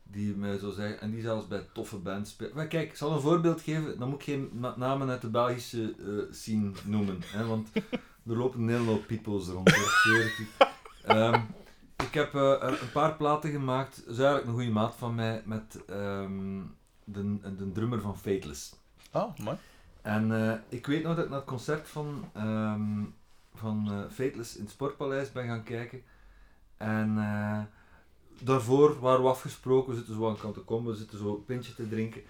die 0.04 0.36
mij 0.36 0.58
zo 0.58 0.72
zeggen, 0.72 1.02
en 1.02 1.12
die 1.12 1.22
zelfs 1.22 1.48
bij 1.48 1.68
toffe 1.74 1.98
bands 1.98 2.30
spelen. 2.32 2.52
Maar 2.56 2.68
kijk, 2.68 2.90
ik 2.90 2.96
zal 2.96 3.12
een 3.14 3.22
voorbeeld 3.22 3.62
geven, 3.62 4.00
dan 4.00 4.10
moet 4.10 4.18
ik 4.20 4.24
geen 4.26 4.50
na- 4.54 4.74
namen 4.78 5.10
uit 5.10 5.22
de 5.22 5.30
Belgische 5.30 5.96
eh, 6.00 6.34
scene 6.36 6.72
noemen, 6.86 7.18
hè, 7.26 7.46
want 7.46 7.70
er 8.30 8.38
lopen 8.38 8.60
een 8.62 8.70
hele 8.70 8.84
hoop 8.90 9.08
peoples 9.08 9.48
rond, 9.48 9.70
ik 9.70 9.76
het. 9.76 10.48
Ehm, 11.04 11.42
ik 12.04 12.14
heb 12.14 12.34
een 12.34 12.68
een 12.72 12.92
paar 12.94 13.16
platen 13.16 13.52
gemaakt, 13.52 13.96
dat 13.96 14.14
is 14.14 14.18
eigenlijk 14.20 14.48
een 14.48 14.54
goede 14.54 14.72
maat 14.72 14.96
van 14.96 15.16
mij, 15.16 15.42
met 15.46 15.80
ehm, 15.88 16.60
de, 17.10 17.56
de 17.58 17.72
drummer 17.72 18.02
van 18.02 18.18
Fateless. 18.18 18.76
ah, 19.12 19.38
maar. 19.38 19.58
En 20.02 20.32
eh, 20.32 20.54
ik 20.70 20.86
weet 20.86 21.04
nog 21.04 21.16
dat 21.16 21.24
ik 21.24 21.30
naar 21.30 21.40
het 21.40 21.48
concert 21.48 21.88
van, 21.88 22.30
ehm 22.34 23.04
van 23.56 23.92
eh, 23.92 24.00
Fateless 24.14 24.56
in 24.56 24.62
het 24.62 24.72
Sportpaleis 24.72 25.32
ben 25.32 25.48
gaan 25.48 25.64
kijken. 25.64 26.04
En 26.78 27.18
eh, 27.18 27.60
daarvoor 28.40 29.00
waren 29.00 29.24
we 29.24 29.30
afgesproken, 29.30 29.90
we 29.90 29.98
zitten 29.98 30.16
zo 30.16 30.30
aan 30.30 30.38
kant 30.38 30.54
te 30.54 30.60
komen, 30.60 30.92
we 30.92 30.98
zitten 30.98 31.18
zo 31.18 31.34
een 31.36 31.46
pintje 31.46 31.76
te 31.76 31.90
drinken. 31.90 32.22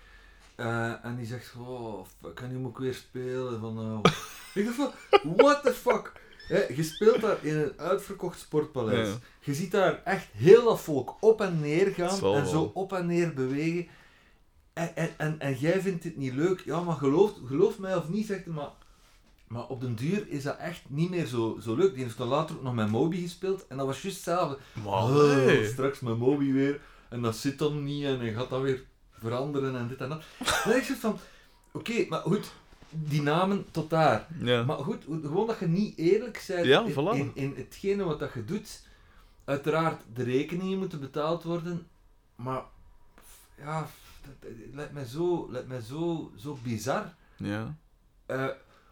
En 1.02 1.16
die 1.18 1.26
zegt, 1.26 1.54
oh 1.68 2.06
fuck, 2.22 2.40
en 2.40 2.52
nu 2.52 2.58
moet 2.58 2.72
ik 2.72 2.78
weer 2.78 2.94
spelen 2.94 3.60
vanavond. 3.60 4.08
ik 4.56 4.66
dacht 4.66 4.76
van, 4.76 4.92
what 5.36 5.64
the 5.64 5.74
fuck? 5.74 6.12
Hè, 6.48 6.64
je 6.76 6.84
speelt 6.84 7.22
daar 7.22 7.46
in 7.46 7.58
een 7.58 7.74
uitverkocht 7.78 8.40
sportpaleis. 8.40 9.08
Ja. 9.08 9.16
Je 9.40 9.54
ziet 9.54 9.72
daar 9.72 10.02
echt 10.04 10.28
heel 10.32 10.64
dat 10.64 10.80
volk 10.80 11.16
op 11.20 11.42
en 11.42 11.60
neer 11.60 11.94
gaan 11.94 12.36
en 12.36 12.48
zo 12.48 12.72
op 12.74 12.94
en 12.94 13.06
neer 13.06 13.34
bewegen. 13.34 13.88
En, 14.78 14.96
en, 14.96 15.10
en, 15.18 15.40
en 15.40 15.54
jij 15.54 15.82
vindt 15.82 16.04
dit 16.04 16.18
niet 16.18 16.34
leuk? 16.34 16.62
Ja, 16.66 16.82
maar 16.82 16.96
geloof, 16.96 17.32
geloof 17.46 17.80
mij 17.80 17.96
of 17.96 18.10
niet, 18.10 18.26
zegt 18.26 18.46
hij, 18.46 18.54
maar, 18.54 18.70
maar 19.48 19.68
op 19.68 19.82
den 19.82 19.96
duur 19.96 20.28
is 20.28 20.44
dat 20.44 20.58
echt 20.58 20.82
niet 20.88 21.10
meer 21.10 21.26
zo, 21.26 21.58
zo 21.62 21.76
leuk. 21.76 21.94
Die 21.94 22.04
heeft 22.04 22.18
dan 22.18 22.28
later 22.28 22.56
ook 22.56 22.64
nog 22.64 22.74
met 22.74 22.90
Moby 22.90 23.22
gespeeld 23.22 23.68
en 23.68 23.78
dat 23.78 23.86
was 23.86 24.02
juist 24.02 24.18
hetzelfde. 24.18 24.58
Maar 24.84 24.94
Oh, 24.94 25.36
nee. 25.36 25.68
straks 25.68 26.00
met 26.00 26.18
Moby 26.18 26.52
weer 26.52 26.82
en 27.10 27.22
dat 27.22 27.36
zit 27.36 27.60
dan 27.60 27.84
niet 27.84 28.04
en 28.06 28.20
hij 28.20 28.34
gaat 28.34 28.50
dat 28.50 28.62
weer 28.62 28.84
veranderen 29.12 29.76
en 29.76 29.88
dit 29.88 30.02
en 30.02 30.10
dat. 30.10 30.24
Denk 30.66 30.76
ik 30.78 30.84
zo 30.84 30.94
van, 31.00 31.18
oké, 31.72 32.06
maar 32.10 32.22
goed, 32.22 32.52
die 32.90 33.22
namen 33.22 33.66
tot 33.72 33.90
daar. 33.90 34.28
Ja. 34.40 34.64
Maar 34.64 34.78
goed, 34.78 35.04
gewoon 35.04 35.48
dat 35.48 35.60
je 35.60 35.68
niet 35.68 35.98
eerlijk 35.98 36.44
bent 36.48 36.66
Ja, 36.66 36.84
in, 36.86 36.92
voilà. 36.94 37.16
in, 37.18 37.32
in 37.34 37.54
hetgene 37.56 38.04
wat 38.04 38.20
dat 38.20 38.34
je 38.34 38.46
doet. 38.46 38.86
Uiteraard, 39.46 40.02
de 40.14 40.24
rekeningen 40.24 40.78
moeten 40.78 41.00
betaald 41.00 41.44
worden, 41.44 41.88
maar 42.36 42.62
ja, 43.58 43.88
lijkt 44.74 44.94
mij 44.94 45.06
zo, 45.06 45.52
lijkt 45.52 45.68
mij 45.68 45.82
zo, 45.82 46.32
zo 46.38 46.58
bizar. 46.64 47.14
ja. 47.38 47.76
Eh, 48.26 48.48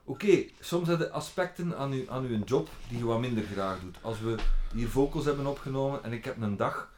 Oké, 0.07 0.45
soms 0.59 0.85
zijn 0.87 0.99
er 1.01 1.09
aspecten 1.09 1.77
aan, 1.77 1.93
u, 1.93 2.05
aan 2.09 2.25
uw 2.25 2.43
job 2.43 2.69
die 2.89 2.97
je 2.97 3.05
wat 3.05 3.19
minder 3.19 3.43
graag 3.43 3.79
doet. 3.79 3.97
Als 4.01 4.19
we 4.19 4.35
hier 4.73 4.87
vocals 4.89 5.25
hebben 5.25 5.45
opgenomen 5.45 6.03
en 6.03 6.11
ik 6.13 6.25
heb 6.25 6.41
een 6.41 6.57
dag 6.57 6.91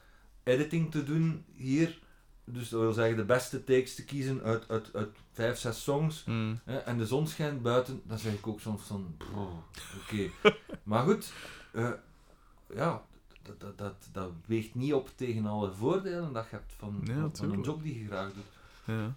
editing 0.44 0.92
te 0.92 1.04
doen 1.04 1.46
hier, 1.56 2.00
dus 2.46 2.70
dat 2.70 2.80
wil 2.82 2.94
zeggen 2.94 3.16
de 3.18 3.24
beste 3.26 3.64
takes 3.64 3.96
te 3.96 4.06
kiezen 4.06 4.42
uit, 4.44 4.70
uit, 4.70 4.90
uit 4.94 5.10
vijf, 5.34 5.58
zes 5.58 5.84
songs, 5.84 6.24
Mm. 6.26 6.60
hè, 6.66 6.78
en 6.78 6.98
de 6.98 7.06
zon 7.06 7.28
schijnt 7.28 7.62
buiten, 7.62 8.02
dan 8.04 8.18
zeg 8.20 8.34
ik 8.34 8.48
ook 8.48 8.60
soms 8.62 8.82
van, 8.84 9.18
oké. 10.02 10.30
maar 10.84 11.04
goed, 11.04 11.32
eh, 11.74 11.92
ja, 12.76 13.02
dat, 13.48 13.60
dat, 13.60 13.78
dat, 13.78 14.10
dat 14.12 14.32
weegt 14.46 14.76
niet 14.76 14.94
op 14.94 15.10
tegen 15.16 15.46
alle 15.46 15.72
voordelen 15.74 16.34
dat 16.34 16.44
je 16.50 16.56
hebt 16.56 16.74
van, 16.78 17.02
Ja, 17.04 17.14
van- 17.14 17.36
van 17.36 17.52
een 17.52 17.62
job 17.62 17.84
die 17.84 18.00
je 18.00 18.06
graag 18.08 18.32
doet. 18.34 18.44
Ja. 18.86 19.16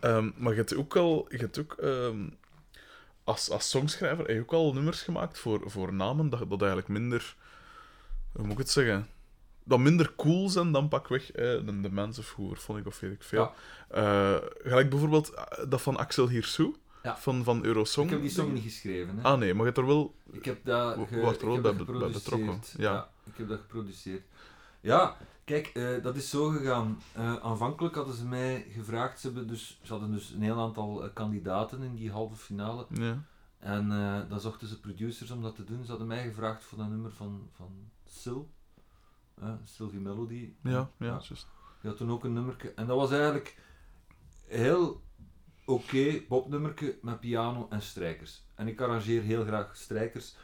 Ehm, 0.00 0.30
maar 0.36 0.52
je 0.52 0.58
hebt 0.58 0.76
ook 0.76 0.96
al, 0.96 1.26
je 1.28 1.36
hebt 1.36 1.58
ook, 1.58 1.72
ehm, 1.72 2.28
als, 3.24 3.50
als 3.50 3.70
songschrijver, 3.70 4.26
heb 4.26 4.34
je 4.34 4.40
ook 4.40 4.52
al 4.52 4.72
nummers 4.72 5.02
gemaakt 5.02 5.38
voor, 5.38 5.70
voor 5.70 5.92
namen 5.92 6.30
dat, 6.30 6.38
dat 6.50 6.58
eigenlijk 6.60 6.88
minder, 6.88 7.36
hoe 8.32 8.42
moet 8.42 8.52
ik 8.52 8.58
het 8.58 8.70
zeggen, 8.70 9.08
dat 9.64 9.78
minder 9.78 10.12
cool 10.16 10.48
zijn 10.48 10.72
dan 10.72 10.88
pakweg 10.88 11.32
eh, 11.32 11.44
de, 11.44 11.80
de 11.80 11.90
Mans 11.90 12.18
of 12.18 12.36
vond 12.52 12.78
ik, 12.78 12.86
of 12.86 13.00
weet 13.00 13.12
ik 13.12 13.22
veel. 13.22 13.52
Eh, 13.88 14.36
gelijk 14.62 14.90
bijvoorbeeld 14.90 15.30
eh, 15.34 15.44
dat 15.68 15.82
van 15.82 15.96
Axel 15.96 16.28
Hirsou, 16.28 16.76
Ja. 17.02 17.16
van, 17.16 17.44
van 17.44 17.64
Eurosong. 17.64 18.06
Ik 18.06 18.12
heb 18.12 18.20
die 18.20 18.30
song 18.30 18.52
niet 18.52 18.62
geschreven. 18.62 19.16
Hè. 19.16 19.22
Ah 19.22 19.38
nee, 19.38 19.48
maar 19.54 19.60
je 19.60 19.72
hebt 19.72 19.78
er 19.78 19.86
wel... 19.86 20.14
Ik 20.30 20.44
heb 20.44 20.64
dat, 20.64 20.94
ge- 20.94 21.02
ik 21.02 21.40
heb 21.40 21.40
dat 21.62 21.62
bij 21.62 21.72
betrokken, 21.76 22.14
geproduceerd. 22.14 22.74
ja. 22.78 23.10
ik 23.24 23.36
heb 23.36 23.48
dat 23.48 23.60
geproduceerd. 23.60 24.22
Ja, 24.80 25.16
kijk, 25.44 25.66
eh, 25.66 26.02
dat 26.02 26.16
is 26.16 26.30
zo 26.30 26.48
gegaan. 26.48 27.02
Eh, 27.12 27.36
aanvankelijk 27.36 27.94
hadden 27.94 28.14
ze 28.14 28.26
mij 28.26 28.66
gevraagd, 28.70 29.20
ze, 29.20 29.26
hebben 29.26 29.46
dus, 29.46 29.80
ze 29.82 29.92
hadden 29.92 30.12
dus 30.12 30.30
een 30.30 30.42
heel 30.42 30.58
aantal 30.60 31.04
eh, 31.04 31.10
kandidaten 31.14 31.82
in 31.82 31.94
die 31.94 32.10
halve 32.10 32.36
finale. 32.36 32.86
Ja. 32.92 33.22
En 33.58 33.92
eh, 33.92 34.20
dan 34.28 34.40
zochten 34.40 34.68
ze 34.68 34.80
producers 34.80 35.30
om 35.30 35.42
dat 35.42 35.54
te 35.56 35.64
doen. 35.64 35.84
Ze 35.84 35.90
hadden 35.90 36.06
mij 36.08 36.22
gevraagd 36.24 36.64
voor 36.64 36.78
dat 36.78 36.88
nummer 36.88 37.12
van, 37.12 37.48
van 37.56 37.90
Sil, 38.20 38.40
eh, 39.40 39.52
Sylvie 39.64 40.00
Melody. 40.00 40.52
Ja, 40.62 40.70
ja, 40.70 41.06
Ja. 41.06 41.18
Die 41.80 41.90
had 41.90 41.96
toen 41.96 42.10
ook 42.10 42.24
een 42.24 42.32
nummerke. 42.32 42.72
En 42.74 42.86
dat 42.86 42.96
was 42.96 43.10
eigenlijk 43.10 43.56
heel 44.46 45.02
oké 45.70 46.20
popnummerke 46.28 46.98
met 47.02 47.20
piano 47.20 47.66
en 47.70 47.82
strijkers. 47.82 48.42
En 48.54 48.68
ik 48.68 48.80
arrangeer 48.80 49.22
heel 49.22 49.44
graag 49.44 49.76
strijkers. 49.76 50.36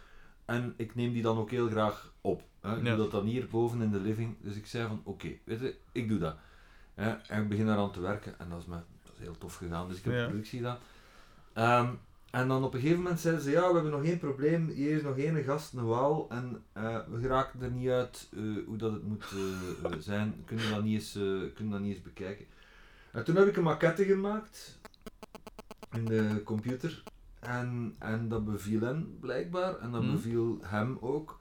En 0.45 0.75
ik 0.77 0.95
neem 0.95 1.13
die 1.13 1.23
dan 1.23 1.39
ook 1.39 1.51
heel 1.51 1.69
graag 1.69 2.13
op. 2.21 2.43
Hè. 2.61 2.77
Ik 2.77 2.85
Ja. 2.85 2.89
doe 2.89 2.97
dat 3.03 3.11
dan 3.11 3.25
hier 3.27 3.49
boven 3.49 3.83
in 3.83 3.91
de 3.91 4.01
living. 4.01 4.37
Dus 4.41 4.57
ik 4.57 4.67
zei 4.67 4.87
van 4.89 5.01
oké, 5.05 5.29
weet 5.45 5.61
je, 5.61 5.77
ik 5.93 6.09
doe 6.09 6.19
dat. 6.19 6.37
En 6.95 7.43
ik 7.43 7.49
begin 7.49 7.67
daaraan 7.67 7.93
te 7.93 8.01
werken. 8.01 8.39
En 8.39 8.49
dat 8.49 8.59
is, 8.61 8.67
me, 8.67 8.75
dat 9.03 9.13
is 9.15 9.21
heel 9.21 9.39
tof 9.39 9.55
gegaan. 9.57 9.89
Dus 9.89 9.99
ik 9.99 10.05
heb 10.05 10.15
Ja. 10.15 10.25
productie 10.27 10.59
gedaan. 10.59 10.79
Ehm, 11.53 11.91
en 12.31 12.49
dan 12.49 12.65
op 12.65 12.75
een 12.75 12.81
gegeven 12.81 13.03
moment 13.03 13.21
zeiden 13.21 13.43
ze, 13.45 13.51
ja, 13.51 13.69
we 13.69 13.75
hebben 13.75 13.93
nog 13.93 14.05
één 14.05 14.19
probleem. 14.19 14.69
Hier 14.69 14.97
is 14.97 15.03
nog 15.03 15.19
één 15.19 15.43
gast, 15.45 15.73
een 15.73 15.87
waal. 15.87 16.27
En 16.31 16.63
eh, 16.73 16.99
we 17.09 17.21
geraken 17.21 17.63
er 17.63 17.71
niet 17.71 17.89
uit 17.89 18.29
eh, 18.33 18.41
hoe 18.67 18.77
dat 18.77 18.93
het 18.93 19.03
moet 19.03 19.25
eh, 19.85 19.93
zijn. 20.11 20.43
Kunnen 20.45 20.67
we 20.69 20.75
dat 20.75 20.83
niet 20.85 20.95
eens, 20.95 21.13
kunnen 21.55 21.71
dat 21.71 21.81
niet 21.81 21.95
eens 21.95 22.03
bekijken. 22.03 22.47
En 23.13 23.25
toen 23.25 23.37
heb 23.37 23.47
ik 23.47 23.57
een 23.57 23.63
maquette 23.63 24.05
gemaakt. 24.05 24.79
In 25.97 26.05
de 26.05 26.43
computer. 26.45 27.03
En, 27.41 27.95
en 27.99 28.29
dat 28.29 28.45
beviel 28.45 28.81
hen 28.81 29.17
blijkbaar. 29.21 29.79
En 29.79 29.91
dat 29.91 30.03
Mhm. 30.03 30.13
beviel 30.13 30.59
hem 30.63 30.99
ook. 31.01 31.39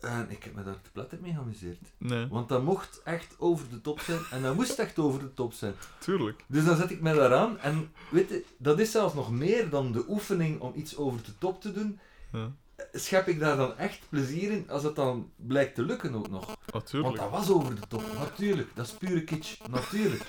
En 0.00 0.26
ik 0.30 0.42
heb 0.44 0.54
me 0.54 0.62
daar 0.62 0.80
te 0.82 0.90
pletter 0.90 1.18
mee 1.22 1.32
geamuseerd. 1.32 1.78
Nee, 1.98 2.26
Want 2.26 2.48
dat 2.48 2.62
mocht 2.62 3.00
echt 3.04 3.34
over 3.38 3.68
de 3.70 3.80
top 3.80 4.00
zijn. 4.00 4.18
En 4.30 4.42
dat 4.42 4.54
moest 4.54 4.78
echt 4.78 4.98
over 4.98 5.20
de 5.20 5.34
top 5.34 5.52
zijn. 5.52 5.74
tuurlijk. 5.98 6.44
Dus 6.46 6.64
dan 6.64 6.76
zet 6.76 6.90
ik 6.90 7.00
mij 7.00 7.12
daaraan. 7.14 7.58
En 7.58 7.90
weet 8.10 8.28
je, 8.28 8.44
dat 8.58 8.78
is 8.78 8.90
zelfs 8.90 9.14
nog 9.14 9.30
meer 9.30 9.68
dan 9.70 9.92
de 9.92 10.04
oefening 10.08 10.60
om 10.60 10.72
iets 10.74 10.96
over 10.96 11.22
de 11.24 11.38
top 11.38 11.60
te 11.60 11.72
doen. 11.72 11.98
Ja. 12.32 12.50
Schep 12.92 13.26
ik 13.28 13.38
daar 13.40 13.56
dan 13.56 13.76
echt 13.78 14.00
plezier 14.08 14.50
in 14.50 14.70
als 14.70 14.82
het 14.82 14.96
dan 14.96 15.30
blijkt 15.36 15.74
te 15.74 15.82
lukken 15.82 16.14
ook 16.14 16.30
nog. 16.30 16.56
Want 17.02 17.16
dat 17.16 17.30
was 17.30 17.50
over 17.50 17.74
de 17.74 17.86
top, 17.88 18.02
natuurlijk. 18.18 18.68
Dat 18.74 18.86
is 18.86 18.92
pure 18.92 19.24
kitsch, 19.24 19.60
natuurlijk. 19.70 20.22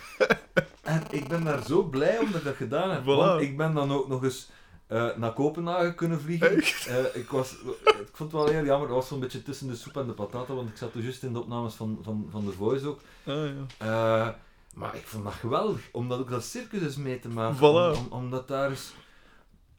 en 0.82 1.04
ik 1.10 1.28
ben 1.28 1.44
daar 1.44 1.64
zo 1.64 1.84
blij 1.84 2.18
om 2.20 2.26
dat 2.32 2.36
ik 2.40 2.44
dat 2.44 2.56
gedaan 2.56 2.90
heb. 2.90 3.02
Voilà. 3.04 3.06
Want 3.06 3.42
ik 3.42 3.58
ben 3.58 3.74
dan 3.74 3.92
ook 3.92 4.08
nog 4.08 4.24
eens 4.24 4.50
eh, 4.88 5.16
naar 5.16 5.34
Kopenhagen 5.34 5.96
kunnen 5.96 6.22
vliegen. 6.22 6.58
Eh, 6.88 7.16
ik, 7.22 7.30
was, 7.30 7.52
ik 7.86 8.10
vond 8.14 8.32
het 8.32 8.42
wel 8.42 8.48
heel 8.48 8.66
jammer, 8.66 8.88
dat 8.88 8.98
was 8.98 9.08
zo'n 9.08 9.20
beetje 9.20 9.44
tussen 9.44 9.68
de 9.68 9.76
soep 9.76 9.98
en 9.98 10.08
de 10.08 10.14
pataten, 10.14 10.56
want 10.56 10.70
ik 10.70 10.78
zat 10.78 10.92
toen 10.92 11.02
juist 11.02 11.24
in 11.24 11.34
de 11.34 11.40
opnames 11.40 11.74
van, 11.74 12.00
van, 12.02 12.28
van 12.32 12.46
The 12.46 12.52
Voice 12.52 12.88
ook. 12.88 13.00
Ah, 13.26 13.36
ja. 13.36 13.54
Eh, 13.78 14.30
maar 14.74 14.96
ik 14.96 15.08
vond 15.08 15.24
dat 15.24 15.34
geweldig, 15.34 15.80
omdat 15.92 16.20
ook 16.20 16.30
dat 16.30 16.44
circus 16.44 16.82
is 16.82 16.96
mee 16.96 17.20
te 17.20 17.30
maken. 17.30 17.58
Voilà. 17.58 17.98
Om, 17.98 18.06
om- 18.06 18.12
omdat 18.12 18.48
daar 18.48 18.72
is... 18.72 18.94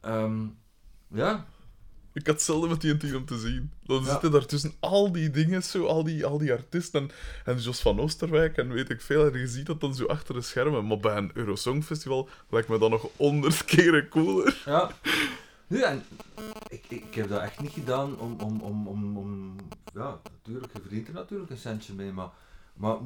ehm, 0.01 0.45
ja, 1.07 1.45
Ik 2.17 2.25
had 2.27 2.35
hetzelfde 2.35 2.67
met 2.67 2.81
die 2.81 3.15
om 3.15 3.25
te 3.25 3.39
zien. 3.39 3.71
Dan 3.83 4.03
Ja. 4.03 4.09
zitten 4.11 4.31
daar 4.31 4.45
tussen 4.45 4.73
al 4.79 5.11
die 5.11 5.29
dingen, 5.29 5.63
zo, 5.63 5.85
al, 5.85 6.03
die, 6.03 6.25
al 6.25 6.37
die 6.37 6.51
artiesten 6.51 7.01
en, 7.01 7.11
en 7.45 7.61
Jos 7.61 7.81
van 7.81 7.99
Oosterwijk 7.99 8.57
en 8.57 8.69
weet 8.73 8.89
ik 8.89 9.01
veel. 9.01 9.31
En 9.31 9.39
je 9.39 9.47
ziet 9.47 9.65
dat 9.65 9.81
dan 9.81 9.95
zo 9.95 10.05
achter 10.05 10.33
de 10.33 10.41
schermen. 10.41 10.87
Maar 10.87 10.97
bij 10.99 11.17
een 11.17 11.31
Eurosong 11.33 11.83
Festival 11.83 12.29
lijkt 12.49 12.67
me 12.67 12.77
dat 12.79 12.89
nog 12.89 13.07
honderd 13.15 13.65
keren 13.65 14.09
cooler. 14.09 14.61
Ja. 14.65 14.91
Nu, 15.67 15.81
en 15.81 16.03
ik, 16.67 16.85
ik, 16.89 17.01
ik 17.03 17.13
heb 17.15 17.29
dat 17.29 17.41
echt 17.41 17.61
niet 17.61 17.71
gedaan 17.71 18.19
om, 18.19 18.39
om, 18.39 18.61
om, 18.61 18.87
om, 18.87 19.17
om... 19.17 19.55
Ja, 19.93 20.19
natuurlijk, 20.31 20.73
je 20.73 20.81
verdient 20.81 21.07
er 21.07 21.13
natuurlijk 21.13 21.49
een 21.51 21.57
centje 21.57 21.93
mee, 21.93 22.11
maar... 22.11 22.29
maar 22.73 22.97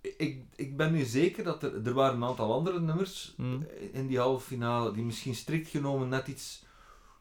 ik, 0.00 0.42
ik 0.56 0.76
ben 0.76 0.92
nu 0.92 1.04
zeker 1.04 1.44
dat 1.44 1.62
er... 1.62 1.86
Er 1.86 1.92
waren 1.92 2.16
een 2.16 2.24
aantal 2.28 2.52
andere 2.52 2.80
nummers 2.80 3.32
Hmm. 3.36 3.66
in 3.92 4.06
die 4.06 4.18
halve 4.18 4.46
finale 4.46 4.92
die 4.92 5.04
misschien 5.04 5.34
strikt 5.34 5.68
genomen 5.68 6.08
net 6.08 6.26
iets 6.28 6.66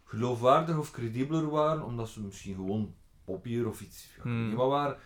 geloofwaardig 0.07 0.77
of 0.77 0.91
credibeler 0.91 1.49
waren, 1.49 1.85
omdat 1.85 2.09
ze 2.09 2.21
misschien 2.21 2.55
gewoon 2.55 2.95
poppier 3.23 3.67
of 3.67 3.81
iets... 3.81 4.03
Ja, 4.03 4.13
weet 4.15 4.23
Hmm. 4.23 4.47
niet 4.47 4.55
wat 4.57 4.69
waren. 4.69 4.97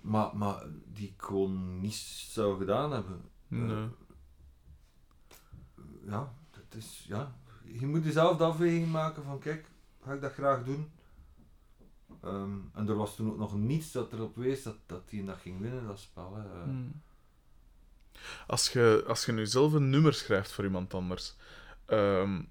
Maar, 0.00 0.36
maar 0.36 0.66
die 0.86 1.08
ik 1.08 1.22
gewoon 1.22 1.80
niet 1.80 1.94
zou 2.30 2.58
gedaan 2.58 2.92
hebben. 2.92 3.20
Nee. 3.48 3.88
ja, 6.06 6.32
het 6.50 6.74
is, 6.74 7.04
ja, 7.08 7.34
je 7.64 7.86
moet 7.86 8.04
jezelf 8.04 8.36
de 8.36 8.44
afweging 8.44 8.86
maken 8.92 9.22
van 9.24 9.38
kijk, 9.38 9.66
ga 10.04 10.12
ik 10.12 10.20
dat 10.20 10.32
graag 10.32 10.64
doen? 10.64 10.90
Ehm, 12.22 12.56
en 12.72 12.88
er 12.88 12.96
was 12.96 13.16
toen 13.16 13.30
ook 13.30 13.38
nog 13.38 13.54
niets 13.56 13.92
dat 13.92 14.12
erop 14.12 14.36
wees 14.36 14.62
dat, 14.62 14.76
dat 14.86 15.02
hij 15.10 15.24
dat 15.24 15.38
ging 15.38 15.60
winnen, 15.60 15.86
dat 15.86 15.98
spel. 15.98 16.34
Hè. 16.36 16.42
Eh, 16.42 16.62
Hmm. 16.64 17.02
Als 18.46 18.68
je, 18.72 19.04
als 19.06 19.24
je 19.26 19.32
nu 19.32 19.46
zelf 19.46 19.72
een 19.72 19.90
nummer 19.90 20.14
schrijft 20.14 20.52
voor 20.52 20.64
iemand 20.64 20.94
anders, 20.94 21.36
ehm, 21.84 22.42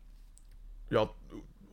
ja, 0.88 1.10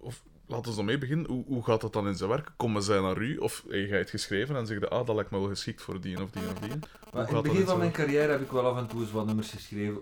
of 0.01 0.23
laten 0.47 0.71
we 0.71 0.77
dan 0.77 0.85
mee 0.85 0.99
beginnen. 0.99 1.27
Hoe, 1.27 1.45
hoe 1.47 1.65
gaat 1.65 1.81
dat 1.81 1.93
dan 1.93 2.07
in 2.07 2.15
zijn 2.15 2.31
werk? 2.31 2.53
Komen 2.57 2.83
zij 2.83 3.01
naar 3.01 3.19
u 3.19 3.37
of 3.37 3.65
hey, 3.69 3.87
ga 3.87 3.95
je 3.95 4.01
het 4.01 4.11
geschreven 4.11 4.57
en 4.57 4.67
zeg 4.67 4.79
je, 4.79 4.89
ah, 4.89 5.07
dat 5.07 5.15
lijkt 5.15 5.31
me 5.31 5.39
wel 5.39 5.49
geschikt 5.49 5.83
voor 5.83 6.01
die 6.01 6.23
of 6.23 6.31
die 6.31 6.43
of 6.43 6.59
die? 6.59 6.79
Maar 7.13 7.29
in 7.29 7.35
het 7.35 7.43
begin 7.43 7.61
in 7.61 7.67
van 7.67 7.79
mijn 7.79 7.93
carrière 7.93 8.33
heb 8.33 8.41
ik 8.41 8.51
wel 8.51 8.67
af 8.67 8.77
en 8.77 8.87
toe 8.87 9.01
eens 9.01 9.11
wat 9.11 9.27
nummers 9.27 9.51
geschreven, 9.51 10.01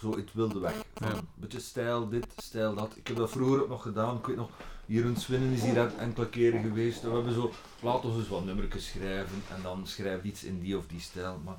zo 0.00 0.16
het 0.16 0.32
wilde 0.32 0.58
weg. 0.58 0.74
Van, 0.94 1.08
Ja. 1.08 1.14
Een 1.14 1.26
beetje 1.34 1.60
stijl 1.60 2.08
dit, 2.08 2.26
stijl 2.36 2.74
dat. 2.74 2.96
Ik 2.96 3.06
heb 3.06 3.16
dat 3.16 3.30
vroeger 3.30 3.62
ook 3.62 3.68
nog 3.68 3.82
gedaan. 3.82 4.16
Ik 4.16 4.26
weet 4.26 4.36
nog, 4.36 4.50
Jeroen 4.86 5.16
Swinnen 5.16 5.52
is 5.52 5.62
hier 5.62 5.96
enkele 5.96 6.28
keren 6.28 6.62
geweest. 6.62 7.02
En 7.02 7.08
we 7.08 7.14
hebben 7.14 7.34
zo, 7.34 7.52
laten 7.80 8.10
we 8.10 8.18
eens 8.18 8.28
wat 8.28 8.44
nummertjes 8.44 8.86
schrijven 8.86 9.42
en 9.54 9.62
dan 9.62 9.86
schrijf 9.86 10.22
iets 10.22 10.44
in 10.44 10.60
die 10.60 10.76
of 10.78 10.86
die 10.86 11.00
stijl. 11.00 11.40
Maar, 11.44 11.56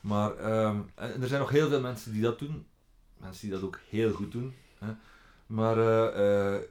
maar 0.00 0.36
ehm, 0.36 0.76
en 0.94 1.22
er 1.22 1.28
zijn 1.28 1.40
nog 1.40 1.50
heel 1.50 1.68
veel 1.68 1.80
mensen 1.80 2.12
die 2.12 2.22
dat 2.22 2.38
doen. 2.38 2.66
Mensen 3.16 3.40
die 3.48 3.50
dat 3.50 3.62
ook 3.62 3.78
heel 3.88 4.12
goed 4.12 4.32
doen. 4.32 4.54
Hè. 4.78 4.92
Maar 5.46 5.78
eh, 5.78 6.54
eh, 6.54 6.62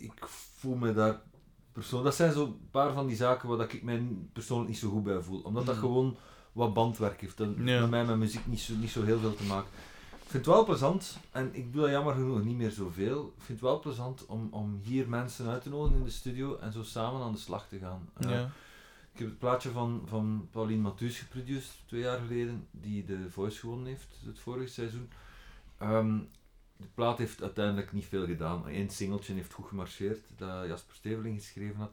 ik 0.00 0.26
voel 0.26 0.74
me 0.76 0.92
daar 0.92 1.20
persoonlijk... 1.72 2.04
Dat 2.08 2.18
zijn 2.18 2.32
zo'n 2.32 2.58
paar 2.70 2.92
van 2.92 3.06
die 3.06 3.16
zaken 3.16 3.48
waar 3.48 3.58
dat 3.58 3.72
ik 3.72 3.82
mij 3.82 4.02
persoonlijk 4.32 4.68
niet 4.70 4.78
zo 4.78 4.90
goed 4.90 5.02
bij 5.02 5.20
voel. 5.22 5.40
Omdat 5.40 5.66
dat 5.66 5.74
Mhm. 5.74 5.84
gewoon 5.84 6.16
wat 6.52 6.74
bandwerk 6.74 7.20
heeft. 7.20 7.36
Dat 7.36 7.46
heeft 7.56 7.68
Ja. 7.68 7.80
met 7.80 7.90
mij 7.90 8.04
met 8.04 8.16
muziek 8.16 8.46
niet 8.46 8.60
zo, 8.60 8.74
niet 8.74 8.90
zo 8.90 9.02
heel 9.02 9.18
veel 9.18 9.34
te 9.34 9.44
maken. 9.44 9.68
Ik 10.12 10.36
vind 10.36 10.46
het 10.46 10.54
wel 10.54 10.64
plezant, 10.64 11.18
en 11.30 11.50
ik 11.54 11.72
doe 11.72 11.80
dat 11.82 11.90
jammer 11.90 12.14
genoeg 12.14 12.44
niet 12.44 12.56
meer 12.56 12.70
zoveel. 12.70 13.26
Ik 13.36 13.42
vind 13.42 13.60
het 13.60 13.68
wel 13.68 13.80
plezant 13.80 14.26
om, 14.26 14.48
om 14.50 14.80
hier 14.82 15.08
mensen 15.08 15.46
uit 15.48 15.62
te 15.62 15.68
nodigen 15.68 15.98
in 15.98 16.04
de 16.04 16.10
studio 16.10 16.56
en 16.58 16.72
zo 16.72 16.82
samen 16.82 17.22
aan 17.22 17.32
de 17.32 17.38
slag 17.38 17.68
te 17.68 17.78
gaan. 17.78 18.08
Eh, 18.16 18.30
Ja. 18.30 18.50
ik 19.12 19.18
heb 19.18 19.28
het 19.28 19.38
plaatje 19.38 19.70
van, 19.70 20.02
van 20.06 20.48
Pauline 20.50 20.80
Mathuus 20.82 21.18
geproduceerd, 21.18 21.72
twee 21.86 22.00
jaar 22.00 22.18
geleden, 22.18 22.66
die 22.70 23.04
de 23.04 23.30
Voice 23.30 23.58
gewonnen 23.58 23.86
heeft, 23.86 24.20
het 24.26 24.38
vorige 24.38 24.72
seizoen. 24.72 25.08
Ehm, 25.78 26.18
de 26.80 26.86
plaat 26.94 27.18
heeft 27.18 27.42
uiteindelijk 27.42 27.92
niet 27.92 28.06
veel 28.06 28.26
gedaan. 28.26 28.62
Eén 28.66 28.90
singeltje 28.90 29.34
heeft 29.34 29.52
goed 29.52 29.66
gemarcheerd, 29.66 30.26
dat 30.36 30.66
Jasper 30.66 30.94
Steveling 30.94 31.38
geschreven 31.40 31.76
had. 31.76 31.92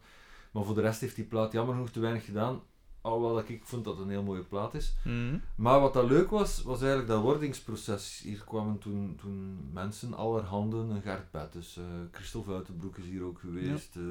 Maar 0.51 0.63
voor 0.63 0.75
de 0.75 0.81
rest 0.81 1.01
heeft 1.01 1.15
die 1.15 1.25
plaat 1.25 1.51
jammer 1.51 1.73
genoeg 1.73 1.89
te 1.89 1.99
weinig 1.99 2.25
gedaan. 2.25 2.61
Alhoewel 3.01 3.35
dat 3.35 3.49
ik 3.49 3.63
vond 3.63 3.85
dat 3.85 3.93
het 3.93 4.03
een 4.03 4.11
heel 4.11 4.23
mooie 4.23 4.43
plaat 4.43 4.73
is. 4.73 4.95
Mhm. 5.03 5.38
Maar 5.55 5.79
wat 5.79 5.93
dat 5.93 6.09
leuk 6.09 6.29
was, 6.29 6.63
was 6.63 6.79
eigenlijk 6.79 7.09
dat 7.09 7.21
wordingsproces. 7.21 8.21
Hier 8.23 8.43
kwamen 8.45 8.77
toen, 8.77 9.17
toen 9.21 9.69
mensen 9.73 10.13
allerhande, 10.13 10.77
een 10.77 11.01
Gert 11.01 11.33
eh 11.33 11.83
Christophe 12.11 12.53
Uitenbroek 12.53 12.97
is 12.97 13.05
hier 13.05 13.23
ook 13.23 13.39
geweest, 13.39 13.95
eh 13.95 14.03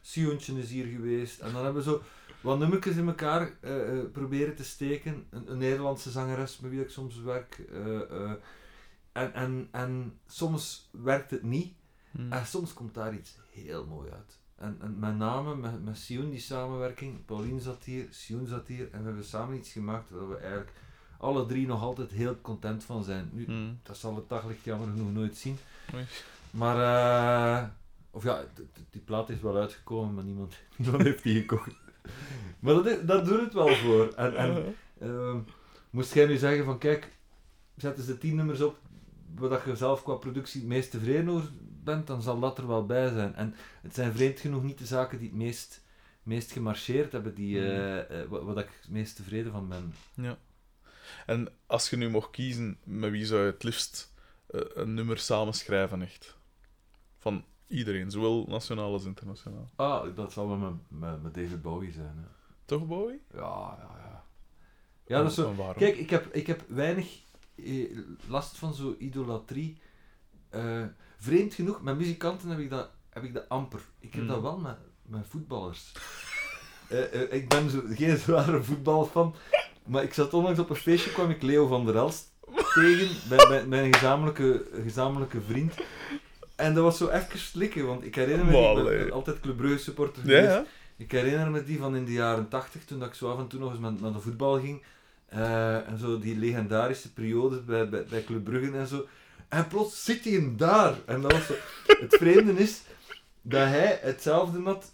Siontje 0.00 0.58
is 0.58 0.70
hier 0.70 0.86
geweest. 0.86 1.40
En 1.40 1.52
dan 1.52 1.64
hebben 1.64 1.84
we 1.84 1.90
zo 1.90 2.02
wat 2.40 2.58
nummertjes 2.58 2.96
in 2.96 3.06
elkaar 3.06 3.52
eh, 3.60 3.98
eh, 3.98 4.04
proberen 4.12 4.54
te 4.54 4.64
steken. 4.64 5.26
Een, 5.30 5.50
een 5.50 5.58
Nederlandse 5.58 6.10
zangeres 6.10 6.60
met 6.60 6.70
wie 6.70 6.80
ik 6.80 6.90
soms 6.90 7.20
werk. 7.20 7.60
En, 9.12 9.34
en, 9.34 9.68
en 9.70 10.18
soms 10.26 10.88
werkt 10.90 11.30
het 11.30 11.42
niet. 11.42 11.74
Mhm. 12.10 12.32
En 12.32 12.46
soms 12.46 12.72
komt 12.74 12.94
daar 12.94 13.14
iets 13.14 13.36
heel 13.50 13.86
mooi 13.86 14.10
uit. 14.10 14.38
En, 14.56 14.76
en 14.80 14.98
met 14.98 15.16
name 15.16 15.56
met, 15.56 15.84
met 15.84 15.98
Sioen, 15.98 16.30
die 16.30 16.40
samenwerking. 16.40 17.24
Pauline 17.24 17.60
zat 17.60 17.84
hier, 17.84 18.06
Sioen 18.10 18.46
zat 18.46 18.66
hier. 18.66 18.88
En 18.92 18.98
we 19.00 19.04
hebben 19.06 19.24
samen 19.24 19.56
iets 19.56 19.72
gemaakt 19.72 20.10
waar 20.10 20.28
we 20.28 20.36
eigenlijk 20.36 20.72
alle 21.18 21.46
drie 21.46 21.66
nog 21.66 21.82
altijd 21.82 22.10
heel 22.10 22.40
content 22.40 22.84
van 22.84 23.04
zijn. 23.04 23.30
Nu, 23.32 23.42
Mhm. 23.46 23.72
dat 23.82 23.96
zal 23.96 24.16
het 24.16 24.28
daglicht 24.28 24.64
jammer 24.64 24.88
genoeg 24.88 25.12
nooit 25.12 25.36
zien. 25.36 25.56
Maar, 26.50 26.76
eh, 27.62 27.68
of 28.10 28.22
ja, 28.22 28.44
die 28.90 29.00
plaat 29.00 29.28
is 29.30 29.40
wel 29.40 29.56
uitgekomen, 29.56 30.14
maar 30.14 30.24
niemand, 30.24 30.54
niemand 30.76 31.02
heeft 31.02 31.22
die 31.22 31.40
gekocht. 31.40 31.70
Maar 32.60 32.74
dat, 32.74 32.86
is- 32.86 33.04
dat 33.04 33.24
doet 33.24 33.40
het 33.40 33.52
wel 33.52 33.74
voor. 33.74 34.12
En, 34.12 34.36
en 34.36 34.74
Ehm, 35.00 35.38
moest 35.90 36.14
jij 36.14 36.26
nu 36.26 36.36
zeggen 36.36 36.64
van 36.64 36.78
kijk, 36.78 37.16
zet 37.76 37.96
eens 37.96 38.06
de 38.06 38.18
tien 38.18 38.34
nummers 38.36 38.60
op 38.60 38.78
waar 39.34 39.48
dat 39.48 39.62
je 39.64 39.76
zelf 39.76 40.02
qua 40.02 40.14
productie 40.14 40.60
het 40.60 40.68
meest 40.68 40.90
tevreden 40.90 41.28
over 41.28 41.50
bent, 41.84 42.06
dan 42.06 42.22
zal 42.22 42.40
dat 42.40 42.58
er 42.58 42.66
wel 42.66 42.86
bij 42.86 43.08
zijn. 43.08 43.34
En 43.34 43.54
het 43.82 43.94
zijn 43.94 44.12
vreemd 44.12 44.40
genoeg 44.40 44.62
niet 44.62 44.78
de 44.78 44.86
zaken 44.86 45.18
die 45.18 45.28
het 45.28 45.36
meest, 45.36 45.82
meest 46.22 46.52
gemarcheerd 46.52 47.12
hebben, 47.12 47.34
die, 47.34 47.56
Mhm. 47.58 47.66
eh, 47.68 48.22
eh, 48.22 48.30
dat 48.30 48.58
ik 48.58 48.68
het 48.82 48.90
meest 48.90 49.16
tevreden 49.16 49.52
van 49.52 49.68
ben. 49.68 49.94
Ja. 50.14 50.38
En 51.26 51.48
als 51.66 51.90
je 51.90 51.96
nu 51.96 52.08
mocht 52.10 52.30
kiezen, 52.30 52.78
met 52.84 53.10
wie 53.10 53.24
zou 53.26 53.40
je 53.44 53.50
het 53.52 53.62
liefst 53.62 54.12
eh, 54.46 54.60
een 54.74 54.94
nummer 54.94 55.18
samenschrijven, 55.18 56.02
echt? 56.02 56.36
Van 57.18 57.44
iedereen, 57.66 58.10
zowel 58.10 58.44
nationaal 58.48 58.92
als 58.92 59.04
internationaal. 59.04 59.70
Ah, 59.76 60.16
dat 60.16 60.32
zal 60.32 60.48
wel 60.48 60.56
met, 60.56 60.72
met, 60.88 61.22
met 61.22 61.34
David 61.34 61.62
Bowie 61.62 61.92
zijn. 61.92 62.16
Hè. 62.16 62.26
Toch, 62.64 62.86
Bowie? 62.86 63.20
Ja, 63.32 63.76
ja, 63.78 63.90
ja. 63.98 64.24
Ja, 65.06 65.22
dat 65.22 65.32
zo... 65.32 65.54
Kijk, 65.76 65.96
ik 65.96 66.10
heb, 66.10 66.34
ik 66.34 66.46
heb 66.46 66.64
weinig 66.68 67.20
last 68.28 68.58
van 68.58 68.74
zo'n 68.74 68.96
idolatrie. 68.98 69.78
Eh, 70.50 70.84
vreemd 71.18 71.54
genoeg, 71.54 71.82
met 71.82 71.98
muzikanten 71.98 72.48
heb 72.48 72.58
ik 72.58 72.70
dat, 72.70 72.90
heb 73.10 73.24
ik 73.24 73.34
dat 73.34 73.48
amper. 73.48 73.80
Ik 74.00 74.14
heb 74.14 74.28
dat 74.28 74.40
wel 74.40 74.58
met, 74.58 74.76
met 75.02 75.26
voetballers. 75.28 75.92
Eh, 76.88 77.22
eh, 77.22 77.32
ik 77.32 77.48
ben 77.48 77.70
zo, 77.70 77.82
geen 77.88 78.16
zware 78.26 78.62
voetbalfan, 78.62 79.34
maar 79.86 80.02
ik 80.02 80.14
zat 80.14 80.34
onlangs 80.34 80.58
op 80.58 80.70
een 80.70 80.76
feestje, 80.76 81.12
kwam 81.12 81.30
ik 81.30 81.42
Leo 81.42 81.66
van 81.66 81.86
der 81.86 81.96
Elst 81.96 82.32
tegen, 82.74 83.28
bij, 83.68 83.84
een 83.84 83.94
gezamenlijke, 83.94 84.64
gezamenlijke 84.82 85.40
vriend. 85.40 85.74
En 86.56 86.74
dat 86.74 86.84
was 86.84 86.96
zo 86.96 87.08
even 87.08 87.38
slikken, 87.38 87.86
want 87.86 88.04
ik 88.04 88.14
herinner 88.14 88.46
me, 88.46 88.90
ik 88.90 88.98
ben 88.98 89.12
altijd 89.12 89.40
Club 89.40 89.56
Brugge 89.56 89.78
supporter 89.78 90.22
geweest. 90.22 90.44
ja. 90.44 90.64
Ik 90.96 91.12
herinner 91.12 91.50
me 91.50 91.64
die 91.64 91.78
van 91.78 91.96
in 91.96 92.04
de 92.04 92.12
jaren 92.12 92.48
80, 92.48 92.84
toen 92.84 92.98
dat 92.98 93.08
ik 93.08 93.14
zo 93.14 93.30
af 93.30 93.38
en 93.38 93.46
toe 93.46 93.60
nog 93.60 93.70
eens 93.70 94.00
naar 94.00 94.12
de 94.12 94.20
voetbal 94.20 94.60
ging. 94.60 94.82
Eh, 95.32 95.88
en 95.88 95.98
zo 95.98 96.18
die 96.18 96.38
legendarische 96.38 97.12
periodes 97.12 97.64
bij, 97.64 97.88
bij, 97.88 98.04
bij 98.10 98.24
Club 98.24 98.44
Brugge 98.44 98.76
en 98.76 98.86
zo. 98.86 99.06
En 99.48 99.66
plots 99.68 100.04
zit 100.04 100.24
hij 100.24 100.32
hem 100.32 100.56
daar. 100.56 100.94
En 101.06 101.20
dat 101.20 101.32
was 101.32 101.46
zo. 101.46 101.54
Het 101.86 102.16
vreemde 102.16 102.52
is 102.52 102.82
dat 103.42 103.68
hij 103.68 103.98
hetzelfde 104.02 104.60
had. 104.62 104.92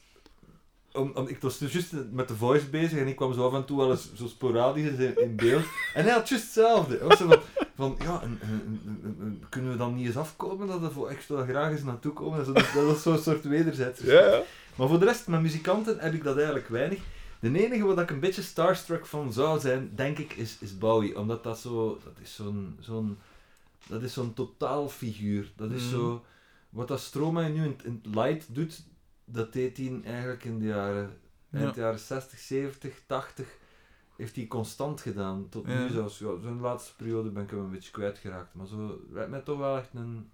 Om, 0.93 1.11
om, 1.15 1.27
ik 1.29 1.41
was 1.41 1.59
dus 1.59 1.73
juist 1.73 1.93
met 2.13 2.29
de 2.29 2.37
voice 2.37 2.67
bezig 2.69 2.99
en 2.99 3.07
ik 3.07 3.17
kwam 3.17 3.35
zo 3.35 3.47
af 3.47 3.55
en 3.55 3.65
toe 3.65 3.79
wel 3.79 3.91
eens 3.91 4.15
zo 4.15 4.27
sporadisch 4.27 4.89
in, 4.91 5.17
in 5.17 5.37
beeld. 5.37 5.65
En 5.95 6.05
hij 6.05 6.13
had 6.13 6.29
juist 6.29 6.45
hetzelfde. 6.45 6.97
Hij 6.99 7.07
was 7.07 7.19
zo 7.19 7.27
van, 7.29 7.41
van 7.77 7.97
ja, 8.03 8.21
en, 8.23 8.39
en- 8.43 8.81
en- 8.85 9.01
en- 9.05 9.17
en 9.21 9.43
kunnen 9.49 9.71
we 9.71 9.77
dan 9.77 9.95
niet 9.95 10.07
eens 10.07 10.17
afkomen 10.17 10.67
dat 10.67 10.83
er 10.83 10.93
voor 10.93 11.09
extra 11.09 11.45
graag 11.45 11.71
eens 11.71 11.83
naartoe 11.83 12.13
komen? 12.13 12.39
En 12.39 12.45
zo, 12.45 12.53
dat, 12.53 12.67
dat 12.75 12.85
was 12.85 13.03
zo'n 13.03 13.19
soort 13.19 13.45
wederzijds. 13.45 14.01
Ja, 14.01 14.21
ja. 14.21 14.43
Maar 14.75 14.89
voor 14.89 14.99
de 14.99 15.05
rest, 15.05 15.27
met 15.27 15.41
muzikanten 15.41 15.99
heb 15.99 16.15
ik 16.15 16.25
dat 16.25 16.37
eigenlijk 16.37 16.69
weinig. 16.69 16.99
De 17.41 17.65
enige 17.65 17.85
wat 17.85 17.99
ik 18.01 18.11
een 18.11 18.21
beetje 18.21 18.43
starstruck 18.43 19.07
van 19.07 19.33
zou 19.33 19.61
zijn, 19.61 19.93
denk 19.95 20.19
ik, 20.19 20.33
is, 20.33 20.57
is 20.61 20.79
Bowie. 20.79 21.19
Omdat 21.19 21.43
dat 21.43 21.59
zo... 21.59 21.99
Dat 22.05 22.13
is 22.23 22.35
zo'n... 22.35 22.77
zo'n 22.81 23.19
dat 23.87 24.03
is 24.03 24.13
zo'n 24.13 24.35
totaalfiguur. 24.35 25.53
Dat 25.57 25.71
is 25.71 25.83
Mhm. 25.83 25.91
zo... 25.91 26.25
Wat 26.71 26.89
dat 26.89 27.01
Stromae 27.01 27.49
nu 27.49 27.65
in, 27.65 27.77
in 27.85 28.01
het 28.05 28.15
light 28.15 28.55
doet, 28.55 28.83
dat 29.25 29.53
deed 29.53 29.77
hij 29.77 30.01
eigenlijk 30.05 30.45
in 30.45 30.59
de 30.59 30.67
jaren... 30.67 31.19
Eind 31.51 31.75
Ja. 31.75 31.81
jaren 31.83 31.99
60, 31.99 32.39
70, 32.39 33.03
80... 33.07 33.47
Heeft 34.17 34.37
hij 34.37 34.47
constant 34.47 35.01
gedaan. 35.01 35.49
Tot 35.49 35.67
Ja. 35.67 35.79
nu 35.83 35.89
zelfs. 35.91 36.19
Ja, 36.19 36.39
Zijn 36.43 36.61
laatste 36.61 36.97
periode 36.97 37.29
ben 37.31 37.43
ik 37.43 37.51
hem 37.51 37.59
een 37.59 37.71
beetje 37.71 37.91
kwijtgeraakt. 37.91 38.55
Maar 38.55 38.67
zo 38.67 39.01
lijkt 39.11 39.31
mij 39.31 39.41
toch 39.41 39.59
wel 39.59 39.77
echt 39.77 39.95
een... 39.95 40.31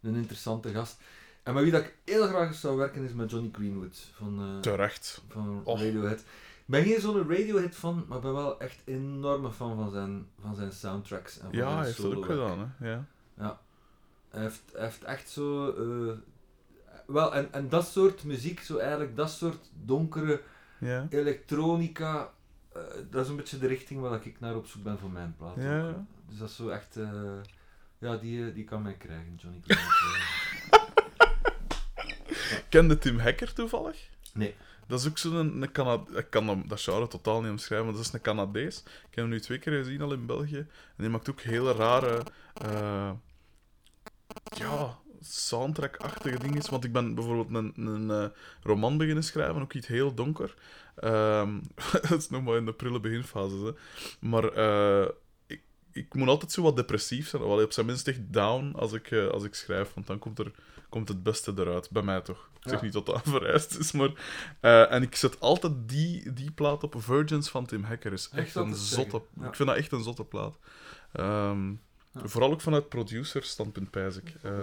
Een 0.00 0.14
interessante 0.14 0.68
gast. 0.72 1.00
En 1.42 1.54
met 1.54 1.62
wie 1.62 1.72
dat 1.72 1.80
ik 1.82 1.96
heel 2.04 2.26
graag 2.26 2.54
zou 2.54 2.76
werken 2.76 3.04
is 3.04 3.12
met 3.12 3.30
Johnny 3.30 3.48
Greenwood 3.52 4.08
van, 4.14 4.40
eh, 4.40 4.60
Terecht. 4.60 5.22
van. 5.28 5.62
Radiohead. 5.66 6.18
Ik 6.20 6.76
ben 6.76 6.84
geen 6.84 7.00
zo'n 7.00 7.28
Radiohead 7.28 7.74
fan, 7.74 8.04
maar 8.08 8.20
ben 8.20 8.32
wel 8.32 8.60
echt 8.60 8.82
enorme 8.84 9.50
fan 9.50 9.76
van 9.76 9.90
zijn, 9.90 10.26
van 10.40 10.54
zijn 10.54 10.72
soundtracks. 10.72 11.38
En 11.38 11.44
van 11.46 11.52
Ja, 11.52 11.64
zijn 11.64 11.76
hij 11.76 11.86
heeft 11.86 12.02
dat 12.02 12.14
ook 12.14 12.24
gedaan, 12.24 12.74
hè. 12.78 12.90
Ja. 12.90 13.04
Hij 14.30 14.42
heeft, 14.42 14.62
hij 14.72 14.82
heeft 14.84 15.04
echt 15.04 15.28
zo... 15.30 15.70
eh, 15.70 16.12
wel, 17.06 17.34
en, 17.34 17.52
en 17.52 17.68
dat 17.68 17.86
soort 17.86 18.24
muziek, 18.24 18.60
zo 18.60 18.76
eigenlijk 18.76 19.16
dat 19.16 19.30
soort 19.30 19.70
donkere 19.84 20.40
Ja. 20.78 21.06
elektronica, 21.10 22.32
eh, 22.72 22.82
dat 23.10 23.24
is 23.24 23.30
een 23.30 23.36
beetje 23.36 23.58
de 23.58 23.66
richting 23.66 24.00
waar 24.00 24.26
ik 24.26 24.40
naar 24.40 24.56
op 24.56 24.66
zoek 24.66 24.82
ben 24.82 24.98
voor 24.98 25.10
mijn 25.10 25.34
plaat. 25.38 25.56
Ja. 25.56 26.06
Dus 26.28 26.38
dat 26.38 26.48
is 26.48 26.56
zo 26.56 26.68
echt... 26.68 26.98
ja, 27.98 28.16
die, 28.16 28.52
die 28.52 28.64
kan 28.64 28.82
mij 28.82 28.94
krijgen, 28.94 29.34
Johnny 29.36 29.60
Greenwood. 29.64 30.38
Kende 32.68 32.98
Tim 32.98 33.18
Hacker 33.18 33.52
toevallig? 33.52 34.08
Nee. 34.32 34.54
Dat 34.90 35.00
is 35.00 35.08
ook 35.08 35.18
zo'n 35.18 35.62
een 35.62 35.72
Canad 35.72 36.16
ik 36.16 36.26
kan 36.30 36.46
dat, 36.46 36.58
dat 36.66 36.80
genre 36.80 37.08
totaal 37.08 37.40
niet 37.40 37.50
omschrijven, 37.50 37.86
maar 37.86 37.96
dat 37.96 38.06
is 38.06 38.12
een 38.12 38.20
Canadees. 38.20 38.78
Ik 38.78 39.14
heb 39.14 39.14
hem 39.14 39.28
nu 39.28 39.40
twee 39.40 39.58
keer 39.58 39.72
gezien 39.72 40.02
al 40.02 40.12
in 40.12 40.26
België. 40.26 40.56
En 40.56 40.96
die 40.96 41.08
maakt 41.08 41.30
ook 41.30 41.40
hele 41.40 41.72
rare, 41.72 42.22
eh, 42.54 43.10
ja, 44.56 44.98
soundtrack-achtige 45.20 46.38
dingen. 46.38 46.70
Want 46.70 46.84
ik 46.84 46.92
ben 46.92 47.14
bijvoorbeeld 47.14 47.54
een, 47.54 47.86
een 47.86 48.10
eh, 48.10 48.30
roman 48.62 48.96
beginnen 48.96 49.24
schrijven, 49.24 49.62
ook 49.62 49.72
iets 49.72 49.86
heel 49.86 50.14
donker. 50.14 50.54
Ehm 50.96 51.58
dat 52.08 52.18
is 52.18 52.30
nog 52.30 52.42
maar 52.42 52.56
in 52.56 52.64
de 52.64 52.72
prille 52.72 53.00
beginfase. 53.00 53.56
Hè. 53.56 53.72
Maar 54.28 54.44
eh, 54.44 55.08
ik, 55.46 55.62
ik 55.92 56.14
moet 56.14 56.28
altijd 56.28 56.52
zo 56.52 56.62
wat 56.62 56.76
depressief 56.76 57.28
zijn, 57.28 57.42
wel 57.42 57.62
op 57.62 57.72
zijn 57.72 57.86
minst 57.86 58.08
echt 58.08 58.32
down 58.32 58.72
als 58.76 58.92
ik, 58.92 59.12
als 59.12 59.44
ik 59.44 59.54
schrijf, 59.54 59.94
want 59.94 60.06
dan 60.06 60.18
komt, 60.18 60.38
er, 60.38 60.52
komt 60.90 61.08
het 61.08 61.22
beste 61.22 61.52
eruit. 61.56 61.90
Bij 61.90 62.02
mij 62.02 62.20
toch. 62.20 62.48
Ik 62.62 62.68
zeg 62.68 62.78
Ja. 62.78 62.84
niet 62.84 62.92
dat 62.92 63.06
dat 63.06 63.20
vereist 63.38 63.78
is, 63.78 63.92
maar... 63.92 64.10
eh, 64.60 64.92
en 64.92 65.02
ik 65.02 65.14
zet 65.16 65.40
altijd 65.40 65.72
die, 65.88 66.32
die 66.32 66.50
plaat 66.50 66.82
op. 66.82 66.94
Virgins 66.98 67.48
van 67.48 67.66
Tim 67.66 67.82
Hacker 67.84 68.12
is 68.12 68.28
echt 68.34 68.54
een 68.54 68.70
te 68.72 68.78
zotte... 68.78 69.22
ja. 69.40 69.46
Ik 69.46 69.54
vind 69.54 69.68
dat 69.68 69.78
echt 69.78 69.92
een 69.92 70.02
zotte 70.02 70.24
plaat. 70.24 70.56
Ehm, 71.12 71.68
Ja. 72.12 72.20
Vooral 72.26 72.50
ook 72.50 72.60
vanuit 72.60 72.88
producer-standpunt, 72.88 73.90
pijs 73.90 74.16
ik. 74.16 74.32
Eh, 74.42 74.58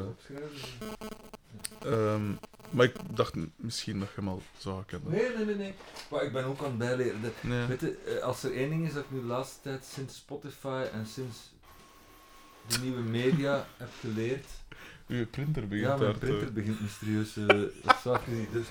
ehm, 1.82 2.32
maar 2.70 2.86
ik 2.86 2.96
dacht 3.16 3.34
misschien 3.56 4.00
dat 4.00 4.08
je 4.10 4.16
hem 4.16 4.28
al 4.28 4.42
zou 4.58 4.84
kennen. 4.86 5.12
Nee, 5.12 5.36
nee, 5.36 5.46
nee, 5.46 5.56
nee. 5.56 5.74
Maar 6.10 6.24
ik 6.24 6.32
ben 6.32 6.44
ook 6.46 6.60
aan 6.60 6.66
het 6.66 6.78
bijleren. 6.78 7.22
De- 7.22 7.32
Nee. 7.42 7.66
Weet 7.66 7.80
je, 7.82 7.98
eh, 7.98 8.24
als 8.24 8.44
er 8.44 8.54
één 8.56 8.70
ding 8.70 8.88
is 8.88 8.94
dat 8.94 9.04
ik 9.04 9.12
nu 9.12 9.20
de 9.20 9.26
laatste 9.26 9.62
tijd 9.62 9.86
sinds 9.86 10.16
Spotify 10.16 10.86
en 10.94 11.06
sinds 11.06 11.38
de 12.68 12.78
nieuwe 12.80 13.02
media 13.02 13.68
heb 13.78 13.90
geleerd. 14.00 14.46
Uw 15.08 15.28
printer 15.28 15.68
begint 15.68 15.88
Ja, 15.88 15.96
mijn 15.96 16.00
daar 16.12 16.20
te- 16.20 16.26
printer 16.26 16.54
begint 16.54 16.82
mysterieus. 16.82 17.38
eh 17.38 17.48
dat 17.86 17.98
zag 18.04 18.26
je 18.26 18.32
niet. 18.32 18.52
Dus 18.52 18.68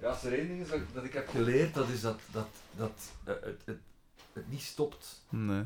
ja, 0.00 0.08
als 0.08 0.24
er 0.24 0.32
één 0.38 0.48
ding 0.48 0.60
is 0.60 0.68
dat, 0.68 0.80
dat 0.92 1.04
ik 1.04 1.12
heb 1.12 1.28
geleerd, 1.28 1.74
dat 1.74 1.88
is 1.88 2.00
dat, 2.00 2.20
dat, 2.30 2.48
dat 2.76 3.12
eh, 3.24 3.34
het, 3.42 3.60
het, 3.64 3.78
het 4.32 4.50
niet 4.50 4.62
stopt. 4.62 5.22
Nee. 5.28 5.62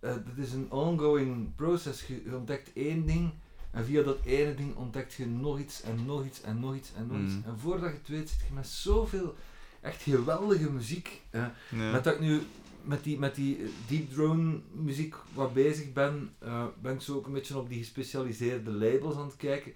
Eh, 0.00 0.14
dit 0.34 0.46
is 0.46 0.52
een 0.52 0.70
ongoing 0.70 1.54
process. 1.54 2.06
Je, 2.06 2.22
je 2.24 2.36
ontdekt 2.36 2.70
één 2.74 3.06
ding 3.06 3.30
en 3.70 3.84
via 3.84 4.02
dat 4.02 4.18
ene 4.24 4.54
ding 4.54 4.76
ontdekt 4.76 5.12
je 5.14 5.26
nog 5.26 5.58
iets 5.58 5.82
en 5.82 6.04
nog 6.06 6.24
iets 6.24 6.42
en 6.42 6.60
nog 6.60 6.74
iets 6.74 6.90
en 6.96 7.06
nog 7.06 7.18
iets. 7.20 7.34
Mm. 7.34 7.42
En 7.46 7.58
voordat 7.58 7.90
je 7.90 7.96
het 7.98 8.08
weet 8.08 8.28
zit 8.28 8.38
je 8.48 8.54
met 8.54 8.66
zoveel 8.66 9.34
echt 9.80 10.02
geweldige 10.02 10.70
muziek. 10.70 11.20
eh, 11.30 11.46
Nee. 11.70 11.92
Met 11.92 12.04
dat 12.04 12.14
ik 12.14 12.20
nu 12.20 12.42
met 12.84 13.04
die, 13.04 13.18
met 13.18 13.34
die 13.34 13.56
eh, 13.56 13.68
deep 13.88 14.10
drone 14.12 14.60
muziek 14.72 15.14
wat 15.34 15.52
bezig 15.54 15.92
ben, 15.92 16.34
eh, 16.38 16.64
ben 16.82 16.94
ik 16.94 17.00
zo 17.00 17.16
ook 17.16 17.26
een 17.26 17.32
beetje 17.32 17.58
op 17.58 17.68
die 17.68 17.78
gespecialiseerde 17.78 18.70
labels 18.70 19.16
aan 19.16 19.26
het 19.26 19.36
kijken. 19.36 19.72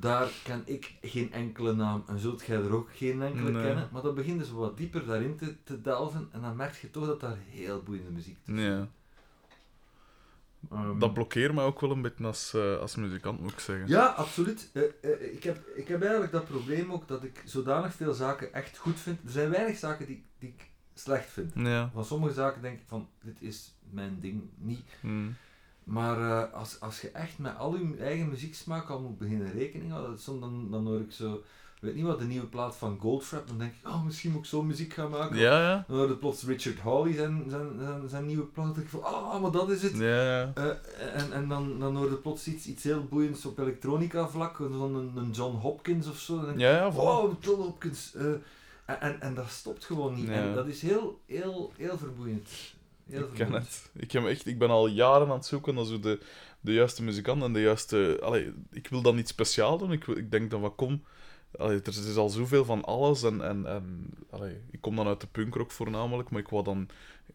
Daar 0.00 0.28
ken 0.44 0.62
ik 0.64 0.94
geen 1.02 1.32
enkele 1.32 1.72
naam 1.74 2.04
en 2.06 2.18
zult 2.18 2.44
jij 2.44 2.56
er 2.56 2.74
ook 2.74 2.88
geen 2.92 3.22
enkele 3.22 3.50
Nee. 3.50 3.62
kennen. 3.62 3.88
Maar 3.92 4.02
dan 4.02 4.14
begint 4.14 4.38
dus 4.38 4.50
wat 4.50 4.76
dieper 4.76 5.06
daarin 5.06 5.36
te, 5.36 5.54
te 5.64 5.80
delven 5.80 6.28
en 6.32 6.40
dan 6.40 6.56
merk 6.56 6.74
je 6.74 6.90
toch 6.90 7.06
dat 7.06 7.20
daar 7.20 7.36
heel 7.48 7.82
boeiende 7.82 8.10
muziek 8.10 8.36
tussen 8.44 8.54
Nee. 8.54 8.78
zit. 8.78 8.88
Ehm, 10.70 10.98
Dat 10.98 11.14
blokkeert 11.14 11.54
mij 11.54 11.64
ook 11.64 11.80
wel 11.80 11.90
een 11.90 12.02
beetje 12.02 12.24
als, 12.24 12.54
eh, 12.54 12.78
als 12.78 12.96
muzikant, 12.96 13.40
moet 13.40 13.52
ik 13.52 13.58
zeggen. 13.58 13.88
Ja, 13.88 14.06
absoluut. 14.06 14.70
Ik, 15.32 15.42
heb, 15.42 15.66
ik 15.74 15.88
heb 15.88 16.00
eigenlijk 16.02 16.32
dat 16.32 16.44
probleem 16.44 16.92
ook 16.92 17.08
dat 17.08 17.24
ik 17.24 17.42
zodanig 17.44 17.94
veel 17.94 18.12
zaken 18.12 18.52
echt 18.52 18.76
goed 18.78 19.00
vind. 19.00 19.18
Er 19.24 19.30
zijn 19.30 19.50
weinig 19.50 19.76
zaken 19.78 20.06
die, 20.06 20.24
die 20.38 20.48
ik 20.48 20.70
slecht 20.98 21.30
vind. 21.30 21.52
Ja. 21.54 21.90
Van 21.94 22.04
sommige 22.04 22.34
zaken 22.34 22.62
denk 22.62 22.78
ik 22.78 22.84
van, 22.86 23.08
dit 23.24 23.42
is 23.42 23.74
mijn 23.90 24.18
ding 24.20 24.42
niet. 24.56 24.86
Mm. 25.00 25.36
Maar 25.84 26.20
eh, 26.20 26.52
als, 26.54 26.80
als 26.80 27.00
je 27.00 27.10
echt 27.10 27.38
met 27.38 27.56
al 27.56 27.76
je 27.76 27.96
eigen 28.00 28.28
muzieksmaak 28.28 28.88
al 28.88 29.00
moet 29.00 29.18
beginnen 29.18 29.52
rekening 29.52 29.90
houden, 29.90 30.18
soms 30.18 30.40
dan, 30.40 30.70
dan 30.70 30.86
hoor 30.86 31.00
ik 31.00 31.12
zo, 31.12 31.42
weet 31.80 31.94
niet 31.94 32.04
wat, 32.04 32.18
de 32.18 32.24
nieuwe 32.24 32.46
plaat 32.46 32.76
van 32.76 32.98
Goldfrapp, 33.00 33.48
dan 33.48 33.58
denk 33.58 33.72
ik, 33.72 33.88
oh, 33.88 34.04
misschien 34.04 34.30
moet 34.30 34.40
ik 34.40 34.46
zo 34.46 34.62
muziek 34.62 34.92
gaan 34.92 35.10
maken. 35.10 35.36
Ja, 35.36 35.60
ja. 35.70 35.84
Dan 35.88 35.96
hoor 35.96 36.08
je 36.08 36.16
plots 36.16 36.44
Richard 36.44 36.78
Hawley 36.80 37.12
zijn, 37.14 37.44
zijn, 37.48 37.68
zijn, 37.78 38.08
zijn 38.08 38.26
nieuwe 38.26 38.44
plaat, 38.44 38.64
dan 38.66 38.74
denk 38.74 38.86
ik 38.86 38.92
van, 38.92 39.02
ah, 39.04 39.40
maar 39.42 39.50
dat 39.50 39.70
is 39.70 39.82
het. 39.82 39.96
Ja, 39.96 40.22
ja. 40.38 40.52
Eh, 40.54 41.22
en 41.22 41.32
en 41.32 41.48
dan, 41.48 41.78
dan 41.78 41.96
hoor 41.96 42.10
je 42.10 42.16
plots 42.16 42.46
iets, 42.46 42.66
iets 42.66 42.82
heel 42.84 43.04
boeiends 43.04 43.46
op 43.46 43.58
elektronica 43.58 44.28
vlak, 44.28 44.56
zo'n 44.56 44.94
een, 44.94 45.12
een 45.16 45.30
John 45.30 45.56
Hopkins 45.56 46.08
of 46.08 46.18
zo. 46.18 46.36
Dan 46.36 46.44
denk 46.44 46.56
ik, 46.56 46.62
Ja, 46.62 46.70
ja, 46.70 46.90
wow, 46.92 47.32
John 47.40 47.60
Hopkins. 47.60 48.14
eh, 48.14 48.24
en, 48.88 49.00
en, 49.00 49.20
en 49.20 49.34
dat 49.34 49.50
stopt 49.50 49.84
gewoon 49.84 50.14
niet. 50.14 50.26
Ja. 50.26 50.32
En 50.32 50.54
dat 50.54 50.66
is 50.66 50.82
heel, 50.82 51.20
heel, 51.26 51.72
heel 51.76 51.98
verboeiend. 51.98 52.48
Heel 53.06 53.22
Ik 53.22 53.34
ken 53.34 53.52
het. 53.52 53.90
Ik, 53.94 54.12
heb 54.12 54.26
echt, 54.26 54.46
ik 54.46 54.58
ben 54.58 54.70
al 54.70 54.86
jaren 54.86 55.28
aan 55.28 55.36
het 55.36 55.46
zoeken 55.46 55.74
naar 55.74 55.84
zo 55.84 56.00
de, 56.00 56.20
de 56.60 56.72
juiste 56.72 57.02
muzikant 57.02 57.42
en 57.42 57.52
de 57.52 57.60
juiste... 57.60 58.18
Allee, 58.22 58.52
ik 58.70 58.88
wil 58.88 59.02
dan 59.02 59.18
iets 59.18 59.30
speciaal 59.30 59.78
doen. 59.78 59.92
Ik, 59.92 60.06
ik 60.06 60.30
denk 60.30 60.50
dat 60.50 60.60
wat 60.60 60.74
kom... 60.76 61.02
Allee, 61.56 61.80
er 61.82 61.88
is 61.88 62.16
al 62.16 62.28
zoveel 62.28 62.64
van 62.64 62.84
alles 62.84 63.22
en... 63.22 63.42
en, 63.42 63.66
en 63.66 64.10
allee, 64.30 64.60
ik 64.70 64.80
kom 64.80 64.96
dan 64.96 65.06
uit 65.06 65.20
de 65.20 65.26
punkrock 65.26 65.70
voornamelijk, 65.70 66.30
maar 66.30 66.40
ik 66.40 66.48
wou 66.48 66.64
dan... 66.64 66.88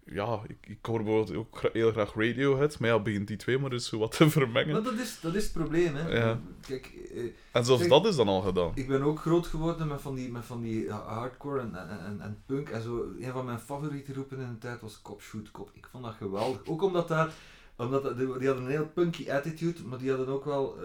Ja, 0.05 0.41
ik, 0.47 0.57
ik 0.67 0.77
hoor 0.85 1.03
bijvoorbeeld 1.03 1.37
ook 1.37 1.61
heel 1.73 1.91
graag 1.91 2.13
Radiohead, 2.15 2.79
maar 2.79 2.89
ja, 2.89 2.99
begint 2.99 3.27
die 3.27 3.37
twee 3.37 3.57
maar 3.59 3.69
dus 3.69 3.87
zo 3.87 3.97
wat 3.97 4.17
te 4.17 4.29
vermengen. 4.29 4.71
Maar 4.73 4.83
dat 4.83 4.93
is, 4.99 5.19
dat 5.21 5.35
is 5.35 5.43
het 5.43 5.53
probleem, 5.53 5.95
hè. 5.95 6.17
Ja. 6.17 6.39
Kijk, 6.67 6.91
eh, 7.15 7.23
En 7.51 7.65
zelfs 7.65 7.87
dat 7.87 8.05
is 8.05 8.15
dan 8.15 8.27
al 8.27 8.41
gedaan. 8.41 8.71
ik 8.75 8.87
ben 8.87 9.01
ook 9.01 9.19
groot 9.19 9.47
geworden 9.47 9.87
met 9.87 10.01
van 10.01 10.15
die, 10.15 10.31
met 10.31 10.45
van 10.45 10.61
die 10.61 10.83
ja, 10.83 11.03
hardcore 11.05 11.59
en, 11.59 11.75
en, 11.89 11.99
en, 12.05 12.21
en 12.21 12.41
punk 12.45 12.69
en 12.69 12.81
zo. 12.81 13.05
Een 13.19 13.31
van 13.31 13.45
mijn 13.45 13.59
favoriete 13.59 14.13
roepen 14.13 14.39
in 14.39 14.47
de 14.51 14.57
tijd 14.57 14.81
was 14.81 15.01
Cop 15.01 15.21
Shoot 15.21 15.51
Cop. 15.51 15.69
Ik 15.73 15.87
vond 15.91 16.03
dat 16.03 16.13
geweldig. 16.13 16.61
Ook 16.65 16.81
omdat 16.81 17.07
daar, 17.07 17.31
omdat 17.75 18.03
dat- 18.03 18.17
die 18.17 18.37
die 18.37 18.47
hadden 18.47 18.65
een 18.65 18.71
heel 18.71 18.87
punky 18.93 19.31
attitude, 19.31 19.83
maar 19.85 19.97
die 19.99 20.09
hadden 20.09 20.27
ook 20.27 20.45
wel, 20.45 20.77
eh, 20.77 20.83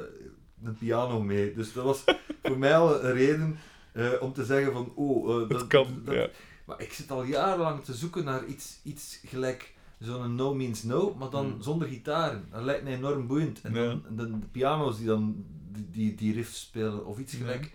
een 0.64 0.78
piano 0.78 1.20
mee. 1.22 1.54
Dus 1.54 1.72
dat 1.72 1.84
was 1.84 2.04
voor 2.42 2.58
mij 2.58 2.76
al 2.76 3.04
een 3.04 3.12
reden 3.12 3.58
eh, 3.92 4.08
om 4.20 4.32
te 4.32 4.44
zeggen 4.44 4.72
van, 4.72 4.92
oh, 4.94 5.30
eh, 5.32 5.38
Dat 5.38 5.50
dat, 5.50 5.66
kan, 5.66 5.86
dat- 6.04 6.14
ja. 6.14 6.28
Maar 6.68 6.80
ik 6.80 6.92
zit 6.92 7.10
al 7.10 7.22
jarenlang 7.22 7.84
te 7.84 7.94
zoeken 7.94 8.24
naar 8.24 8.44
iets, 8.44 8.78
iets 8.82 9.20
gelijk 9.26 9.74
zo'n 9.98 10.34
No 10.34 10.54
Means 10.54 10.82
No, 10.82 11.14
maar 11.18 11.30
dan 11.30 11.46
Hmm. 11.50 11.62
zonder 11.62 11.88
gitaren. 11.88 12.46
Dat 12.50 12.62
lijkt 12.62 12.82
mij 12.84 12.94
enorm 12.94 13.26
boeiend. 13.26 13.60
En 13.60 13.72
dan 14.08 14.40
de 14.40 14.46
piano's 14.50 14.96
die 14.96 15.06
dan 15.06 15.44
die, 15.72 15.90
die, 15.90 16.14
die 16.14 16.32
riffs 16.32 16.60
spelen, 16.60 17.06
of 17.06 17.18
iets 17.18 17.32
Ja. 17.32 17.38
gelijk, 17.38 17.72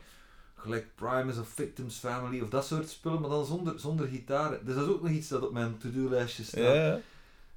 gelijk 0.55 0.87
Primus 0.95 1.37
of 1.37 1.47
Victims 1.47 1.95
Family, 1.97 2.41
of 2.41 2.49
dat 2.49 2.65
soort 2.65 2.89
spullen, 2.89 3.21
maar 3.21 3.29
dan 3.29 3.45
zonder, 3.45 3.79
zonder 3.79 4.07
gitaren. 4.07 4.65
Dus 4.65 4.75
dat 4.75 4.87
is 4.87 4.93
ook 4.93 5.01
nog 5.01 5.11
iets 5.11 5.27
dat 5.27 5.41
op 5.47 5.51
mijn 5.53 5.77
to-do-lijstje 5.77 6.43
staat. 6.43 6.61
Ja, 6.75 6.99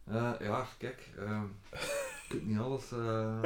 Eh, 0.05 0.33
ja, 0.41 0.67
kijk, 0.79 1.09
ehm, 1.19 1.43
je 1.73 2.25
kunt 2.29 2.47
niet 2.47 2.59
alles, 2.59 2.93
eh, 2.93 3.43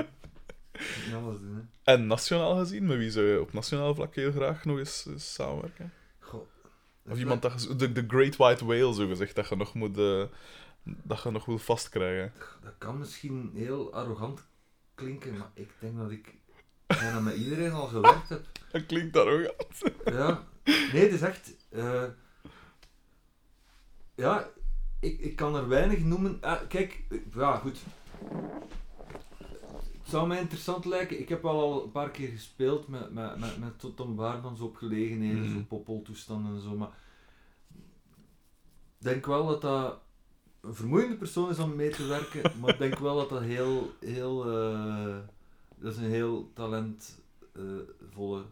niet 1.06 1.14
alles 1.14 1.38
doen. 1.40 1.54
Hè. 1.82 1.92
En 1.92 2.06
nationaal 2.06 2.56
gezien, 2.58 2.86
met 2.86 2.98
wie 2.98 3.10
zou 3.10 3.26
je 3.26 3.40
op 3.40 3.52
nationaal 3.52 3.94
vlak 3.94 4.14
heel 4.14 4.32
graag 4.32 4.64
nog 4.64 4.78
eens, 4.78 5.06
eens 5.08 5.32
samenwerken? 5.34 5.92
Of 7.10 7.18
iemand 7.18 7.42
dat 7.42 7.74
de, 7.76 7.92
de 7.92 8.04
Great 8.08 8.36
White 8.36 8.64
Whale, 8.66 8.94
zo 8.94 9.06
gezegd, 9.06 9.34
dat 9.34 9.48
je 9.48 9.56
nog 9.56 9.74
moet, 9.74 9.98
eh, 9.98 10.24
dat 10.82 11.22
je 11.22 11.30
nog 11.30 11.44
wil 11.44 11.58
vastkrijgen. 11.58 12.32
Dat 12.62 12.74
kan 12.78 12.98
misschien 12.98 13.50
heel 13.54 13.92
arrogant 13.94 14.48
klinken, 14.94 15.36
maar 15.38 15.50
ik 15.54 15.70
denk 15.78 15.98
dat 15.98 16.10
ik 16.10 16.34
bijna 16.86 17.20
met 17.20 17.34
iedereen 17.36 17.72
al 17.72 17.86
gewerkt 17.86 18.28
heb. 18.28 18.46
Dat 18.72 18.86
klinkt 18.86 19.16
arrogant. 19.16 19.78
Ja, 20.04 20.44
nee, 20.64 21.02
het 21.02 21.12
is 21.12 21.20
echt. 21.22 21.52
eh, 21.68 22.04
ja, 24.14 24.48
ik, 25.00 25.18
ik 25.20 25.36
kan 25.36 25.56
er 25.56 25.68
weinig 25.68 25.98
noemen. 25.98 26.38
Ah, 26.40 26.60
kijk, 26.68 27.02
ja, 27.34 27.56
goed. 27.56 27.78
Het 30.10 30.18
zou 30.18 30.28
mij 30.28 30.40
interessant 30.40 30.84
lijken. 30.84 31.20
Ik 31.20 31.28
heb 31.28 31.42
wel 31.42 31.60
al 31.60 31.84
een 31.84 31.90
paar 31.90 32.10
keer 32.10 32.28
gespeeld 32.28 32.88
met, 32.88 33.12
met, 33.12 33.38
met, 33.38 33.58
met 33.58 33.96
Tom 33.96 34.16
Baardmans 34.16 34.60
op 34.60 34.76
gelegenheden, 34.76 35.42
Mhm. 35.42 35.52
zo 35.52 35.64
poppeltoestanden 35.68 36.54
en 36.54 36.60
zo. 36.60 36.76
Maar 36.76 36.88
ik 38.98 39.04
denk 39.06 39.26
wel 39.26 39.46
dat 39.46 39.60
dat 39.60 40.00
een 40.60 40.74
vermoeiende 40.74 41.16
persoon 41.16 41.50
is 41.50 41.58
om 41.58 41.76
mee 41.76 41.90
te 41.90 42.06
werken, 42.06 42.52
maar 42.60 42.70
ik 42.70 42.78
denk 42.78 42.98
wel 42.98 43.16
dat 43.16 43.28
dat 43.28 43.42
heel, 43.42 43.90
heel, 44.00 44.50
eh, 44.52 45.16
dat 45.76 45.92
is 45.92 45.98
een 45.98 46.10
heel 46.10 46.50
talentvolle 46.54 48.44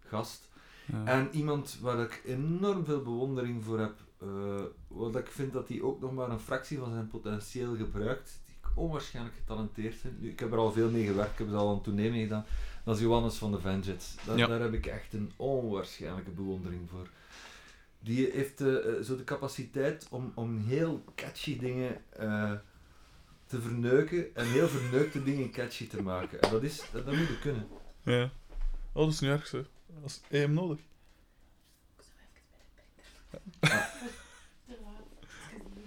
gast. 0.00 0.48
Ja. 0.86 1.04
En 1.04 1.28
iemand 1.32 1.78
waar 1.80 1.98
ik 2.00 2.22
enorm 2.26 2.84
veel 2.84 3.02
bewondering 3.02 3.64
voor 3.64 3.78
heb, 3.78 3.94
eh 4.18 4.62
wat 4.88 5.16
ik 5.16 5.26
vind 5.26 5.52
dat 5.52 5.68
hij 5.68 5.80
ook 5.82 6.00
nog 6.00 6.12
maar 6.12 6.30
een 6.30 6.40
fractie 6.40 6.78
van 6.78 6.92
zijn 6.92 7.06
potentieel 7.08 7.76
gebruikt, 7.76 8.40
onwaarschijnlijk 8.74 9.36
getalenteerd. 9.36 9.96
Nu, 10.18 10.30
ik 10.30 10.40
heb 10.40 10.52
er 10.52 10.58
al 10.58 10.72
veel 10.72 10.90
mee 10.90 11.06
gewerkt, 11.06 11.32
ik 11.32 11.38
heb 11.38 11.48
er 11.48 11.54
al 11.56 11.72
een 11.74 11.80
tournee 11.82 12.10
mee 12.10 12.22
gedaan. 12.22 12.44
Dat 12.84 12.96
is 12.96 13.02
Johannes 13.02 13.34
van 13.34 13.52
de 13.52 13.60
Vengeance. 13.60 14.16
Daar, 14.26 14.36
Ja. 14.38 14.46
daar 14.46 14.60
heb 14.60 14.72
ik 14.72 14.86
echt 14.86 15.12
een 15.12 15.32
onwaarschijnlijke 15.36 16.30
bewondering 16.30 16.88
voor. 16.90 17.08
Die 18.02 18.30
heeft 18.32 18.60
eh, 18.60 18.76
eh, 18.76 19.02
zo 19.04 19.16
de 19.16 19.24
capaciteit 19.24 20.06
om, 20.10 20.32
om 20.34 20.58
heel 20.58 21.04
catchy 21.14 21.58
dingen 21.58 22.02
eh, 22.10 22.52
te 23.46 23.60
verneuken 23.60 24.34
en 24.34 24.46
heel 24.46 24.68
verneukte 24.68 25.22
dingen 25.22 25.50
catchy 25.50 25.88
te 25.88 26.02
maken. 26.02 26.40
En 26.40 26.50
dat, 26.50 26.62
is, 26.62 26.82
dat, 26.92 27.04
dat 27.06 27.14
moet 27.16 27.26
je 27.28 27.38
kunnen. 27.38 27.66
Ja. 28.02 28.30
Oh, 28.92 29.04
dat 29.04 29.12
is 29.12 29.20
niet 29.20 29.30
erg, 29.30 29.50
hè. 29.50 29.62
Dat 30.00 30.04
is 30.10 30.20
EM 30.28 30.52
nodig. 30.54 30.78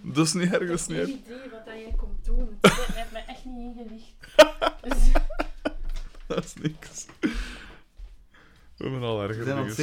Dat 0.04 0.26
is 0.26 0.34
niet 0.34 0.54
erg, 0.54 0.68
dat 0.70 0.80
is 0.80 0.88
niet 0.88 0.98
Ik 0.98 1.04
erg. 1.04 1.10
heb 1.12 1.26
geen 1.26 1.36
idee 1.38 1.50
wat 1.50 1.66
jij 1.66 1.94
komt 1.98 2.13
doen. 2.36 2.58
Het 2.62 2.96
heeft 2.96 3.12
me 3.12 3.20
echt 3.20 3.46
niet 3.46 3.78
ingelicht. 3.78 4.14
Dus, 4.84 5.12
Dat 6.28 6.44
is 6.44 6.54
niks. 6.54 7.06
We 8.78 8.84
hebben 8.90 9.02
al 9.02 9.22
erger 9.22 9.46
dingen, 9.46 9.66
nee, 9.66 9.76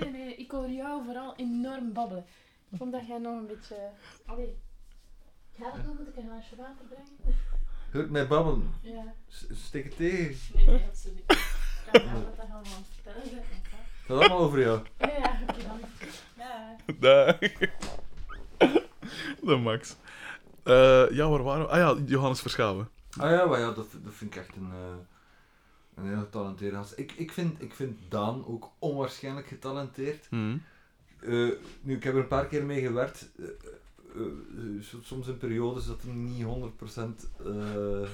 nee, 0.00 0.10
nee. 0.10 0.34
Ik 0.36 0.50
hoor 0.50 0.70
jou 0.70 1.04
vooral 1.04 1.36
enorm 1.36 1.92
babbelen. 1.92 2.24
Ik 2.70 2.78
vond 2.78 2.92
dat 2.92 3.06
jij 3.06 3.18
nog 3.18 3.36
een 3.38 3.46
beetje... 3.46 3.76
Allee. 4.26 4.58
Ga 5.58 5.64
dat 5.64 5.76
nog? 5.86 5.98
Moet 5.98 6.08
ik 6.08 6.16
een 6.16 6.22
glaasje 6.28 6.56
water 6.56 6.84
brengen? 6.88 7.36
Hoort 7.92 8.10
mij 8.10 8.26
babbelen. 8.26 8.74
Ja. 8.80 9.14
Steek 9.50 9.84
het 9.84 9.96
tegen. 9.96 10.36
Nee, 10.54 10.66
nee, 10.66 10.84
absoluut 10.88 11.16
niet. 11.16 11.30
Ik 11.30 11.38
ga 11.86 11.92
dat 11.92 12.02
allemaal 12.38 12.56
aan 12.56 12.62
het 12.64 12.86
vertellen. 12.94 13.22
Het 13.22 14.06
gaat 14.06 14.18
allemaal 14.18 14.38
over 14.38 14.60
jou. 14.60 14.82
Ja, 14.98 15.06
ja. 15.06 15.40
Ja. 16.36 16.76
Dag. 16.98 17.38
De 19.48 19.56
Max. 19.56 19.96
Eh, 20.62 21.10
ja, 21.10 21.28
waar 21.28 21.42
waren 21.42 21.62
we? 21.66 21.70
Ah 21.70 21.78
ja, 21.78 22.02
Johannes 22.06 22.40
Verschaven. 22.40 22.88
Ah 23.18 23.30
ja, 23.30 23.44
maar 23.44 23.58
ja 23.60 23.66
dat, 23.66 23.86
dat 24.04 24.12
vind 24.12 24.34
ik 24.34 24.40
echt 24.40 24.56
een, 24.56 24.70
eh, 24.70 24.94
een 25.94 26.08
heel 26.08 26.18
getalenteerde 26.18 26.76
gast. 26.76 26.98
Ik, 26.98 27.12
ik, 27.12 27.32
vind, 27.32 27.62
ik 27.62 27.74
vind 27.74 27.98
Daan 28.08 28.46
ook 28.46 28.70
onwaarschijnlijk 28.78 29.46
getalenteerd. 29.46 30.26
Hm. 30.30 30.56
Eh, 31.20 31.48
nu, 31.80 31.96
ik 31.96 32.04
heb 32.04 32.14
er 32.14 32.20
een 32.20 32.28
paar 32.28 32.46
keer 32.46 32.64
mee 32.64 32.80
gewerkt. 32.80 33.30
So- 34.80 35.02
soms 35.02 35.26
in 35.26 35.36
periodes 35.36 35.86
dat 35.86 36.02
er 36.02 36.08
niet 36.08 36.44
100%, 36.44 37.28
eh 37.44 38.08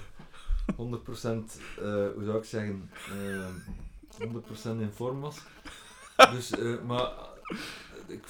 100% 0.76 1.60
eh, 1.78 1.84
hoe 2.14 2.24
zou 2.24 2.38
ik 2.38 2.44
zeggen, 2.44 2.90
eh 3.10 3.48
100% 4.18 4.80
in 4.80 4.90
vorm 4.94 5.20
was. 5.20 5.38
Dus, 6.32 6.52
maar 6.86 7.10
ik 8.06 8.24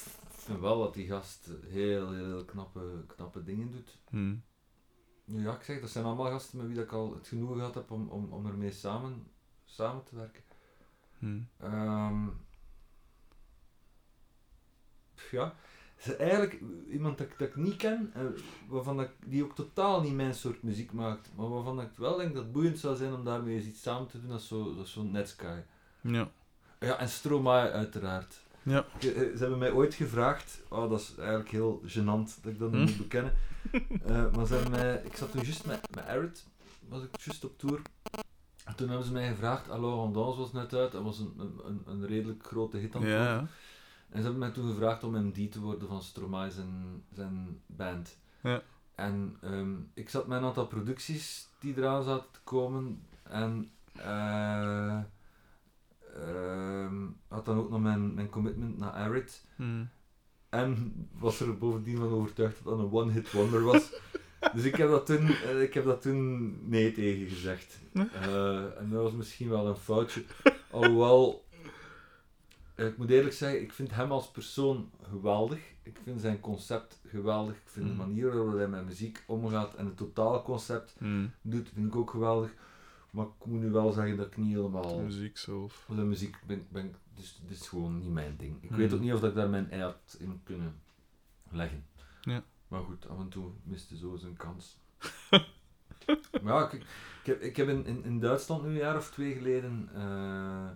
vind 0.49 0.61
wel 0.61 0.79
dat 0.79 0.95
die 0.95 1.07
gast 1.07 1.49
heel, 1.66 2.12
heel 2.12 2.45
knappe, 2.45 3.05
knappe 3.07 3.43
dingen 3.45 3.70
doet. 3.70 3.99
Hm. 4.11 4.37
Nu 5.25 5.43
ja, 5.43 5.55
ik 5.55 5.62
zeg, 5.62 5.81
dat 5.81 5.91
zijn 5.91 6.05
allemaal 6.05 6.31
gasten 6.31 6.59
met 6.59 6.66
wie 6.66 6.77
dat 6.77 6.85
ik 6.85 6.93
al 6.93 7.15
het 7.15 7.29
genoegen 7.29 7.57
gehad 7.57 7.75
heb 7.75 7.91
om, 7.91 8.09
om, 8.09 8.33
om 8.33 8.47
ermee 8.47 8.73
samen, 8.73 9.27
samen 9.65 10.05
te 10.05 10.16
werken. 10.16 10.43
Hm. 11.19 11.41
Ehm, 11.59 12.29
pff, 15.15 15.31
ja, 15.31 15.55
is 15.97 16.16
eigenlijk 16.16 16.61
iemand 16.91 17.19
dat, 17.19 17.27
ik- 17.27 17.39
dat 17.39 17.49
ik 17.49 17.57
niet 17.57 17.77
ken, 17.77 18.11
eh, 18.15 18.23
waarvan 18.69 18.97
dat, 18.97 19.11
die 19.27 19.45
ook 19.45 19.55
totaal 19.55 20.01
niet 20.03 20.15
mijn 20.15 20.35
soort 20.35 20.62
muziek 20.62 20.93
maakt, 20.93 21.31
maar 21.37 21.49
waarvan 21.49 21.81
ik 21.81 21.91
wel 21.97 22.16
denk 22.16 22.35
dat 22.35 22.43
het 22.43 22.53
boeiend 22.53 22.79
zou 22.79 22.97
zijn 22.97 23.12
om 23.15 23.25
daarmee 23.25 23.55
eens 23.57 23.65
iets 23.66 23.83
samen 23.83 24.09
te 24.09 24.20
doen, 24.20 24.31
dat 24.31 24.41
is 24.41 24.49
zo- 24.49 24.83
zo'n 24.85 25.11
Netsky. 25.11 25.61
Ja. 26.01 26.31
Ja, 26.81 26.99
en 26.99 27.09
Stromae 27.09 27.70
uiteraard. 27.70 28.47
Ja. 28.69 28.85
Eh, 28.99 29.09
Ze 29.11 29.36
hebben 29.39 29.59
mij 29.59 29.73
ooit 29.73 29.95
gevraagd, 29.95 30.61
oh, 30.69 30.90
dat 30.90 31.01
is 31.01 31.15
eigenlijk 31.19 31.49
heel 31.51 31.82
gênant 31.86 32.40
dat 32.43 32.53
ik 32.53 32.59
dat 32.59 32.70
Hm? 32.70 32.78
moet 32.78 32.97
bekennen, 32.99 33.32
Eh, 34.07 34.32
maar 34.35 34.47
ze 34.47 34.55
hebben 34.55 34.70
mij, 34.70 35.01
ik 35.05 35.16
zat 35.16 35.31
toen 35.31 35.43
juist 35.43 35.66
met, 35.66 35.95
met 35.95 36.07
Arid, 36.07 36.47
was 36.89 37.03
ik 37.03 37.20
juist 37.20 37.45
op 37.45 37.59
tour. 37.59 37.81
En 38.65 38.74
toen 38.77 38.89
hebben 38.89 39.07
ze 39.07 39.12
mij 39.12 39.28
gevraagd, 39.28 39.70
Allo 39.70 39.95
Rondance 39.95 40.39
was 40.39 40.53
net 40.53 40.74
uit, 40.74 40.93
dat 40.93 41.03
was 41.03 41.19
een, 41.19 41.32
een, 41.66 41.82
een, 41.86 42.07
redelijk 42.07 42.47
grote 42.47 42.77
hit 42.77 42.95
aan 42.95 43.03
het 43.03 43.11
worden. 43.11 43.27
Ja. 43.32 43.39
En 44.09 44.16
ze 44.16 44.23
hebben 44.23 44.39
mij 44.39 44.51
toen 44.51 44.69
gevraagd 44.69 45.05
om 45.05 45.27
MD 45.27 45.53
te 45.53 45.61
worden 45.61 45.89
van 45.89 46.03
Stromae 46.03 46.51
zijn, 46.51 47.03
zijn 47.15 47.61
band. 47.66 48.16
Ja. 48.43 48.62
En 48.95 49.36
ehm, 49.40 49.74
ik 49.95 50.09
zat 50.09 50.27
met 50.27 50.39
een 50.39 50.45
aantal 50.45 50.66
producties 50.66 51.49
die 51.61 51.74
eraan 51.77 52.03
zaten 52.03 52.31
te 52.31 52.40
komen. 52.45 53.03
En 53.23 53.70
eh, 53.97 54.99
ehm, 56.14 56.97
had 57.28 57.44
dan 57.44 57.59
ook 57.59 57.70
nog 57.70 57.80
mijn, 57.80 58.14
mijn 58.14 58.28
commitment 58.28 58.78
naar 58.78 58.90
Arid. 58.90 59.44
Hm. 59.56 59.85
En 60.48 60.94
was 61.18 61.40
er 61.40 61.59
bovendien 61.59 61.97
van 61.97 62.09
overtuigd 62.09 62.64
dat 62.64 62.76
dat 62.76 62.78
een 62.86 62.93
one-hit 62.93 63.32
wonder 63.32 63.62
was. 63.62 63.90
dus 64.55 64.64
ik 64.64 64.74
heb 64.76 64.89
dat 64.89 65.06
toen, 65.06 65.26
eh, 65.26 65.62
ik 65.62 65.74
heb 65.74 65.85
dat 65.85 66.02
toen 66.02 66.59
nee 66.68 66.93
tegen 66.93 67.28
gezegd. 67.28 67.78
Eh, 67.93 68.78
en 68.78 68.90
dat 68.90 69.02
was 69.02 69.12
misschien 69.12 69.48
wel 69.48 69.66
een 69.66 69.76
foutje. 69.76 70.24
Alhoewel, 70.70 71.44
eh, 72.74 72.86
ik 72.86 72.97
moet 72.97 73.10
eerlijk 73.10 73.35
zeggen, 73.35 73.60
ik 73.62 73.72
vind 73.72 73.94
hem 73.94 74.12
als 74.12 74.30
persoon 74.30 74.90
geweldig. 75.02 75.59
Ik 75.82 75.98
vind 76.05 76.20
zijn 76.20 76.40
concept 76.40 77.01
geweldig. 77.06 77.55
Ik 77.55 77.62
vind 77.64 77.86
Mm. 77.86 77.90
de 77.93 77.97
manier 77.98 78.35
waarop 78.35 78.56
hij 78.56 78.68
met 78.68 78.85
muziek 78.86 79.22
omgaat 79.26 79.74
en 79.74 79.86
het 79.86 79.97
totale 79.97 80.43
concept 80.43 80.94
Hm. 80.98 81.26
doet, 81.43 81.68
vind 81.74 81.86
ik 81.86 81.97
ook 81.97 82.10
geweldig. 82.10 82.51
Maar 83.19 83.27
ik 83.27 83.47
moet 83.47 83.61
nu 83.61 83.70
wel 83.70 83.93
zeggen 83.93 84.16
dat 84.16 84.27
ik 84.27 84.36
niet 84.36 84.55
helemaal... 84.55 85.01
Muziek 85.01 85.39
zelf. 85.39 85.85
De 85.89 85.95
muziek 85.95 86.36
ben, 86.47 86.66
ben 86.69 86.95
dus, 87.15 87.40
dit 87.47 87.61
is 87.61 87.69
gewoon 87.69 87.99
niet 87.99 88.11
mijn 88.11 88.36
ding. 88.36 88.62
Ik 88.62 88.69
Hmm. 88.69 88.78
weet 88.78 88.93
ook 88.93 89.01
niet 89.01 89.12
of 89.12 89.20
dat 89.20 89.31
ik 89.31 89.36
daar 89.36 89.49
mijn 89.49 89.70
ei 89.70 89.82
had 89.82 90.16
in 90.19 90.40
kunnen 90.45 90.81
leggen. 91.51 91.86
Ja. 92.20 92.43
Maar 92.69 92.82
goed, 92.82 93.09
af 93.09 93.19
en 93.19 93.28
toe 93.28 93.51
miste 93.62 93.97
zo 93.97 94.16
zijn 94.16 94.36
kans. 94.36 94.78
maar 96.43 96.55
ja, 96.55 96.70
ik, 96.70 96.73
ik 96.73 97.27
heb, 97.27 97.40
ik 97.40 97.57
heb 97.57 97.69
in, 97.69 97.86
in, 97.86 98.05
in 98.05 98.20
Duitsland 98.20 98.62
nu 98.62 98.69
een 98.69 98.74
jaar 98.74 98.97
of 98.97 99.11
twee 99.11 99.35
geleden, 99.35 99.89
eh 99.95 100.69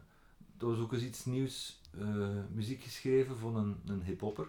er 0.58 0.68
was 0.68 0.78
ook 0.78 0.92
eens 0.92 1.02
iets 1.02 1.24
nieuws, 1.24 1.80
eh, 1.98 2.44
muziek 2.50 2.82
geschreven 2.82 3.38
van 3.38 3.56
een, 3.56 3.80
een 3.86 4.02
hip-hopper. 4.02 4.48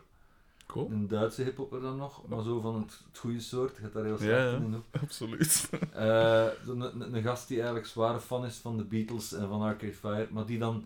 Cool. 0.68 0.92
Een 0.92 1.08
Duitse 1.08 1.44
hip-hopper 1.44 1.82
dan 1.82 1.98
nog, 1.98 2.28
maar 2.28 2.44
zo 2.44 2.60
van 2.60 2.76
het, 2.82 3.02
het 3.08 3.18
goede 3.18 3.40
soort, 3.40 3.78
gaat 3.78 3.94
daar 3.94 4.04
heel 4.04 4.12
Ja, 4.14 4.18
slecht 4.20 4.52
ja. 4.52 4.56
in. 4.58 4.76
ook. 4.76 5.02
Absoluut. 5.02 5.70
Eh, 5.94 6.46
een, 6.68 7.22
gast 7.22 7.48
die 7.48 7.58
eigenlijk 7.58 7.88
zware 7.88 8.20
fan 8.20 8.46
is 8.46 8.56
van 8.58 8.78
de 8.78 8.84
Beatles 8.84 9.34
en 9.34 9.48
van 9.48 9.62
Arcade 9.62 9.94
Fire, 9.94 10.28
maar 10.32 10.46
die 10.46 10.60
dan 10.60 10.86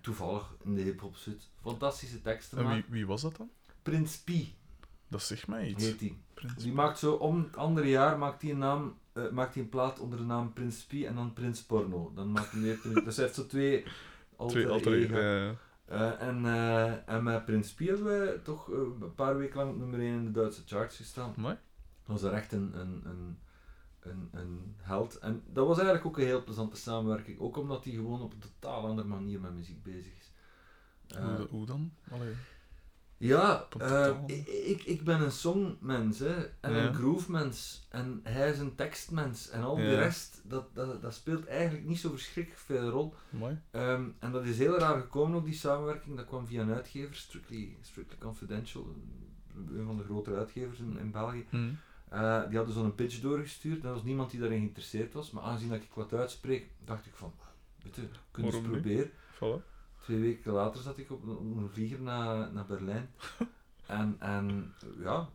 toevallig 0.00 0.54
in 0.64 0.74
de 0.74 0.80
hip-hop 0.82 1.16
zit. 1.16 1.48
Fantastische 1.62 2.22
teksten 2.22 2.58
En 2.58 2.68
wie, 2.68 2.84
wie 2.88 3.06
was 3.06 3.22
dat 3.22 3.36
dan? 3.36 3.50
Prins 3.82 4.16
P 4.18 4.30
Dat 5.08 5.22
zegt 5.22 5.46
mij 5.46 5.68
iets. 5.68 5.84
heet 5.84 5.98
die. 5.98 6.16
Prins. 6.34 6.54
Die 6.62 6.72
maakt 6.72 6.98
zo 6.98 7.12
om 7.12 7.42
het 7.42 7.56
andere 7.56 7.88
jaar 7.88 8.18
maakt 8.18 8.40
die 8.40 8.52
een 8.52 8.58
naam 8.58 8.96
eh, 9.12 9.30
maakt 9.30 9.54
hij 9.54 9.62
een 9.62 9.68
plaat 9.68 9.98
onder 9.98 10.18
de 10.18 10.24
naam 10.24 10.52
Prins 10.52 10.84
P 10.84 10.92
en 10.92 11.14
dan 11.14 11.32
Prins 11.32 11.62
Porno. 11.62 12.12
Dan 12.14 12.32
maakt 12.32 12.52
hij 12.52 12.74
Prins- 12.74 13.04
Dus 13.04 13.16
hij 13.16 13.24
heeft 13.24 13.36
zo 13.36 13.46
twee 13.46 13.84
Twee 14.46 14.68
alter 14.68 15.56
Eh, 15.92 16.20
en, 16.20 16.46
eh, 16.46 17.08
en 17.08 17.22
met 17.22 17.44
Prins 17.44 17.74
P 17.74 17.78
hebben 17.78 18.04
we 18.04 18.40
toch 18.42 18.70
eh, 18.70 18.78
een 18.78 19.14
paar 19.14 19.36
weken 19.36 19.56
lang 19.56 19.70
op 19.70 19.76
nummer 19.76 20.00
1 20.00 20.06
in 20.06 20.24
de 20.24 20.30
Duitse 20.30 20.62
charts 20.66 20.96
gestaan. 20.96 21.34
Mooi. 21.36 21.54
Dat 22.06 22.20
was 22.20 22.22
er 22.22 22.32
echt 22.32 22.52
een, 22.52 22.80
een, 22.80 23.02
een, 23.04 23.38
een, 24.00 24.28
een 24.32 24.74
held. 24.80 25.18
En 25.18 25.42
dat 25.46 25.66
was 25.66 25.76
eigenlijk 25.76 26.06
ook 26.06 26.18
een 26.18 26.24
heel 26.24 26.44
plezante 26.44 26.76
samenwerking. 26.76 27.40
Ook 27.40 27.56
omdat 27.56 27.84
hij 27.84 27.92
gewoon 27.92 28.20
op 28.20 28.32
een 28.32 28.38
totaal 28.38 28.86
andere 28.86 29.08
manier 29.08 29.40
met 29.40 29.54
muziek 29.54 29.82
bezig 29.82 30.12
is. 30.18 30.32
Hoe, 31.16 31.46
hoe 31.50 31.66
dan? 31.66 31.92
Allee. 32.10 32.34
Ja, 33.26 33.60
eh, 33.60 33.68
totaal- 33.68 34.24
ik, 34.26 34.82
ik, 34.84 35.04
ben 35.04 35.20
een 35.20 35.30
songmens 35.32 36.18
hè, 36.18 36.34
en 36.60 36.72
Ja. 36.74 36.86
een 36.86 36.94
groovemens. 36.94 37.86
En 37.90 38.20
hij 38.22 38.50
is 38.50 38.58
een 38.58 38.74
tekstmens. 38.74 39.50
En 39.50 39.62
al 39.62 39.76
die 39.76 39.84
Ja. 39.84 39.98
rest, 39.98 40.40
dat, 40.44 40.74
dat, 40.74 41.02
dat 41.02 41.14
speelt 41.14 41.46
eigenlijk 41.46 41.86
niet 41.86 41.98
zo 41.98 42.10
verschrikkelijk 42.10 42.60
veel 42.62 42.88
rol. 42.88 43.14
Mooi. 43.30 43.58
Ehm, 43.70 44.04
en 44.18 44.32
dat 44.32 44.44
is 44.44 44.58
heel 44.58 44.78
raar 44.78 45.00
gekomen, 45.00 45.36
ook 45.38 45.44
die 45.44 45.54
samenwerking. 45.54 46.16
Dat 46.16 46.26
kwam 46.26 46.46
via 46.46 46.62
een 46.62 46.72
uitgever, 46.72 47.14
Strictly, 47.14 47.76
Strictly 47.80 48.18
Confidential, 48.18 48.94
een 49.54 49.84
van 49.86 49.96
de 49.96 50.04
grotere 50.04 50.36
uitgevers 50.36 50.78
in, 50.78 50.98
in 50.98 51.10
België. 51.10 51.46
Hm. 51.50 51.70
Eh, 52.08 52.48
die 52.48 52.56
hadden 52.56 52.74
zo'n 52.74 52.94
pitch 52.94 53.20
doorgestuurd. 53.20 53.84
Er 53.84 53.92
was 53.92 54.02
niemand 54.02 54.30
die 54.30 54.40
daarin 54.40 54.58
geïnteresseerd 54.58 55.12
was. 55.12 55.30
Maar 55.30 55.42
aangezien 55.42 55.68
dat 55.70 55.82
ik 55.82 55.90
wat 55.94 56.12
uitspreek, 56.12 56.66
dacht 56.84 57.06
ik 57.06 57.14
van, 57.14 57.32
weet 57.82 57.94
je, 57.96 58.02
kunnen 58.30 58.52
we 58.52 58.58
eens 58.58 58.66
proberen. 58.66 59.10
Voilà. 59.34 59.70
Twee 60.02 60.20
weken 60.20 60.52
later 60.52 60.82
zat 60.82 60.98
ik 60.98 61.10
op 61.10 61.22
een, 61.22 61.68
vlieger 61.72 62.00
naar, 62.00 62.52
naar 62.52 62.66
Berlijn. 62.66 63.10
en, 63.86 64.16
en 64.18 64.74
ja, 64.98 65.28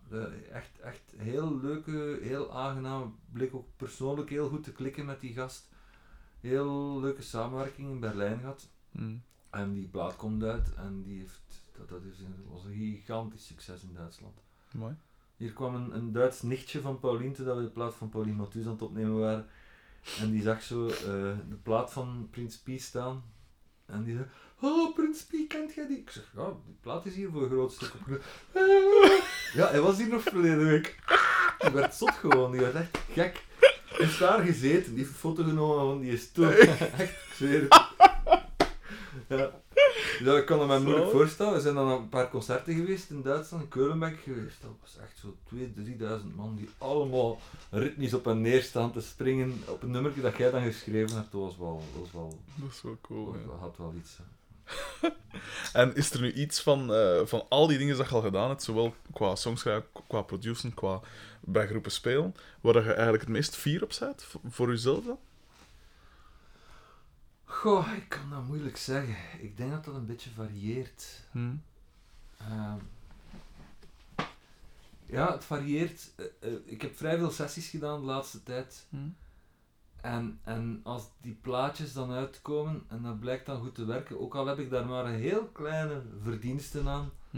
echt, 0.52 0.80
echt 0.80 1.14
heel 1.18 1.60
leuke, 1.60 2.20
heel 2.22 2.54
aangename 2.54 3.06
blik. 3.32 3.56
Ook 3.56 3.68
persoonlijk 3.76 4.30
heel 4.30 4.50
goed 4.50 4.64
te 4.64 4.72
klikken 4.72 5.06
met 5.06 5.20
die 5.20 5.34
gast. 5.34 5.70
Heel 6.40 7.00
leuke 7.00 7.22
samenwerking 7.22 7.90
in 7.90 8.00
Berlijn 8.00 8.40
gehad. 8.40 8.70
Hm. 8.92 9.16
En 9.50 9.74
die 9.74 9.88
plaat 9.88 10.16
komt 10.16 10.44
uit 10.44 10.74
en 10.76 11.04
die 11.04 11.20
heeft, 11.20 11.42
dat, 11.78 11.90
dat 11.90 12.04
is 12.04 12.20
een, 12.20 12.46
was 12.50 12.66
een 12.66 12.74
gigantisch 12.74 13.46
succes 13.46 13.84
in 13.84 13.94
Duitsland. 13.94 14.42
Mooi. 14.72 14.96
Hier 15.38 15.54
kwam 15.54 15.76
een, 15.76 15.96
een 15.96 16.12
Duits 16.12 16.42
nichtje 16.42 16.82
van 16.82 17.00
Paulien, 17.00 17.34
toen 17.34 17.46
we 17.46 17.62
de 17.62 17.70
plaat 17.70 17.96
van 17.96 18.10
Paulien 18.10 18.36
Matthus 18.36 18.66
aan 18.66 18.72
het 18.72 18.82
opnemen 18.82 19.20
waren. 19.20 19.46
En 20.20 20.32
die 20.32 20.42
zag 20.42 20.62
zo 20.62 20.88
eh, 20.88 20.94
de 21.50 21.58
plaat 21.64 21.92
van 21.92 22.28
Prins 22.32 22.58
P 22.58 22.70
staan. 22.76 23.24
En 23.86 24.04
die 24.04 24.16
zei, 24.16 24.28
oh 24.62 24.96
Prins 24.96 25.24
P, 25.24 25.32
kent 25.48 25.74
jij 25.74 25.88
die? 25.88 25.98
Ik 25.98 26.10
zeg, 26.10 26.24
ja, 26.36 26.46
die 26.66 26.76
plaat 26.82 27.06
is 27.06 27.16
hier 27.16 27.30
voor 27.32 27.42
een 27.44 27.50
groot 27.50 27.72
stuk. 27.72 27.92
Ja, 29.54 29.68
hij 29.70 29.82
was 29.82 29.98
hier 29.98 30.08
nog 30.08 30.22
verleden 30.24 30.66
week. 30.68 30.96
Die 31.60 31.70
werd 31.72 31.94
zot 31.96 32.12
gewoon, 32.12 32.52
die 32.52 32.60
werd 32.62 32.76
echt 32.76 32.98
gek. 33.12 33.44
Hij 33.60 34.06
heeft 34.06 34.20
daar 34.20 34.40
gezeten, 34.46 34.90
die 34.90 34.98
heeft 34.98 35.10
een 35.10 35.16
foto 35.20 35.44
genomen 35.44 35.86
van 35.86 36.00
die 36.00 36.18
stoel. 36.18 36.50
Echt, 36.50 37.00
ik 37.00 37.16
zweer 37.34 37.62
het. 37.70 37.86
Ja. 39.28 39.52
Ja, 40.20 40.38
ik 40.38 40.46
kan 40.46 40.60
het 40.60 40.68
me 40.70 40.80
moeilijk 40.86 41.12
voorstellen. 41.12 41.54
We 41.54 41.60
zijn 41.60 41.76
dan 41.76 41.88
een 41.88 42.10
paar 42.10 42.30
concerten 42.30 42.74
geweest 42.74 43.10
in 43.10 43.22
Duitsland, 43.22 43.64
in 43.64 43.70
Keulen 43.70 44.00
ben 44.00 44.10
ik 44.12 44.20
geweest. 44.20 44.62
Dat 44.62 44.72
was 44.82 44.98
echt 45.04 45.18
zo 45.18 45.36
2.000, 45.56 46.20
3.000 46.22 46.36
man 46.36 46.56
die 46.56 46.70
allemaal 46.78 47.40
ritmisch 47.72 48.14
op 48.14 48.28
en 48.28 48.42
neer 48.42 48.62
staan 48.64 48.92
te 48.92 49.02
springen 49.02 49.62
op 49.68 49.84
een 49.84 49.92
nummertje 49.92 50.22
dat 50.22 50.38
jij 50.38 50.52
dan 50.52 50.62
geschreven 50.64 51.16
hebt. 51.18 51.32
Dat 51.32 51.42
was 51.42 51.58
wel, 51.58 51.84
dat 51.94 52.02
was 52.02 52.12
wel, 52.12 52.40
Dat 52.56 52.70
is 52.72 52.82
wel 52.82 52.98
cool. 53.02 53.36
dat 53.48 53.60
had 53.60 53.78
wel 53.78 53.94
iets. 53.98 54.18
hè. 54.18 54.24
En 55.74 55.96
is 55.96 56.12
er 56.12 56.22
nu 56.22 56.34
iets 56.34 56.62
van, 56.62 56.94
eh, 56.94 57.26
van 57.26 57.46
al 57.50 57.68
die 57.68 57.78
dingen 57.78 57.98
dat 57.98 58.10
je 58.10 58.16
al 58.16 58.22
gedaan 58.22 58.50
hebt, 58.50 58.64
zowel 58.64 58.96
qua 59.14 59.36
songschrijven, 59.36 59.90
qua 60.08 60.22
produceren, 60.22 60.74
qua 60.74 61.02
bij 61.40 61.68
groepen 61.68 61.92
spelen, 61.92 62.36
waar 62.62 62.84
je 62.84 62.94
eigenlijk 62.94 63.24
het 63.24 63.32
meest 63.32 63.56
fier 63.56 63.84
op 63.84 63.96
bent, 64.00 64.26
voor, 64.48 64.70
jezelf 64.70 65.06
dan? 65.06 65.20
Goh, 67.46 67.88
ik 67.96 68.10
kan 68.10 68.30
dat 68.30 68.44
moeilijk 68.44 68.78
zeggen. 68.78 69.16
Ik 69.40 69.58
denk 69.58 69.72
dat 69.72 69.86
dat 69.86 69.96
een 69.96 70.06
beetje 70.06 70.30
varieert. 70.30 71.06
Hm. 71.32 71.56
Ehm, 72.38 72.78
ja, 75.06 75.32
het 75.32 75.46
varieert. 75.46 76.10
Eh, 76.16 76.26
eh, 76.40 76.54
ik 76.66 76.82
heb 76.82 76.98
vrij 76.98 77.18
veel 77.18 77.32
sessies 77.32 77.70
gedaan 77.70 78.00
de 78.00 78.06
laatste 78.06 78.44
tijd. 78.44 78.86
Hm. 78.90 78.98
En, 80.12 80.40
en 80.44 80.80
als 80.84 81.04
die 81.22 81.38
plaatjes 81.42 81.94
dan 81.94 82.12
uitkomen 82.12 82.84
en 82.88 83.02
dat 83.02 83.20
blijkt 83.20 83.46
dan 83.46 83.60
goed 83.62 83.76
te 83.76 83.86
werken, 83.86 84.20
ook 84.20 84.36
al 84.36 84.46
heb 84.48 84.60
ik 84.60 84.70
daar 84.70 84.86
maar 84.86 85.06
een 85.06 85.20
heel 85.20 85.44
kleine 85.46 86.02
verdiensten 86.24 86.88
aan, 86.88 87.10
Hm. 87.32 87.38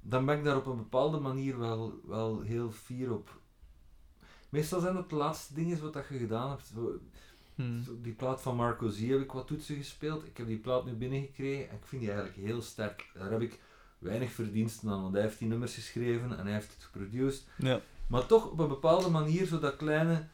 dan 0.00 0.24
ben 0.26 0.38
ik 0.38 0.44
daar 0.44 0.56
op 0.56 0.66
een 0.66 0.76
bepaalde 0.76 1.18
manier 1.18 1.58
wel, 1.58 2.00
wel 2.06 2.40
heel 2.40 2.70
fier 2.70 3.12
op. 3.12 3.40
Meestal 4.48 4.80
zijn 4.80 4.94
dat 4.94 5.10
de 5.10 5.16
laatste 5.16 5.54
dingen 5.54 5.80
wat 5.82 5.92
dat 5.92 6.06
je 6.08 6.18
gedaan 6.18 6.50
hebt. 6.50 6.66
Zo- 6.74 6.98
Hm. 7.54 7.82
zo 7.82 7.92
Die 8.02 8.12
plaat 8.12 8.40
van 8.42 8.56
Marco 8.56 8.88
Z 8.88 9.00
heb 9.08 9.20
ik 9.20 9.32
wat 9.32 9.46
toetsen 9.46 9.76
gespeeld. 9.76 10.26
Ik 10.26 10.36
heb 10.36 10.46
die 10.46 10.58
plaat 10.58 10.84
nu 10.84 10.92
binnengekregen 10.92 11.68
en 11.70 11.76
ik 11.76 11.84
vind 11.86 12.02
die 12.02 12.10
eigenlijk 12.12 12.40
heel 12.46 12.62
sterk. 12.62 13.10
Daar 13.14 13.30
heb 13.30 13.40
ik 13.40 13.60
weinig 13.98 14.30
verdiensten 14.32 14.90
aan, 14.90 15.02
want 15.02 15.14
hij 15.14 15.22
heeft 15.22 15.38
die 15.38 15.48
nummers 15.48 15.74
geschreven 15.74 16.38
en 16.38 16.44
hij 16.44 16.52
heeft 16.54 16.72
het 16.74 16.82
geproduced. 16.84 17.44
Ja. 17.56 17.80
Maar 18.06 18.26
toch 18.26 18.50
op 18.50 18.58
een 18.58 18.68
bepaalde 18.68 19.08
manier, 19.10 19.46
zo 19.46 19.58
dat 19.58 19.76
kleine, 19.76 20.26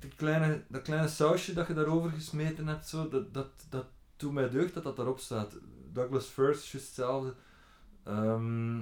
die 0.00 0.10
kleine, 0.16 0.62
dat 0.68 0.82
kleine 0.82 1.08
sausje 1.08 1.52
dat 1.52 1.66
je 1.66 1.74
daarover 1.74 2.10
gesmeten 2.10 2.66
hebt, 2.66 2.88
zo, 2.88 3.08
dat, 3.08 3.34
dat, 3.34 3.48
dat 3.68 3.86
doet 4.16 4.32
mij 4.32 4.50
deugd 4.50 4.74
dat 4.74 4.82
dat 4.82 4.96
daarop 4.96 5.18
staat. 5.18 5.56
Douglas 5.92 6.26
First, 6.26 6.66
juist 6.66 6.86
hetzelfde. 6.86 7.34
Ehm, 8.04 8.78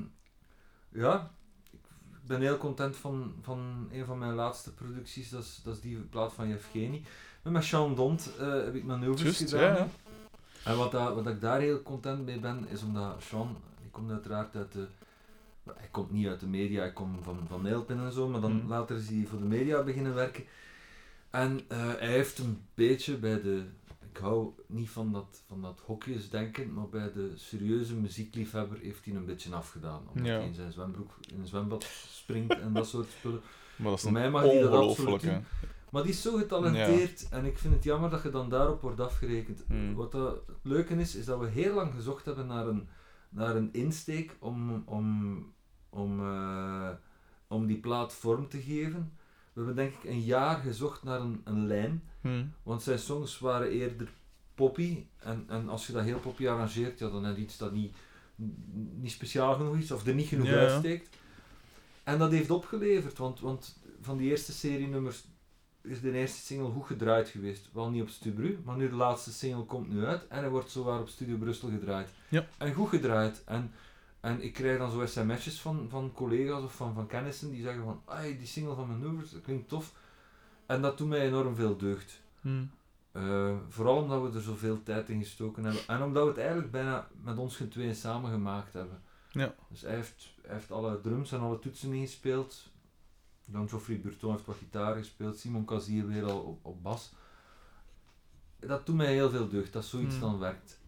ja, 0.88 1.30
ik 2.22 2.26
ben 2.26 2.40
heel 2.40 2.58
content 2.58 2.96
van, 2.96 3.34
van 3.42 3.88
een 3.92 4.04
van 4.04 4.18
mijn 4.18 4.34
laatste 4.34 4.74
producties, 4.74 5.30
dat 5.30 5.42
is, 5.42 5.60
dat 5.64 5.74
is 5.74 5.80
die 5.80 5.96
plaat 5.96 6.32
van 6.32 6.48
Yevgeny. 6.48 7.02
En 7.42 7.52
met 7.52 7.64
Sean 7.64 7.94
Dont 7.94 8.30
eh, 8.38 8.52
heb 8.52 8.74
ik 8.74 8.84
manoeuvres 8.84 9.36
gedaan. 9.36 9.60
ja, 9.60 9.76
ja. 9.76 9.88
En 10.64 10.76
wat, 10.76 10.90
dat, 10.92 11.14
wat 11.14 11.26
ik 11.26 11.40
daar 11.40 11.60
heel 11.60 11.82
content 11.82 12.24
mee 12.24 12.38
ben, 12.38 12.68
is 12.68 12.82
omdat 12.82 13.22
Sean, 13.22 13.56
die 13.80 13.90
komt 13.90 14.10
uiteraard 14.10 14.56
uit 14.56 14.72
de... 14.72 14.86
Hij 15.74 15.88
komt 15.90 16.10
niet 16.10 16.26
uit 16.26 16.40
de 16.40 16.46
media, 16.46 16.80
hij 16.80 16.92
komt 16.92 17.24
van, 17.24 17.38
van 17.48 17.62
Nailpin 17.62 17.98
en 17.98 18.12
zo, 18.12 18.28
maar 18.28 18.40
dan 18.40 18.50
Hmm. 18.50 18.68
later 18.68 18.96
is 18.96 19.08
hij 19.08 19.26
voor 19.28 19.38
de 19.38 19.44
media 19.44 19.82
beginnen 19.82 20.14
werken. 20.14 20.44
En 21.32 21.60
eh, 21.68 21.78
hij 21.78 22.08
heeft 22.08 22.38
een 22.38 22.66
beetje 22.74 23.16
bij 23.16 23.42
de... 23.42 23.64
Ik 24.12 24.18
hou 24.18 24.52
niet 24.66 24.90
van 24.90 25.12
dat, 25.12 25.42
van 25.46 25.62
dat 25.62 25.80
hokjesdenken, 25.84 26.72
maar 26.72 26.88
bij 26.88 27.12
de 27.12 27.32
serieuze 27.34 27.94
muziekliefhebber 27.94 28.78
heeft 28.78 29.04
hij 29.04 29.14
een 29.14 29.24
beetje 29.24 29.54
afgedaan. 29.54 30.02
Omdat 30.08 30.26
Ja. 30.26 30.36
hij 30.36 30.46
in 30.46 30.54
zijn 30.54 30.72
zwembroek 30.72 31.10
in 31.32 31.40
een 31.40 31.46
zwembad 31.46 31.84
springt 32.08 32.58
en 32.60 32.72
dat 32.72 32.86
soort 32.86 33.10
spullen. 33.18 33.40
Maar 33.76 33.86
dat 33.88 33.96
is 33.96 34.02
Voor 34.02 34.12
mij 34.12 34.30
mag 34.30 34.42
die 34.42 34.60
dat 34.60 34.72
absoluut 34.72 35.22
hè. 35.22 35.40
Maar 35.90 36.02
die 36.02 36.12
is 36.12 36.22
zo 36.22 36.36
getalenteerd 36.36 37.28
en 37.28 37.44
ik 37.44 37.58
vind 37.58 37.74
het 37.74 37.84
jammer 37.84 38.10
dat 38.10 38.22
je 38.22 38.30
dan 38.30 38.48
daarop 38.48 38.80
wordt 38.80 39.00
afgerekend. 39.00 39.64
Hmm. 39.68 39.94
Wat 39.94 40.12
dat 40.12 40.42
het 40.46 40.56
leuke 40.62 40.94
is, 40.94 41.14
is 41.14 41.24
dat 41.24 41.38
we 41.38 41.46
heel 41.48 41.74
lang 41.74 41.94
gezocht 41.94 42.24
hebben 42.24 42.46
naar 42.46 42.66
een, 42.66 42.88
naar 43.28 43.56
een 43.56 43.72
insteek 43.72 44.36
om, 44.40 44.82
om, 44.86 45.36
om, 45.88 46.20
eh, 46.20 46.90
om 47.46 47.66
die 47.66 47.78
plaat 47.80 48.14
vorm 48.14 48.48
te 48.48 48.60
geven. 48.62 49.12
We 49.52 49.60
hebben 49.64 49.76
denk 49.76 49.94
ik 49.94 50.04
een 50.10 50.20
jaar 50.22 50.56
gezocht 50.56 51.02
naar 51.02 51.20
een, 51.20 51.40
een 51.44 51.66
lijn, 51.66 52.02
Hm. 52.20 52.44
want 52.62 52.82
zijn 52.82 52.98
songs 52.98 53.38
waren 53.38 53.68
eerder 53.70 54.08
poppy. 54.54 55.04
En, 55.18 55.44
en 55.48 55.68
als 55.68 55.86
je 55.86 55.92
dat 55.92 56.04
heel 56.04 56.18
poppy 56.18 56.48
arrangeert, 56.48 56.98
ja, 56.98 57.08
dan 57.10 57.24
heb 57.24 57.36
je 57.36 57.42
iets 57.42 57.56
dat 57.58 57.72
niet, 57.72 57.94
niet 59.00 59.10
speciaal 59.10 59.54
genoeg 59.54 59.76
is 59.76 59.90
of 59.90 60.06
er 60.06 60.14
niet 60.14 60.26
genoeg 60.28 60.46
Ja. 60.46 60.52
uitsteekt. 60.56 61.08
En 62.04 62.18
dat 62.18 62.30
heeft 62.30 62.50
opgeleverd, 62.50 63.18
want, 63.18 63.40
want 63.40 63.78
van 64.00 64.16
die 64.16 64.30
eerste 64.30 64.52
serie 64.52 64.86
nummers 64.86 65.24
is 65.82 66.00
de 66.00 66.12
eerste 66.12 66.40
single 66.40 66.70
goed 66.70 66.86
gedraaid 66.86 67.28
geweest. 67.28 67.68
Wel 67.72 67.90
niet 67.90 68.02
op 68.02 68.08
Stubru, 68.08 68.58
maar 68.64 68.76
nu 68.76 68.88
de 68.88 68.94
laatste 68.94 69.32
single 69.32 69.64
komt 69.64 69.88
nu 69.92 70.04
uit 70.04 70.26
en 70.28 70.38
hij 70.38 70.50
wordt 70.50 70.70
zowaar 70.70 71.00
op 71.00 71.08
Studio 71.08 71.36
Brussel 71.36 71.68
gedraaid. 71.68 72.08
Ja. 72.28 72.46
En 72.58 72.74
goed 72.74 72.88
gedraaid. 72.88 73.42
En, 73.44 73.72
en 74.22 74.42
ik 74.42 74.52
krijg 74.52 74.78
dan 74.78 74.90
zo 74.90 75.06
sms'jes 75.06 75.60
van, 75.60 75.86
van 75.88 76.12
collega's 76.12 76.62
of 76.62 76.74
van, 76.76 76.94
van 76.94 77.06
kennissen 77.06 77.50
die 77.50 77.62
zeggen 77.62 77.84
van 77.84 78.02
"Ai, 78.04 78.38
die 78.38 78.46
single 78.46 78.74
van 78.74 78.88
Maneuvers, 78.88 79.30
dat 79.30 79.42
klinkt 79.42 79.68
tof. 79.68 79.94
En 80.66 80.82
dat 80.82 80.98
doet 80.98 81.08
mij 81.08 81.20
enorm 81.26 81.54
veel 81.54 81.76
deugd. 81.76 82.20
Hm. 82.40 82.64
Eh, 83.12 83.56
vooral 83.68 83.96
omdat 84.02 84.22
we 84.22 84.36
er 84.36 84.42
zoveel 84.42 84.82
tijd 84.82 85.08
in 85.08 85.18
gestoken 85.22 85.64
hebben. 85.64 85.82
En 85.86 86.02
omdat 86.02 86.22
we 86.22 86.28
het 86.28 86.38
eigenlijk 86.38 86.70
bijna 86.70 87.08
met 87.22 87.38
ons 87.38 87.62
tweeën 87.70 87.94
samen 87.94 88.30
gemaakt 88.30 88.72
hebben. 88.72 89.02
Ja. 89.30 89.54
Dus 89.68 89.80
hij 89.80 89.94
heeft, 89.94 90.30
hij 90.42 90.54
heeft 90.54 90.72
alle 90.72 91.00
drums 91.00 91.32
en 91.32 91.40
alle 91.40 91.58
toetsen 91.58 91.92
ingespeeld. 91.92 92.70
Dan 93.44 93.68
Geoffrey 93.68 94.00
Burton 94.00 94.32
heeft 94.32 94.46
wat 94.46 94.56
gitaar 94.56 94.96
gespeeld. 94.96 95.38
Simon 95.38 95.64
Kazier 95.64 96.06
weer 96.06 96.24
al 96.24 96.40
op, 96.40 96.64
op 96.64 96.82
bas. 96.82 97.12
Dat 98.58 98.86
doet 98.86 98.96
mij 98.96 99.12
heel 99.12 99.30
veel 99.30 99.48
deugd, 99.48 99.72
dat 99.72 99.84
zoiets 99.84 100.12
Hmm. 100.14 100.20
dan 100.20 100.38
werkt. 100.38 100.80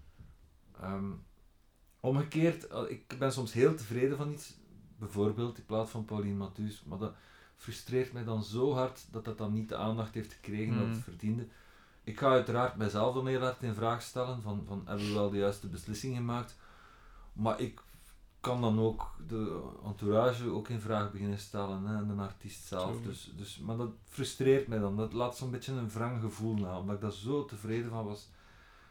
Ehm, 0.80 1.10
omgekeerd, 2.04 2.66
ik 2.88 3.16
ben 3.18 3.32
soms 3.32 3.52
heel 3.52 3.74
tevreden 3.74 4.16
van 4.16 4.32
iets. 4.32 4.54
Bijvoorbeeld 4.98 5.54
die 5.54 5.64
plaat 5.64 5.90
van 5.90 6.04
Pauline 6.04 6.36
Matthus. 6.36 6.82
Maar 6.86 6.98
dat 6.98 7.14
frustreert 7.56 8.12
mij 8.12 8.24
dan 8.24 8.42
zo 8.42 8.72
hard 8.72 9.06
dat 9.10 9.24
dat 9.24 9.38
dan 9.38 9.52
niet 9.52 9.68
de 9.68 9.76
aandacht 9.76 10.14
heeft 10.14 10.32
gekregen 10.32 10.78
dat 10.78 10.86
het 10.86 11.04
verdiende. 11.04 11.46
Ik 12.04 12.18
ga 12.18 12.28
uiteraard 12.28 12.76
mijzelf 12.76 13.14
dan 13.14 13.26
heel 13.26 13.40
hard 13.40 13.62
in 13.62 13.74
vraag 13.74 14.02
stellen 14.02 14.42
van, 14.42 14.64
van 14.66 14.82
hebben 14.84 15.06
we 15.06 15.12
wel 15.12 15.30
de 15.30 15.36
juiste 15.36 15.68
beslissing 15.68 16.16
gemaakt. 16.16 16.56
Maar 17.32 17.60
ik 17.60 17.82
kan 18.40 18.60
dan 18.60 18.80
ook 18.80 19.16
de 19.26 19.62
entourage 19.84 20.50
ook 20.50 20.68
in 20.68 20.80
vraag 20.80 21.12
beginnen 21.12 21.38
stellen 21.38 21.84
hè, 21.84 21.96
en 21.96 22.16
de 22.16 22.22
artiest 22.22 22.66
zelf. 22.66 23.02
Dus, 23.02 23.32
dus, 23.36 23.58
maar 23.58 23.76
dat 23.76 23.90
frustreert 24.08 24.68
mij 24.68 24.78
dan. 24.78 24.96
Dat 24.96 25.12
laat 25.12 25.36
zo'n 25.36 25.50
beetje 25.50 25.72
een 25.72 25.90
wrang 25.90 26.20
gevoel 26.20 26.54
na, 26.54 26.78
omdat 26.78 26.94
ik 26.94 27.00
daar 27.00 27.12
zo 27.12 27.44
tevreden 27.44 27.90
van 27.90 28.04
was 28.04 28.28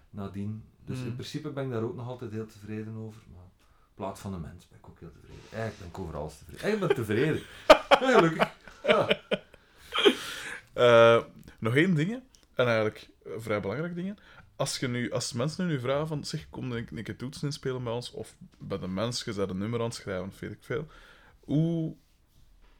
nadien. 0.10 0.64
Dus 0.86 0.98
Mm. 1.00 1.06
in 1.06 1.14
principe 1.16 1.50
ben 1.50 1.64
ik 1.66 1.72
daar 1.72 1.84
ook 1.84 1.96
nog 1.96 2.08
altijd 2.08 2.32
heel 2.32 2.46
tevreden 2.46 2.96
over. 2.96 3.22
Maar 3.34 3.44
in 3.44 3.94
plaats 3.96 4.20
van 4.22 4.32
de 4.32 4.38
mens 4.38 4.68
ben 4.68 4.78
ik 4.80 4.88
ook 4.90 5.00
heel 5.00 5.12
tevreden. 5.12 5.44
Eigenlijk 5.52 5.78
ben 5.80 5.88
ik 5.88 6.00
over 6.00 6.16
alles 6.16 6.38
tevreden. 6.38 6.62
Eigenlijk 6.64 6.96
ben 6.96 7.04
ik 7.04 7.08
tevreden. 7.08 7.42
Ja, 8.00 8.20
gelukkig. 8.20 8.52
Ja. 8.84 9.20
Eh, 10.74 11.24
nog 11.60 11.76
één 11.76 11.96
ding, 11.96 12.12
en 12.56 12.66
eigenlijk 12.66 13.10
vrij 13.38 13.60
belangrijk 13.60 13.96
dingen. 13.96 14.18
Als, 14.56 14.80
je 14.80 14.88
nu, 14.88 15.12
als 15.12 15.34
mensen 15.34 15.68
nu 15.68 15.80
vragen 15.80 16.08
van, 16.08 16.24
zeg, 16.24 16.50
kom 16.50 16.72
een, 16.72 16.88
een 16.96 17.04
keer 17.04 17.18
toetsen 17.18 17.48
inspelen 17.48 17.84
bij 17.84 17.94
ons, 17.94 18.12
of 18.12 18.36
bij 18.58 18.78
de 18.80 18.88
mens, 18.88 19.24
je 19.24 19.42
een 19.42 19.58
nummer 19.58 19.80
aan 19.80 19.86
het 19.86 19.96
schrijven, 19.96 20.28
of 20.28 20.40
weet 20.40 20.52
ik 20.52 20.58
veel. 20.64 20.88
Hoe, 21.40 21.96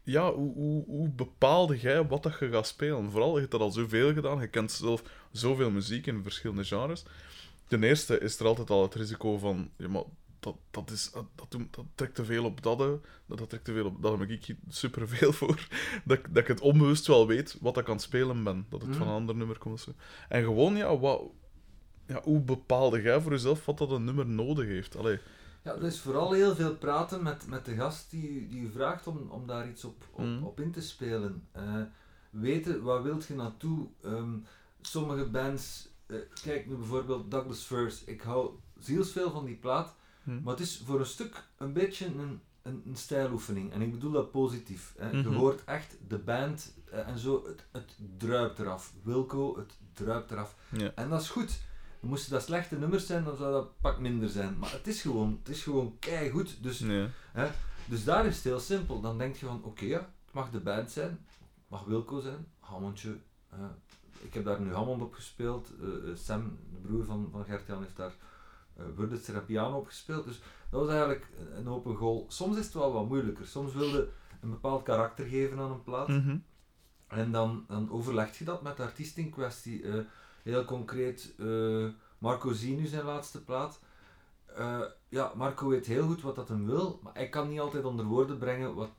ja, 0.04 0.34
hoe, 0.34 0.54
hoe, 0.54 0.86
hoe 0.86 1.10
bepaalde 1.10 1.80
jij 1.80 2.08
wat 2.08 2.24
dat 2.24 2.40
je 2.40 2.50
gaat 2.50 2.68
spelen? 2.68 3.12
Vooral, 3.12 3.34
je 3.34 3.40
hebt 3.40 3.52
dat 3.52 3.62
al 3.62 3.72
zoveel 3.72 4.14
gedaan, 4.14 4.42
je 4.42 4.48
kent 4.48 4.72
zelf 4.72 5.04
zoveel 5.32 5.72
muziek 5.72 6.08
in 6.08 6.24
verschillende 6.24 6.64
genres. 6.64 7.06
Ten 7.68 7.84
eerste 7.84 8.20
is 8.20 8.40
er 8.40 8.46
altijd 8.46 8.70
al 8.70 8.82
het 8.82 8.96
risico 8.96 9.38
van, 9.38 9.70
ja, 9.78 9.88
maar 9.88 10.04
dat, 10.40 10.56
dat, 10.72 10.90
is, 10.92 11.12
dat, 11.12 11.26
dat, 11.36 11.52
doet- 11.52 11.76
dat 11.76 11.86
trekt 11.96 12.16
te 12.16 12.26
veel 12.26 12.46
op 12.46 12.62
dat, 12.64 12.78
dat, 12.78 13.00
dat 13.26 13.50
trekt 13.50 13.66
te 13.66 13.74
veel 13.74 13.86
op 13.86 14.02
dat, 14.02 14.12
daar 14.20 14.28
heb 14.28 14.30
ik 14.30 14.56
superveel 14.68 15.32
voor. 15.42 15.68
Dat, 16.06 16.18
ik- 16.18 16.28
dat 16.34 16.38
ik 16.44 16.48
het 16.48 16.62
onbewust 16.62 17.08
wel 17.08 17.28
weet 17.28 17.58
wat 17.62 17.78
ik 17.78 17.86
aan 17.88 17.94
het 17.94 18.02
spelen 18.02 18.44
ben, 18.44 18.66
dat 18.70 18.82
het 18.82 18.90
Mhm. 18.90 18.98
van 19.00 19.08
een 19.08 19.14
ander 19.14 19.36
nummer 19.36 19.58
komt. 19.58 19.88
En 20.30 20.44
gewoon, 20.44 20.76
ja, 20.76 20.98
wat, 20.98 21.22
ja, 22.08 22.22
hoe 22.24 22.40
bepaalde 22.42 23.02
jij 23.02 23.22
voor 23.22 23.32
jezelf 23.32 23.66
wat 23.66 23.78
dat 23.78 23.92
een 23.92 24.04
nummer 24.04 24.26
nodig 24.26 24.66
heeft? 24.66 24.96
Allee. 24.98 25.20
Ja, 25.64 25.76
dus 25.76 26.00
vooral 26.00 26.32
heel 26.32 26.56
veel 26.56 26.76
praten 26.76 27.24
met, 27.24 27.48
met 27.48 27.66
de 27.66 27.76
gast 27.76 28.12
die, 28.12 28.48
die 28.48 28.62
u 28.62 28.72
vraagt 28.72 29.08
om, 29.08 29.30
om 29.30 29.48
daar 29.48 29.70
iets 29.70 29.84
op, 29.84 30.04
op, 30.12 30.26
Mm. 30.26 30.44
op 30.44 30.60
in 30.60 30.72
te 30.72 30.82
spelen. 30.82 31.48
Eh, 31.52 31.82
weten, 32.30 32.82
waar 32.84 33.04
wilt 33.04 33.26
je 33.26 33.36
naartoe? 33.36 33.88
Ehm, 34.04 34.34
sommige 34.82 35.26
bands, 35.26 35.90
kijk 36.44 36.68
nu 36.68 36.76
bijvoorbeeld 36.76 37.32
Douglas 37.32 37.60
First, 37.64 38.08
ik 38.08 38.22
hou 38.22 38.50
zielsveel 38.80 39.32
van 39.32 39.46
die 39.46 39.56
plaat, 39.56 39.96
Hm. 40.24 40.42
maar 40.44 40.54
het 40.54 40.64
is 40.64 40.82
voor 40.86 41.00
een 41.00 41.06
stuk 41.06 41.48
een 41.58 41.74
beetje 41.74 42.06
een, 42.06 42.42
een, 42.62 42.82
een 42.86 42.96
stijloefening. 42.96 43.72
En 43.72 43.82
ik 43.82 43.92
bedoel 43.92 44.12
dat 44.12 44.32
positief. 44.32 44.94
Hè. 44.98 45.08
Mhm. 45.08 45.30
Je 45.30 45.36
hoort 45.38 45.64
echt 45.64 45.98
de 46.08 46.18
band 46.18 46.74
eh, 46.92 47.08
en 47.08 47.18
zo, 47.20 47.44
het, 47.46 47.66
het 47.72 47.98
druipt 48.18 48.60
eraf. 48.60 48.94
Wilco, 49.04 49.58
het 49.58 49.78
druipt 49.94 50.32
eraf. 50.32 50.56
Ja. 50.70 50.92
En 50.96 51.10
dat 51.10 51.22
is 51.22 51.30
goed. 51.30 51.60
Moesten 52.00 52.32
dat 52.32 52.44
slechte 52.44 52.76
nummers 52.78 53.06
zijn, 53.06 53.24
dan 53.24 53.36
zou 53.38 53.52
dat 53.52 53.80
pak 53.82 54.00
minder 54.00 54.30
zijn. 54.30 54.58
Maar 54.58 54.72
het 54.72 54.88
is 54.88 55.02
gewoon, 55.02 55.40
het 55.44 55.56
is 55.56 55.64
gewoon 55.64 55.96
keigoed. 56.00 56.64
Dus, 56.64 56.80
Nee. 56.80 57.08
dus 57.86 58.04
daar 58.04 58.26
is 58.26 58.36
het 58.36 58.44
heel 58.44 58.60
simpel. 58.60 59.02
Dan 59.02 59.18
denk 59.18 59.36
je 59.36 59.46
van, 59.46 59.64
oké, 59.64 59.86
ja, 59.86 60.00
het 60.00 60.34
mag 60.34 60.50
de 60.52 60.60
band 60.60 60.92
zijn. 60.92 61.10
Het 61.10 61.68
mag 61.68 61.84
Wilco 61.84 62.20
zijn. 62.20 62.48
Hammondje. 62.60 63.18
eh, 63.50 63.60
ik 64.24 64.34
heb 64.34 64.46
daar 64.46 64.62
nu 64.62 64.74
Hammond 64.74 65.02
op 65.02 65.14
gespeeld. 65.14 65.70
eh, 65.82 65.88
eh, 66.10 66.16
Sam, 66.18 66.58
de 66.74 66.80
broer 66.88 67.06
van, 67.06 67.30
van 67.32 67.46
Gert-Jan, 67.46 67.82
heeft 67.82 67.96
daar 67.98 68.14
uh, 68.80 68.86
Wurlitzer 68.96 69.42
piano 69.44 69.78
op 69.78 69.86
gespeeld. 69.86 70.26
Dus 70.26 70.42
dat 70.70 70.80
was 70.82 70.90
eigenlijk 70.90 71.28
een- 71.56 71.68
open 71.68 71.96
goal. 71.96 72.26
Soms 72.30 72.58
is 72.58 72.66
het 72.66 72.74
wel 72.74 72.94
wat 72.94 73.08
moeilijker. 73.08 73.46
Soms 73.48 73.74
wilde 73.74 74.10
een 74.42 74.50
bepaald 74.50 74.84
karakter 74.84 75.26
geven 75.26 75.60
aan 75.60 75.72
een 75.72 75.84
plaat. 75.84 76.08
Mhm. 76.08 76.38
En 77.08 77.32
dan, 77.32 77.66
dan 77.68 77.92
overleg 77.92 78.38
je 78.38 78.46
dat 78.46 78.62
met 78.62 78.78
de 78.78 78.84
artiest 78.84 79.18
in 79.18 79.30
kwestie. 79.30 79.86
Heel 80.44 80.66
concreet, 80.66 81.34
eh, 81.40 81.86
Marco 82.18 82.52
Zinu 82.52 82.86
zijn 82.86 83.06
laatste 83.06 83.44
plaat. 83.44 83.80
Eh, 84.58 84.80
ja, 85.10 85.32
Marco 85.36 85.68
weet 85.68 85.86
heel 85.86 86.08
goed 86.08 86.22
wat 86.22 86.36
dat 86.36 86.48
hem 86.48 86.66
wil, 86.66 87.00
maar 87.04 87.14
hij 87.14 87.30
kan 87.30 87.50
niet 87.50 87.60
altijd 87.60 87.86
onder 87.86 88.06
woorden 88.06 88.38
brengen 88.38 88.76
wat, 88.76 88.90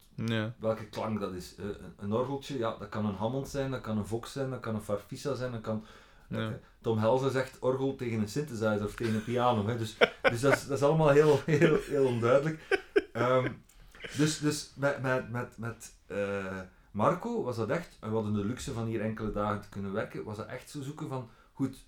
welke 0.59 0.87
klank 0.87 1.21
dat 1.21 1.33
is. 1.33 1.55
Eh, 1.57 1.65
een, 1.65 1.95
een 1.97 2.13
orgeltje, 2.13 2.59
ja, 2.59 2.77
dat 2.79 2.89
kan 2.89 3.07
een 3.07 3.15
Hammond 3.15 3.49
zijn, 3.49 3.71
dat 3.71 3.81
kan 3.81 3.99
een 3.99 4.07
Vox 4.07 4.33
zijn, 4.33 4.51
dat 4.51 4.61
kan 4.61 4.75
een 4.75 4.83
Farfisa 4.83 5.35
zijn, 5.35 5.53
dat 5.53 5.61
kan... 5.61 5.85
Eh, 6.29 6.49
Tom 6.81 6.99
Helzer 6.99 7.31
zegt 7.31 7.59
orgel 7.59 7.95
tegen 7.95 8.21
een 8.21 8.29
synthesizer 8.29 8.85
of 8.85 8.95
tegen 8.95 9.15
een 9.15 9.25
piano. 9.25 9.67
Hè. 9.67 9.79
Dus, 9.79 9.97
dus 10.23 10.41
dat, 10.41 10.53
is, 10.53 10.67
dat 10.67 10.79
is 10.79 10.85
allemaal 10.85 11.09
heel, 11.09 11.41
heel, 11.47 11.79
heel 11.81 12.07
onduidelijk. 12.07 12.83
Ehm, 13.13 13.53
dus 14.17 14.39
dus 14.39 14.73
met, 14.77 15.03
met, 15.03 15.31
met, 15.31 15.59
met 15.59 15.93
Marco 16.91 17.43
was 17.43 17.57
dat 17.57 17.69
echt, 17.69 17.97
en 18.01 18.09
we 18.09 18.15
hadden 18.15 18.35
de 18.35 18.45
luxe 18.45 18.73
van 18.73 18.87
hier 18.87 19.01
enkele 19.01 19.33
dagen 19.33 19.61
te 19.61 19.69
kunnen 19.69 19.93
werken, 19.93 20.25
was 20.25 20.37
dat 20.37 20.47
echt 20.47 20.71
zo 20.71 20.83
zoeken 20.83 21.09
van, 21.09 21.29
goed, 21.53 21.85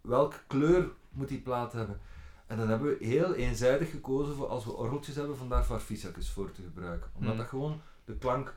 welke 0.00 0.36
kleur 0.46 0.90
moet 1.10 1.28
die 1.28 1.40
plaat 1.40 1.72
hebben? 1.72 2.00
En 2.46 2.56
dan 2.56 2.68
hebben 2.68 2.98
we 2.98 3.04
heel 3.04 3.34
eenzijdig 3.34 3.90
gekozen 3.90 4.34
voor 4.34 4.46
als 4.46 4.64
we 4.64 4.72
orgeltjes 4.76 5.14
hebben, 5.16 5.36
vandaar 5.36 5.64
Farfisakes 5.64 6.30
voor 6.30 6.52
te 6.52 6.62
gebruiken. 6.62 7.10
Omdat 7.14 7.28
Hmm. 7.28 7.38
dat 7.38 7.48
gewoon 7.48 7.80
de 8.04 8.16
klank 8.16 8.54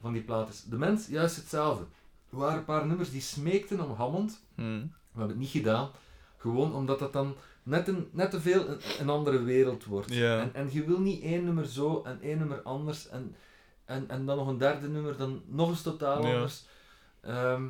van 0.00 0.12
die 0.12 0.22
plaat 0.22 0.48
is. 0.48 0.62
De 0.62 0.76
mens, 0.76 1.06
juist 1.06 1.36
hetzelfde. 1.36 1.84
Er 2.30 2.36
waren 2.36 2.58
een 2.58 2.64
paar 2.64 2.86
nummers 2.86 3.10
die 3.10 3.20
smeekten 3.20 3.80
om 3.80 3.92
Hammond, 3.92 4.44
Hm. 4.54 4.62
we 4.62 4.88
hebben 5.18 5.28
het 5.28 5.38
niet 5.38 5.48
gedaan. 5.48 5.90
Gewoon 6.36 6.74
omdat 6.74 6.98
dat 6.98 7.12
dan 7.12 7.34
net, 7.62 7.88
een, 7.88 8.08
net 8.12 8.30
te 8.30 8.40
veel 8.40 8.68
een, 8.68 8.78
een 9.00 9.08
andere 9.08 9.42
wereld 9.42 9.84
wordt. 9.84 10.10
En, 10.40 10.54
en 10.54 10.72
je 10.72 10.84
wil 10.84 11.00
niet 11.00 11.22
één 11.22 11.44
nummer 11.44 11.66
zo 11.66 12.02
en 12.02 12.20
één 12.22 12.38
nummer 12.38 12.62
anders. 12.62 13.08
En, 13.08 13.36
en, 13.84 14.08
en 14.08 14.26
dan 14.26 14.36
nog 14.36 14.48
een 14.48 14.58
derde 14.58 14.88
nummer, 14.88 15.16
dan 15.16 15.42
nog 15.46 15.68
eens 15.68 15.82
totaal 15.82 16.16
anders. 16.34 16.64
Ehm, 17.20 17.68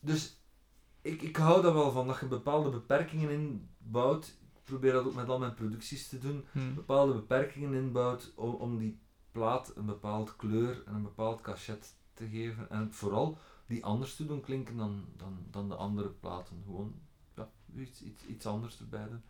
dus 0.00 0.39
ik, 1.02 1.22
ik 1.22 1.36
hou 1.36 1.62
daar 1.62 1.74
wel 1.74 1.90
van, 1.90 2.06
dat 2.06 2.20
je 2.20 2.26
bepaalde 2.26 2.70
beperkingen 2.70 3.30
inbouwt. 3.30 4.26
Ik 4.26 4.64
probeer 4.64 4.92
dat 4.92 5.06
ook 5.06 5.14
met 5.14 5.28
al 5.28 5.38
mijn 5.38 5.54
producties 5.54 6.08
te 6.08 6.18
doen. 6.18 6.44
Hm. 6.52 6.74
Bepaalde 6.74 7.12
beperkingen 7.12 7.74
inbouwt 7.74 8.32
om, 8.34 8.54
om 8.54 8.78
die 8.78 9.00
plaat 9.32 9.72
een 9.76 9.86
bepaald 9.86 10.36
kleur 10.36 10.82
en 10.86 10.94
een 10.94 11.02
bepaald 11.02 11.40
cachet 11.40 11.94
te 12.14 12.28
geven. 12.28 12.70
En 12.70 12.92
vooral 12.92 13.38
die 13.66 13.84
anders 13.84 14.16
te 14.16 14.26
doen 14.26 14.40
klinken 14.40 14.76
dan, 14.76 15.04
dan, 15.16 15.38
dan 15.50 15.68
de 15.68 15.74
andere 15.74 16.08
platen. 16.08 16.62
Gewoon 16.64 16.94
ja, 17.36 17.50
iets, 17.76 18.02
iets, 18.02 18.24
iets 18.24 18.46
anders 18.46 18.78
erbij 18.78 19.08
doen. 19.08 19.22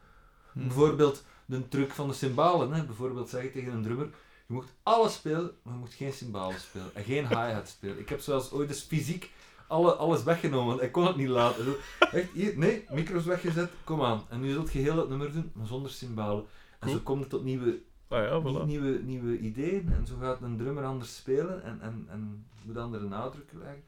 Hm. 0.52 0.58
Bijvoorbeeld 0.58 1.24
de 1.46 1.68
truc 1.68 1.90
van 1.90 2.08
de 2.08 2.14
cymbalen. 2.14 2.72
Hè. 2.72 2.84
Bijvoorbeeld 2.84 3.28
zeg 3.28 3.42
je 3.42 3.50
tegen 3.50 3.72
een 3.72 3.82
drummer, 3.82 4.10
je 4.46 4.52
moet 4.52 4.74
alles 4.82 5.14
spelen, 5.14 5.50
maar 5.62 5.74
je 5.74 5.78
moet 5.80 5.94
geen 5.94 6.12
cymbalen 6.12 6.60
spelen. 6.60 6.94
En 6.94 7.04
geen 7.04 7.26
hi-hat 7.26 7.68
spelen. 7.68 7.98
Ik 7.98 8.08
heb 8.08 8.20
zelfs 8.20 8.52
ooit 8.52 8.68
eens 8.68 8.82
fysiek 8.82 9.30
alle, 9.70 9.92
alles 9.92 10.22
weggenomen, 10.22 10.66
want 10.66 10.82
ik 10.82 10.92
kon 10.92 11.06
het 11.06 11.16
niet 11.16 11.28
laten. 11.28 11.64
Zo, 11.64 11.76
Echt, 12.12 12.32
hier, 12.32 12.58
nee, 12.58 12.84
micro's 12.90 13.24
weggezet, 13.24 13.70
kom 13.84 14.02
aan. 14.02 14.22
En 14.28 14.40
nu 14.40 14.52
zult 14.52 14.72
je 14.72 14.78
heel 14.78 14.96
het 14.96 15.08
nummer 15.08 15.32
doen, 15.32 15.50
maar 15.54 15.66
zonder 15.66 15.90
cymbalen. 15.90 16.44
En 16.80 16.88
zo 16.90 16.98
komt 16.98 17.20
het 17.20 17.30
tot 17.30 17.44
nieuwe, 17.44 17.80
Ah 18.08 18.24
ja, 18.24 18.40
voilà. 18.40 18.66
nieuwe, 18.66 19.00
nieuwe 19.02 19.38
ideeën. 19.38 19.92
En 19.92 20.06
zo 20.06 20.14
gaat 20.20 20.42
een 20.42 20.56
drummer 20.56 20.84
anders 20.84 21.16
spelen 21.16 21.64
en, 21.64 21.80
en, 21.80 22.06
en 22.10 22.44
moet 22.62 22.76
andere 22.76 23.08
nadruk 23.08 23.50
leggen. 23.52 23.82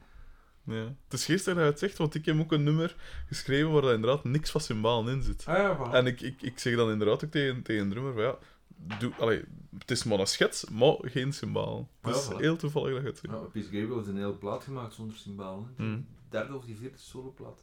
Ja. 0.65 0.83
Het 1.03 1.13
is 1.13 1.25
geestig 1.25 1.53
dat 1.53 1.63
je 1.63 1.69
het 1.69 1.79
zegt, 1.79 1.97
want 1.97 2.15
ik 2.15 2.25
heb 2.25 2.39
ook 2.39 2.51
een 2.51 2.63
nummer 2.63 2.95
geschreven 3.27 3.71
waar 3.71 3.83
er 3.83 3.93
inderdaad 3.93 4.23
niks 4.23 4.51
van 4.51 4.61
cymbalen 4.61 5.13
in 5.13 5.23
zit. 5.23 5.43
Ah 5.47 5.57
ja, 5.57 5.77
voilà. 5.77 5.93
En 5.93 6.05
ik, 6.05 6.21
ik, 6.21 6.41
ik 6.41 6.59
zeg 6.59 6.75
dan 6.75 6.91
inderdaad 6.91 7.23
ook 7.23 7.31
tegen, 7.31 7.61
tegen 7.61 7.81
een 7.81 7.89
drummer 7.89 8.13
van 8.13 8.23
ja, 8.23 8.37
doe, 8.99 9.13
allee, 9.19 9.43
het 9.79 9.91
is 9.91 10.03
maar 10.03 10.19
een 10.19 10.27
schets, 10.27 10.69
maar 10.69 10.95
geen 11.01 11.33
cymbalen. 11.33 11.87
Het 12.01 12.15
is 12.15 12.27
Ja, 12.27 12.33
voilà. 12.33 12.37
heel 12.37 12.55
toevallig 12.55 12.93
dat 12.93 13.01
je 13.01 13.07
het 13.07 13.17
zegt. 13.17 13.33
Ja, 13.33 13.39
Peace 13.39 13.65
Gabriel 13.67 13.95
heeft 13.95 14.07
een 14.07 14.17
hele 14.17 14.33
plaat 14.35 14.63
gemaakt 14.63 14.93
zonder 14.93 15.15
hè. 15.25 15.83
Mm. 15.83 16.07
Derde 16.29 16.55
of 16.55 16.65
die 16.65 16.77
vierde 16.77 16.97
soloplaat. 16.97 17.61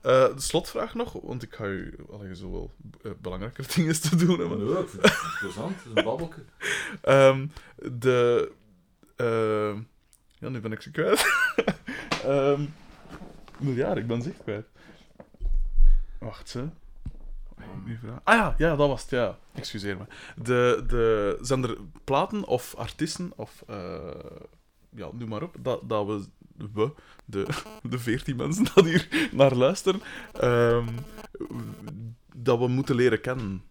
Eh, 0.00 0.34
de 0.34 0.40
slotvraag 0.40 0.94
nog, 0.94 1.12
want 1.12 1.42
ik 1.42 1.54
ga 1.54 1.64
u 1.66 1.94
allee, 2.10 2.36
zo 2.36 2.50
wel 2.50 2.70
eh, 3.02 3.10
belangrijker 3.20 3.66
dingen 3.74 4.00
te 4.00 4.16
doen 4.16 4.38
hebben. 4.38 4.58
Nee, 4.64 4.78
ik 4.82 4.88
vind 4.88 5.02
het 5.02 5.54
is 5.84 5.84
een 5.94 6.04
babbelke. 6.04 6.44
Ehm, 7.02 7.46
de. 7.92 8.52
ehm, 9.16 9.80
ja, 10.38 10.48
nu 10.48 10.60
ben 10.60 10.72
ik 10.72 10.80
ze 10.80 10.90
kwijt. 10.90 11.24
Ehm 12.24 12.62
miljard, 13.58 13.98
ik 13.98 14.06
ben 14.06 14.22
ze 14.22 14.28
echt 14.30 14.42
kwijt. 14.42 14.66
Wacht, 16.18 16.48
ze. 16.48 16.68
Ah 18.24 18.34
ja, 18.34 18.54
ja, 18.58 18.76
dat 18.76 18.88
was 18.88 19.00
het, 19.02 19.10
ja. 19.10 19.38
Excuseer 19.54 19.96
me. 19.96 20.04
De, 20.42 20.84
de, 20.86 21.38
zijn 21.40 21.62
er 21.62 21.76
platen 22.04 22.44
of 22.46 22.74
artiesten, 22.74 23.32
of. 23.36 23.62
eh, 23.66 23.98
ja, 24.90 25.08
noem 25.12 25.28
maar 25.28 25.42
op, 25.42 25.56
dat, 25.58 25.88
dat 25.88 26.06
we. 26.06 26.24
We, 26.74 26.90
de, 27.24 27.46
de 27.90 27.98
veertien 27.98 28.36
mensen 28.36 28.64
dat 28.74 28.84
hier 28.84 29.28
naar 29.32 29.54
luisteren, 29.54 30.00
ehm, 30.32 30.86
dat 32.36 32.58
we 32.58 32.68
moeten 32.68 32.94
leren 32.94 33.20
kennen. 33.20 33.62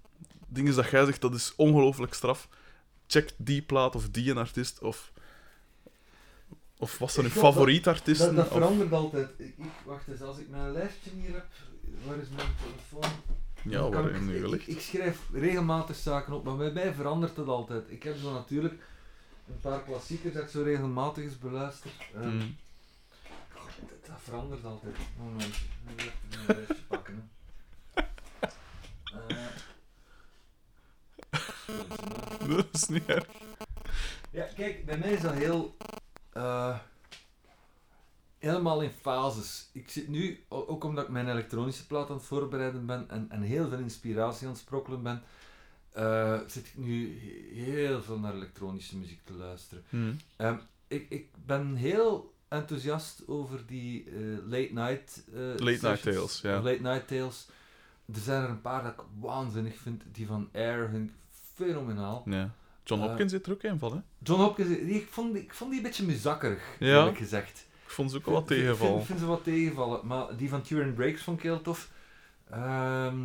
Dingen 0.47 0.75
dat 0.75 0.89
jij 0.89 1.05
zegt, 1.05 1.21
dat 1.21 1.33
is 1.33 1.53
ongelooflijk 1.55 2.13
straf 2.13 2.47
check 3.07 3.29
die 3.37 3.61
plaat 3.61 3.95
of 3.95 4.09
die 4.09 4.31
een 4.31 4.37
artiest 4.37 4.79
of 4.81 5.11
of 6.77 6.97
was 6.97 7.17
een 7.17 7.25
Ik 7.25 7.31
geloof 7.31 7.53
favoriet 7.53 7.87
artiest? 7.87 8.19
Dat, 8.19 8.35
dat 8.35 8.45
of- 8.45 8.51
verandert 8.51 8.91
altijd. 8.91 9.29
Ik, 9.37 9.55
wacht 9.85 10.07
eens, 10.07 10.21
als 10.21 10.37
ik 10.37 10.49
mijn 10.49 10.71
lijstje 10.71 11.09
hier 11.21 11.33
heb, 11.33 11.45
waar 12.05 12.17
is 12.17 12.27
mijn 12.35 12.47
telefoon? 12.61 13.11
Ja, 13.65 13.87
ik, 13.87 14.21
nu 14.21 14.47
ik, 14.53 14.67
ik 14.67 14.79
schrijf 14.81 15.19
regelmatig 15.33 15.95
zaken 15.95 16.33
op, 16.33 16.43
maar 16.43 16.55
bij 16.57 16.71
mij 16.71 16.93
verandert 16.93 17.37
het 17.37 17.47
altijd. 17.47 17.83
Ik 17.91 18.03
heb 18.03 18.17
zo 18.17 18.33
natuurlijk 18.33 18.73
een 19.47 19.59
paar 19.61 19.83
klassiekers 19.83 20.33
dat 20.33 20.43
ik 20.43 20.49
zo 20.49 20.63
regelmatig 20.63 21.23
eens 21.23 21.37
beluister. 21.39 21.91
Eh, 22.13 22.21
Hmm. 22.21 22.55
goh, 23.53 23.63
dat, 23.89 24.05
dat 24.05 24.15
verandert 24.23 24.65
altijd. 24.65 24.95
Moment, 25.17 25.55
wil 25.95 26.05
ik 26.05 26.13
mijn 26.45 26.57
lijstje 26.57 26.85
pakken. 26.87 27.29
hè. 27.93 28.01
Eh, 29.29 29.37
Dat 32.55 32.67
is 32.71 32.87
niet 32.87 33.05
erg. 33.05 33.25
Ja, 34.31 34.47
kijk, 34.55 34.85
bij 34.85 34.97
mij 34.97 35.11
is 35.11 35.21
dat 35.21 35.33
heel... 35.33 35.75
eh, 36.33 36.77
helemaal 38.45 38.81
in 38.81 38.91
fases. 39.01 39.69
Ik 39.71 39.89
zit 39.89 40.07
nu, 40.07 40.43
ook 40.49 40.83
omdat 40.83 41.03
ik 41.03 41.09
mijn 41.09 41.29
elektronische 41.29 41.87
plaat 41.87 42.09
aan 42.09 42.15
het 42.15 42.25
voorbereiden 42.25 42.85
ben 42.85 43.05
en, 43.09 43.25
en 43.29 43.41
heel 43.41 43.69
veel 43.69 43.77
inspiratie 43.79 44.47
aan 44.47 44.53
het 44.53 44.61
sprokkelen 44.61 45.03
ben, 45.03 45.21
eh, 45.91 46.39
zit 46.47 46.65
ik 46.65 46.77
nu 46.77 47.17
heel 47.53 48.01
veel 48.03 48.19
naar 48.19 48.33
elektronische 48.33 48.97
muziek 48.97 49.19
te 49.25 49.33
luisteren. 49.33 49.83
Hm. 49.89 50.11
Ehm, 50.35 50.55
ik, 50.87 51.05
ik 51.09 51.27
ben 51.45 51.75
heel 51.75 52.33
enthousiast 52.47 53.27
over 53.27 53.65
die 53.65 54.03
eh, 54.09 54.15
late 54.47 54.69
night 54.73 55.23
eh, 55.33 55.39
Late 55.65 55.87
Night. 55.87 56.01
Tales, 56.03 56.41
ja. 56.41 56.61
Late 56.61 56.81
night 56.81 57.07
tales. 57.07 57.47
Er 58.13 58.19
zijn 58.21 58.43
er 58.43 58.49
een 58.49 58.61
paar 58.61 58.83
dat 58.83 58.93
ik 58.93 58.99
waanzinnig 59.19 59.75
vind. 59.77 60.03
Die 60.11 60.27
van 60.27 60.49
Air 60.53 60.89
vind 60.89 61.09
ik 61.09 61.15
fenomenaal. 61.53 62.23
Ja. 62.25 62.53
John 62.83 63.01
Hopkins 63.01 63.31
zit 63.31 63.45
er 63.45 63.51
ook 63.51 63.63
een 63.63 63.79
van, 63.79 63.91
hè? 63.93 63.99
John 64.23 64.41
Hopkins, 64.41 64.67
die, 64.67 64.77
ik, 64.79 65.07
vond, 65.09 65.33
die- 65.33 65.41
ik 65.43 65.53
vond 65.53 65.69
die 65.69 65.79
een 65.79 65.85
beetje 65.85 66.05
muzakkerig, 66.05 66.63
Ja. 66.79 66.97
eerlijk 66.97 67.17
gezegd. 67.17 67.65
Ik 67.85 67.91
vond 67.91 68.11
ze 68.11 68.17
ook 68.17 68.25
wel 68.25 68.33
wat 68.33 68.51
Ik 68.51 68.75
vind- 69.05 69.19
ze 69.19 69.25
wat 69.25 69.43
tegenvallen. 69.43 70.07
Maar 70.07 70.35
die 70.37 70.49
van 70.49 70.61
Turin 70.61 70.93
Breaks 70.93 71.23
vond 71.23 71.37
ik 71.37 71.43
heel 71.43 71.61
tof. 71.61 71.91
Ehm, 72.49 73.23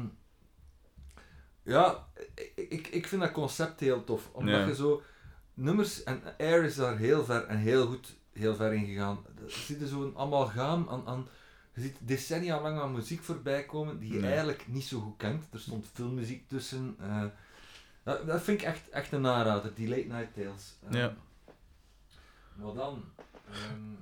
ja, 1.62 2.06
ik, 2.54 2.86
ik, 2.88 3.06
vind 3.06 3.20
dat 3.20 3.32
concept 3.32 3.80
heel 3.80 4.04
tof. 4.04 4.28
Omdat 4.32 4.54
Ja. 4.54 4.66
je 4.66 4.74
zo 4.74 5.02
nummers... 5.54 6.02
En 6.02 6.22
Air 6.38 6.64
is 6.64 6.74
daar 6.74 6.96
heel 6.98 7.24
ver 7.24 7.44
en 7.46 7.58
heel 7.58 7.86
goed 7.86 8.16
heel 8.32 8.54
ver 8.54 8.72
in 8.72 8.86
gegaan. 8.86 9.18
Er 9.44 9.50
zit 9.50 9.88
zo'n 9.88 10.16
amalgaam 10.16 10.86
aan... 10.88 11.06
aan 11.06 11.28
je 11.74 11.80
ziet 11.80 11.96
decennia 12.00 12.60
lang 12.60 12.78
aan 12.80 12.92
muziek 12.92 13.22
voorbij 13.22 13.64
komen 13.64 13.98
die 13.98 14.12
je 14.12 14.18
Nee. 14.18 14.28
eigenlijk 14.30 14.66
niet 14.68 14.84
zo 14.84 15.00
goed 15.00 15.16
kent. 15.16 15.44
Er 15.52 15.60
stond 15.60 15.86
filmmuziek 15.92 16.48
tussen. 16.48 16.96
eh, 17.00 17.24
dat, 18.02 18.26
dat 18.26 18.42
vind 18.42 18.60
ik 18.60 18.66
echt, 18.66 18.88
echt 18.88 19.12
een 19.12 19.26
aanrader, 19.26 19.74
die 19.74 19.88
Late 19.88 20.06
Night 20.06 20.34
Tales. 20.34 20.76
Ehm, 20.84 20.96
Ja. 20.96 21.14
Maar 22.54 22.74
dan... 22.74 23.04
ehm, 23.52 23.94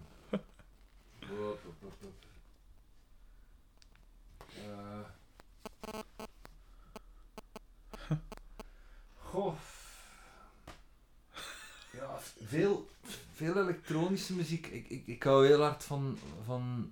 Eh. 4.55 5.01
Goh. 9.17 9.55
Ja, 11.93 12.19
veel, 12.45 12.89
veel 13.35 13.57
elektronische 13.57 14.35
muziek. 14.35 14.67
Ik, 14.67 14.89
ik, 14.89 15.07
ik 15.07 15.23
hou 15.23 15.47
heel 15.47 15.63
hard 15.63 15.85
van, 15.85 16.19
van 16.45 16.91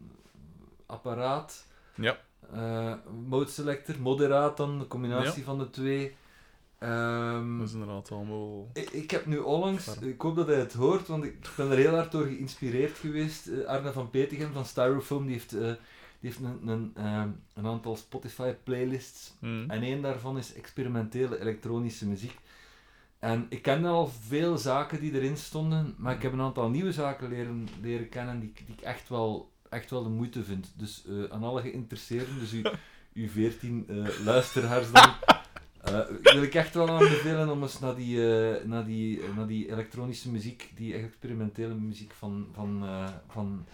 apparaat. 0.86 1.66
Ja. 1.94 2.18
Eh, 2.52 2.94
mode 3.26 3.50
selector, 3.50 4.00
moderaat 4.00 4.56
dan, 4.56 4.78
de 4.78 4.86
combinatie 4.86 5.44
van 5.44 5.58
de 5.58 5.70
twee. 5.70 6.16
Ehm, 6.78 7.58
Dat 7.58 7.66
is 7.66 7.72
inderdaad 7.72 8.10
allemaal... 8.10 8.70
ik, 8.72 8.90
ik 8.90 9.10
heb 9.10 9.26
nu 9.26 9.38
onlangs, 9.38 9.98
ik 9.98 10.20
hoop 10.20 10.36
dat 10.36 10.46
hij 10.46 10.58
het 10.58 10.72
hoort, 10.72 11.06
want 11.06 11.24
ik 11.24 11.50
ben 11.56 11.70
er 11.70 11.76
heel 11.76 11.94
hard 11.94 12.12
door 12.12 12.26
geïnspireerd 12.26 12.98
geweest. 12.98 13.46
Eh, 13.46 13.64
Arne 13.64 13.92
van 13.92 14.10
Petegem 14.10 14.52
van 14.52 14.64
Styrofoam, 14.64 15.26
die 15.26 15.32
heeft, 15.32 15.52
eh, 15.52 15.60
die 16.20 16.30
heeft 16.30 16.38
een, 16.40 16.68
een, 16.68 16.92
ehm, 16.94 17.28
een 17.54 17.66
aantal 17.66 17.96
Spotify 17.96 18.52
playlists. 18.64 19.32
Hm. 19.38 19.70
En 19.70 19.82
één 19.82 20.02
daarvan 20.02 20.38
is 20.38 20.54
experimentele 20.54 21.40
elektronische 21.40 22.06
muziek. 22.06 22.38
En 23.18 23.46
ik 23.48 23.62
kende 23.62 23.88
al 23.88 24.10
veel 24.26 24.58
zaken 24.58 25.00
die 25.00 25.12
erin 25.12 25.36
stonden, 25.36 25.94
maar 25.98 26.14
ik 26.14 26.22
heb 26.22 26.32
een 26.32 26.40
aantal 26.40 26.68
nieuwe 26.68 26.92
zaken 26.92 27.28
leren, 27.28 27.68
leren 27.82 28.08
kennen 28.08 28.40
die, 28.40 28.52
die 28.66 28.74
ik 28.74 28.80
echt 28.80 29.08
wel, 29.08 29.50
echt 29.68 29.90
wel 29.90 30.02
de 30.02 30.08
moeite 30.08 30.44
vind. 30.44 30.72
Dus 30.76 31.04
eh, 31.08 31.24
aan 31.30 31.42
alle 31.42 31.60
geïnteresseerden, 31.60 32.38
dus 32.38 32.52
u, 32.52 32.62
u 33.22 33.28
14 33.28 33.84
eh, 33.88 34.24
luisteraars 34.24 34.92
dan, 34.92 35.14
eh, 35.86 36.32
wil 36.32 36.42
ik 36.42 36.54
echt 36.54 36.74
wel 36.74 36.88
aanbevelen 36.88 37.50
om 37.50 37.62
eens 37.62 37.78
naar 37.78 37.94
die, 37.94 38.36
eh, 38.36 38.64
naar 38.64 38.84
die, 38.84 39.22
eh, 39.22 39.36
naar 39.36 39.46
die 39.46 39.70
elektronische 39.70 40.30
muziek, 40.30 40.72
die 40.74 40.94
experimentele 40.94 41.74
muziek 41.74 42.12
van, 42.12 42.48
van, 42.52 42.84
van, 43.28 43.66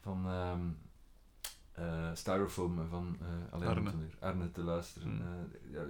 van 0.00 0.26
ehm, 0.26 0.60
eh, 1.72 2.10
Styrofoam 2.14 2.78
en 2.78 2.88
van 2.88 3.18
alleen 3.50 3.68
Arne. 3.68 3.92
Arne 4.18 4.50
te 4.50 4.62
luisteren. 4.62 5.08
Hmm. 5.08 5.50
Ja, 5.72 5.82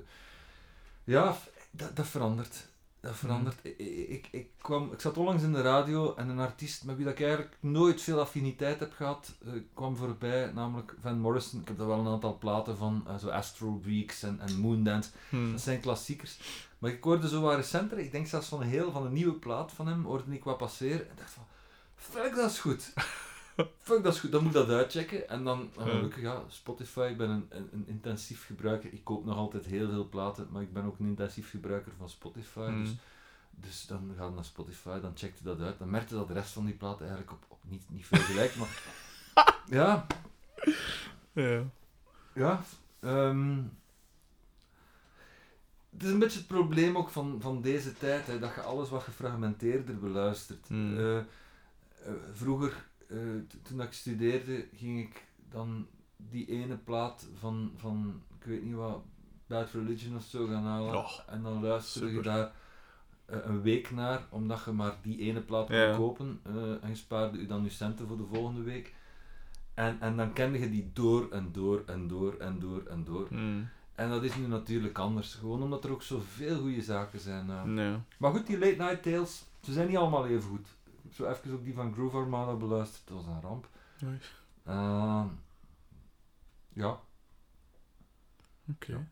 ja, 1.05 1.37
dat, 1.71 1.97
dat 1.97 2.07
verandert. 2.07 2.69
Dat 3.05 3.17
verandert. 3.17 3.61
Hmm. 3.63 3.71
Ik, 3.77 4.09
ik, 4.09 4.29
ik, 4.31 4.49
kwam, 4.61 4.93
ik 4.93 5.01
zat 5.01 5.17
onlangs 5.17 5.43
in 5.43 5.53
de 5.53 5.63
radio 5.63 6.15
en 6.15 6.29
een 6.29 6.39
artiest 6.39 6.85
met 6.85 6.97
wie 6.97 7.05
dat 7.05 7.15
ik 7.15 7.21
eigenlijk 7.21 7.57
nooit 7.61 8.03
veel 8.03 8.21
affiniteit 8.21 8.81
heb 8.81 8.93
gehad, 8.93 9.35
eh, 9.45 9.53
kwam 9.75 9.97
voorbij, 9.97 10.53
namelijk 10.55 10.95
Van 11.03 11.19
Morrison. 11.19 11.61
Ik 11.61 11.69
heb 11.69 11.79
daar 11.79 11.87
wel 11.87 11.99
een 11.99 12.13
aantal 12.13 12.39
platen 12.39 12.77
van, 12.77 13.05
eh, 13.07 13.17
zo 13.17 13.29
Astro 13.29 13.81
Weeks 13.85 14.23
en, 14.23 14.41
en 14.41 14.59
Moondance. 14.59 15.11
Hm. 15.29 15.51
Dat 15.51 15.61
zijn 15.61 15.81
klassiekers. 15.81 16.39
Maar 16.79 16.91
ik 16.91 17.05
hoorde 17.05 17.29
zo 17.29 17.41
wat 17.41 17.57
recenter, 17.57 17.99
ik 17.99 18.13
denk 18.13 18.27
zelfs 18.27 18.49
van 18.49 18.61
een 18.61 18.69
heel 18.69 18.93
van 18.93 19.07
een 19.07 19.13
nieuwe 19.13 19.35
plaat 19.35 19.73
van 19.73 19.87
hem, 19.87 20.05
hoorde 20.05 20.35
ik 20.35 20.45
wat 20.45 20.57
passeren 20.57 21.09
en 21.11 21.17
dacht 21.17 21.31
van, 21.31 21.45
fuck 21.95 22.35
dat 22.35 22.51
is 22.51 22.59
goed. 22.59 22.93
fuck 23.81 24.03
dat 24.03 24.15
is 24.15 24.21
goed, 24.21 24.33
dan 24.33 24.43
moet 24.43 24.55
ik 24.55 24.67
dat 24.67 24.77
uitchecken. 24.77 25.29
En 25.29 25.45
dan, 25.45 25.71
gelukkig, 25.79 26.23
ja, 26.23 26.43
Spotify, 26.49 27.09
ik 27.11 27.17
ben 27.17 27.31
een, 27.31 27.47
een, 27.49 27.69
een 27.73 27.85
intensief 27.87 28.47
gebruiker. 28.47 28.93
Ik 28.93 29.05
koop 29.05 29.25
nog 29.25 29.37
altijd 29.37 29.67
heel 29.67 29.89
veel 29.91 30.09
platen, 30.09 30.49
maar 30.51 30.63
ik 30.63 30.73
ben 30.73 30.85
ook 30.85 30.99
een 30.99 31.07
intensief 31.07 31.51
gebruiker 31.51 31.93
van 31.99 32.09
Spotify. 32.09 32.67
Hm. 32.67 32.83
Dus, 32.83 32.95
dus 33.51 33.87
dan 33.87 34.15
ga 34.17 34.25
je 34.25 34.31
naar 34.31 34.45
Spotify, 34.45 35.01
dan 35.01 35.13
checkte 35.15 35.43
dat 35.43 35.61
uit. 35.61 35.79
Dan 35.79 35.91
merkte 35.91 36.15
dat 36.15 36.29
de 36.29 36.35
rest 36.35 36.53
van 36.53 36.65
die 36.65 36.75
platen 36.75 37.07
eigenlijk 37.07 37.33
op, 37.33 37.45
op 37.49 37.59
niet, 37.63 37.85
niet 37.89 38.07
veel 38.07 38.19
gelijk, 38.19 38.57
maar 38.57 38.83
ja, 39.79 40.07
Ja. 41.33 41.65
ja, 42.35 42.63
ehm, 43.01 43.63
het 45.91 46.03
is 46.03 46.11
een 46.11 46.19
beetje 46.19 46.39
het 46.39 46.47
probleem 46.47 46.97
ook 46.97 47.11
van, 47.11 47.39
van 47.41 47.63
deze 47.63 47.93
tijd, 47.93 48.27
hè, 48.27 48.39
dat 48.39 48.55
je 48.55 48.61
alles 48.61 48.89
wat 48.89 49.03
gefragmenteerder 49.03 49.99
beluistert. 49.99 50.69
Hmm. 50.69 50.99
Eh, 50.99 51.19
eh, 51.19 51.25
vroeger, 52.33 52.87
eh, 53.09 53.19
toen 53.63 53.81
ik 53.81 53.93
studeerde, 53.93 54.67
ging 54.77 55.01
ik 55.01 55.25
dan 55.51 55.87
die 56.17 56.47
ene 56.49 56.77
plaat 56.77 57.29
van, 57.39 57.73
van 57.77 58.23
ik 58.39 58.45
weet 58.47 58.63
niet 58.65 58.75
wat, 58.75 59.03
Bad 59.47 59.71
Religion 59.71 60.17
of 60.17 60.23
zo 60.25 60.47
gaan 60.47 60.65
halen. 60.65 60.95
Oh, 60.95 61.19
en 61.27 61.43
dan 61.43 61.63
luisterde 61.63 62.13
je 62.13 62.23
daar 62.23 62.53
eh, 63.27 63.39
een 63.43 63.63
week 63.63 63.91
naar, 63.91 64.27
omdat 64.31 64.63
je 64.65 64.73
maar 64.73 64.95
die 65.03 65.19
ene 65.19 65.41
plaat 65.41 65.67
kon 65.67 65.77
Ja. 65.77 65.97
kopen. 65.97 66.41
eh, 66.43 66.55
en 66.55 66.89
je 66.89 66.95
spaarde 66.95 67.39
je 67.41 67.47
dan 67.47 67.63
je 67.65 67.71
centen 67.71 68.07
voor 68.07 68.17
de 68.17 68.27
volgende 68.33 68.63
week. 68.63 68.95
En, 69.75 70.01
en 70.01 70.17
dan 70.17 70.33
kende 70.33 70.59
je 70.59 70.71
die 70.71 70.91
door 70.93 71.31
en 71.31 71.49
door 71.53 71.83
en 71.87 72.09
door 72.09 72.35
en 72.39 72.59
door 72.59 72.83
en 72.87 73.05
door. 73.05 73.27
Hm. 73.29 73.63
En 73.95 74.09
dat 74.11 74.23
is 74.23 74.37
nu 74.37 74.47
natuurlijk 74.47 74.99
anders, 74.99 75.35
gewoon 75.35 75.63
omdat 75.63 75.85
er 75.85 75.91
ook 75.91 76.03
zoveel 76.03 76.59
goede 76.61 76.83
zaken 76.83 77.21
zijn. 77.21 77.75
Nee. 77.75 77.97
Maar 78.19 78.31
goed, 78.33 78.47
die 78.47 78.59
Late 78.59 78.75
Night 78.77 79.03
Tales, 79.03 79.45
ze 79.63 79.73
zijn 79.73 79.89
niet 79.89 79.97
allemaal 79.97 80.27
even 80.27 80.49
goed. 80.51 80.67
Zo 81.15 81.27
even 81.27 81.53
ook 81.53 81.65
die 81.65 81.75
van 81.75 81.93
Groove 81.93 82.17
Armada 82.17 82.55
beluisterd, 82.55 83.03
dat 83.09 83.17
was 83.17 83.27
een 83.27 83.41
ramp. 83.41 83.69
Oei. 84.05 84.19
Eh, 84.65 85.25
ja. 86.73 87.01
Oké. 88.71 88.93
Ja. 88.93 89.07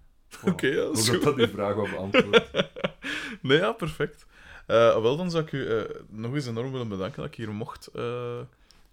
Oké, 0.51 0.67
ja, 0.67 0.75
dat 0.85 0.99
is 0.99 1.09
goed. 1.09 1.23
dat 1.23 1.37
uw 1.37 1.47
vraag 1.49 1.75
wel 1.75 1.89
beantwoord. 1.89 2.51
Nee, 3.43 3.59
ja, 3.59 3.73
perfect. 3.73 4.27
Eh, 4.67 5.01
wel, 5.03 5.17
dan 5.17 5.31
zou 5.31 5.45
ik 5.45 5.53
u 5.53 5.69
eh, 5.79 5.85
nog 6.09 6.35
eens 6.35 6.47
enorm 6.47 6.71
willen 6.73 6.89
bedanken 6.89 7.17
dat 7.23 7.27
ik 7.31 7.35
hier 7.35 7.53
mocht 7.53 7.87
eh, 7.87 8.41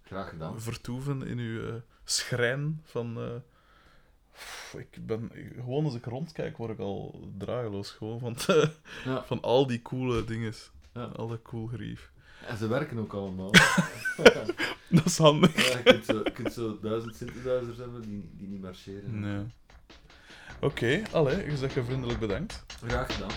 Graag 0.04 0.28
gedaan. 0.28 0.60
vertoeven 0.60 1.22
in 1.26 1.38
uw 1.38 1.80
schrijn 2.04 2.80
van... 2.84 3.18
pff, 4.32 4.74
ik 4.74 5.06
ben... 5.06 5.30
Gewoon 5.54 5.84
als 5.84 5.94
ik 5.94 6.04
rondkijk, 6.04 6.56
word 6.56 6.70
ik 6.70 6.78
al 6.78 7.28
draailoos. 7.38 7.90
Gewoon 7.90 8.18
van, 8.20 8.36
Ja. 9.04 9.24
van 9.24 9.40
al 9.40 9.66
die 9.66 9.82
coole 9.82 10.24
dingen. 10.24 10.54
Ja. 10.94 11.04
Alle 11.04 11.42
cool 11.42 11.66
grief. 11.66 12.10
En 12.46 12.56
ze 12.56 12.68
werken 12.68 12.98
ook 12.98 13.12
allemaal. 13.12 13.50
Dat 14.88 15.04
is 15.04 15.18
handig. 15.18 15.72
ja, 15.72 15.78
je, 15.78 15.82
kunt 15.82 16.04
zo, 16.04 16.20
je 16.24 16.30
kunt 16.30 16.52
zo 16.52 16.78
duizend 16.82 17.16
synthesizers 17.16 17.78
hebben 17.78 18.02
die, 18.02 18.30
die 18.32 18.48
niet 18.48 18.62
marcheren. 18.62 19.20
Nee. 19.20 19.44
Oké, 20.60 21.02
allee, 21.10 21.44
ik 21.44 21.56
zeg 21.56 21.74
je 21.74 21.84
vriendelijk 21.84 22.18
bedankt. 22.18 22.64
Graag 22.86 23.14
gedaan. 23.14 23.30